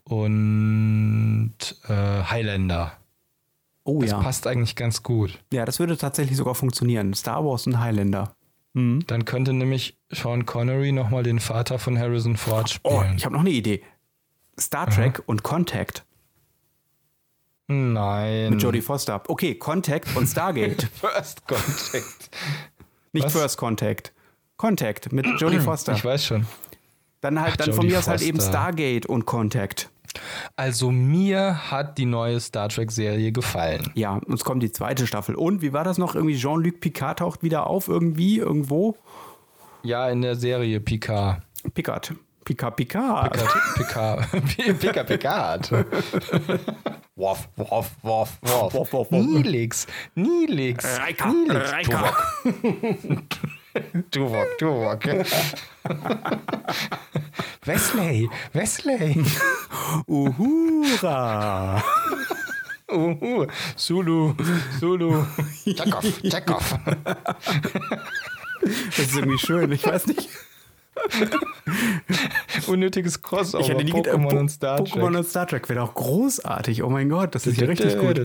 und 0.04 1.54
äh, 1.88 2.22
Highlander. 2.24 2.92
Oh 3.84 4.00
Das 4.02 4.10
ja. 4.10 4.20
passt 4.20 4.46
eigentlich 4.46 4.76
ganz 4.76 5.02
gut. 5.02 5.38
Ja, 5.52 5.64
das 5.64 5.78
würde 5.78 5.96
tatsächlich 5.96 6.36
sogar 6.36 6.54
funktionieren. 6.54 7.14
Star 7.14 7.44
Wars 7.44 7.66
und 7.66 7.78
Highlander. 7.80 8.34
Mhm. 8.74 9.04
Dann 9.06 9.24
könnte 9.24 9.52
nämlich 9.52 9.98
Sean 10.10 10.46
Connery 10.46 10.92
nochmal 10.92 11.22
den 11.24 11.40
Vater 11.40 11.78
von 11.78 11.98
Harrison 11.98 12.36
Ford 12.36 12.78
Oh, 12.84 13.00
spielen. 13.00 13.16
ich 13.16 13.24
habe 13.24 13.34
noch 13.34 13.40
eine 13.40 13.50
Idee. 13.50 13.82
Star 14.58 14.88
Trek 14.88 15.22
und 15.26 15.42
Contact 15.42 16.04
Nein. 17.68 18.50
mit 18.50 18.62
Jodie 18.62 18.80
Foster. 18.80 19.22
Okay, 19.28 19.54
Contact 19.54 20.14
und 20.16 20.26
Stargate. 20.26 20.82
First 21.00 21.46
Contact. 21.46 22.30
Nicht 23.12 23.26
Was? 23.26 23.32
First 23.32 23.56
Contact. 23.58 24.12
Contact 24.56 25.12
mit 25.12 25.26
Jodie 25.40 25.60
Foster. 25.60 25.94
Ich 25.94 26.04
weiß 26.04 26.24
schon. 26.26 26.46
Dann 27.20 27.40
halt, 27.40 27.52
Ach, 27.54 27.56
dann 27.58 27.72
von 27.74 27.82
Jodie 27.84 27.92
mir 27.94 27.98
aus 27.98 28.08
halt 28.08 28.22
eben. 28.22 28.40
Stargate 28.40 29.06
und 29.06 29.24
Contact. 29.26 29.90
Also 30.56 30.90
mir 30.90 31.70
hat 31.70 31.98
die 31.98 32.06
neue 32.06 32.40
Star 32.40 32.68
Trek-Serie 32.68 33.32
gefallen. 33.32 33.90
Ja, 33.94 34.20
uns 34.26 34.44
kommt 34.44 34.62
die 34.62 34.72
zweite 34.72 35.06
Staffel. 35.06 35.34
Und 35.34 35.62
wie 35.62 35.72
war 35.72 35.84
das 35.84 35.98
noch? 35.98 36.14
Irgendwie 36.14 36.36
Jean-Luc 36.36 36.80
Picard 36.80 37.20
taucht 37.20 37.42
wieder 37.42 37.66
auf, 37.66 37.88
irgendwie, 37.88 38.38
irgendwo. 38.38 38.96
Ja, 39.82 40.08
in 40.10 40.22
der 40.22 40.36
Serie 40.36 40.80
Picard. 40.80 41.42
Picard. 41.74 42.14
Picard, 42.44 42.76
Picard. 42.76 43.32
Picard. 43.74 44.30
Picard. 44.30 44.80
Picard. 44.80 45.06
Picard. 45.06 45.70
Woff, 47.20 47.50
woff, 47.54 47.98
woff, 48.00 48.38
woff. 48.92 49.10
Nilix. 49.10 49.86
Nilix. 50.14 50.98
Reika, 50.98 51.30
Nilix. 51.30 51.72
Reika. 51.72 52.16
Tuvok, 54.10 54.58
Tuvok. 54.58 55.04
Wesley. 57.64 58.28
Wesley. 58.52 59.24
Uhura. 60.06 61.82
Uhu. 62.90 63.46
Zulu. 63.76 64.34
Zulu. 64.80 65.24
Chekhov. 65.64 66.04
Chekhov. 66.22 66.78
Das 68.62 68.98
ist 68.98 69.16
irgendwie 69.16 69.38
schön, 69.38 69.70
ich 69.72 69.86
weiß 69.86 70.06
nicht. 70.08 70.28
Unnötiges 72.66 73.22
Crossover. 73.22 73.62
Ich 73.62 73.70
hätte 73.70 73.84
nie 73.84 73.92
gedacht, 73.92 74.16
Pokémon 74.16 74.28
Po- 74.30 74.38
und 74.38 74.48
Star 74.50 74.76
Trek. 74.78 74.94
Pokémon 74.94 75.16
und 75.18 75.26
Star 75.26 75.46
Trek 75.46 75.68
wäre 75.68 75.80
doch 75.80 75.94
großartig. 75.94 76.82
Oh 76.82 76.90
mein 76.90 77.08
Gott, 77.08 77.34
das 77.34 77.46
ist 77.46 77.60
ja 77.60 77.66
richtig 77.66 77.96
gut. 77.98 78.18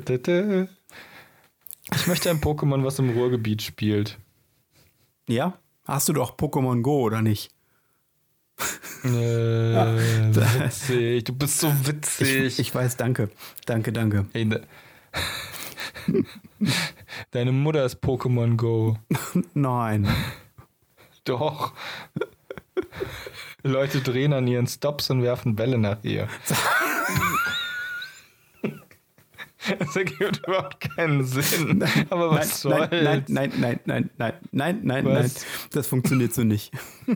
Ich 1.94 2.08
möchte 2.08 2.30
ein 2.32 2.42
Pokémon, 2.42 2.84
was 2.84 3.00
im 3.00 3.12
Ruhrgebiet 3.12 3.62
spielt. 3.62 4.18
Ja? 5.28 5.58
Hast 5.86 6.10
du 6.10 6.14
doch 6.14 6.36
Pokémon 6.38 6.82
Go, 6.82 7.02
oder 7.02 7.22
nicht? 7.22 7.52
Äh, 9.04 9.10
witzig. 9.10 11.24
Du 11.26 11.34
bist 11.34 11.60
so 11.60 11.72
witzig. 11.88 12.36
Ich, 12.38 12.60
ich 12.60 12.74
weiß, 12.74 12.98
danke. 12.98 13.30
Danke, 13.66 13.92
danke. 13.92 14.26
Ey, 14.34 14.46
ne- 14.46 14.62
Deine 17.32 17.52
Mutter 17.52 17.86
ist 17.86 18.02
Pokémon 18.04 18.56
Go. 18.56 18.98
Nein. 19.54 20.08
Doch. 21.26 21.74
Leute 23.64 24.02
drehen 24.02 24.34
an 24.34 24.48
ihren 24.48 24.68
Stops 24.68 25.10
und 25.10 25.24
werfen 25.24 25.56
Bälle 25.56 25.78
nach 25.78 26.04
ihr. 26.04 26.28
Das 29.80 29.96
ergibt 29.96 30.42
überhaupt 30.46 30.80
keinen 30.80 31.24
Sinn. 31.24 31.84
Aber 32.10 32.32
was 32.32 32.64
nein, 32.64 32.90
soll's? 32.90 32.90
Nein, 32.92 33.24
nein, 33.28 33.52
nein, 33.58 33.80
nein, 33.86 34.10
nein, 34.18 34.34
nein, 34.52 34.80
nein, 34.84 35.06
was? 35.06 35.14
nein. 35.14 35.32
Das 35.72 35.88
funktioniert 35.88 36.34
so 36.34 36.44
nicht. 36.44 36.72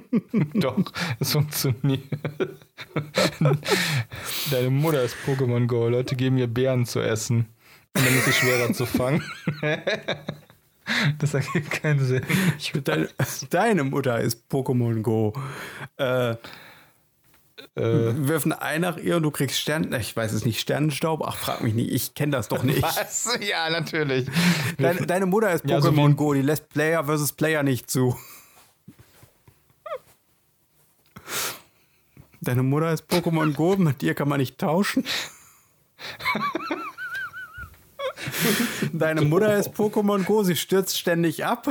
Doch, 0.53 0.79
es 1.19 1.31
funktioniert. 1.31 2.03
Deine 4.51 4.69
Mutter 4.69 5.03
ist 5.03 5.15
Pokémon 5.25 5.67
Go. 5.67 5.89
Leute 5.89 6.15
geben 6.15 6.37
ihr 6.37 6.47
Bären 6.47 6.85
zu 6.85 6.99
essen. 6.99 7.47
Und 7.95 8.05
dann 8.05 8.15
ist 8.15 8.27
es 8.27 8.35
schwerer 8.35 8.71
zu 8.73 8.85
fangen. 8.85 9.23
Das 11.19 11.33
ergibt 11.33 11.71
keinen 11.71 11.99
Sinn. 11.99 12.23
Deine, 12.83 13.09
deine, 13.49 13.83
Mutter 13.83 14.19
ist 14.19 14.49
Pokémon 14.49 15.01
Go. 15.01 15.33
Äh, 15.97 16.35
äh, 17.79 18.27
wirf 18.27 18.45
ein 18.45 18.51
Ei 18.53 18.77
nach 18.77 18.97
ihr 18.97 19.15
und 19.17 19.23
du 19.23 19.31
kriegst 19.31 19.57
Stern. 19.59 19.93
Ich 19.93 20.15
weiß 20.15 20.33
es 20.33 20.43
nicht, 20.45 20.59
Sternenstaub? 20.59 21.21
Ach, 21.25 21.35
frag 21.37 21.61
mich 21.61 21.73
nicht. 21.73 21.91
Ich 21.93 22.13
kenne 22.13 22.33
das 22.33 22.47
doch 22.49 22.63
nicht. 22.63 22.81
was? 22.81 23.29
Ja, 23.41 23.69
natürlich. 23.69 24.27
Deine, 24.77 25.05
deine 25.07 25.25
Mutter 25.25 25.51
ist 25.53 25.63
Pokémon 25.63 25.69
Ja, 25.69 25.81
so 25.81 25.95
wie- 25.95 26.13
Go, 26.15 26.33
die 26.33 26.41
lässt 26.41 26.67
Player 26.69 27.03
versus 27.05 27.31
Player 27.31 27.63
nicht 27.63 27.89
zu. 27.89 28.17
Deine 32.41 32.63
Mutter 32.63 32.91
ist 32.93 33.03
Pokémon 33.09 33.53
Go, 33.53 33.75
mit 33.77 34.01
dir 34.01 34.13
kann 34.13 34.27
man 34.29 34.39
nicht 34.39 34.57
tauschen. 34.57 35.03
Deine 38.93 39.21
Mutter 39.21 39.55
ist 39.57 39.69
Pokémon 39.73 40.23
Go, 40.25 40.43
sie 40.43 40.55
stürzt 40.55 40.97
ständig 40.97 41.45
ab. 41.45 41.67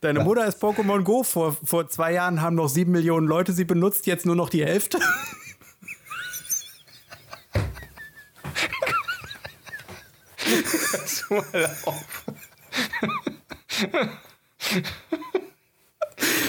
Deine 0.00 0.20
Mutter 0.20 0.46
ist 0.46 0.62
Pokémon 0.62 1.02
Go. 1.02 1.22
Vor, 1.22 1.56
vor 1.64 1.88
zwei 1.88 2.12
Jahren 2.12 2.40
haben 2.40 2.56
noch 2.56 2.68
sieben 2.68 2.92
Millionen 2.92 3.26
Leute 3.26 3.52
sie 3.52 3.64
benutzt, 3.64 4.06
jetzt 4.06 4.26
nur 4.26 4.36
noch 4.36 4.48
die 4.48 4.64
Hälfte. 4.64 4.98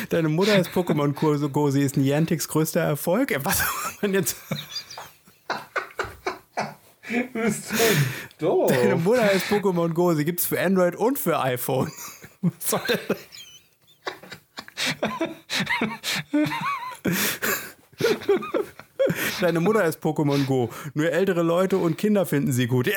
Deine 0.10 0.30
Mutter 0.30 0.58
ist 0.58 0.70
Pokémon 0.72 1.14
Go, 1.50 1.70
sie 1.72 1.82
ist 1.82 1.98
Niantics 1.98 2.48
größter 2.48 2.82
Erfolg. 2.82 3.34
Was 3.44 3.60
soll 3.60 3.68
man 4.02 4.14
jetzt? 4.14 4.36
bist 7.34 7.72
du 7.72 8.46
doof. 8.46 8.72
Deine 8.72 8.96
Mutter 8.96 9.32
ist 9.32 9.46
Pokémon 9.48 9.94
Go, 9.94 10.14
sie 10.14 10.26
gibt's 10.26 10.46
für 10.46 10.60
Android 10.60 10.96
und 10.96 11.20
für 11.20 11.40
iPhone. 11.40 11.92
Was 12.44 12.70
soll 12.70 12.82
das? 13.08 13.18
Deine 19.42 19.60
Mutter 19.60 19.86
ist 19.86 20.02
Pokémon 20.02 20.46
Go. 20.46 20.70
Nur 20.94 21.12
ältere 21.12 21.42
Leute 21.42 21.78
und 21.78 21.98
Kinder 21.98 22.26
finden 22.26 22.52
sie 22.52 22.68
gut. 22.68 22.88
Ja? 22.88 22.96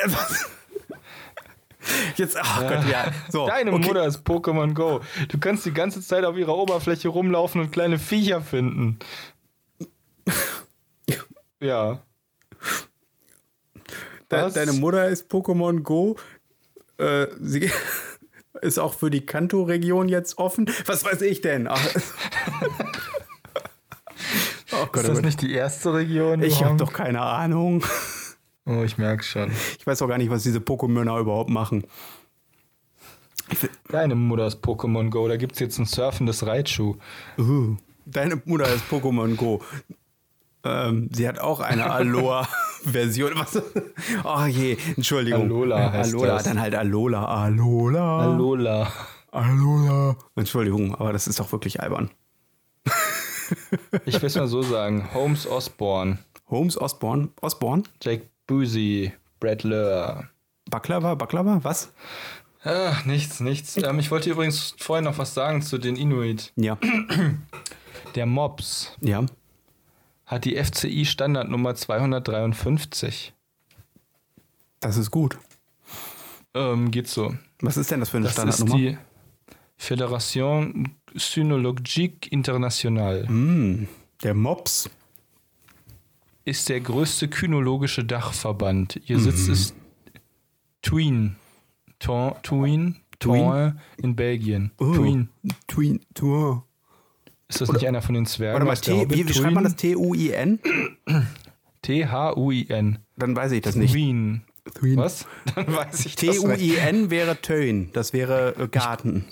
Jetzt, 2.17 2.35
ach 2.37 2.61
Gott, 2.61 2.85
ja. 2.89 3.11
So, 3.29 3.47
Deine 3.47 3.71
okay. 3.71 3.87
Mutter 3.87 4.05
ist 4.05 4.25
Pokémon 4.27 4.73
Go. 4.73 4.99
Du 5.29 5.37
kannst 5.39 5.65
die 5.65 5.73
ganze 5.73 6.01
Zeit 6.01 6.25
auf 6.25 6.35
ihrer 6.35 6.55
Oberfläche 6.57 7.07
rumlaufen 7.07 7.61
und 7.61 7.71
kleine 7.71 7.97
Viecher 7.99 8.41
finden. 8.41 8.99
Ja. 11.59 12.01
De 14.29 14.41
Was? 14.41 14.53
deine 14.53 14.73
Mutter 14.73 15.07
ist 15.07 15.31
Pokémon 15.31 15.81
Go. 15.81 16.17
Äh, 16.97 17.27
sie 17.39 17.71
ist 18.61 18.79
auch 18.79 18.93
für 18.93 19.09
die 19.09 19.25
Kanto-Region 19.25 20.09
jetzt 20.09 20.37
offen. 20.37 20.69
Was 20.85 21.03
weiß 21.03 21.21
ich 21.21 21.41
denn? 21.41 21.67
Ach. 21.67 21.81
Oh 24.73 24.85
Gott, 24.91 25.03
Ist 25.03 25.09
oh 25.09 25.13
das 25.13 25.21
nicht 25.21 25.41
die 25.41 25.53
erste 25.53 25.93
Region? 25.93 26.43
Ich 26.43 26.63
habe 26.63 26.75
doch 26.75 26.91
keine 26.91 27.21
Ahnung. 27.21 27.83
Oh, 28.65 28.83
ich 28.83 28.97
merke 28.97 29.23
schon. 29.23 29.51
Ich 29.79 29.87
weiß 29.87 30.01
auch 30.01 30.07
gar 30.07 30.17
nicht, 30.17 30.29
was 30.29 30.43
diese 30.43 30.59
Pokémöner 30.59 31.19
überhaupt 31.19 31.49
machen. 31.49 31.85
Deine 33.87 34.15
Mutter 34.15 34.45
ist 34.45 34.63
Pokémon 34.63 35.09
Go. 35.09 35.27
Da 35.27 35.37
gibt 35.37 35.53
es 35.53 35.59
jetzt 35.59 35.79
ein 35.79 35.85
surfendes 35.85 36.45
Raichu. 36.45 36.95
Uh, 37.37 37.77
deine 38.05 38.41
Mutter 38.43 38.67
ist 38.67 38.83
Pokémon 38.89 39.35
Go. 39.35 39.61
Ähm, 40.65 41.09
sie 41.13 41.27
hat 41.27 41.39
auch 41.39 41.61
eine 41.61 41.85
Alola-Version. 42.85 43.31
Was? 43.35 43.61
Oh 44.23 44.45
je, 44.45 44.77
Entschuldigung. 44.95 45.43
Alola 45.43 45.91
heißt 45.91 46.13
Alola, 46.13 46.33
das. 46.35 46.43
dann 46.43 46.59
halt 46.59 46.75
Alola. 46.75 47.25
Alola. 47.25 48.19
Alola. 48.21 48.91
Alola. 49.31 50.15
Entschuldigung, 50.35 50.95
aber 50.95 51.13
das 51.13 51.27
ist 51.27 51.39
doch 51.39 51.51
wirklich 51.51 51.81
albern. 51.81 52.09
Ich 54.05 54.15
will 54.21 54.27
es 54.27 54.35
mal 54.35 54.47
so 54.47 54.61
sagen. 54.75 55.09
Holmes 55.13 55.47
Osborne, 55.47 56.19
Holmes 56.49 56.79
Osborne. 56.79 57.29
Osborne? 57.41 57.83
Jake 58.01 58.23
Boozy, 58.45 59.11
Brad 59.39 59.63
Lur. 59.63 60.25
Baklava? 60.69 61.15
Baklava? 61.15 61.59
Was? 61.63 61.91
Ah, 62.63 62.93
nichts, 63.05 63.39
nichts. 63.39 63.77
Ähm, 63.77 63.99
ich 63.99 64.11
wollte 64.11 64.29
übrigens 64.29 64.75
vorhin 64.77 65.05
noch 65.05 65.17
was 65.17 65.33
sagen 65.33 65.61
zu 65.61 65.77
den 65.77 65.95
Inuit. 65.95 66.51
Ja. 66.55 66.77
Der 68.15 68.25
Mops 68.25 68.91
Ja. 68.99 69.23
Hat 70.27 70.45
die 70.45 70.55
FCI 70.63 71.05
Standardnummer 71.05 71.73
253. 71.73 73.33
Das 74.79 74.97
ist 74.97 75.09
gut. 75.09 75.39
Ähm, 76.53 76.91
geht 76.91 77.07
so. 77.07 77.35
Was 77.61 77.77
ist 77.77 77.89
denn 77.89 77.99
das 77.99 78.09
für 78.09 78.17
eine 78.17 78.25
Das 78.27 78.37
ist 78.37 78.41
Standardnummer? 78.57 78.77
die 78.77 78.97
Fédération 79.79 80.89
Cynologique 81.17 82.27
Internationale. 82.31 83.27
Hm, 83.27 83.87
der 84.23 84.33
Mops. 84.35 84.89
Ist 86.45 86.69
der 86.69 86.79
größte 86.79 87.27
kynologische 87.27 88.05
Dachverband. 88.05 89.01
Ihr 89.07 89.17
Mhm. 89.17 89.21
Sitz 89.21 89.47
ist 89.47 89.75
Tween. 90.81 91.35
Tween? 91.99 92.97
Ton 93.19 93.79
in 93.97 94.15
Belgien. 94.15 94.71
Oh. 94.77 94.93
Tween. 94.93 95.29
Tween. 95.67 95.99
Tween. 96.13 96.61
Ist 97.49 97.61
das 97.61 97.71
nicht 97.71 97.87
einer 97.87 98.01
von 98.01 98.13
den 98.15 98.25
Zwergen? 98.25 98.53
Warte 98.53 98.65
mal, 98.65 98.75
T, 98.75 99.09
wie, 99.09 99.27
wie 99.27 99.33
schreibt 99.33 99.53
man 99.53 99.63
das? 99.63 99.75
T-U-I-N? 99.75 100.59
T-H-U-I-N. 101.81 102.99
Dann 103.15 103.35
weiß 103.35 103.51
ich 103.53 103.61
das 103.61 103.75
nicht. 103.75 103.93
Tween. 103.93 104.43
Tween. 104.77 104.97
Was? 104.97 105.25
Dann 105.55 105.73
weiß 105.73 106.05
ich 106.05 106.15
das 106.15 106.23
nicht. 106.23 106.41
T-U-I-N 106.41 107.09
wäre 107.09 107.41
Töin. 107.41 107.89
Das 107.93 108.11
wäre 108.11 108.53
äh, 108.59 108.67
Garten. 108.67 109.25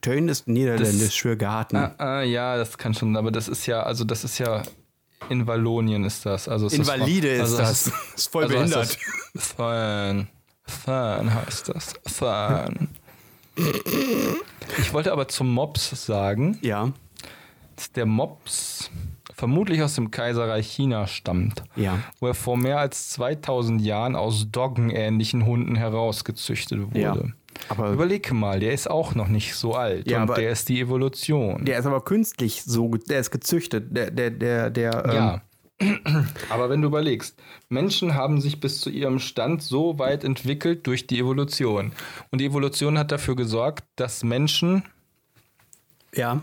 Töin 0.00 0.28
ist 0.28 0.48
niederländisch 0.48 1.20
für 1.20 1.36
Garten. 1.36 1.76
Ah, 1.76 1.94
ah, 1.98 2.22
ja, 2.22 2.56
das 2.56 2.76
kann 2.78 2.94
schon, 2.94 3.16
aber 3.16 3.30
das 3.30 3.48
ist 3.48 3.66
ja, 3.66 3.82
also 3.82 4.04
das 4.04 4.24
ist 4.24 4.38
ja 4.38 4.62
in 5.28 5.46
Wallonien 5.46 6.04
ist 6.04 6.26
das. 6.26 6.48
Also 6.48 6.66
es 6.66 6.72
Invalide 6.72 7.28
ist 7.28 7.40
also 7.42 7.56
das. 7.58 7.86
es- 7.86 7.92
ist 8.16 8.32
voll 8.32 8.44
also 8.44 8.54
behindert. 8.56 8.98
das 9.34 9.46
Fun. 9.46 10.28
Fun 10.64 11.34
heißt 11.34 11.68
das. 11.68 11.92
Fun. 12.06 12.88
Ich 14.78 14.92
wollte 14.92 15.12
aber 15.12 15.28
zum 15.28 15.52
Mops 15.52 15.90
sagen, 16.06 16.58
Ja, 16.62 16.92
dass 17.76 17.92
der 17.92 18.06
Mops 18.06 18.90
vermutlich 19.34 19.82
aus 19.82 19.94
dem 19.94 20.10
Kaiserreich 20.10 20.70
China 20.70 21.06
stammt, 21.06 21.62
ja. 21.76 21.98
wo 22.20 22.28
er 22.28 22.34
vor 22.34 22.56
mehr 22.56 22.78
als 22.78 23.10
2000 23.10 23.80
Jahren 23.82 24.14
aus 24.16 24.46
doggenähnlichen 24.50 25.44
Hunden 25.46 25.74
herausgezüchtet 25.76 26.80
wurde. 26.86 27.00
Ja. 27.00 27.16
Aber 27.68 27.90
Überleg 27.90 28.32
mal, 28.32 28.60
der 28.60 28.72
ist 28.72 28.90
auch 28.90 29.14
noch 29.14 29.28
nicht 29.28 29.54
so 29.54 29.74
alt 29.74 30.10
Ja, 30.10 30.18
und 30.18 30.22
aber- 30.30 30.34
der 30.34 30.50
ist 30.50 30.68
die 30.68 30.80
Evolution. 30.80 31.64
der 31.64 31.78
ist 31.78 31.86
aber 31.86 32.00
künstlich 32.02 32.62
so, 32.64 32.88
ge- 32.88 33.00
der 33.08 33.20
ist 33.20 33.30
gezüchtet. 33.30 33.96
Der, 33.96 34.10
der, 34.10 34.30
der, 34.30 34.70
der, 34.70 35.04
ähm, 35.04 35.12
Ja. 35.14 35.42
Aber 36.50 36.70
wenn 36.70 36.82
du 36.82 36.88
überlegst, 36.88 37.38
Menschen 37.68 38.14
haben 38.14 38.40
sich 38.40 38.60
bis 38.60 38.80
zu 38.80 38.90
ihrem 38.90 39.18
Stand 39.18 39.62
so 39.62 39.98
weit 39.98 40.24
entwickelt 40.24 40.86
durch 40.86 41.06
die 41.06 41.18
Evolution. 41.18 41.92
Und 42.30 42.40
die 42.40 42.46
Evolution 42.46 42.98
hat 42.98 43.12
dafür 43.12 43.36
gesorgt, 43.36 43.84
dass 43.96 44.24
Menschen 44.24 44.82
ja. 46.14 46.42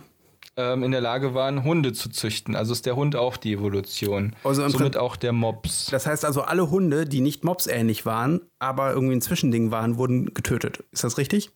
ähm, 0.58 0.84
in 0.84 0.92
der 0.92 1.02
Lage 1.02 1.34
waren, 1.34 1.64
Hunde 1.64 1.94
zu 1.94 2.10
züchten. 2.10 2.56
Also 2.56 2.74
ist 2.74 2.86
der 2.86 2.96
Hund 2.96 3.16
auch 3.16 3.38
die 3.38 3.54
Evolution. 3.54 4.36
Also 4.44 4.68
Somit 4.68 4.98
auch 4.98 5.16
der 5.16 5.34
Mops. 5.34 5.88
Das 5.88 6.06
heißt 6.06 6.26
also, 6.26 6.42
alle 6.42 6.70
Hunde, 6.70 7.06
die 7.06 7.22
nicht 7.22 7.44
Mops-ähnlich 7.44 8.06
waren, 8.06 8.42
aber 8.60 8.92
irgendwie 8.94 9.16
ein 9.16 9.22
Zwischending 9.22 9.72
waren, 9.72 9.98
wurden 9.98 10.34
getötet. 10.34 10.84
Ist 10.92 11.04
das 11.04 11.18
richtig? 11.18 11.52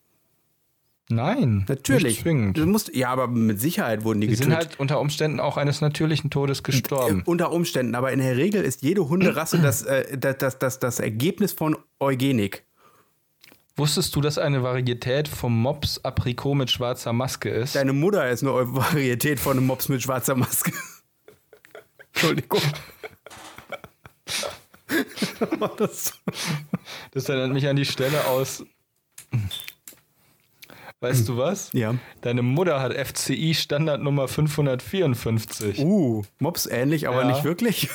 Nein, 1.09 1.65
Natürlich. 1.67 2.23
Du 2.23 2.65
musst, 2.65 2.95
ja, 2.95 3.09
aber 3.09 3.27
mit 3.27 3.59
Sicherheit 3.59 4.03
wurden 4.03 4.21
die, 4.21 4.27
Die 4.27 4.35
sind 4.35 4.49
getötet. 4.49 4.69
halt 4.71 4.79
unter 4.79 4.99
Umständen 4.99 5.39
auch 5.39 5.57
eines 5.57 5.81
natürlichen 5.81 6.29
Todes 6.29 6.63
gestorben. 6.63 7.19
Äh, 7.19 7.23
unter 7.29 7.51
Umständen, 7.51 7.93
aber 7.95 8.11
in 8.13 8.19
der 8.19 8.37
Regel 8.37 8.63
ist 8.63 8.81
jede 8.83 9.09
Hunderasse 9.09 9.59
das, 9.59 9.83
äh, 9.83 10.17
das, 10.17 10.37
das, 10.37 10.59
das, 10.59 10.79
das 10.79 10.99
Ergebnis 10.99 11.51
von 11.51 11.75
Eugenik. 11.99 12.63
Wusstest 13.75 14.15
du, 14.15 14.21
dass 14.21 14.37
eine 14.37 14.63
Varietät 14.63 15.27
vom 15.27 15.59
Mops 15.59 15.99
Aprikot 16.03 16.55
mit 16.55 16.71
schwarzer 16.71 17.11
Maske 17.11 17.49
ist? 17.49 17.75
Deine 17.75 17.91
Mutter 17.91 18.29
ist 18.29 18.43
eine 18.43 18.51
Varietät 18.73 19.39
von 19.39 19.57
einem 19.57 19.67
Mops 19.67 19.89
mit 19.89 20.01
schwarzer 20.01 20.35
Maske. 20.35 20.71
Entschuldigung. 22.13 22.61
Das 27.11 27.29
erinnert 27.29 27.53
mich 27.53 27.67
an 27.67 27.75
die 27.75 27.85
Stelle 27.85 28.25
aus. 28.27 28.63
Weißt 31.03 31.27
du 31.27 31.35
was? 31.37 31.69
ja. 31.73 31.95
Deine 32.21 32.41
Mutter 32.41 32.79
hat 32.79 32.93
FCI 32.93 33.53
Standardnummer 33.53 34.29
554. 34.29 35.79
Uh, 35.79 36.23
Mops 36.39 36.65
ähnlich, 36.65 37.07
aber 37.09 37.23
Ja. 37.23 37.27
nicht 37.27 37.43
wirklich. 37.43 37.89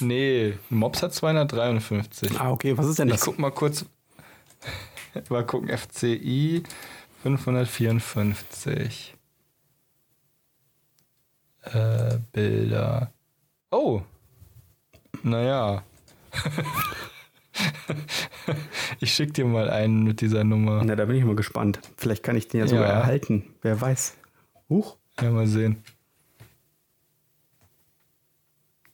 Nee, 0.00 0.54
Mops 0.68 1.02
hat 1.02 1.14
253. 1.14 2.40
Ah, 2.40 2.50
okay, 2.50 2.76
was 2.76 2.86
ist 2.86 2.98
denn 2.98 3.08
Ich 3.08 3.14
das? 3.14 3.24
guck 3.24 3.38
mal 3.38 3.50
kurz. 3.50 3.84
Mal 5.30 5.44
gucken, 5.46 5.68
FCI 5.76 6.62
554. 7.22 9.14
Äh, 11.62 12.18
Bilder. 12.32 13.12
Oh. 13.70 14.02
Naja. 15.22 15.82
ich 19.00 19.12
schick 19.12 19.34
dir 19.34 19.44
mal 19.44 19.70
einen 19.70 20.04
mit 20.04 20.20
dieser 20.20 20.44
Nummer. 20.44 20.82
Na, 20.84 20.96
da 20.96 21.04
bin 21.04 21.16
ich 21.16 21.24
mal 21.24 21.36
gespannt. 21.36 21.80
Vielleicht 21.96 22.22
kann 22.22 22.36
ich 22.36 22.48
den 22.48 22.60
ja 22.60 22.66
sogar 22.68 22.86
Ja. 22.88 22.92
erhalten. 23.00 23.44
Wer 23.62 23.80
weiß. 23.80 24.16
Huch. 24.68 24.96
Ja, 25.20 25.30
mal 25.30 25.46
sehen. 25.46 25.82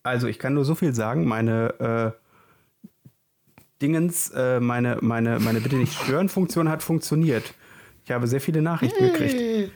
Also 0.02 0.26
ich 0.26 0.38
kann 0.38 0.54
nur 0.54 0.64
so 0.64 0.74
viel 0.74 0.94
sagen, 0.94 1.24
meine 1.24 2.14
äh, 2.14 2.90
Dingens, 3.80 4.30
äh, 4.30 4.60
meine, 4.60 4.98
meine, 5.00 5.38
meine 5.40 5.60
Bitte 5.60 5.76
nicht 5.76 5.94
stören 5.94 6.28
Funktion 6.28 6.68
hat 6.68 6.82
funktioniert. 6.82 7.54
Ich 8.04 8.10
habe 8.10 8.26
sehr 8.26 8.40
viele 8.40 8.60
Nachrichten 8.60 9.02
gekriegt. 9.12 9.72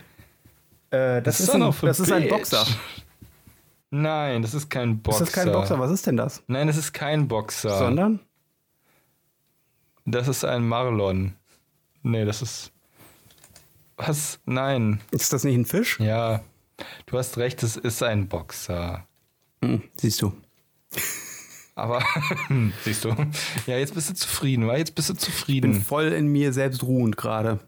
Äh, 0.90 1.22
das, 1.22 1.40
ist 1.40 1.50
ein, 1.50 1.60
das 1.82 2.00
ist 2.00 2.12
ein. 2.12 2.28
Boxer. 2.28 2.66
Nein, 3.90 4.42
das 4.42 4.52
ist 4.52 4.68
kein 4.68 5.00
Boxer. 5.00 5.24
Ist 5.24 5.36
das 5.36 5.44
kein 5.44 5.52
Boxer? 5.52 5.78
Was 5.78 5.90
ist 5.90 6.06
denn 6.06 6.16
das? 6.18 6.42
Nein, 6.46 6.66
das 6.66 6.76
ist 6.76 6.92
kein 6.92 7.26
Boxer. 7.26 7.78
Sondern? 7.78 8.20
Das 10.10 10.26
ist 10.26 10.44
ein 10.44 10.66
Marlon. 10.66 11.34
Nee, 12.02 12.24
das 12.24 12.40
ist. 12.40 12.72
Was? 13.96 14.38
Nein. 14.46 15.00
Ist 15.10 15.32
das 15.32 15.44
nicht 15.44 15.54
ein 15.56 15.66
Fisch? 15.66 16.00
Ja. 16.00 16.42
Du 17.06 17.18
hast 17.18 17.36
recht, 17.36 17.62
es 17.62 17.76
ist 17.76 18.02
ein 18.02 18.28
Boxer. 18.28 19.06
Hm, 19.62 19.82
siehst 20.00 20.22
du. 20.22 20.32
Aber, 21.74 22.02
siehst 22.84 23.04
du. 23.04 23.14
Ja, 23.66 23.76
jetzt 23.76 23.94
bist 23.94 24.08
du 24.10 24.14
zufrieden, 24.14 24.66
wa? 24.66 24.76
Jetzt 24.76 24.94
bist 24.94 25.10
du 25.10 25.12
Ich 25.14 25.18
bin 25.18 25.24
zufrieden. 25.32 25.74
voll 25.82 26.06
in 26.12 26.28
mir 26.28 26.52
selbst 26.52 26.82
ruhend 26.84 27.16
gerade. 27.16 27.58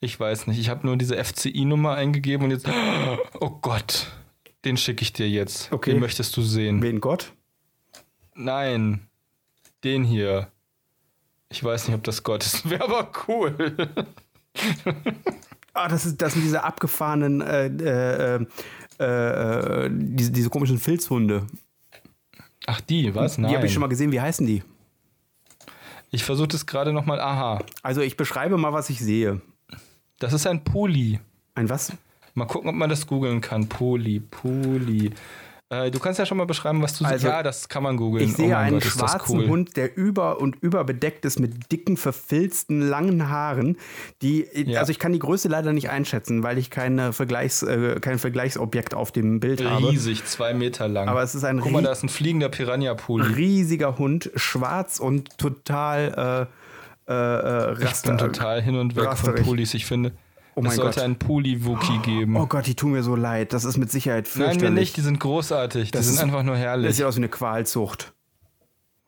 Ich 0.00 0.18
weiß 0.18 0.46
nicht, 0.46 0.58
ich 0.60 0.68
habe 0.68 0.86
nur 0.86 0.96
diese 0.96 1.22
FCI-Nummer 1.22 1.94
eingegeben 1.94 2.44
und 2.44 2.50
jetzt. 2.52 2.68
Oh 3.40 3.50
Gott. 3.62 4.12
Den 4.64 4.76
schicke 4.76 5.02
ich 5.02 5.12
dir 5.12 5.28
jetzt. 5.28 5.72
Okay. 5.72 5.90
Den 5.92 6.00
möchtest 6.00 6.36
du 6.36 6.42
sehen. 6.42 6.80
Wen 6.82 7.00
Gott? 7.00 7.32
Nein. 8.34 9.08
Den 9.82 10.04
hier. 10.04 10.52
Ich 11.52 11.62
weiß 11.62 11.86
nicht, 11.86 11.94
ob 11.94 12.02
das 12.02 12.22
Gott 12.22 12.44
ist. 12.44 12.68
Wäre 12.70 12.84
aber 12.84 13.10
cool. 13.28 13.74
Ah, 15.74 15.88
das, 15.88 16.06
ist, 16.06 16.20
das 16.20 16.32
sind 16.32 16.42
diese 16.42 16.64
abgefahrenen, 16.64 17.40
äh, 17.40 17.66
äh, 17.66 18.46
äh, 18.98 19.84
äh, 19.84 19.90
diese, 19.92 20.32
diese 20.32 20.50
komischen 20.50 20.78
Filzhunde. 20.78 21.46
Ach, 22.66 22.80
die, 22.80 23.14
was? 23.14 23.38
Nein. 23.38 23.50
Die 23.50 23.56
habe 23.56 23.66
ich 23.66 23.72
schon 23.72 23.80
mal 23.80 23.88
gesehen. 23.88 24.12
Wie 24.12 24.20
heißen 24.20 24.46
die? 24.46 24.62
Ich 26.10 26.24
versuche 26.24 26.48
das 26.48 26.66
gerade 26.66 26.92
nochmal. 26.92 27.20
Aha. 27.20 27.60
Also 27.82 28.00
ich 28.00 28.16
beschreibe 28.16 28.58
mal, 28.58 28.72
was 28.72 28.90
ich 28.90 29.00
sehe. 29.00 29.40
Das 30.18 30.32
ist 30.32 30.46
ein 30.46 30.62
Puli. 30.62 31.20
Ein 31.54 31.68
was? 31.68 31.92
Mal 32.34 32.46
gucken, 32.46 32.70
ob 32.70 32.76
man 32.76 32.88
das 32.88 33.06
googeln 33.06 33.40
kann. 33.40 33.68
Poli, 33.68 34.20
Poli. 34.20 35.12
Äh, 35.72 35.90
du 35.90 35.98
kannst 35.98 36.18
ja 36.18 36.26
schon 36.26 36.36
mal 36.36 36.44
beschreiben, 36.44 36.82
was 36.82 36.98
du 36.98 37.04
Also, 37.06 37.16
siehst. 37.16 37.24
Ja, 37.24 37.42
das 37.42 37.66
kann 37.70 37.82
man 37.82 37.96
googeln. 37.96 38.22
Ich 38.28 38.36
sehe 38.36 38.52
oh 38.52 38.56
einen 38.58 38.74
Gott, 38.80 38.84
schwarzen 38.84 39.38
cool. 39.40 39.48
Hund, 39.48 39.76
der 39.78 39.96
über 39.96 40.38
und 40.38 40.56
über 40.60 40.84
bedeckt 40.84 41.24
ist 41.24 41.40
mit 41.40 41.72
dicken, 41.72 41.96
verfilzten, 41.96 42.82
langen 42.82 43.30
Haaren. 43.30 43.78
Die, 44.20 44.46
Ja. 44.54 44.80
Also 44.80 44.90
ich 44.92 44.98
kann 44.98 45.12
die 45.14 45.18
Größe 45.18 45.48
leider 45.48 45.72
nicht 45.72 45.88
einschätzen, 45.88 46.42
weil 46.42 46.58
ich 46.58 46.68
keine 46.68 47.14
Vergleichs, 47.14 47.62
äh, 47.62 47.98
kein 48.00 48.18
Vergleichsobjekt 48.18 48.92
auf 48.94 49.12
dem 49.12 49.40
Bild 49.40 49.64
habe. 49.64 49.88
Riesig, 49.88 50.26
zwei 50.26 50.52
Meter 50.52 50.88
lang. 50.88 51.08
Aber 51.08 51.22
es 51.22 51.34
ist 51.34 51.44
ein 51.44 51.60
Guck 51.60 51.72
mal, 51.72 51.82
da 51.82 51.92
ist 51.92 52.02
ein 52.02 52.10
fliegender 52.10 52.50
Piranha-Puli. 52.50 53.32
Riesiger 53.34 53.96
Hund, 53.96 54.30
schwarz 54.36 55.00
und 55.00 55.38
total 55.38 56.48
äh, 57.08 57.10
äh, 57.10 57.14
äh, 57.14 57.72
Ich 57.78 57.84
raster. 57.86 58.10
bin 58.10 58.18
total 58.18 58.60
hin 58.60 58.76
und 58.76 58.94
weg 58.94 59.04
von 59.04 59.10
rasterig. 59.12 59.44
Pulis. 59.44 59.74
Ich 59.74 59.86
finde, 59.86 60.12
Oh 60.54 60.60
es 60.60 60.66
mein 60.66 60.76
sollte 60.76 60.94
Gott. 60.96 61.04
einen 61.04 61.18
Puli-Wookie 61.18 61.98
geben. 62.00 62.36
Oh 62.36 62.46
Gott, 62.46 62.66
die 62.66 62.74
tun 62.74 62.92
mir 62.92 63.02
so 63.02 63.16
leid. 63.16 63.52
Das 63.52 63.64
ist 63.64 63.78
mit 63.78 63.90
Sicherheit 63.90 64.24
Nein, 64.24 64.46
fürchterlich. 64.48 64.62
mir 64.62 64.70
nicht. 64.80 64.96
Die 64.96 65.00
sind 65.00 65.18
großartig. 65.20 65.90
Die 65.90 65.90
Das 65.92 66.06
sind 66.06 66.14
ist- 66.16 66.22
einfach 66.22 66.42
nur 66.42 66.54
Das 66.56 66.62
herrlich. 66.62 66.96
sieht 66.96 67.04
aus 67.06 67.14
wie 67.16 67.20
eine 67.20 67.28
Qualzucht. 67.30 68.12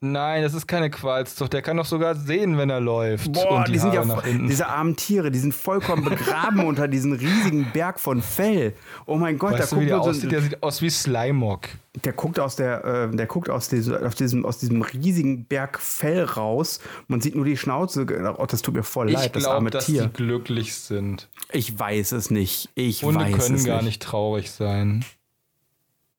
Nein, 0.05 0.43
das 0.43 0.53
ist 0.53 0.67
keine 0.67 0.91
Qualzucht. 0.91 1.53
Der 1.55 1.63
kann 1.63 1.79
doch 1.79 1.87
sogar 1.87 2.15
sehen, 2.15 2.59
wenn 2.59 2.69
er 2.69 2.81
läuft. 2.81 3.33
Boah, 3.33 3.59
und 3.59 3.69
die, 3.69 3.73
die, 3.73 3.79
sind 3.79 3.95
ja, 3.95 4.07
Haare 4.07 4.23
hinten. 4.23 4.49
diese 4.49 4.67
armen 4.67 4.97
Tiere, 4.97 5.31
die 5.31 5.39
sind 5.39 5.55
vollkommen 5.55 6.05
begraben 6.05 6.65
unter 6.67 6.89
diesem 6.89 7.13
riesigen 7.13 7.71
Berg 7.73 7.99
von 7.99 8.21
Fell. 8.21 8.75
Oh 9.07 9.17
mein 9.17 9.39
Gott, 9.39 9.53
Weißt 9.55 9.73
da 9.73 9.77
du, 9.77 9.77
guckt 9.77 9.89
der 9.91 9.97
so, 10.03 10.11
aussieht? 10.11 10.31
Der 10.33 10.43
sieht 10.43 10.63
aus 10.63 10.83
wie 10.83 10.91
Slimog. 10.91 11.69
der 12.05 12.13
guckt 12.13 12.39
aus 12.39 12.57
der, 12.57 12.85
äh, 12.85 13.17
der 13.17 13.27
guckt 13.27 13.49
aus 13.49 13.69
diesem, 13.71 13.95
aus 13.97 14.15
diesem, 14.15 14.45
aus 14.45 14.59
diesem 14.59 14.83
riesigen 14.83 15.47
Berg 15.47 15.79
Fell 15.81 16.25
raus. 16.25 16.81
Man 17.09 17.23
sieht 17.23 17.35
nur 17.35 17.47
die 17.47 17.57
Schnauze. 17.57 18.07
Oh, 18.39 18.47
das 18.47 18.61
tut 18.61 18.75
mir 18.75 18.83
voll 18.83 19.09
Ich 19.09 19.15
leid, 19.15 19.35
das 19.35 19.45
glaube, 19.45 19.57
arme 19.57 19.71
dass 19.71 19.87
Tier. 19.87 20.03
die 20.07 20.13
glücklich 20.13 20.75
sind. 20.75 21.29
Ich 21.51 21.79
weiß 21.79 22.13
es 22.13 22.31
nicht. 22.31 22.69
Ich 22.75 23.03
Hunde 23.03 23.21
weiß 23.21 23.39
können 23.39 23.55
es 23.55 23.65
gar 23.65 23.77
nicht. 23.77 23.87
nicht 23.87 24.03
traurig 24.03 24.51
sein. 24.51 25.05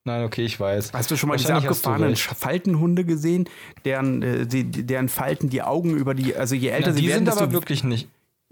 Nein, 0.05 0.23
okay, 0.23 0.45
ich 0.45 0.59
weiß. 0.59 0.93
Hast 0.93 1.09
du 1.09 1.15
schon 1.15 1.29
mal 1.29 1.37
diese 1.37 1.55
abgefahrenen. 1.55 2.15
Faltenhunde 2.15 3.05
gesehen, 3.05 3.49
deren, 3.85 4.21
äh, 4.21 4.45
die, 4.45 4.63
deren 4.63 5.09
Falten 5.09 5.49
die 5.49 5.63
Augen 5.63 5.95
über 5.95 6.13
die, 6.13 6.35
also 6.35 6.53
je 6.53 6.69
älter 6.69 6.89
Na, 6.89 6.93
sie 6.93 7.01
die 7.01 7.07
werden, 7.09 7.25
sind 7.25 7.35
aber 7.35 7.51
wirklich 7.51 7.83
nicht 7.83 8.07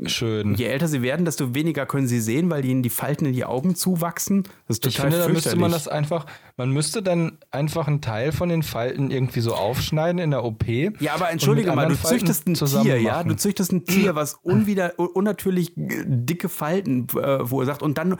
schön. 0.05 0.55
je 0.55 0.65
älter 0.65 0.87
sie 0.87 1.01
werden, 1.01 1.25
desto 1.25 1.53
weniger 1.53 1.85
können 1.85 2.07
sie 2.07 2.19
sehen, 2.19 2.49
weil 2.49 2.65
ihnen 2.65 2.83
die 2.83 2.89
Falten 2.89 3.25
in 3.25 3.33
die 3.33 3.45
Augen 3.45 3.75
zuwachsen. 3.75 4.43
Das 4.67 4.77
ist 4.77 4.85
Ich 4.85 4.95
total 4.95 5.11
finde, 5.11 5.25
da 5.25 5.31
müsste 5.31 5.55
man 5.55 5.71
das 5.71 5.87
einfach, 5.87 6.25
man 6.57 6.71
müsste 6.71 7.03
dann 7.03 7.37
einfach 7.51 7.87
einen 7.87 8.01
Teil 8.01 8.31
von 8.31 8.49
den 8.49 8.63
Falten 8.63 9.11
irgendwie 9.11 9.41
so 9.41 9.53
aufschneiden 9.53 10.19
in 10.19 10.31
der 10.31 10.43
OP. 10.43 10.67
Ja, 10.99 11.13
aber 11.13 11.29
entschuldige 11.29 11.71
mal, 11.71 11.87
du 11.87 11.95
Falten 11.95 12.19
züchtest 12.19 12.47
ein 12.47 12.83
Tier, 12.83 13.01
ja? 13.01 13.23
Du 13.23 13.35
züchtest 13.35 13.71
ein 13.71 13.85
Tier, 13.85 14.15
was 14.15 14.35
unwider, 14.35 14.93
unnatürlich 14.97 15.73
dicke 15.75 16.49
Falten 16.49 17.07
äh, 17.09 17.45
verursacht 17.45 17.81
und 17.81 17.97
dann, 17.97 18.13
äh, 18.13 18.17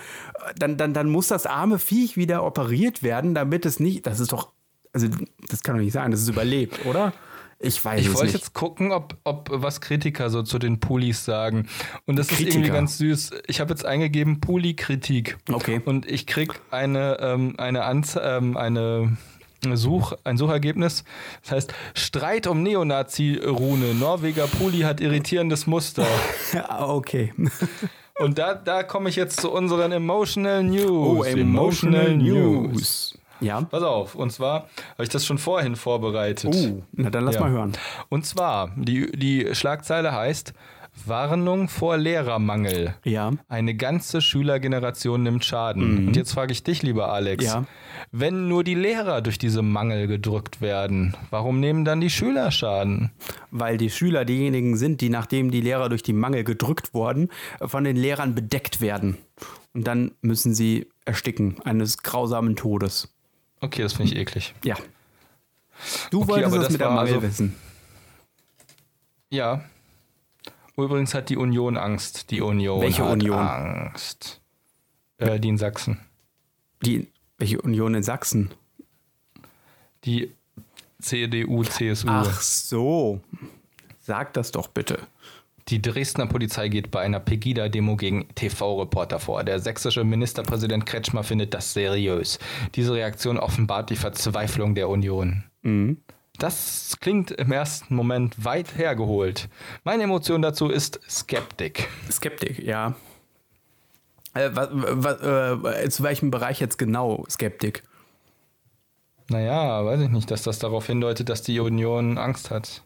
dann, 0.57 0.77
dann, 0.77 0.93
dann 0.93 1.09
muss 1.09 1.27
das 1.27 1.45
arme 1.45 1.79
Viech 1.79 2.17
wieder 2.17 2.43
operiert 2.43 3.03
werden, 3.03 3.33
damit 3.33 3.65
es 3.65 3.79
nicht, 3.79 4.05
das 4.05 4.19
ist 4.19 4.31
doch, 4.31 4.51
also 4.93 5.07
das 5.49 5.63
kann 5.63 5.75
doch 5.75 5.83
nicht 5.83 5.93
sein, 5.93 6.11
dass 6.11 6.21
es 6.21 6.29
überlebt, 6.29 6.85
oder? 6.85 7.13
Ich 7.63 7.83
weiß 7.83 7.99
Ich 8.01 8.07
es 8.07 8.13
wollte 8.13 8.25
nicht. 8.27 8.35
jetzt 8.35 8.53
gucken, 8.53 8.91
ob, 8.91 9.15
ob 9.23 9.49
was 9.51 9.81
Kritiker 9.81 10.29
so 10.29 10.43
zu 10.43 10.59
den 10.59 10.79
Pulis 10.79 11.23
sagen. 11.25 11.67
Und 12.05 12.17
das 12.17 12.27
ist 12.29 12.37
Kritiker. 12.37 12.57
irgendwie 12.57 12.71
ganz 12.71 12.97
süß. 12.97 13.31
Ich 13.47 13.59
habe 13.61 13.71
jetzt 13.71 13.85
eingegeben 13.85 14.39
Puli-Kritik. 14.41 15.37
Okay. 15.51 15.81
Und 15.83 16.09
ich 16.09 16.27
krieg 16.27 16.59
eine, 16.71 17.17
ähm, 17.21 17.55
eine, 17.57 17.85
Anze 17.85 18.19
ähm, 18.21 18.57
eine 18.57 19.17
Such, 19.75 20.13
ein 20.25 20.35
Suchergebnis. 20.37 21.05
Das 21.43 21.51
heißt, 21.53 21.73
Streit 21.93 22.47
um 22.47 22.63
Neonazi-Rune. 22.63 23.93
Norweger 23.93 24.47
Puli 24.47 24.81
hat 24.81 24.99
irritierendes 25.01 25.67
Muster. 25.67 26.05
Okay. 26.79 27.33
Und 28.19 28.37
da, 28.37 28.53
da 28.53 28.83
komme 28.83 29.09
ich 29.09 29.15
jetzt 29.15 29.39
zu 29.41 29.51
unseren 29.51 29.91
Emotional 29.91 30.63
News. 30.63 31.19
Oh, 31.19 31.23
emotional 31.23 32.15
News. 32.15 33.17
Ja. 33.43 33.61
Pass 33.61 33.83
auf, 33.83 34.15
und 34.15 34.31
zwar 34.31 34.67
habe 34.93 35.03
ich 35.03 35.09
das 35.09 35.25
schon 35.25 35.37
vorhin 35.37 35.75
vorbereitet. 35.75 36.55
Oh, 36.55 36.83
na 36.93 37.09
dann 37.09 37.25
lass 37.25 37.35
Ja. 37.35 37.41
mal 37.41 37.51
hören. 37.51 37.73
Und 38.09 38.25
zwar, 38.25 38.71
die, 38.75 39.11
die 39.11 39.53
Schlagzeile 39.53 40.13
heißt 40.13 40.53
Warnung 41.05 41.69
vor 41.69 41.97
Lehrermangel. 41.97 42.93
Ja. 43.03 43.31
Eine 43.49 43.73
ganze 43.75 44.21
Schülergeneration 44.21 45.23
nimmt 45.23 45.43
Schaden. 45.43 46.07
Und 46.09 46.15
jetzt 46.15 46.33
frage 46.33 46.51
ich 46.51 46.63
dich, 46.63 46.83
lieber 46.83 47.11
Alex, 47.11 47.43
Mhm. 47.45 47.49
Ja. 47.49 47.65
wenn 48.11 48.47
nur 48.47 48.63
die 48.63 48.75
Lehrer 48.75 49.21
durch 49.21 49.39
diese 49.39 49.63
Mangel 49.63 50.05
gedrückt 50.05 50.61
werden, 50.61 51.17
warum 51.31 51.59
nehmen 51.59 51.83
dann 51.83 51.99
die 51.99 52.11
Schüler 52.11 52.51
Schaden? 52.51 53.11
Weil 53.49 53.77
die 53.77 53.89
Schüler 53.89 54.23
diejenigen 54.23 54.77
sind, 54.77 55.01
die 55.01 55.09
nachdem 55.09 55.49
die 55.49 55.61
Lehrer 55.61 55.89
durch 55.89 56.03
die 56.03 56.13
Mangel 56.13 56.43
gedrückt 56.43 56.93
wurden, 56.93 57.29
von 57.59 57.83
den 57.83 57.95
Lehrern 57.97 58.35
bedeckt 58.35 58.79
werden. 58.79 59.17
Und 59.73 59.87
dann 59.87 60.11
müssen 60.21 60.53
sie 60.53 60.87
ersticken, 61.05 61.55
eines 61.65 61.97
grausamen 62.03 62.55
Todes. 62.55 63.12
Okay, 63.63 63.81
das 63.81 63.93
finde 63.93 64.11
ich 64.11 64.19
eklig. 64.19 64.53
Ja. 64.63 64.75
Du 66.11 66.21
Okay, 66.21 66.29
wolltest 66.29 66.55
es 66.55 66.61
das 66.63 66.71
mit 66.71 66.81
der 66.81 66.89
Mangel 66.89 67.13
also- 67.15 67.21
wissen. 67.21 67.55
Ja. 69.29 69.63
Übrigens 70.75 71.13
hat 71.13 71.29
die 71.29 71.37
Union 71.37 71.77
Angst. 71.77 72.29
Die 72.31 72.41
Union 72.41 72.81
Welche 72.81 73.03
hat 73.05 73.13
Union? 73.13 73.37
Angst. 73.39 74.41
Äh, 75.17 75.39
die 75.39 75.49
in 75.49 75.57
Sachsen. 75.57 75.99
Die, 76.83 77.07
welche 77.37 77.61
Union 77.61 77.95
in 77.95 78.03
Sachsen? 78.03 78.51
Die 80.03 80.33
CDU, 81.01 81.63
CSU. 81.63 82.07
Ach 82.09 82.41
so. 82.41 83.21
Sag 84.01 84.33
das 84.33 84.51
doch 84.51 84.67
bitte. 84.67 84.99
Die 85.69 85.81
Dresdner 85.81 86.27
Polizei 86.27 86.67
geht 86.67 86.91
bei 86.91 87.01
einer 87.01 87.19
Pegida-Demo 87.19 87.95
gegen 87.95 88.27
TV-Reporter 88.35 89.19
vor. 89.19 89.43
Der 89.43 89.59
sächsische 89.59 90.03
Ministerpräsident 90.03 90.85
Kretschmer 90.85 91.23
findet 91.23 91.53
das 91.53 91.73
seriös. 91.73 92.39
Diese 92.75 92.93
Reaktion 92.93 93.37
offenbart 93.39 93.89
die 93.89 93.95
Verzweiflung 93.95 94.75
der 94.75 94.89
Union. 94.89 95.43
Das 96.37 96.97
klingt 96.99 97.31
im 97.31 97.51
ersten 97.51 97.95
Moment 97.95 98.43
weit 98.43 98.77
hergeholt. 98.77 99.49
Meine 99.83 100.03
Emotion 100.03 100.41
dazu 100.41 100.69
ist 100.69 100.99
Skeptik. 101.09 101.87
Skeptik, 102.11 102.59
ja. 102.59 102.95
Äh, 104.33 104.49
wa, 104.53 104.67
wa, 104.71 105.71
äh, 105.71 105.89
zu 105.89 106.03
welchem 106.03 106.31
Bereich 106.31 106.59
jetzt 106.59 106.77
genau 106.77 107.23
Skeptik? 107.29 107.83
Naja, 109.29 109.85
weiß 109.85 110.01
ich 110.01 110.09
nicht, 110.09 110.29
dass 110.31 110.43
das 110.43 110.59
darauf 110.59 110.87
hindeutet, 110.87 111.29
dass 111.29 111.43
die 111.43 111.59
Union 111.59 112.17
Angst 112.17 112.51
hat. 112.51 112.83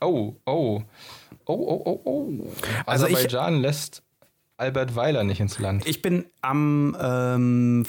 Oh, 0.00 0.34
oh. 0.46 0.82
Oh, 1.50 1.54
oh, 1.54 1.82
oh, 1.84 2.00
oh. 2.04 2.46
Also 2.86 3.06
ich- 3.06 3.14
Aserbaidschan 3.14 3.60
lässt 3.62 4.02
Albert 4.58 4.94
Weiler 4.96 5.24
nicht 5.24 5.40
ins 5.40 5.58
Land. 5.58 5.86
Ich 5.86 6.02
bin 6.02 6.26
am 6.42 6.96
ähm, 7.00 7.86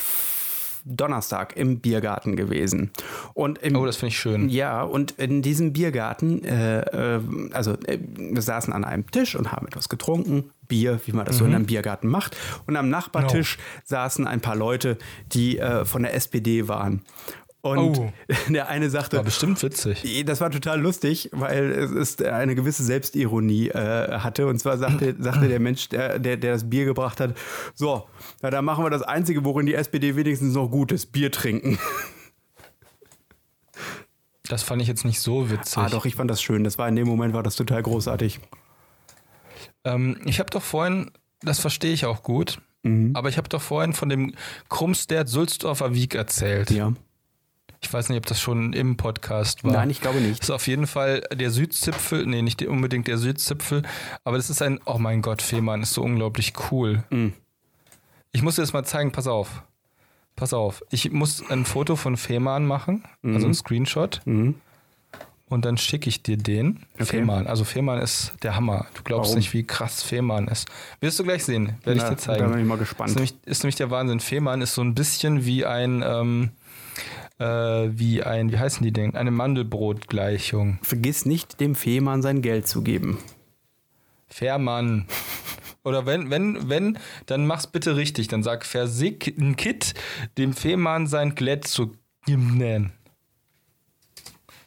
Donnerstag 0.86 1.58
im 1.58 1.80
Biergarten 1.82 2.36
gewesen. 2.36 2.92
Und 3.34 3.58
im, 3.60 3.76
Oh, 3.76 3.86
das 3.86 3.98
finde 3.98 4.10
ich 4.14 4.20
schön. 4.20 4.48
Ja, 4.50 4.82
und 4.84 5.12
in 5.12 5.42
diesem 5.42 5.74
Biergarten, 5.74 6.44
äh, 6.46 6.80
äh, 7.18 7.22
also 7.52 7.74
äh, 7.86 8.00
wir 8.16 8.42
saßen 8.42 8.72
an 8.72 8.86
einem 8.86 9.10
Tisch 9.12 9.36
und 9.36 9.52
haben 9.52 9.68
etwas 9.68 9.90
getrunken, 9.90 10.52
Bier, 10.68 11.00
wie 11.06 11.12
man 11.12 11.26
das 11.26 11.38
so 11.38 11.44
Mhm. 11.44 11.50
in 11.50 11.56
einem 11.58 11.66
Biergarten 11.66 12.08
macht. 12.08 12.38
Und 12.66 12.78
am 12.78 12.90
Nachbartisch 12.90 13.58
saßen 13.84 14.26
ein 14.26 14.40
paar 14.40 14.56
Leute, 14.56 14.98
die 15.34 15.58
äh, 15.58 15.84
von 15.86 16.04
der 16.04 16.14
SPD 16.14 16.68
waren. 16.70 17.02
Und 17.62 17.78
Oh. 18.00 18.14
der 18.50 18.70
eine 18.70 18.90
sagte, 18.90 19.18
War 19.18 19.24
bestimmt 19.26 19.62
witzig. 19.62 20.24
das 20.26 20.40
war 20.40 20.50
total 20.50 20.80
lustig, 20.80 21.30
weil 21.34 21.72
es 21.72 21.92
ist 21.92 22.24
eine 22.24 22.56
gewisse 22.56 22.84
Selbstironie 22.84 23.68
äh, 23.70 24.20
hatte. 24.20 24.48
Und 24.48 24.60
zwar 24.60 24.78
sagte, 24.78 25.16
sagte 25.20 25.50
der 25.50 25.60
Mensch, 25.60 25.90
der, 25.90 26.20
der, 26.20 26.38
der 26.38 26.54
das 26.54 26.70
Bier 26.70 26.86
gebracht 26.86 27.20
hat, 27.20 27.36
so, 27.76 28.08
na, 28.42 28.50
dann 28.50 28.64
machen 28.64 28.86
wir 28.86 28.90
das 28.90 29.02
Einzige, 29.02 29.44
worin 29.44 29.66
die 29.66 29.74
SPD 29.74 30.16
wenigstens 30.16 30.54
noch 30.56 30.70
gut 30.70 30.92
ist, 30.94 31.12
Bier 31.12 31.32
trinken. 31.32 31.78
Das 34.48 34.64
fand 34.64 34.82
ich 34.82 34.88
jetzt 34.88 35.06
nicht 35.06 35.20
so 35.20 35.52
witzig. 35.52 35.78
Ah, 35.78 35.90
doch, 35.90 36.06
ich 36.06 36.16
fand 36.16 36.32
das 36.32 36.42
schön. 36.42 36.64
Das 36.64 36.80
war 36.80 36.88
in 36.90 36.96
dem 36.96 37.08
Moment 37.08 37.36
war 37.36 37.44
das 37.44 37.56
total 37.56 37.84
großartig. 37.84 38.40
Ähm, 39.84 40.20
ich 40.26 40.40
habe 40.40 40.50
doch 40.50 40.64
vorhin, 40.64 41.12
das 41.42 41.60
verstehe 41.60 41.94
ich 41.94 42.06
auch 42.06 42.24
gut, 42.24 42.60
Mhm. 42.82 43.12
aber 43.14 43.30
ich 43.30 43.38
habe 43.38 43.48
doch 43.50 43.62
vorhin 43.62 43.94
von 43.94 44.10
dem 44.10 44.34
Krumstert-Sulzdorfer 44.70 45.94
Wieg 45.94 46.16
erzählt. 46.16 46.72
Ja. 46.72 46.94
Ich 47.82 47.92
weiß 47.94 48.10
nicht, 48.10 48.18
ob 48.18 48.26
das 48.26 48.42
schon 48.42 48.74
im 48.74 48.98
Podcast 48.98 49.64
war. 49.64 49.72
Nein, 49.72 49.90
ich 49.90 50.02
glaube 50.02 50.20
nicht. 50.20 50.40
Das 50.42 50.50
ist 50.50 50.56
auf 50.56 50.68
jeden 50.68 50.86
Fall 50.88 51.22
der 51.34 51.50
Südzipfel, 51.50 52.26
nee, 52.26 52.42
nicht 52.42 52.62
unbedingt 52.64 53.08
der 53.08 53.18
Südzipfel, 53.18 53.84
aber 54.24 54.38
das 54.38 54.50
ist 54.50 54.62
ein, 54.62 54.80
oh 54.86 54.98
mein 54.98 55.22
Gott, 55.22 55.42
Fehmarn 55.42 55.82
ist 55.82 55.94
so 55.94 56.02
unglaublich 56.04 56.54
cool. 56.72 57.04
Mhm. 57.10 57.34
Ich 58.32 58.42
muss 58.42 58.56
dir 58.56 58.62
das 58.64 58.74
mal 58.74 58.84
zeigen, 58.84 59.12
pass 59.12 59.28
auf. 59.28 59.64
Pass 60.36 60.54
auf, 60.54 60.84
ich 60.92 61.12
muss 61.12 61.50
ein 61.50 61.66
Foto 61.66 61.96
von 61.96 62.16
Fehmarn 62.18 62.66
machen, 62.66 63.04
Mhm. 63.22 63.36
also 63.36 63.48
ein 63.48 63.54
Screenshot. 63.54 64.22
und 64.26 65.66
dann 65.66 65.78
schicke 65.78 66.10
ich 66.10 66.22
dir 66.22 66.38
den. 66.38 66.86
Okay. 66.96 67.06
Fehmarn. 67.06 67.48
Also 67.48 67.64
Fehmarn 67.64 68.00
ist 68.00 68.34
der 68.44 68.56
Hammer. 68.56 68.86
Du 68.94 69.02
glaubst 69.04 69.30
Warum? 69.30 69.40
nicht, 69.40 69.52
wie 69.54 69.64
krass 69.66 70.04
Fehmarn 70.04 70.48
ist. 70.48 70.68
Wirst 71.02 71.18
du 71.18 71.24
gleich 71.24 71.44
sehen, 71.44 71.78
werde 71.84 72.00
ich 72.02 72.06
dir 72.08 72.18
zeigen. 72.18 72.44
Da 72.44 72.50
bin 72.50 72.60
ich 72.60 72.66
mal 72.68 72.78
gespannt. 72.78 73.10
Ist 73.10 73.16
nämlich, 73.16 73.34
ist 73.46 73.64
nämlich 73.64 73.76
der 73.76 73.90
Wahnsinn. 73.90 74.20
Fehmarn 74.20 74.62
ist 74.62 74.76
so 74.76 74.82
ein 74.84 74.94
bisschen 74.94 75.46
wie 75.46 75.66
ein, 75.66 76.04
ähm, 76.06 76.52
äh, 77.40 77.90
wie 77.92 78.24
ein, 78.24 78.52
wie 78.52 78.60
heißen 78.60 78.84
die 78.84 78.92
denn? 78.92 79.16
Eine 79.16 79.32
Mandelbrotgleichung. 79.32 80.80
Vergiss 80.82 81.26
nicht, 81.26 81.60
dem 81.60 81.76
Fehmarn 81.76 82.22
sein 82.22 82.42
Geld 82.42 82.68
zu 82.68 82.84
geben. 82.84 83.18
Fährmann. 84.28 85.08
Oder 85.84 86.06
wenn, 86.06 86.30
wenn, 86.30 86.70
wenn, 86.70 87.00
dann 87.26 87.48
mach's 87.48 87.68
bitte 87.68 87.96
richtig. 87.96 88.28
Dann 88.28 88.44
sag 88.44 88.66
Versick 88.66 89.34
ein 89.40 89.56
Kit, 89.56 89.94
dem 90.38 90.54
Fehmarn 90.54 91.08
sein 91.08 91.36
Glätt 91.36 91.66
zu 91.66 91.94
geben. 92.26 92.92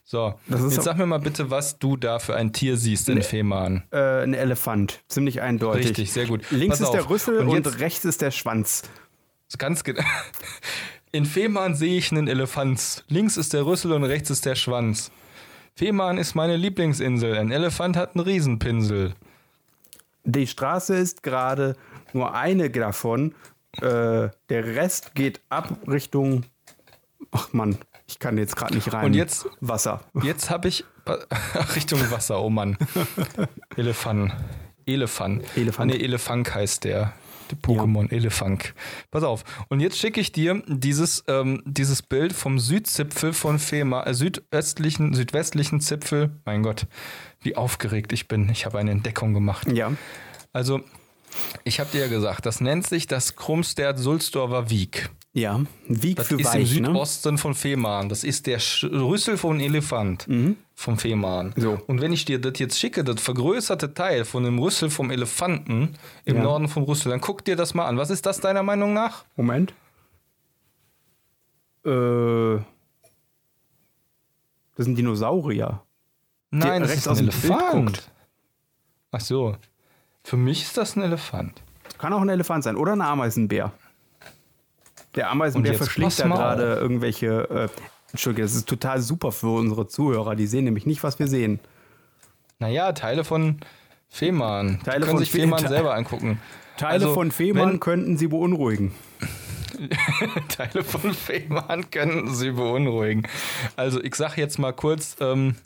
So, 0.04 0.34
jetzt 0.48 0.82
sag 0.82 0.98
mir 0.98 1.06
mal 1.06 1.20
bitte, 1.20 1.50
was 1.50 1.78
du 1.78 1.96
da 1.96 2.18
für 2.18 2.34
ein 2.34 2.52
Tier 2.52 2.76
siehst 2.76 3.08
in 3.08 3.22
Fehmarn. 3.22 3.84
Äh, 3.90 4.22
ein 4.22 4.34
Elefant. 4.34 5.00
Ziemlich 5.08 5.40
eindeutig. 5.40 5.86
Richtig, 5.86 6.12
sehr 6.12 6.26
gut. 6.26 6.50
Links 6.50 6.78
Pass 6.78 6.80
ist 6.80 6.86
auf. 6.88 6.94
der 6.94 7.08
Rüssel 7.08 7.38
Und 7.38 7.66
und, 7.66 7.80
rechts 7.80 8.04
ist 8.04 8.20
der 8.20 8.30
Schwanz. 8.30 8.82
Ganz 9.56 9.84
genau. 9.84 10.02
In 11.12 11.26
Fehmarn 11.26 11.74
sehe 11.74 11.98
ich 11.98 12.10
einen 12.10 12.26
Elefant. 12.26 13.04
Links 13.08 13.36
ist 13.36 13.52
der 13.52 13.66
Rüssel 13.66 13.92
und 13.92 14.04
rechts 14.04 14.30
ist 14.30 14.46
der 14.46 14.54
Schwanz. 14.54 15.10
Fehmarn 15.74 16.16
ist 16.18 16.34
meine 16.34 16.56
Lieblingsinsel. 16.56 17.36
Ein 17.36 17.50
Elefant 17.50 17.96
hat 17.96 18.14
einen 18.16 18.24
Riesenpinsel. 18.24 19.14
Die 20.24 20.46
Straße 20.46 20.96
ist 20.96 21.22
gerade 21.22 21.76
nur 22.12 22.34
eine 22.34 22.70
davon. 22.70 23.34
Äh, 23.78 24.28
der 24.48 24.64
Rest 24.76 25.14
geht 25.14 25.40
ab 25.50 25.76
Richtung. 25.86 26.44
Ach 27.30 27.52
Mann, 27.52 27.76
ich 28.06 28.18
kann 28.18 28.38
jetzt 28.38 28.56
gerade 28.56 28.74
nicht 28.74 28.92
rein. 28.92 29.06
Und 29.06 29.14
jetzt- 29.14 29.46
Wasser. 29.60 30.00
Jetzt 30.22 30.48
habe 30.50 30.68
ich 30.68 30.84
Richtung 31.74 31.98
Wasser, 32.10 32.40
oh 32.42 32.50
Mann. 32.50 32.76
Elefant. 33.76 34.32
Elefant. 34.86 35.44
Elefant. 35.56 35.92
Nee, 35.92 36.02
Elefant 36.02 36.54
heißt 36.54 36.84
der. 36.84 37.12
Pokémon 37.56 38.10
Elefant. 38.10 38.74
Pass 39.10 39.22
auf. 39.22 39.44
Und 39.68 39.80
jetzt 39.80 39.98
schicke 39.98 40.20
ich 40.20 40.32
dir 40.32 40.62
dieses, 40.66 41.24
ähm, 41.28 41.62
dieses 41.64 42.02
Bild 42.02 42.32
vom 42.32 42.58
Südzipfel 42.58 43.32
von 43.32 43.58
Fehmarn, 43.58 44.06
äh, 44.06 44.14
südöstlichen, 44.14 45.14
südwestlichen 45.14 45.80
Zipfel. 45.80 46.30
Mein 46.44 46.62
Gott, 46.62 46.86
wie 47.40 47.56
aufgeregt 47.56 48.12
ich 48.12 48.28
bin. 48.28 48.48
Ich 48.50 48.66
habe 48.66 48.78
eine 48.78 48.90
Entdeckung 48.90 49.34
gemacht. 49.34 49.70
Ja. 49.72 49.92
Also, 50.52 50.80
ich 51.64 51.80
habe 51.80 51.90
dir 51.90 52.02
ja 52.02 52.08
gesagt, 52.08 52.46
das 52.46 52.60
nennt 52.60 52.86
sich 52.86 53.06
das 53.06 53.36
Krummstert-Sulzdorfer 53.36 54.70
Wieg. 54.70 55.10
Ja. 55.32 55.60
Wieg 55.88 56.16
Das 56.16 56.28
für 56.28 56.38
ist 56.38 56.46
weich, 56.52 56.76
im 56.76 56.82
ne? 56.82 56.88
Südosten 56.88 57.38
von 57.38 57.54
Fehmarn. 57.54 58.08
Das 58.08 58.22
ist 58.22 58.46
der 58.46 58.60
Rüssel 58.82 59.38
von 59.38 59.60
Elefant 59.60 60.26
vom 60.82 60.98
Fehmarn. 60.98 61.54
So. 61.56 61.80
Und 61.86 62.00
wenn 62.00 62.12
ich 62.12 62.24
dir 62.24 62.40
das 62.40 62.58
jetzt 62.58 62.78
schicke, 62.78 63.04
das 63.04 63.20
vergrößerte 63.22 63.94
Teil 63.94 64.24
von 64.24 64.42
dem 64.44 64.58
Rüssel 64.58 64.90
vom 64.90 65.10
Elefanten 65.10 65.94
im 66.24 66.36
Ja. 66.36 66.42
Norden 66.42 66.68
vom 66.68 66.82
Rüssel, 66.84 67.10
dann 67.10 67.20
guck 67.20 67.44
dir 67.44 67.56
das 67.56 67.72
mal 67.74 67.86
an. 67.86 67.96
Was 67.96 68.10
ist 68.10 68.26
das 68.26 68.40
deiner 68.40 68.62
Meinung 68.62 68.92
nach? 68.92 69.24
Moment. 69.36 69.72
Äh. 71.84 72.56
Das 74.74 74.86
sind 74.86 74.96
Dinosaurier. 74.96 75.82
Nein, 76.50 76.82
das 76.82 76.94
ist 76.94 77.08
ein 77.08 77.18
Elefant. 77.18 78.10
Ach 79.10 79.20
so. 79.20 79.56
Für 80.24 80.36
mich 80.36 80.62
ist 80.62 80.76
das 80.76 80.96
ein 80.96 81.02
Elefant. 81.02 81.62
Kann 81.98 82.12
auch 82.12 82.20
ein 82.20 82.28
Elefant 82.28 82.64
sein 82.64 82.76
oder 82.76 82.92
ein 82.92 83.00
Ameisenbär. 83.00 83.72
Der 85.14 85.30
Ameisenbär 85.30 85.74
verschlingt 85.74 86.18
da 86.18 86.26
gerade 86.26 86.74
irgendwelche. 86.74 87.48
Äh, 87.50 87.68
Entschuldige, 88.12 88.42
das 88.42 88.54
ist 88.54 88.68
total 88.68 89.00
super 89.00 89.32
für 89.32 89.48
unsere 89.58 89.86
Zuhörer. 89.88 90.36
Die 90.36 90.46
sehen 90.46 90.64
nämlich 90.64 90.86
nicht, 90.86 91.02
was 91.02 91.18
wir 91.18 91.26
sehen. 91.26 91.60
Naja, 92.58 92.92
Teile 92.92 93.24
von 93.24 93.56
Fehmarn. 94.08 94.78
Die 94.80 94.84
Teile 94.84 95.00
können 95.00 95.10
von 95.10 95.18
sich 95.18 95.30
Fe- 95.30 95.38
Fehmarn 95.40 95.62
Te- 95.62 95.68
selber 95.68 95.94
angucken. 95.94 96.40
Teile 96.76 96.92
Also, 96.92 97.14
von 97.14 97.30
Fehmarn 97.30 97.80
könnten 97.80 98.16
sie 98.16 98.28
beunruhigen. 98.28 98.92
Teile 100.48 100.84
von 100.84 101.12
Fehmarn 101.14 101.90
können 101.90 102.34
sie 102.34 102.52
beunruhigen. 102.52 103.26
Also 103.76 104.02
ich 104.02 104.14
sage 104.14 104.40
jetzt 104.40 104.58
mal 104.58 104.72
kurz, 104.72 105.16
ähm, 105.20 105.56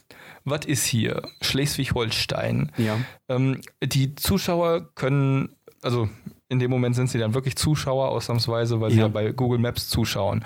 was 0.44 0.64
ist 0.64 0.84
hier? 0.84 1.22
Schleswig-Holstein. 1.42 2.72
Ja. 2.76 2.98
Ähm, 3.28 3.60
die 3.82 4.14
Zuschauer 4.14 4.88
können, 4.94 5.50
also 5.82 6.08
in 6.48 6.58
dem 6.60 6.70
Moment 6.70 6.94
sind 6.94 7.10
sie 7.10 7.18
dann 7.18 7.34
wirklich 7.34 7.56
Zuschauer 7.56 8.08
ausnahmsweise, 8.10 8.80
weil 8.80 8.90
sie 8.90 8.98
Ja. 8.98 9.02
ja 9.04 9.08
bei 9.08 9.32
Google 9.32 9.58
Maps 9.58 9.88
zuschauen. 9.88 10.44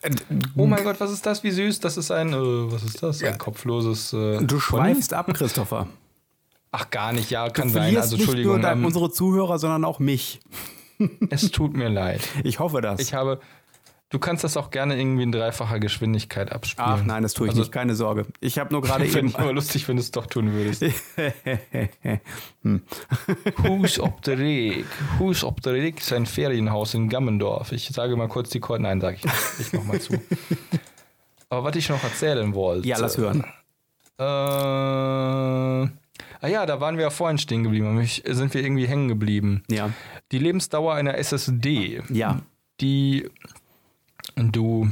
Oh 0.56 0.66
mein 0.66 0.84
Gott, 0.84 1.00
was 1.00 1.10
ist 1.10 1.26
das? 1.26 1.42
Wie 1.42 1.50
süß. 1.50 1.80
Das 1.80 1.96
ist 1.96 2.10
ein, 2.10 2.32
äh, 2.32 2.36
was 2.36 2.82
ist 2.84 3.02
das? 3.02 3.22
Ein 3.22 3.38
kopfloses. 3.38 4.12
Äh, 4.12 4.38
Du 4.44 4.60
schweifst 4.60 5.12
ab, 5.12 5.32
Christopher. 5.34 5.88
Ach, 6.70 6.90
gar 6.90 7.12
nicht, 7.12 7.30
ja, 7.30 7.46
Du 7.46 7.52
kann 7.54 7.70
sein. 7.70 7.82
verlierst 7.82 8.02
Also, 8.02 8.16
nicht 8.16 8.22
Entschuldigung. 8.24 8.52
nur 8.54 8.60
dein, 8.62 8.78
ähm, 8.78 8.84
unsere 8.84 9.10
Zuhörer, 9.10 9.58
sondern 9.58 9.84
auch 9.84 9.98
mich. 9.98 10.40
es 11.30 11.50
tut 11.50 11.74
mir 11.76 11.88
leid. 11.88 12.20
Ich 12.44 12.58
hoffe 12.60 12.80
das. 12.80 13.00
Ich 13.00 13.14
habe. 13.14 13.40
Du 14.10 14.18
kannst 14.18 14.42
das 14.42 14.56
auch 14.56 14.70
gerne 14.70 14.98
irgendwie 14.98 15.22
in 15.22 15.32
dreifacher 15.32 15.78
Geschwindigkeit 15.80 16.50
abspielen. 16.50 16.88
Ach 16.90 17.04
nein, 17.04 17.22
das 17.22 17.34
tue 17.34 17.46
ich 17.46 17.50
Also- 17.50 17.60
nicht. 17.60 17.72
Keine 17.72 17.94
Sorge. 17.94 18.24
Ich 18.40 18.58
habe 18.58 18.72
nur 18.72 18.80
gerade 18.80 19.04
Fände 19.04 19.18
eben. 19.18 19.28
ich 19.28 19.38
aber 19.38 19.52
lustig, 19.52 19.86
wenn 19.86 19.96
du 19.96 20.00
es 20.02 20.10
doch 20.10 20.24
tun 20.26 20.50
würdest. 20.52 20.82
Hus 23.64 23.98
op 24.00 24.22
der 24.22 24.38
Reg. 24.38 24.84
Hus 25.18 25.44
op 25.44 25.60
der 25.62 25.74
Reg 25.74 25.98
ist 26.00 26.12
ein 26.12 26.26
Ferienhaus 26.26 26.94
in 26.94 27.08
Gammendorf. 27.08 27.72
Ich 27.72 27.88
sage 27.88 28.16
mal 28.16 28.28
kurz 28.28 28.50
die 28.50 28.60
Koordinaten. 28.60 28.98
Nein, 28.98 29.00
sage 29.00 29.16
ich 29.16 29.24
nicht. 29.24 29.36
Ich 29.60 29.72
mach 29.72 29.84
mal 29.84 30.00
zu. 30.00 30.14
Aber 31.50 31.64
was 31.64 31.76
ich 31.76 31.88
noch 31.88 32.02
erzählen 32.02 32.54
wollte. 32.54 32.86
ja, 32.88 32.98
lass 32.98 33.16
hören. 33.18 33.44
Äh, 34.18 34.22
ah 34.22 35.88
ja, 36.46 36.66
da 36.66 36.80
waren 36.80 36.96
wir 36.96 37.04
ja 37.04 37.10
vorhin 37.10 37.38
stehen 37.38 37.62
geblieben. 37.62 38.04
Sind 38.06 38.52
wir 38.54 38.62
irgendwie 38.62 38.86
hängen 38.86 39.08
geblieben. 39.08 39.62
Ja. 39.70 39.90
Die 40.32 40.38
Lebensdauer 40.38 40.94
einer 40.94 41.16
SSD. 41.16 42.02
Ja. 42.10 42.40
die 42.80 43.28
du, 44.38 44.88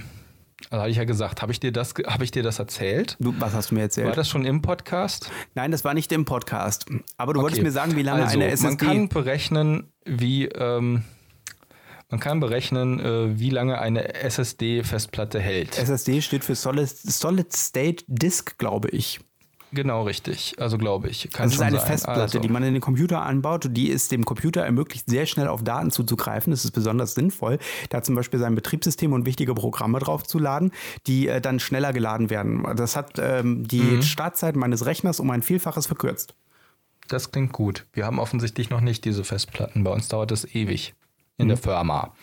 also 0.70 0.82
hatte 0.82 0.90
ich 0.90 0.96
ja 0.96 1.04
gesagt, 1.04 1.42
habe 1.42 1.52
ich 1.52 1.60
dir 1.60 1.72
das, 1.72 1.94
habe 2.06 2.24
ich 2.24 2.30
dir 2.30 2.42
das 2.42 2.58
erzählt? 2.58 3.16
Du, 3.20 3.34
was 3.38 3.54
hast 3.54 3.70
du 3.70 3.74
mir 3.76 3.82
erzählt? 3.82 4.08
War 4.08 4.14
das 4.14 4.28
schon 4.28 4.44
im 4.44 4.62
Podcast? 4.62 5.30
Nein, 5.54 5.70
das 5.70 5.84
war 5.84 5.94
nicht 5.94 6.10
im 6.12 6.24
Podcast. 6.24 6.86
Aber 7.16 7.34
du 7.34 7.40
wolltest 7.40 7.60
Okay. 7.60 7.68
mir 7.68 7.72
sagen, 7.72 7.96
wie 7.96 8.02
lange 8.02 8.24
also, 8.24 8.38
eine 8.38 8.50
SSD. 8.50 8.66
Man 8.66 8.76
kann 8.78 9.08
berechnen, 9.08 9.92
wie 10.04 10.46
ähm, 10.46 11.04
man 12.08 12.20
kann 12.20 12.40
berechnen, 12.40 13.00
äh, 13.00 13.38
wie 13.38 13.50
lange 13.50 13.80
eine 13.80 14.14
SSD-Festplatte 14.14 15.40
hält. 15.40 15.78
SSD 15.78 16.22
steht 16.22 16.44
für 16.44 16.54
Solid, 16.54 16.88
Solid 16.88 17.52
State 17.52 18.04
Disk, 18.06 18.58
glaube 18.58 18.88
ich. 18.90 19.20
Genau 19.76 20.02
richtig. 20.04 20.54
Also 20.58 20.78
glaube 20.78 21.08
ich. 21.08 21.28
Kann 21.30 21.44
Das 21.44 21.52
ist 21.52 21.56
schon 21.58 21.66
eine 21.66 21.78
sein. 21.78 21.86
Festplatte, 21.86 22.20
also. 22.22 22.38
die 22.40 22.48
man 22.48 22.62
in 22.64 22.72
den 22.72 22.80
Computer 22.80 23.22
anbaut. 23.22 23.68
Die 23.70 23.92
es 23.92 24.08
dem 24.08 24.24
Computer 24.24 24.62
ermöglicht, 24.64 25.08
sehr 25.08 25.26
schnell 25.26 25.46
auf 25.48 25.62
Daten 25.62 25.90
zuzugreifen. 25.90 26.50
Das 26.50 26.64
ist 26.64 26.72
besonders 26.72 27.14
sinnvoll, 27.14 27.58
da 27.90 28.02
zum 28.02 28.14
Beispiel 28.14 28.40
sein 28.40 28.54
Betriebssystem 28.54 29.12
und 29.12 29.26
wichtige 29.26 29.54
Programme 29.54 29.98
draufzuladen, 29.98 30.72
die 31.06 31.28
äh, 31.28 31.40
dann 31.40 31.60
schneller 31.60 31.92
geladen 31.92 32.30
werden. 32.30 32.66
Das 32.74 32.96
hat 32.96 33.18
ähm, 33.18 33.68
die 33.68 33.80
Mhm. 33.80 34.02
Startzeit 34.02 34.56
meines 34.56 34.86
Rechners 34.86 35.20
um 35.20 35.30
ein 35.30 35.42
Vielfaches 35.42 35.86
verkürzt. 35.86 36.34
Das 37.08 37.30
klingt 37.30 37.52
gut. 37.52 37.84
Wir 37.92 38.04
haben 38.06 38.18
offensichtlich 38.18 38.70
noch 38.70 38.80
nicht 38.80 39.04
diese 39.04 39.22
Festplatten. 39.22 39.84
Bei 39.84 39.92
uns 39.92 40.08
dauert 40.08 40.30
das 40.32 40.44
ewig 40.44 40.94
in 41.38 41.44
Mhm. 41.44 41.48
der 41.50 41.56
Firma. 41.58 42.14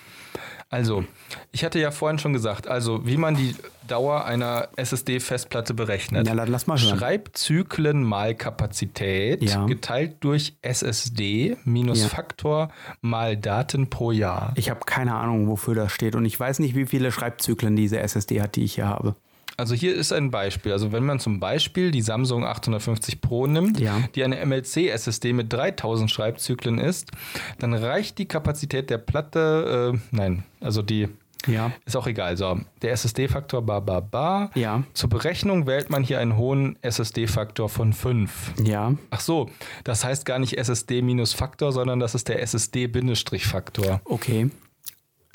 Also, 0.73 1.03
ich 1.51 1.63
hatte 1.63 1.77
ja 1.77 1.91
vorhin 1.91 2.17
schon 2.17 2.33
gesagt, 2.33 2.67
also 2.67 3.05
wie 3.05 3.15
man 3.17 3.35
die 3.35 3.55
Dauer 3.87 4.25
einer 4.25 4.69
SSD-Festplatte 4.75 5.75
berechnet. 5.75 6.25
Ja, 6.27 6.33
lass 6.33 6.65
mal 6.65 6.79
hören. 6.81 6.97
Schreibzyklen 6.97 8.03
mal 8.03 8.33
Kapazität 8.33 9.43
Ja. 9.43 9.67
geteilt 9.67 10.15
durch 10.21 10.55
SSD 10.63 11.57
minus 11.63 12.01
Ja. 12.01 12.07
Faktor 12.07 12.71
mal 13.01 13.37
Daten 13.37 13.91
pro 13.91 14.11
Jahr. 14.11 14.51
Ich 14.55 14.71
habe 14.71 14.79
keine 14.87 15.13
Ahnung, 15.13 15.47
wofür 15.47 15.75
das 15.75 15.91
steht. 15.91 16.15
Und 16.15 16.25
ich 16.25 16.39
weiß 16.39 16.57
nicht, 16.57 16.73
wie 16.75 16.87
viele 16.87 17.11
Schreibzyklen 17.11 17.75
diese 17.75 17.99
SSD 17.99 18.41
hat, 18.41 18.55
die 18.55 18.63
ich 18.63 18.73
hier 18.73 18.87
habe. 18.87 19.15
Also 19.57 19.75
hier 19.75 19.93
ist 19.95 20.11
ein 20.11 20.31
Beispiel. 20.31 20.71
Also 20.71 20.91
wenn 20.91 21.05
man 21.05 21.19
zum 21.19 21.39
Beispiel 21.39 21.91
die 21.91 22.01
Samsung 22.01 22.43
850 22.45 23.21
Pro 23.21 23.45
nimmt, 23.47 23.79
Ja. 23.79 23.99
die 24.15 24.23
eine 24.23 24.37
MLC-SSD 24.45 25.33
mit 25.33 25.53
3000 25.53 26.09
Schreibzyklen 26.09 26.79
ist, 26.79 27.11
dann 27.59 27.73
reicht 27.73 28.17
die 28.17 28.25
Kapazität 28.27 28.89
der 28.89 28.97
Platte, 28.97 29.93
äh, 29.95 29.99
nein, 30.11 30.43
also 30.59 30.81
die 30.81 31.07
Ja. 31.45 31.71
ist 31.85 31.95
auch 31.97 32.07
egal. 32.07 32.37
So, 32.37 32.59
der 32.81 32.93
SSD-Faktor 32.93 33.61
ba 33.63 33.79
ba 33.81 33.99
ba. 33.99 34.49
Ja. 34.55 34.83
Zur 34.93 35.09
Berechnung 35.09 35.67
wählt 35.67 35.89
man 35.89 36.01
hier 36.01 36.19
einen 36.19 36.37
hohen 36.37 36.77
SSD-Faktor 36.81 37.67
von 37.69 37.91
5. 37.93 38.53
Ja. 38.63 38.93
Ach 39.11 39.19
so, 39.19 39.49
das 39.83 40.03
heißt 40.05 40.25
gar 40.25 40.39
nicht 40.39 40.57
SSD 40.57 41.01
minus 41.01 41.33
Faktor, 41.33 41.71
sondern 41.73 41.99
das 41.99 42.15
ist 42.15 42.27
der 42.29 42.41
SSD-Faktor. 42.41 44.01
Okay. 44.05 44.49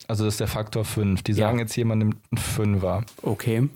Also 0.07 0.25
das 0.25 0.35
ist 0.35 0.41
der 0.41 0.49
Faktor 0.49 0.85
5. 0.85 1.23
Die 1.23 1.33
Ja. 1.33 1.47
sagen 1.49 1.59
jetzt, 1.59 1.77
jemand 1.77 1.99
nimmt 2.01 2.17
einen 2.31 2.39
5er. 2.41 3.03
Okay. 3.23 3.69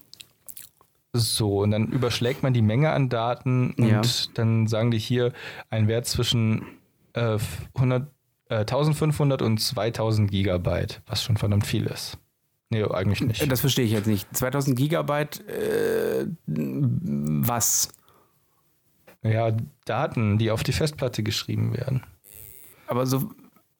So, 1.15 1.61
und 1.63 1.73
dann 1.73 1.89
überschlägt 1.89 2.43
man 2.43 2.55
die 2.55 2.63
Menge 2.63 2.91
an 2.91 3.09
Daten 3.11 3.73
und 3.73 3.89
Ja. 3.89 4.01
dann 4.35 4.67
sagen 4.67 4.91
die 4.91 4.99
hier 4.99 5.33
ein 5.69 5.87
Wert 5.87 6.07
zwischen 6.07 6.65
äh, 7.13 7.39
100, 7.75 8.09
äh, 8.49 8.65
1500 8.65 9.43
und 9.43 9.59
2000 9.61 10.31
Gigabyte, 10.31 11.03
was 11.07 11.23
schon 11.23 11.37
verdammt 11.37 11.67
viel 11.67 11.85
ist. 11.87 12.17
Nee, 12.71 12.83
eigentlich 12.85 13.21
nicht. 13.21 13.53
Das 13.53 13.61
verstehe 13.61 13.85
ich 13.85 13.93
jetzt 13.93 14.07
nicht. 14.07 14.35
2000 14.35 14.75
Gigabyte, 14.79 15.47
äh, 15.47 16.27
was? 16.47 17.91
Ja, 19.23 19.55
Daten, 19.85 20.39
die 20.39 20.51
auf 20.51 20.63
die 20.63 20.73
Festplatte 20.73 21.23
geschrieben 21.23 21.77
werden. 21.77 22.03
Aber 22.87 23.05
so, 23.05 23.31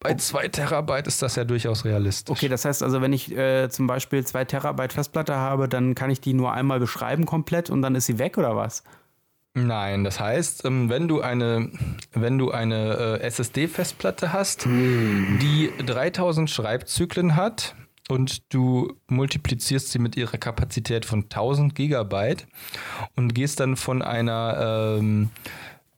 Bei 0.03 0.15
2 0.15 0.49
Terabyte 0.49 1.07
ist 1.07 1.23
das 1.23 1.37
ja 1.37 1.45
durchaus 1.45 1.85
realistisch. 1.85 2.33
okay, 2.37 2.49
das 2.49 2.65
heißt 2.65 2.83
also, 2.83 3.01
wenn 3.01 3.13
ich 3.13 3.37
äh, 3.37 3.69
zum 3.71 3.87
Beispiel 3.87 4.25
2 4.25 4.45
Terabyte 4.47 4.93
Festplatte 4.93 5.35
habe, 5.37 5.69
dann 5.69 5.95
kann 5.95 6.11
ich 6.11 6.21
die 6.21 6.35
nur 6.35 6.53
einmal 6.53 6.81
beschreiben 6.81 7.25
komplett 7.25 7.71
und 7.71 7.83
dann 7.83 7.95
ist 7.95 8.07
sie 8.07 8.19
weg 8.19 8.37
oder 8.39 8.57
was? 8.57 8.83
Nein, 9.55 10.03
das 10.03 10.19
heißt, 10.19 10.65
ähm, 10.65 10.89
wenn 10.89 11.09
du 11.09 11.21
eine, 11.21 11.71
wenn 12.13 12.39
du 12.39 12.51
eine 12.51 13.19
äh, 13.21 13.27
SSD-Festplatte 13.27 14.33
hast, 14.33 14.65
Hm. 14.65 15.39
die 15.43 15.71
3000 15.85 16.49
Schreibzyklen 16.49 17.37
hat 17.37 17.75
und 18.09 18.53
du 18.53 18.95
multiplizierst 19.09 19.91
sie 19.93 19.99
mit 19.99 20.17
ihrer 20.17 20.39
Kapazität 20.39 21.05
von 21.05 21.25
1000 21.25 21.75
Gigabyte 21.75 22.47
und 23.15 23.35
gehst 23.35 23.61
dann 23.61 23.77
von 23.77 24.01
einer 24.03 24.97
ähm, 24.99 25.31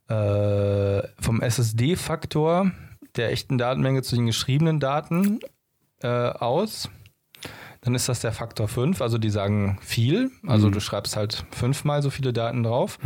äh, 0.08 1.02
vom 1.20 1.40
SSD-Faktor 1.40 2.72
der 3.16 3.30
echten 3.32 3.58
Datenmenge 3.58 4.02
zu 4.02 4.16
den 4.16 4.26
geschriebenen 4.26 4.80
Daten 4.80 5.40
äh, 6.02 6.08
aus, 6.08 6.88
dann 7.82 7.94
ist 7.94 8.08
das 8.08 8.20
der 8.20 8.32
Faktor 8.32 8.66
5. 8.66 9.02
Also 9.02 9.18
die 9.18 9.28
sagen 9.28 9.78
viel. 9.82 10.30
Also 10.46 10.70
du 10.70 10.80
schreibst 10.80 11.16
halt 11.16 11.44
fünfmal 11.50 12.00
so 12.02 12.08
viele 12.08 12.32
Daten 12.32 12.62
drauf. 12.62 12.98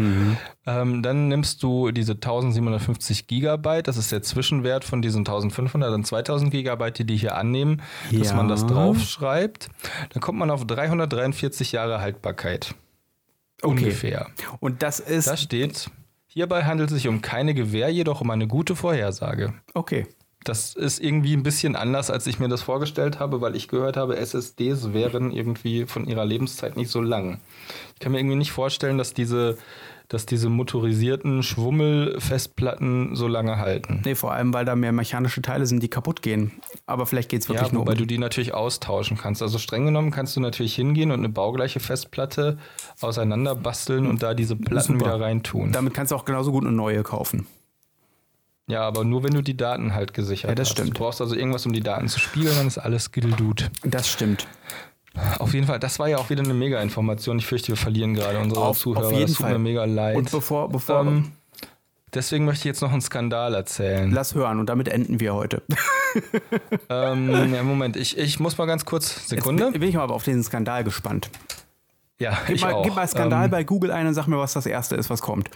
Ähm, 0.67 1.03
dann 1.03 1.27
nimmst 1.27 1.65
du 1.65 1.91
diese 1.91 2.13
1750 2.13 3.27
Gigabyte, 3.27 3.89
das 3.89 3.97
ist 3.97 4.13
der 4.13 4.23
Zwischenwert 4.23 4.85
von 4.85 5.03
diesen 5.03 5.21
1500 5.21 5.93
und 5.93 6.07
2000 6.07 6.53
Gigabyte, 6.53 6.99
die 7.01 7.05
die 7.07 7.17
hier 7.17 7.35
annehmen, 7.37 7.83
dass 8.13 8.29
Ja. 8.31 8.37
man 8.37 8.47
das 8.49 8.67
draufschreibt. 8.67 9.69
Dann 10.11 10.21
kommt 10.21 10.39
man 10.39 10.51
auf 10.51 10.65
343 10.65 11.73
Jahre 11.73 12.01
Haltbarkeit. 12.01 12.77
Okay. 13.63 13.71
Ungefähr. 13.85 14.29
Und 14.61 14.85
das 14.85 15.01
ist. 15.01 15.27
Da 15.27 15.37
steht, 15.37 15.91
hierbei 16.29 16.65
handelt 16.65 16.91
es 16.91 16.97
sich 16.97 17.09
um 17.09 17.21
keine 17.21 17.55
Gewähr, 17.55 17.91
jedoch 17.91 18.21
um 18.21 18.31
eine 18.31 18.47
gute 18.47 18.77
Vorhersage. 18.77 19.55
okay. 19.75 20.07
Das 20.45 20.75
ist 20.75 21.01
irgendwie 21.01 21.37
ein 21.37 21.43
bisschen 21.43 21.75
anders, 21.75 22.11
als 22.11 22.27
ich 22.29 22.39
mir 22.39 22.49
das 22.49 22.63
vorgestellt 22.63 23.19
habe, 23.19 23.41
weil 23.41 23.57
ich 23.57 23.67
gehört 23.67 23.97
habe, 23.97 24.17
SSDs 24.17 24.93
wären 24.93 25.33
irgendwie 25.33 25.85
von 25.85 26.07
ihrer 26.07 26.25
Lebenszeit 26.25 26.77
nicht 26.77 26.91
so 26.91 27.01
lang. 27.01 27.41
Ich 27.95 28.01
kann 28.01 28.13
mir 28.13 28.19
irgendwie 28.19 28.37
nicht 28.37 28.53
vorstellen, 28.53 28.99
dass 28.99 29.13
diese, 29.13 29.59
dass 30.09 30.25
diese 30.25 30.49
motorisierten 30.49 31.43
Schwummelfestplatten 31.43 33.15
so 33.15 33.29
lange 33.29 33.59
halten. 33.59 34.01
Nee, 34.05 34.15
vor 34.15 34.33
allem, 34.33 34.55
weil 34.55 34.65
da 34.65 34.75
mehr 34.75 34.93
mechanische 34.93 35.43
Teile 35.43 35.67
sind, 35.67 35.83
die 35.83 35.89
kaputt 35.89 36.23
gehen. 36.23 36.53
Aber 36.87 37.05
vielleicht 37.07 37.29
geht 37.29 37.43
es 37.43 37.49
wirklich 37.49 37.69
Ja, 37.69 37.73
nur 37.75 37.83
wobei 37.83 37.93
um. 37.93 37.99
du 37.99 38.07
die 38.07 38.19
natürlich 38.19 38.55
austauschen 38.55 39.19
kannst. 39.19 39.43
Also 39.43 39.59
streng 39.59 39.85
genommen 39.85 40.11
kannst 40.11 40.35
du 40.37 40.41
natürlich 40.41 40.75
hingehen 40.75 41.11
und 41.11 41.19
eine 41.19 41.29
baugleiche 41.29 41.81
Festplatte 41.81 42.59
auseinander 43.01 43.55
basteln 43.55 44.07
und 44.07 44.23
da 44.23 44.35
diese 44.35 44.57
Platten 44.57 44.95
Super. 44.95 45.07
wieder 45.07 45.21
reintun. 45.21 45.73
Damit 45.73 45.95
kannst 45.95 46.13
du 46.13 46.17
auch 46.17 46.25
genauso 46.25 46.53
gut 46.53 46.65
eine 46.65 46.73
neue 46.75 47.03
kaufen. 47.03 47.47
Ja, 48.67 48.83
aber 48.83 49.03
nur 49.05 49.23
wenn 49.23 49.33
du 49.33 49.43
die 49.43 49.57
Daten 49.57 49.95
halt 49.95 50.13
gesichert 50.13 50.51
Ja, 50.51 50.55
das 50.55 50.69
hast. 50.69 50.73
stimmt. 50.77 50.91
Du 50.91 51.01
brauchst 51.03 51.21
also 51.23 51.35
irgendwas, 51.35 51.65
um 51.65 51.73
die 51.73 51.81
Daten 51.81 52.09
zu 52.09 52.19
spiegeln, 52.21 52.55
dann 52.57 52.67
ist 52.67 52.77
alles 52.79 53.13
Giddeldut. 53.13 53.71
Das 53.83 54.09
stimmt. 54.11 54.47
Auf 55.39 55.55
jeden 55.55 55.67
Fall, 55.67 55.79
das 55.79 55.99
war 55.99 56.09
ja 56.09 56.19
auch 56.19 56.31
wieder 56.31 56.43
eine 56.43 56.55
Mega-Information. 56.55 57.39
Ich 57.39 57.47
fürchte, 57.47 57.69
wir 57.69 57.77
verlieren 57.77 58.15
gerade 58.15 58.39
unsere 58.39 58.61
Auf- 58.65 58.79
Zuhörer. 58.79 59.07
auf 59.07 59.13
jeden 59.13 59.27
das 59.27 59.33
tut 59.37 59.45
Fall. 59.45 59.53
mir 59.55 59.59
mega 59.59 59.85
leid. 59.85 60.17
Und 60.17 60.31
bevor, 60.31 60.69
bevor 60.69 61.01
ähm, 61.01 61.33
deswegen 62.15 62.45
möchte 62.45 62.61
ich 62.61 62.65
jetzt 62.65 62.81
noch 62.83 62.93
einen 62.93 63.01
Skandal 63.01 63.55
erzählen. 63.55 64.11
lass 64.11 64.35
hören 64.35 64.59
und 64.61 64.67
damit 64.69 64.89
enden 64.89 65.21
wir 65.21 65.35
heute. 65.35 65.63
ähm, 66.89 67.53
ja, 67.55 67.63
Moment, 67.63 67.97
ich, 67.97 68.17
ich 68.19 68.41
muss 68.41 68.57
mal 68.59 68.67
ganz 68.67 68.85
kurz. 68.85 69.29
Sekunde. 69.29 69.65
Jetzt 69.67 69.73
bin 69.81 69.89
ich 69.89 69.95
mal 69.95 70.03
aber 70.03 70.15
auf 70.15 70.25
den 70.25 70.43
Skandal 70.43 70.85
gespannt. 70.85 71.31
ja, 72.19 72.37
Gib 72.47 72.57
ich 72.57 72.63
mal, 72.63 72.73
auch. 72.75 72.83
gib 72.85 72.95
mal 72.95 73.07
Skandal 73.09 73.45
ähm, 73.47 73.51
bei 73.51 73.65
Google 73.65 73.91
ein 73.91 74.07
und 74.07 74.15
sag 74.15 74.27
mir, 74.27 74.39
was 74.39 74.53
das 74.55 74.67
erste 74.67 74.97
ist, 74.97 75.11
was 75.11 75.21
kommt. 75.21 75.51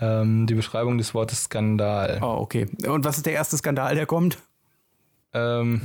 ähm, 0.00 0.46
die 0.46 0.54
Beschreibung 0.54 0.96
des 0.98 1.14
Wortes 1.14 1.44
Skandal. 1.44 2.18
Oh, 2.22 2.36
okay. 2.40 2.66
Und 2.86 3.04
was 3.04 3.16
ist 3.18 3.26
der 3.26 3.32
erste 3.34 3.56
Skandal, 3.56 3.94
der 3.94 4.06
kommt? 4.06 4.38
Ähm, 5.32 5.80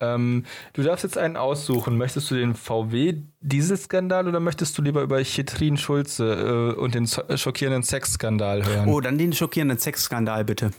ähm, 0.00 0.44
du 0.72 0.82
darfst 0.82 1.04
jetzt 1.04 1.18
einen 1.18 1.36
aussuchen. 1.36 1.96
Möchtest 1.96 2.30
du 2.30 2.34
den 2.34 2.54
VW-Dieselskandal 2.54 4.28
oder 4.28 4.40
möchtest 4.40 4.76
du 4.78 4.82
lieber 4.82 5.02
über 5.02 5.22
Chetrin 5.22 5.76
Schulze 5.76 6.74
äh, 6.76 6.78
und 6.80 6.94
den 6.94 7.06
so- 7.06 7.22
schockierenden 7.36 7.82
Sexskandal 7.82 8.64
hören? 8.64 8.88
Oh, 8.88 9.00
dann 9.00 9.18
den 9.18 9.32
schockierenden 9.32 9.78
Sexskandal, 9.78 10.44
bitte. 10.44 10.70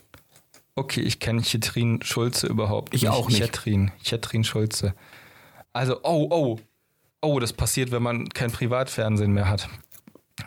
Okay, 0.76 1.02
ich 1.02 1.20
kenne 1.20 1.42
Chetrin 1.42 2.02
Schulze 2.02 2.48
überhaupt 2.48 2.94
Ich 2.94 3.02
nicht. 3.04 3.12
auch 3.12 3.28
nicht. 3.30 3.40
Chetrin, 3.42 3.92
Chetrin 4.04 4.44
Schulze. 4.44 4.94
Also, 5.74 6.00
oh, 6.04 6.28
oh. 6.30 6.60
Oh, 7.22 7.40
das 7.40 7.54
passiert, 7.54 7.92
wenn 7.92 8.02
man 8.02 8.30
kein 8.30 8.52
Privatfernsehen 8.52 9.32
mehr 9.32 9.48
hat. 9.48 9.70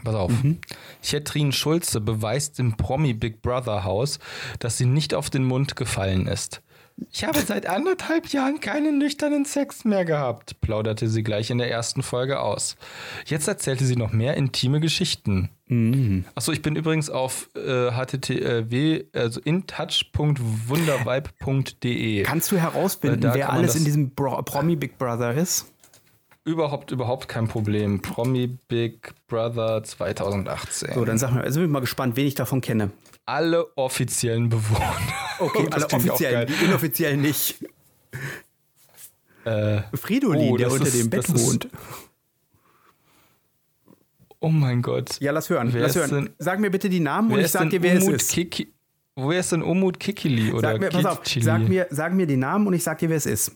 Pass 0.03 0.15
auf. 0.17 0.33
Mhm. 0.33 0.59
Chetrin 1.03 1.53
Schulze 1.53 2.01
beweist 2.01 2.59
im 2.59 2.77
Promi 2.77 3.15
Big 3.15 3.43
Brother 3.43 3.85
Haus, 3.85 4.19
dass 4.59 4.77
sie 4.77 4.87
nicht 4.87 5.15
auf 5.15 5.31
den 5.31 5.45
Mund 5.45 5.77
gefallen 5.77 6.27
ist. 6.27 6.63
Ich 7.11 7.25
habe 7.25 7.41
seit 7.41 7.67
anderthalb 7.67 8.29
Jahren 8.29 8.61
keinen 8.61 8.99
nüchternen 8.99 9.45
Sex 9.45 9.85
mehr 9.85 10.05
gehabt, 10.05 10.61
plauderte 10.61 11.09
sie 11.09 11.25
gleich 11.25 11.51
in 11.51 11.59
der 11.59 11.69
ersten 11.71 12.05
Folge 12.05 12.39
aus. 12.41 12.77
Jetzt 13.27 13.49
erzählte 13.49 13.85
sie 13.85 13.97
noch 13.97 14.13
mehr 14.13 14.37
intime 14.37 14.79
Geschichten. 14.81 15.51
Mhm. 15.67 16.25
Achso, 16.35 16.53
ich 16.53 16.61
bin 16.63 16.77
übrigens 16.77 17.11
auf 17.11 17.51
äh, 17.57 17.91
http, 17.91 19.07
also 19.13 19.41
intouch.wundervibe.de. 19.41 22.23
Kannst 22.23 22.53
du 22.53 22.59
herausfinden, 22.59 23.29
wer 23.33 23.51
alles 23.51 23.75
in 23.75 23.85
diesem 23.85 24.11
Bro 24.11 24.43
Promi 24.43 24.77
Big 24.77 24.97
Brother 24.99 25.35
ist? 25.35 25.67
Überhaupt, 26.45 26.91
überhaupt 26.91 27.27
kein 27.27 27.49
Problem. 27.49 28.03
Promi 28.03 28.59
Big 28.69 29.15
Brother 29.29 29.83
2018. 29.83 30.93
So, 30.95 31.07
dann 31.07 31.17
sag 31.17 31.33
mir, 31.33 31.43
also 31.43 31.59
bin 31.59 31.69
ich 31.69 31.73
mal 31.73 31.81
gespannt, 31.81 32.17
wen 32.17 32.27
ich 32.27 32.35
davon 32.35 32.61
kenne. 32.61 32.91
Alle 33.27 33.67
offiziellen 33.77 34.49
Bewohner. 34.49 34.93
Okay, 35.39 35.67
alle 35.71 35.87
offiziellen, 35.87 36.47
die 36.47 36.65
inoffiziellen 36.65 37.21
nicht. 37.23 37.65
Äh, 39.45 39.83
Fridolin, 39.95 40.53
Oh, 40.53 40.57
der 40.57 40.71
unter 40.71 40.87
ist- 40.87 40.95
dem 40.99 41.11
Bett 41.11 41.29
ist- 41.29 41.39
wohnt. 41.39 41.69
oh 44.41 44.49
mein 44.49 44.83
Gott. 44.83 45.19
Ja, 45.21 45.33
lass 45.33 45.49
hören, 45.51 45.73
Wer 45.73 45.83
lass 45.83 45.97
hören. 45.97 46.11
denn- 46.11 46.31
Sag 46.39 46.61
mir 46.61 46.71
bitte 46.71 46.89
die 46.89 47.01
Namen 47.01 47.33
und 47.33 47.41
ich 47.41 47.51
sag 47.51 47.71
dir, 47.71 47.83
wer 47.83 47.95
es 47.95 48.05
Umut 48.05 48.17
ist. 48.17 48.31
Kiki 48.33 48.73
Wer 49.17 49.39
ist 49.41 49.53
denn 49.53 49.63
Umut 49.63 50.01
Kikili 50.01 50.51
oder 50.53 50.73
Sag 50.73 50.81
mir, 50.81 50.89
pass 50.89 51.05
auf, 51.05 51.23
Kikili? 51.23 51.45
sag 51.45 51.69
mir, 51.69 51.87
sag 51.91 52.13
mir 52.15 52.27
die 52.27 52.37
Namen 52.37 52.67
und 52.67 52.75
ich 52.75 52.83
sag 52.83 52.99
dir, 52.99 53.09
wer 53.09 53.17
es 53.17 53.27
ist. 53.27 53.53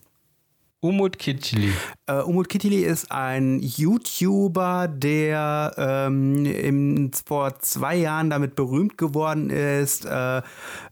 Umut 0.80 1.18
Kitschli. 1.18 1.72
Äh, 2.06 2.20
Umut 2.20 2.48
Kitili 2.48 2.84
ist 2.84 3.10
ein 3.10 3.58
YouTuber, 3.60 4.86
der 4.86 5.74
ähm, 5.76 6.46
im, 6.46 7.10
vor 7.26 7.58
zwei 7.58 7.96
Jahren 7.96 8.30
damit 8.30 8.54
berühmt 8.54 8.96
geworden 8.96 9.50
ist, 9.50 10.04
äh, 10.04 10.40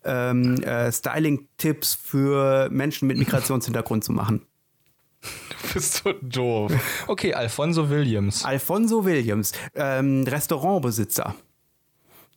ähm, 0.04 0.60
äh, 0.62 0.90
Styling-Tipps 0.90 1.94
für 1.94 2.68
Menschen 2.70 3.06
mit 3.06 3.16
Migrationshintergrund 3.16 4.04
zu 4.04 4.12
machen. 4.12 4.42
Du 5.22 5.74
bist 5.74 6.02
so 6.04 6.12
doof. 6.22 6.72
Okay, 7.08 7.34
Alfonso 7.34 7.90
Williams. 7.90 8.44
Alfonso 8.44 9.04
Williams, 9.04 9.52
ähm, 9.74 10.24
Restaurantbesitzer. 10.24 11.34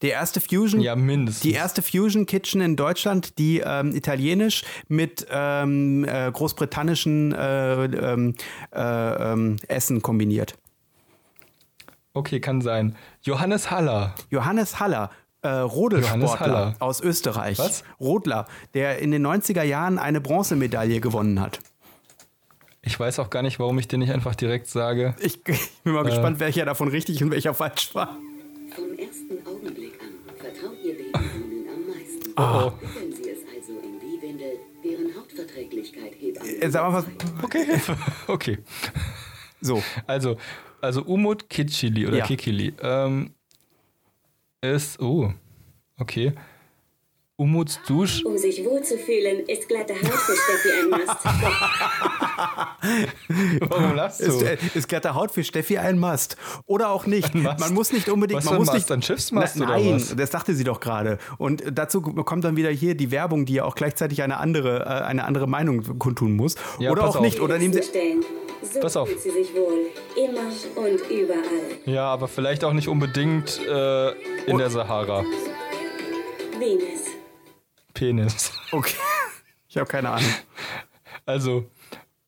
Der 0.02 0.12
erste 0.12 0.40
Fusion, 0.40 0.80
Ja, 0.82 0.96
mindestens. 0.96 1.42
die 1.42 1.52
erste 1.52 1.82
Fusion 1.82 2.26
Kitchen 2.26 2.62
in 2.62 2.76
Deutschland, 2.78 3.38
die 3.38 3.60
ähm, 3.60 3.94
italienisch 3.94 4.64
mit 4.88 5.28
ähm, 5.30 6.06
äh, 6.08 6.32
großbritannischen 6.32 7.34
äh, 7.34 7.86
ähm, 7.86 8.36
äh, 8.74 8.82
ähm, 9.34 9.58
Essen 9.68 10.02
kombiniert. 10.02 10.56
Okay, 12.14 12.40
kann 12.40 12.62
sein. 12.62 12.96
Johannes 13.22 13.72
Haller. 13.72 14.16
Johannes 14.30 14.80
Haller, 14.80 15.12
äh, 15.42 15.50
Rodelsportler 15.50 16.76
aus 16.80 17.02
Österreich. 17.02 17.60
Was? 17.60 17.84
Rodler, 18.00 18.46
der 18.74 19.00
in 19.00 19.12
den 19.12 19.26
90er 19.26 19.64
Jahren 19.64 20.00
eine 20.00 20.22
Bronzemedaille 20.22 21.02
gewonnen 21.02 21.40
hat. 21.40 21.60
Ich 22.82 22.98
weiß 23.00 23.20
auch 23.20 23.30
gar 23.30 23.42
nicht, 23.44 23.60
warum 23.60 23.78
ich 23.78 23.88
dir 23.88 23.98
nicht 23.98 24.12
einfach 24.12 24.36
direkt 24.36 24.68
sage. 24.68 25.14
Ich, 25.20 25.40
ich 25.48 25.72
bin 25.84 25.94
mal 25.94 26.04
gespannt, 26.04 26.40
welcher 26.40 26.66
davon 26.66 26.88
richtig 26.88 27.22
und 27.24 27.32
welcher 27.32 27.54
falsch 27.54 27.94
war. 27.94 28.18
Meisten. 32.40 32.78
Oh, 32.96 33.00
Wenn 33.00 33.14
sie 33.14 33.30
es 33.30 33.40
also 33.56 33.80
in 33.80 34.00
die 34.00 34.22
Windel, 34.22 34.52
deren 34.84 35.16
Hautverträglichkeit 35.16 36.14
Hebammen 36.20 36.62
Äh, 36.62 36.70
Sag 36.70 36.84
mal 36.92 36.94
was. 36.94 37.44
okay. 37.44 37.66
okay. 38.28 38.58
So, 39.62 39.84
Also, 40.08 40.38
also 40.82 41.04
Umut 41.04 41.50
Kitschili 41.50 42.08
oder 42.08 42.18
Ja. 42.18 42.26
Kikili 42.26 42.74
ähm, 42.82 43.34
ist. 44.62 45.00
Oh, 45.00 45.34
okay. 45.98 46.34
Umuts 47.40 47.80
Dusch. 47.88 48.24
Um 48.26 48.38
sich 48.38 48.66
wohlzufühlen, 48.66 49.40
ist 49.48 49.68
glatte 49.70 49.94
Haut 49.94 50.12
für 50.12 50.36
Steffi 50.36 50.70
ein 50.82 50.90
Must. 50.90 51.24
Warum 53.70 53.96
lachst 53.96 54.20
ist, 54.22 54.42
du? 54.42 54.46
äh, 54.46 54.58
ist 54.74 54.90
glatte 54.90 55.16
Haut 55.16 55.32
für 55.32 55.44
Steffi 55.44 55.78
ein 55.78 55.98
Must. 56.00 56.36
Oder 56.66 56.90
auch 56.90 57.06
nicht. 57.06 57.34
Mast? 57.36 57.60
Man 57.62 57.74
muss 57.74 57.94
nicht 57.94 58.10
unbedingt. 58.10 58.40
Was 58.40 58.46
man 58.46 58.58
muss 58.58 58.66
Mast? 58.68 58.76
nicht, 58.78 58.92
Ein 58.92 59.02
Schiffsmast 59.02 59.56
Na, 59.58 59.66
oder 59.68 59.78
Nein, 59.80 59.96
was? 59.96 60.16
das 60.16 60.30
dachte 60.32 60.54
sie 60.54 60.66
doch 60.66 60.82
gerade. 60.82 61.18
Und 61.38 61.64
dazu 61.72 62.02
kommt 62.02 62.44
dann 62.44 62.58
wieder 62.58 62.70
hier 62.72 62.96
die 62.96 63.10
Werbung, 63.12 63.46
die 63.46 63.54
ja 63.54 63.64
auch 63.64 63.76
gleichzeitig 63.76 64.22
eine 64.22 64.38
andere, 64.38 64.82
äh, 64.82 65.06
eine 65.06 65.24
andere 65.24 65.48
Meinung 65.48 65.98
kundtun 65.98 66.36
muss. 66.36 66.56
Ja, 66.80 66.92
Oder 66.92 67.04
pass 67.04 67.12
auch 67.12 67.16
auf. 67.18 67.22
nicht. 67.22 67.40
Oder 67.40 67.58
nehmen 67.58 67.74
sie. 67.74 67.82
So 68.74 68.82
Pass 68.82 68.98
auf. 68.98 69.08
fühlt 69.08 69.22
sie 69.22 69.30
sich 69.32 69.54
wohl. 69.56 69.88
Immer 70.18 70.42
und 70.76 71.00
überall. 71.10 71.42
Ja, 71.86 72.04
aber 72.08 72.28
vielleicht 72.28 72.66
auch 72.66 72.74
nicht 72.74 72.90
unbedingt 72.90 73.62
äh, 73.66 74.10
in 74.46 74.58
der 74.58 74.70
Sahara. 74.70 75.24
Venus. 76.60 76.99
Penis. 78.00 78.54
Okay. 78.72 78.96
Ich 79.68 79.78
habe 79.78 79.88
keine 79.88 80.10
Ahnung. 80.12 80.30
Also, 81.26 81.66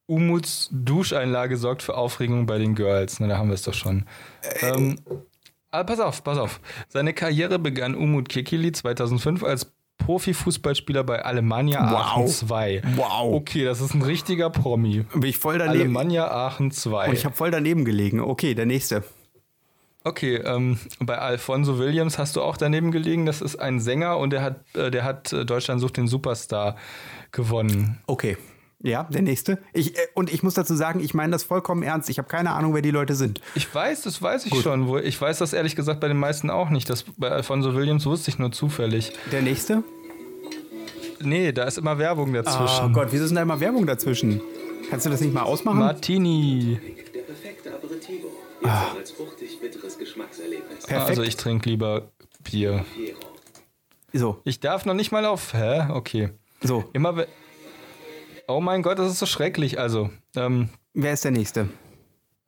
Umuts 0.05 0.69
Duscheinlage 0.71 1.55
sorgt 1.57 1.81
für 1.81 1.95
Aufregung 1.95 2.45
bei 2.45 2.57
den 2.57 2.75
Girls. 2.75 3.19
Na, 3.19 3.27
da 3.27 3.37
haben 3.37 3.47
wir 3.47 3.55
es 3.55 3.63
doch 3.63 3.73
schon. 3.73 4.05
Ähm, 4.61 4.99
aber 5.71 5.85
pass 5.85 5.99
auf, 6.01 6.23
pass 6.23 6.37
auf. 6.37 6.59
Seine 6.89 7.13
Karriere 7.13 7.57
begann 7.57 7.95
Umut 7.95 8.27
Kekili 8.27 8.73
2005 8.73 9.43
als 9.43 9.71
Profifußballspieler 9.97 11.03
bei 11.05 11.23
Alemannia 11.23 11.89
Wow. 11.89 11.99
Aachen 11.99 12.27
2. 12.27 12.81
Wow. 12.95 13.33
Okay, 13.33 13.63
das 13.63 13.79
ist 13.79 13.93
ein 13.93 14.01
richtiger 14.01 14.49
Promi. 14.49 15.05
Bin 15.13 15.23
ich 15.23 15.37
voll 15.37 15.57
daneben. 15.57 15.79
Alemannia 15.79 16.29
Aachen 16.29 16.71
2. 16.71 17.07
Und 17.07 17.13
ich 17.13 17.23
habe 17.23 17.35
voll 17.35 17.51
daneben 17.51 17.85
gelegen. 17.85 18.19
Okay, 18.19 18.53
der 18.53 18.65
nächste. 18.65 19.03
Okay, 20.03 20.37
ähm, 20.37 20.79
bei 20.99 21.17
Alfonso 21.17 21.77
Williams 21.77 22.17
hast 22.17 22.35
du 22.35 22.41
auch 22.41 22.57
daneben 22.57 22.91
gelegen. 22.91 23.25
Das 23.27 23.41
ist 23.41 23.57
ein 23.57 23.79
Sänger 23.79 24.17
und 24.17 24.31
der 24.31 24.41
hat, 24.41 24.55
äh, 24.75 24.89
der 24.89 25.03
hat 25.03 25.31
äh, 25.31 25.45
Deutschland 25.45 25.79
sucht 25.79 25.97
den 25.97 26.07
Superstar 26.07 26.75
gewonnen. 27.31 27.99
Okay. 28.07 28.37
Ja, 28.83 29.03
der 29.03 29.21
nächste. 29.21 29.59
Ich, 29.73 29.95
äh, 29.95 29.99
und 30.15 30.33
ich 30.33 30.41
muss 30.41 30.55
dazu 30.55 30.73
sagen, 30.73 31.01
ich 31.01 31.13
meine 31.13 31.31
das 31.33 31.43
vollkommen 31.43 31.83
ernst. 31.83 32.09
Ich 32.09 32.17
habe 32.17 32.27
keine 32.27 32.49
Ahnung, 32.49 32.73
wer 32.73 32.81
die 32.81 32.89
Leute 32.89 33.13
sind. 33.13 33.39
Ich 33.53 33.73
weiß, 33.73 34.01
das 34.01 34.19
weiß 34.19 34.47
ich 34.47 34.59
schon. 34.61 34.87
Wo- 34.87 34.97
Ich 34.97 35.21
weiß 35.21 35.37
das 35.37 35.53
ehrlich 35.53 35.75
gesagt 35.75 35.99
bei 35.99 36.07
den 36.07 36.17
meisten 36.17 36.49
auch 36.49 36.71
nicht. 36.71 36.89
Das 36.89 37.05
bei 37.17 37.29
Alfonso 37.29 37.75
Williams 37.75 38.07
wusste 38.07 38.31
ich 38.31 38.39
nur 38.39 38.51
zufällig. 38.51 39.13
Der 39.31 39.43
nächste? 39.43 39.83
Nee, 41.23 41.51
da 41.51 41.65
ist 41.65 41.77
immer 41.77 41.99
Werbung 41.99 42.31
Oh 42.31 42.33
dazwischen. 42.41 42.93
Gott, 42.93 43.09
wieso 43.11 43.25
ist 43.25 43.29
denn 43.29 43.35
da 43.35 43.41
immer 43.43 43.59
Werbung 43.59 43.85
dazwischen? 43.85 44.41
Kannst 44.89 45.05
du 45.05 45.11
das 45.11 45.21
nicht 45.21 45.31
mal 45.33 45.43
ausmachen? 45.43 45.77
Martini. 45.77 46.79
Der 47.13 47.21
perfekte 47.21 47.71
Aperitivo. 47.75 48.29
Jetzt 48.63 48.97
als 48.97 49.11
fruchtig-bitteres 49.61 49.97
Geschmackserlebnis. 49.97 50.85
Perfekt. 50.85 51.09
Also 51.09 51.23
ich 51.23 51.35
trinke 51.37 51.69
lieber 51.69 52.11
Bier. 52.43 52.85
So, 54.13 54.41
Ich 54.43 54.59
darf 54.59 54.85
noch 54.85 54.93
nicht 54.93 55.11
mal 55.11 55.25
auf. 55.25 55.53
Hä? 55.53 55.87
Okay. 55.91 56.29
so. 56.61 56.83
Immer. 56.93 57.25
Oh 58.47 58.59
mein 58.59 58.81
Gott, 58.81 58.99
das 58.99 59.11
ist 59.11 59.19
so 59.19 59.25
schrecklich. 59.25 59.79
Also, 59.79 60.09
ähm, 60.35 60.69
Wer 60.93 61.13
ist 61.13 61.23
der 61.23 61.31
nächste? 61.31 61.69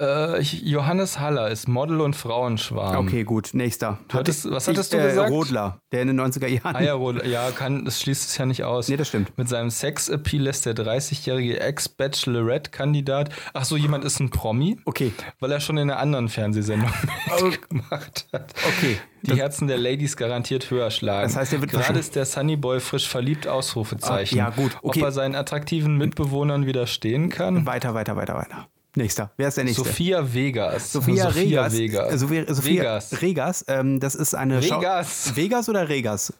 Äh, 0.03 0.41
ich, 0.41 0.61
Johannes 0.61 1.19
Haller 1.19 1.49
ist 1.49 1.67
Model 1.67 2.01
und 2.01 2.15
Frauenschwarm. 2.15 3.07
Okay, 3.07 3.23
gut. 3.23 3.49
Nächster. 3.53 3.99
Hattest- 4.11 4.49
was 4.49 4.67
hattest 4.67 4.93
du 4.93 4.97
äh, 4.97 5.03
gesagt? 5.07 5.31
Rodler, 5.31 5.79
der 5.91 6.01
in 6.01 6.07
den 6.09 6.19
90er 6.19 6.47
Jahren. 6.47 6.75
Eierrolle, 6.75 7.27
ja, 7.27 7.51
kann, 7.51 7.85
das 7.85 8.01
schließt 8.01 8.29
es 8.29 8.37
ja 8.37 8.45
nicht 8.45 8.63
aus. 8.63 8.89
Nee, 8.89 8.97
das 8.97 9.07
stimmt. 9.07 9.37
Mit 9.37 9.49
seinem 9.49 9.69
Sex-Appeal 9.69 10.43
lässt 10.43 10.65
der 10.65 10.75
30-jährige 10.75 11.59
Ex-Bachelorette-Kandidat. 11.59 13.29
Ach 13.53 13.65
so, 13.65 13.77
jemand 13.77 14.03
ist 14.05 14.19
ein 14.19 14.29
Promi? 14.29 14.77
Okay. 14.85 15.13
Weil 15.39 15.51
er 15.51 15.59
schon 15.59 15.77
in 15.77 15.89
einer 15.89 15.99
anderen 15.99 16.29
Fernsehsendung 16.29 16.91
mitgemacht 17.43 18.27
hat. 18.33 18.53
Okay. 18.77 18.97
Die 19.23 19.35
Herzen 19.35 19.67
der 19.67 19.77
Ladies 19.77 20.17
garantiert 20.17 20.69
höher 20.69 20.91
schlagen. 20.91 21.23
Das 21.27 21.37
heißt, 21.37 21.53
er 21.53 21.61
wird 21.61 21.71
Gerade 21.71 21.97
ist 21.97 22.15
der 22.15 22.25
Sunnyboy 22.25 22.79
frisch 22.81 23.07
verliebt, 23.07 23.47
Ausrufezeichen. 23.47 24.39
Ah, 24.39 24.43
ja, 24.43 24.49
gut, 24.49 24.77
okay. 24.81 24.99
Ob 24.99 25.05
er 25.05 25.11
seinen 25.13 25.35
attraktiven 25.35 25.97
Mitbewohnern 25.97 26.65
widerstehen 26.65 27.29
kann? 27.29 27.65
Weiter, 27.65 27.93
weiter, 27.93 28.15
weiter, 28.17 28.35
weiter. 28.35 28.67
Nächster. 28.95 29.31
Wer 29.37 29.47
ist 29.47 29.57
der 29.57 29.63
nächste? 29.63 29.83
Sophia 29.83 30.33
Vegas. 30.33 30.91
Sophia, 30.93 31.27
Regas. 31.29 31.73
Vegas. 31.77 32.13
Äh, 32.13 32.17
Sophia, 32.17 32.53
Sophia 32.53 32.81
Vegas. 32.81 33.21
Regas. 33.21 33.65
Ähm, 33.67 33.99
das 33.99 34.13
ist 34.15 34.35
eine 34.35 34.61
Schau- 34.61 34.79
Vegas. 34.79 35.35
Vegas 35.35 35.67
oder 35.69 35.89
Regas? 35.89 36.33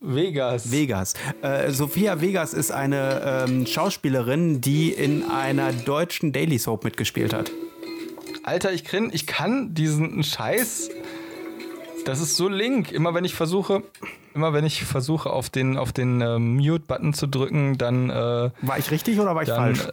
Vegas. 0.00 0.70
Vegas. 0.70 1.14
Äh, 1.42 1.70
Sophia 1.72 2.20
Vegas 2.20 2.52
ist 2.54 2.70
eine 2.70 3.44
ähm, 3.48 3.66
Schauspielerin, 3.66 4.60
die 4.60 4.90
in 4.90 5.24
einer 5.28 5.72
deutschen 5.72 6.32
Daily 6.32 6.58
Soap 6.58 6.84
mitgespielt 6.84 7.32
hat. 7.32 7.50
Alter, 8.44 8.72
ich, 8.72 8.84
kann, 8.84 9.10
ich 9.12 9.26
kann 9.26 9.74
diesen 9.74 10.22
Scheiß. 10.22 10.90
Das 12.04 12.20
ist 12.20 12.36
so 12.36 12.48
link. 12.48 12.92
Immer 12.92 13.12
wenn 13.14 13.24
ich 13.24 13.34
versuche, 13.34 13.82
immer 14.34 14.52
wenn 14.52 14.64
ich 14.64 14.84
versuche, 14.84 15.30
auf 15.30 15.50
den, 15.50 15.76
auf 15.76 15.92
den 15.92 16.20
äh, 16.20 16.38
Mute-Button 16.38 17.12
zu 17.14 17.26
drücken, 17.26 17.76
dann. 17.76 18.08
Äh, 18.10 18.14
War 18.62 18.78
ich 18.78 18.90
richtig 18.90 19.18
oder 19.18 19.34
war 19.34 19.42
ich 19.42 19.48
dann 19.48 19.74
falsch? 19.74 19.92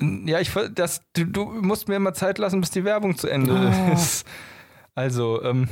Äh, 0.00 0.30
ja, 0.30 0.40
ich 0.40 0.50
das, 0.74 1.02
du, 1.14 1.24
du 1.24 1.44
musst 1.46 1.88
mir 1.88 1.96
immer 1.96 2.14
Zeit 2.14 2.38
lassen, 2.38 2.60
bis 2.60 2.70
die 2.70 2.84
Werbung 2.84 3.16
zu 3.16 3.28
Ende 3.28 3.52
Oh. 3.52 3.92
ist. 3.92 4.24
Also, 4.94 5.42
ähm. 5.42 5.68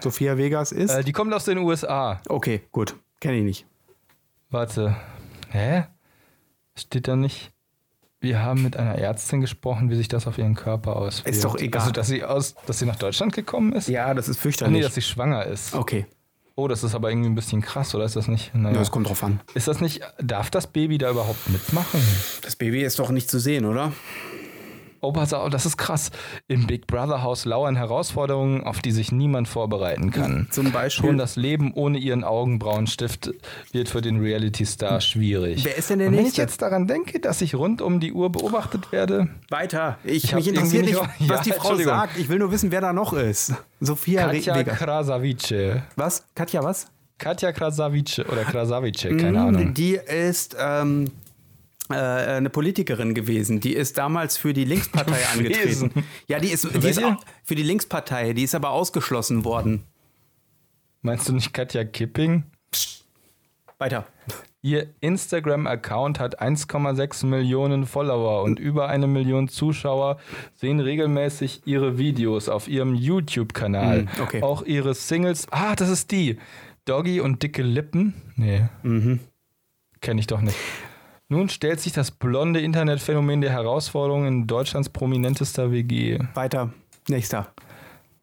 Sophia 0.00 0.36
Vegas 0.38 0.72
ist. 0.72 0.90
Äh, 0.90 1.04
die 1.04 1.12
kommt 1.12 1.32
aus 1.34 1.44
den 1.44 1.58
USA. 1.58 2.20
okay, 2.28 2.62
gut. 2.72 2.96
Kenne 3.20 3.38
ich 3.38 3.44
nicht. 3.44 3.66
Warte. 4.50 4.96
Hä? 5.50 5.84
Steht 6.78 7.08
da 7.08 7.16
nicht? 7.16 7.50
Wir 8.20 8.42
haben 8.42 8.62
mit 8.62 8.76
einer 8.76 8.94
Ärztin 8.96 9.40
gesprochen, 9.40 9.90
wie 9.90 9.94
sich 9.96 10.08
das 10.08 10.26
auf 10.26 10.38
ihren 10.38 10.54
Körper 10.54 10.96
auswirkt. 10.96 11.28
Ist 11.30 11.44
doch 11.44 11.56
egal. 11.56 11.80
Also, 11.82 11.92
dass 11.92 12.06
sie, 12.08 12.24
aus, 12.24 12.54
dass 12.66 12.78
sie 12.78 12.86
nach 12.86 12.96
Deutschland 12.96 13.32
gekommen 13.32 13.72
ist? 13.72 13.88
Ja, 13.88 14.14
das 14.14 14.28
ist 14.28 14.36
Ach 14.36 14.38
nee, 14.38 14.42
fürchterlich. 14.42 14.82
dass 14.82 14.94
sie 14.94 15.02
schwanger 15.02 15.44
ist. 15.46 15.74
okay, 15.74 16.06
Oh, 16.58 16.68
das 16.68 16.82
ist 16.82 16.94
aber 16.94 17.10
irgendwie 17.10 17.28
ein 17.28 17.34
bisschen 17.34 17.60
krass, 17.60 17.94
oder 17.94 18.06
ist 18.06 18.16
das 18.16 18.28
nicht? 18.28 18.54
Naja. 18.54 18.72
ja, 18.76 18.78
das 18.80 18.90
kommt 18.90 19.10
drauf 19.10 19.22
an. 19.22 19.40
ist 19.52 19.68
das 19.68 19.82
nicht, 19.82 20.00
darf 20.18 20.50
das 20.50 20.66
Baby 20.66 20.96
da 20.96 21.10
überhaupt 21.10 21.50
mitmachen? 21.50 22.00
Das 22.40 22.56
Baby 22.56 22.82
ist 22.82 22.98
doch 22.98 23.10
nicht 23.10 23.30
zu 23.30 23.38
sehen, 23.38 23.66
oder? 23.66 23.92
Oh, 25.00 25.12
pass 25.12 25.32
auf, 25.32 25.50
das 25.50 25.66
ist 25.66 25.76
krass. 25.76 26.10
Im 26.48 26.66
Big 26.66 26.86
Brother 26.86 27.22
Haus 27.22 27.44
lauern 27.44 27.76
Herausforderungen, 27.76 28.64
auf 28.64 28.80
die 28.80 28.90
sich 28.92 29.12
niemand 29.12 29.48
vorbereiten 29.48 30.10
kann. 30.10 30.48
Zum 30.50 30.72
Beispiel. 30.72 31.06
Schon 31.08 31.18
das 31.18 31.36
Leben 31.36 31.72
ohne 31.74 31.98
ihren 31.98 32.24
Augenbrauenstift 32.24 33.30
wird 33.72 33.88
für 33.88 34.00
den 34.00 34.20
Reality-Star 34.20 35.00
schwierig. 35.00 35.64
Wer 35.64 35.76
ist 35.76 35.90
denn 35.90 35.98
der 35.98 36.08
Und 36.08 36.14
wenn 36.14 36.20
ich 36.20 36.24
Nächste? 36.26 36.42
jetzt 36.42 36.62
daran 36.62 36.86
denke, 36.86 37.20
dass 37.20 37.40
ich 37.42 37.54
rund 37.54 37.80
um 37.82 38.00
die 38.00 38.12
Uhr 38.12 38.30
beobachtet 38.30 38.92
werde, 38.92 39.28
Weiter. 39.50 39.98
Ich, 40.04 40.24
Ich 40.24 40.34
mich 40.34 40.48
interessiert 40.48 40.86
nicht, 40.86 40.96
was 41.20 41.28
Ja, 41.28 41.40
die 41.42 41.52
Frau 41.52 41.74
sagt. 41.76 42.18
Ich 42.18 42.28
will 42.28 42.38
nur 42.38 42.50
wissen, 42.50 42.70
wer 42.70 42.80
da 42.80 42.92
noch 42.92 43.12
ist. 43.12 43.54
Sophia 43.80 44.26
Re- 44.26 44.34
Katja 44.36 44.54
Vegas. 44.56 44.78
Krasavice. 44.78 45.82
Was? 45.96 46.24
Katja, 46.34 46.62
was? 46.62 46.86
Katja 47.18 47.50
Krasavice 47.52 48.20
oder 48.30 48.44
Krasavice, 48.44 49.08
keine 49.18 49.40
Ahnung. 49.40 49.72
Die 49.72 49.94
ist 49.94 50.54
ähm, 50.60 51.04
äh, 51.06 51.10
eine 51.94 52.50
Politikerin 52.50 53.14
gewesen. 53.14 53.60
Die 53.60 53.74
ist 53.74 53.98
damals 53.98 54.36
für 54.36 54.52
die 54.52 54.64
Linkspartei 54.64 55.18
angetreten. 55.32 56.04
Ja, 56.26 56.38
die 56.38 56.48
ist, 56.48 56.64
die 56.64 56.88
ist 56.88 57.02
für 57.44 57.54
die 57.54 57.62
Linkspartei. 57.62 58.32
Die 58.32 58.42
ist 58.42 58.54
aber 58.54 58.70
ausgeschlossen 58.70 59.44
worden. 59.44 59.84
Meinst 61.02 61.28
du 61.28 61.32
nicht 61.32 61.52
Katja 61.52 61.84
Kipping? 61.84 62.44
weiter. 63.78 64.06
Ihr 64.62 64.88
Instagram-Account 65.00 66.18
hat 66.18 66.40
1,6 66.40 67.26
Millionen 67.26 67.86
Follower 67.86 68.42
und 68.42 68.58
über 68.58 68.88
eine 68.88 69.06
Million 69.06 69.48
Zuschauer 69.48 70.18
sehen 70.54 70.80
regelmäßig 70.80 71.62
ihre 71.66 71.98
Videos 71.98 72.48
auf 72.48 72.66
ihrem 72.66 72.94
YouTube-Kanal. 72.94 74.04
Mm, 74.04 74.22
okay. 74.22 74.42
Auch 74.42 74.62
ihre 74.62 74.94
Singles. 74.94 75.46
Ah, 75.50 75.76
das 75.76 75.88
ist 75.88 76.10
die. 76.10 76.38
Doggy 76.84 77.20
und 77.20 77.42
dicke 77.42 77.62
Lippen? 77.62 78.14
Nee. 78.36 78.64
Mhm. 78.82 79.20
Kenne 80.00 80.20
ich 80.20 80.26
doch 80.26 80.40
nicht. 80.40 80.56
Nun 81.28 81.48
stellt 81.48 81.80
sich 81.80 81.92
das 81.92 82.10
blonde 82.12 82.60
Internetphänomen 82.60 83.40
der 83.40 83.50
Herausforderung 83.50 84.26
in 84.26 84.46
Deutschlands 84.46 84.88
prominentester 84.88 85.72
WG. 85.72 86.18
Weiter. 86.34 86.72
Nächster. 87.08 87.52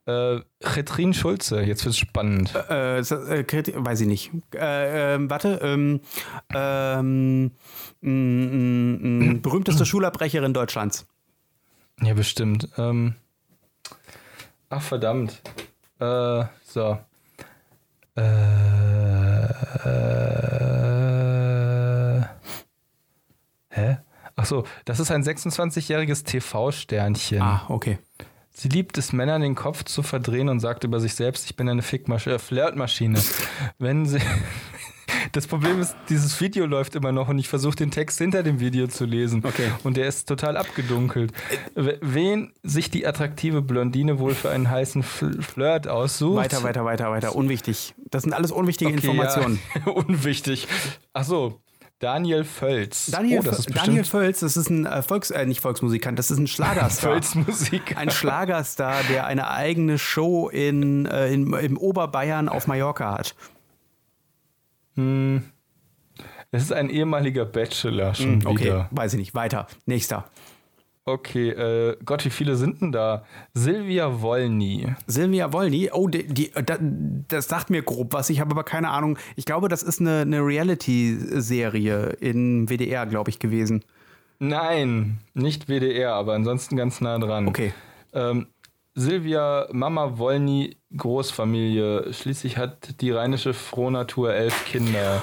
Äh, 0.06 0.40
Retrin 0.62 1.14
Schulze, 1.14 1.62
jetzt 1.62 1.86
wird's 1.86 1.98
spannend. 1.98 2.54
Äh, 2.70 3.00
äh, 3.00 3.44
Kriti- 3.44 3.74
weiß 3.76 4.02
ich 4.02 4.08
nicht. 4.08 4.32
Äh, 4.54 5.16
ähm, 5.16 5.30
warte. 5.30 5.60
Ähm, 5.64 6.02
ähm, 6.54 7.52
mm, 8.02 8.10
mm, 8.10 9.30
mm, 9.30 9.42
berühmteste 9.42 9.86
Schulabbrecherin 9.86 10.54
Deutschlands. 10.54 11.06
Ja, 12.02 12.14
bestimmt. 12.14 12.68
Ähm, 12.78 13.16
ach, 14.70 14.82
verdammt. 14.82 15.42
Äh, 16.00 16.46
so. 16.64 16.98
Äh, 18.16 18.22
hä? 24.44 24.45
Ach 24.45 24.48
so, 24.48 24.64
das 24.86 24.99
ist 24.99 25.11
ein 25.11 25.24
26-jähriges 25.24 26.24
TV-Sternchen. 26.26 27.41
Ah, 27.41 27.65
okay. 27.70 27.98
Sie 28.56 28.70
liebt 28.70 28.98
es, 28.98 29.14
Männern 29.14 29.41
den 29.41 29.56
Kopf 29.56 29.84
zu 29.84 30.03
verdrehen 30.03 30.48
und 30.48 30.60
sagt 30.60 30.84
über 30.84 30.99
sich 30.99 31.15
selbst, 31.15 31.45
ich 31.45 31.56
bin 31.56 31.68
eine 31.68 31.82
Fickmaschine, 31.82 32.36
äh, 32.36 32.40
Flirtmaschine. 32.40 33.20
Wenn 33.80 34.06
sie. 34.06 34.20
Das 35.32 35.48
Problem 35.48 35.80
ist, 35.80 35.95
dieses 36.10 36.40
Video 36.41 36.65
läuft 36.65 36.95
immer 36.95 37.11
noch 37.11 37.28
und 37.28 37.38
ich 37.40 37.49
versuche 37.49 37.76
den 37.76 37.91
Text 37.91 38.18
hinter 38.20 38.44
dem 38.44 38.60
Video 38.60 38.88
zu 38.88 39.06
lesen. 39.06 39.44
Okay. 39.44 39.72
Und 39.84 39.98
der 39.98 40.07
ist 40.07 40.28
total 40.28 40.57
abgedunkelt. 40.57 41.34
Wen 41.76 42.53
sich 42.61 42.90
die 42.90 43.06
attraktive 43.06 43.61
Blondine 43.61 44.20
wohl 44.20 44.34
für 44.34 44.49
einen 44.49 44.70
heißen 44.70 45.03
Fl 45.03 45.41
Flirt 45.41 45.88
aussucht. 45.88 46.38
Weiter, 46.38 46.64
weiter, 46.64 46.86
weiter, 46.86 47.11
weiter. 47.11 47.36
Unwichtig. 47.36 47.94
Das 48.11 48.24
sind 48.24 48.34
alles 48.34 48.52
unwichtige 48.52 48.91
Okay, 48.91 49.07
Informationen. 49.07 49.60
Ja. 49.86 49.91
Unwichtig. 49.91 50.68
Ach 51.14 51.24
so, 51.24 51.60
Daniel 52.04 52.44
Völz. 52.44 53.08
Daniel, 53.08 53.40
oh, 53.40 53.44
das 53.44 53.66
Daniel 53.66 54.04
Völz, 54.04 54.42
das 54.42 54.58
ist 54.58 54.70
ein 54.70 54.86
äh, 54.86 55.02
Volks, 55.02 55.32
äh, 55.32 55.46
nicht 55.46 55.62
Volksmusikant, 55.62 56.20
das 56.20 56.30
ist 56.32 56.38
ein 56.38 56.48
Schlagerstar. 56.48 57.12
Völz-Musik. 57.14 57.96
Ein 57.98 58.10
Schlagerstar, 58.12 59.04
der 59.10 59.26
eine 59.26 59.50
eigene 59.50 59.98
Show 59.98 60.50
in, 60.50 61.06
äh, 61.06 61.32
in, 61.34 61.54
im 61.54 61.78
Oberbayern 61.78 62.50
auf 62.50 62.68
Mallorca 62.68 63.14
hat. 63.18 63.36
Es 64.96 66.62
ist 66.62 66.74
ein 66.74 66.90
ehemaliger 66.90 67.46
Bachelor 67.46 68.14
schon 68.14 68.42
Hm, 68.42 68.48
Okay, 68.48 68.66
wieder. 68.66 68.90
weiß 68.92 69.14
ich 69.14 69.20
nicht. 69.20 69.34
Weiter. 69.34 69.66
Nächster. 69.86 70.26
Okay, 71.06 71.50
äh, 71.50 71.98
Gott, 72.06 72.24
wie 72.24 72.30
viele 72.30 72.56
sind 72.56 72.82
denn 72.82 72.94
da? 72.94 73.26
Silvia 73.54 74.22
Wolny. 74.22 74.88
Silvia 75.06 75.52
Wolny, 75.52 75.90
oh, 75.92 76.08
die, 76.08 76.26
die, 76.26 76.52
da- 76.66 76.78
das 77.28 77.48
sagt 77.50 77.70
mir 77.70 77.82
grob 77.84 78.14
was, 78.14 78.30
ich 78.30 78.40
habe 78.40 78.52
aber 78.52 78.64
keine 78.64 78.90
Ahnung. 78.90 79.18
Ich 79.36 79.44
glaube, 79.46 79.68
das 79.68 79.84
ist 79.84 80.00
eine, 80.00 80.22
eine 80.22 80.40
Reality-Serie 80.40 82.16
in 82.22 82.70
WDR, 82.70 83.06
glaube 83.06 83.30
ich, 83.30 83.40
gewesen. 83.40 83.84
Nein, 84.40 85.20
nicht 85.34 85.68
WDR, 85.68 86.14
aber 86.14 86.34
ansonsten 86.36 86.78
ganz 86.78 87.02
nah 87.02 87.20
dran. 87.20 87.48
Okay. 87.48 87.74
Ähm, 88.14 88.48
Silvia, 88.96 89.68
Mama 89.72 90.18
Wolny, 90.18 90.78
Großfamilie. 90.96 92.14
Schließlich 92.14 92.58
hat 92.58 93.02
die 93.02 93.12
rheinische 93.12 93.54
Frohnatur 93.54 94.34
elf 94.34 94.66
Kinder. 94.66 95.22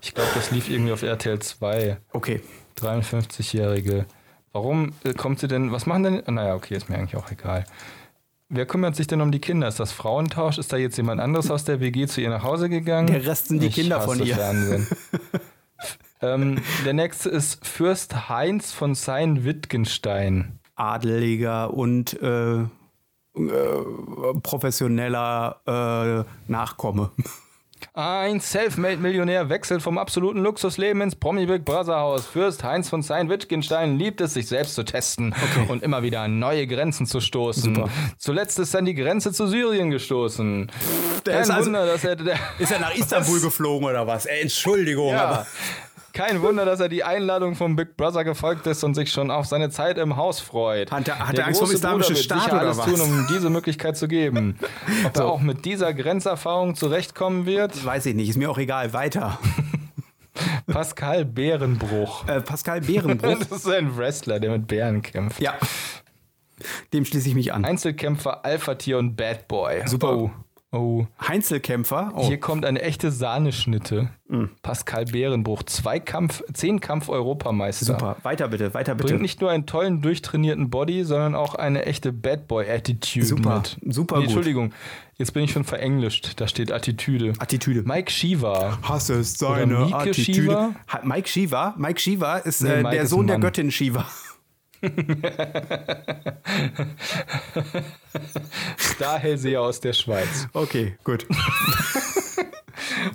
Ich 0.00 0.14
glaube, 0.14 0.30
das 0.34 0.52
lief 0.52 0.70
irgendwie 0.70 0.92
auf 0.92 1.02
RTL 1.02 1.38
2. 1.38 1.98
Okay. 2.12 2.40
53-Jährige. 2.78 4.06
Warum 4.58 4.92
äh, 5.04 5.14
kommt 5.14 5.38
sie 5.38 5.46
denn? 5.46 5.70
Was 5.70 5.86
machen 5.86 6.02
denn? 6.02 6.34
Naja, 6.34 6.56
okay, 6.56 6.74
ist 6.74 6.88
mir 6.88 6.98
eigentlich 6.98 7.14
auch 7.14 7.30
egal. 7.30 7.64
Wer 8.48 8.66
kümmert 8.66 8.96
sich 8.96 9.06
denn 9.06 9.20
um 9.20 9.30
die 9.30 9.38
Kinder? 9.38 9.68
Ist 9.68 9.78
das 9.78 9.92
Frauentausch? 9.92 10.58
Ist 10.58 10.72
da 10.72 10.76
jetzt 10.76 10.96
jemand 10.96 11.20
anderes 11.20 11.48
aus 11.48 11.62
der 11.62 11.78
WG 11.78 12.08
zu 12.08 12.20
ihr 12.20 12.28
nach 12.28 12.42
Hause 12.42 12.68
gegangen? 12.68 13.06
Der 13.06 13.24
Rest 13.24 13.46
sind 13.46 13.62
die 13.62 13.68
Ich 13.68 13.76
Kinder 13.76 14.00
von 14.00 14.20
ihr. 14.20 14.34
Fernsehen. 14.34 14.88
ähm, 16.22 16.60
der 16.84 16.92
nächste 16.92 17.28
ist 17.28 17.64
Fürst 17.64 18.28
Heinz 18.28 18.72
von 18.72 18.96
Sein-Wittgenstein. 18.96 20.58
Adeliger 20.74 21.72
und 21.72 22.20
äh, 22.20 22.62
äh, 22.62 22.66
professioneller 24.42 26.26
äh, 26.48 26.50
Nachkomme. 26.50 27.12
Ein 27.94 28.40
Selfmade-Millionär 28.40 29.48
wechselt 29.48 29.82
vom 29.82 29.98
absoluten 29.98 30.40
Luxusleben 30.42 31.02
ins 31.02 31.16
Promi 31.16 31.46
Big 31.46 31.64
Brother. 31.64 32.18
Fürst 32.18 32.62
Heinz 32.64 32.88
von 32.88 33.02
Sein-Wittgenstein 33.02 33.98
liebt 33.98 34.20
es, 34.20 34.34
sich 34.34 34.46
selbst 34.46 34.74
zu 34.74 34.84
testen 34.84 35.34
und 35.68 35.82
immer 35.82 36.02
wieder 36.02 36.20
an 36.20 36.38
neue 36.38 36.66
Grenzen 36.66 37.06
zu 37.06 37.20
stoßen. 37.20 37.74
Super. 37.74 37.88
Zuletzt 38.16 38.58
ist 38.58 38.74
an 38.76 38.84
die 38.84 38.94
Grenze 38.94 39.32
zu 39.32 39.46
Syrien 39.46 39.90
gestoßen. 39.90 40.70
Der 41.26 41.32
Kein 41.34 41.42
ist 41.42 41.50
also- 41.50 41.66
Wunder, 41.66 41.86
dass 41.86 42.04
er 42.04 42.16
der, 42.16 42.38
Ist 42.58 42.72
er 42.72 42.78
nach 42.80 42.94
Istanbul 42.96 43.40
geflogen 43.40 43.88
oder 43.88 44.06
was? 44.06 44.26
Ey, 44.26 44.42
Entschuldigung, 44.42 45.10
ja, 45.10 45.24
aber. 45.24 45.46
Kein 46.18 46.42
Wunder, 46.42 46.64
dass 46.64 46.80
er 46.80 46.88
die 46.88 47.04
Einladung 47.04 47.54
vom 47.54 47.76
Big 47.76 47.96
Brother 47.96 48.24
gefolgt 48.24 48.66
ist 48.66 48.82
und 48.82 48.94
sich 48.94 49.10
schon 49.12 49.30
auf 49.30 49.46
seine 49.46 49.70
Zeit 49.70 49.98
im 49.98 50.16
Haus 50.16 50.40
freut. 50.40 50.90
Hat 50.90 51.06
er- 51.06 51.18
hat 51.20 51.36
Der 51.36 51.44
er 51.44 51.48
Angst 51.48 51.60
vor 51.60 51.72
Islamischen 51.72 52.16
wird 52.16 52.24
Staat 52.24 52.48
oder 52.52 52.60
alles 52.62 52.78
was? 52.78 52.86
tun, 52.86 53.00
um 53.00 53.26
diese 53.30 53.50
Möglichkeit 53.50 53.96
zu 53.96 54.08
geben. 54.08 54.58
Ob 55.06 55.16
er 55.16 55.26
auch 55.26 55.40
mit 55.40 55.64
dieser 55.64 55.94
Grenzerfahrung 55.94 56.74
zurechtkommen 56.74 57.46
wird? 57.46 57.84
Weiß 57.84 58.04
ich 58.06 58.14
nicht, 58.16 58.28
ist 58.28 58.36
mir 58.36 58.50
auch 58.50 58.58
egal. 58.58 58.92
Weiter. 58.92 59.38
Pascal 60.66 61.24
Bärenbruch. 61.24 62.26
Äh, 62.28 62.40
Pascal 62.40 62.80
Bärenbruch. 62.80 63.36
Das 63.50 63.50
ist 63.64 63.68
ein 63.68 63.96
Wrestler, 63.96 64.40
der 64.40 64.50
mit 64.50 64.66
Bären 64.66 65.02
kämpft. 65.02 65.40
ja. 65.40 65.54
Dem 66.92 67.04
schließe 67.04 67.28
ich 67.28 67.36
mich 67.36 67.52
an. 67.52 67.64
Einzelkämpfer, 67.64 68.44
Alpha-Tier 68.44 68.98
und 68.98 69.14
Bad 69.14 69.46
Boy. 69.46 69.82
Super. 69.86 70.16
Oh. 70.16 70.30
Oh. 70.72 71.06
Heinzelkämpfer. 71.26 72.12
Oh. 72.14 72.26
Hier 72.26 72.38
kommt 72.38 72.64
eine 72.64 72.82
echte 72.82 73.10
Sahneschnitte. 73.10 74.10
Mm. 74.28 74.44
Pascal 74.62 75.06
Bärenbruch, 75.06 75.62
zwei 75.62 75.98
Kampf, 76.00 76.42
zehn 76.52 76.80
Kampf-Europameister. 76.80 77.86
Super. 77.86 78.16
Weiter 78.22 78.48
bitte, 78.48 78.74
weiter 78.74 78.94
bitte. 78.94 79.08
Bringt 79.08 79.22
nicht 79.22 79.40
nur 79.40 79.50
einen 79.50 79.66
tollen, 79.66 80.02
durchtrainierten 80.02 80.68
Body, 80.68 81.04
sondern 81.04 81.34
auch 81.34 81.54
eine 81.54 81.86
echte 81.86 82.12
Bad 82.12 82.46
Boy-Attitude 82.46 83.24
Super, 83.24 83.56
mit. 83.56 83.94
super 83.94 84.16
nee, 84.16 84.20
gut. 84.20 84.24
Entschuldigung, 84.24 84.72
jetzt 85.16 85.32
bin 85.32 85.44
ich 85.44 85.52
schon 85.52 85.64
verenglischt. 85.64 86.32
Da 86.36 86.46
steht 86.46 86.70
Attitüde. 86.70 87.32
Attitüde. 87.38 87.82
Mike 87.84 88.10
Shiva. 88.10 88.78
Hass 88.82 89.08
es 89.08 89.42
Oder 89.42 89.56
seine 89.56 89.94
Attitüde. 89.94 90.24
Shiva? 90.32 90.74
Mike 91.02 91.28
Shiva. 91.28 91.74
Mike 91.78 92.00
Shiva 92.00 92.36
ist 92.38 92.62
Nee, 92.62 92.68
äh, 92.70 92.76
Mike 92.82 92.90
der 92.90 93.02
ist 93.04 93.10
Sohn 93.10 93.26
der. 93.26 93.38
Göttin 93.38 93.70
Shiva. 93.70 94.04
Star-Hellseher 98.78 99.60
aus 99.60 99.80
der 99.80 99.92
Schweiz. 99.92 100.48
Okay, 100.52 100.96
gut. 101.04 101.26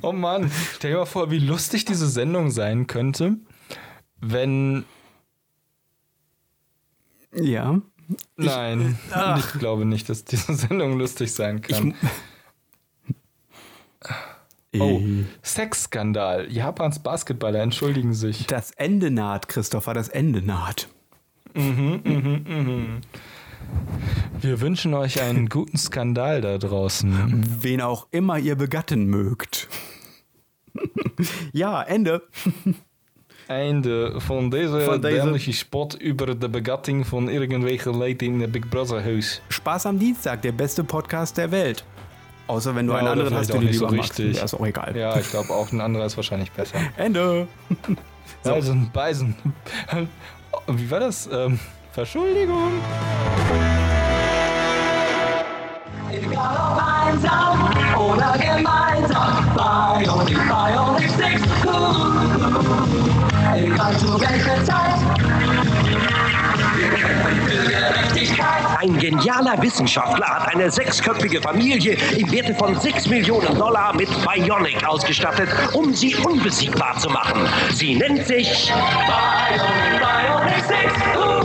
Oh 0.02 0.12
Mann, 0.12 0.52
stell 0.76 0.92
dir 0.92 0.98
mal 1.00 1.06
vor, 1.06 1.32
wie 1.32 1.40
lustig 1.40 1.86
diese 1.86 2.08
Sendung 2.08 2.52
sein 2.52 2.88
könnte, 2.88 3.38
wenn. 4.20 4.86
Ja. 7.34 7.80
Nein, 8.36 9.00
ich 9.38 9.60
glaube 9.60 9.86
nicht, 9.86 10.10
dass 10.10 10.26
diese 10.26 10.54
Sendung 10.56 10.98
lustig 10.98 11.34
sein 11.34 11.62
kann. 11.62 11.94
oh, 14.78 15.00
Äh, 15.00 15.24
Sexskandal. 15.44 16.52
Japans 16.52 17.00
Basketballer 17.00 17.62
entschuldigen 17.62 18.14
sich. 18.14 18.48
Das 18.48 18.72
Ende 18.72 19.12
naht, 19.12 19.48
Christopher, 19.48 19.94
das 19.94 20.10
Ende 20.10 20.42
naht. 20.42 20.90
Wir 24.42 24.60
wünschen 24.62 24.94
euch 24.94 25.22
einen 25.22 25.48
guten 25.50 25.78
Skandal 25.78 26.42
da 26.42 26.58
draußen. 26.58 27.46
Wen 27.62 27.82
auch 27.82 28.08
immer 28.12 28.38
ihr 28.40 28.56
begatten 28.56 29.06
mögt. 29.06 29.68
ja, 31.54 31.82
Ende. 31.84 32.24
Einde 33.48 34.14
van 34.20 34.50
deze, 34.50 34.86
Van 34.86 35.02
deze- 35.02 35.18
dämliche 35.26 35.54
Spot 35.54 35.94
über 36.00 36.34
de 36.36 36.48
Begatting 36.50 37.06
von 37.06 37.28
irgendwelchen 37.30 37.94
Leuten 37.94 38.26
in 38.26 38.40
der 38.40 38.48
Big 38.48 38.70
Brother 38.70 39.04
Haus. 39.04 39.42
Spaß 39.50 39.86
am 39.86 40.00
Dienstag, 40.00 40.42
der 40.42 40.54
beste 40.54 40.84
Podcast 40.84 41.38
der 41.38 41.52
Welt. 41.52 41.84
Außer 42.48 42.76
wenn 42.76 42.88
du 42.88 42.94
Ja, 42.94 43.00
einen 43.00 43.08
anderen 43.10 43.36
hast, 43.36 43.52
vielleicht 43.52 43.62
den 43.64 43.68
du 43.68 43.74
lieber 43.74 43.90
so 43.90 43.96
magst. 43.96 44.20
richtig. 44.20 44.38
Ja, 44.38 44.44
ist 44.44 44.54
auch 44.54 44.66
egal. 44.66 44.96
Ja, 44.98 45.18
ich 45.20 45.30
glaube 45.30 45.50
auch 45.50 45.72
ein 45.72 45.82
anderer 45.82 46.06
ist 46.06 46.16
wahrscheinlich 46.18 46.52
besser. 46.52 46.78
Ende. 46.98 47.48
Beisen, 48.44 48.90
Beisen. 48.92 49.36
Wie 50.68 50.90
war 50.90 51.00
das? 51.02 51.30
Ähm, 51.32 51.60
Verschuldigung. 51.92 52.72
Egal 56.10 56.58
ob 56.58 56.82
einsam 57.08 57.70
oder 58.00 58.38
gemeinsam, 58.38 59.52
Bionic, 59.56 60.38
Bionic 60.48 61.10
6, 61.10 61.42
Egal 63.56 63.98
zu 63.98 64.20
welcher 64.22 64.64
Zeit, 64.64 65.00
wir 66.76 66.90
kämpfen. 66.90 67.43
Ein 68.84 69.00
genialer 69.00 69.62
Wissenschaftler 69.62 70.28
hat 70.28 70.54
eine 70.54 70.70
sechsköpfige 70.70 71.42
Familie 71.42 71.96
im 72.18 72.30
Werte 72.30 72.54
von 72.54 72.78
6 72.78 73.08
Millionen 73.08 73.58
Dollar 73.58 73.96
mit 73.96 74.10
Bionic 74.26 74.86
ausgestattet, 74.86 75.48
um 75.72 75.94
sie 75.94 76.14
unbesiegbar 76.16 76.98
zu 76.98 77.10
machen. 77.10 77.48
Sie 77.72 77.96
nennt 77.96 78.28
sich 78.28 78.74
Bionic 80.02 80.64
6, 80.66 80.94
uh, 81.16 81.43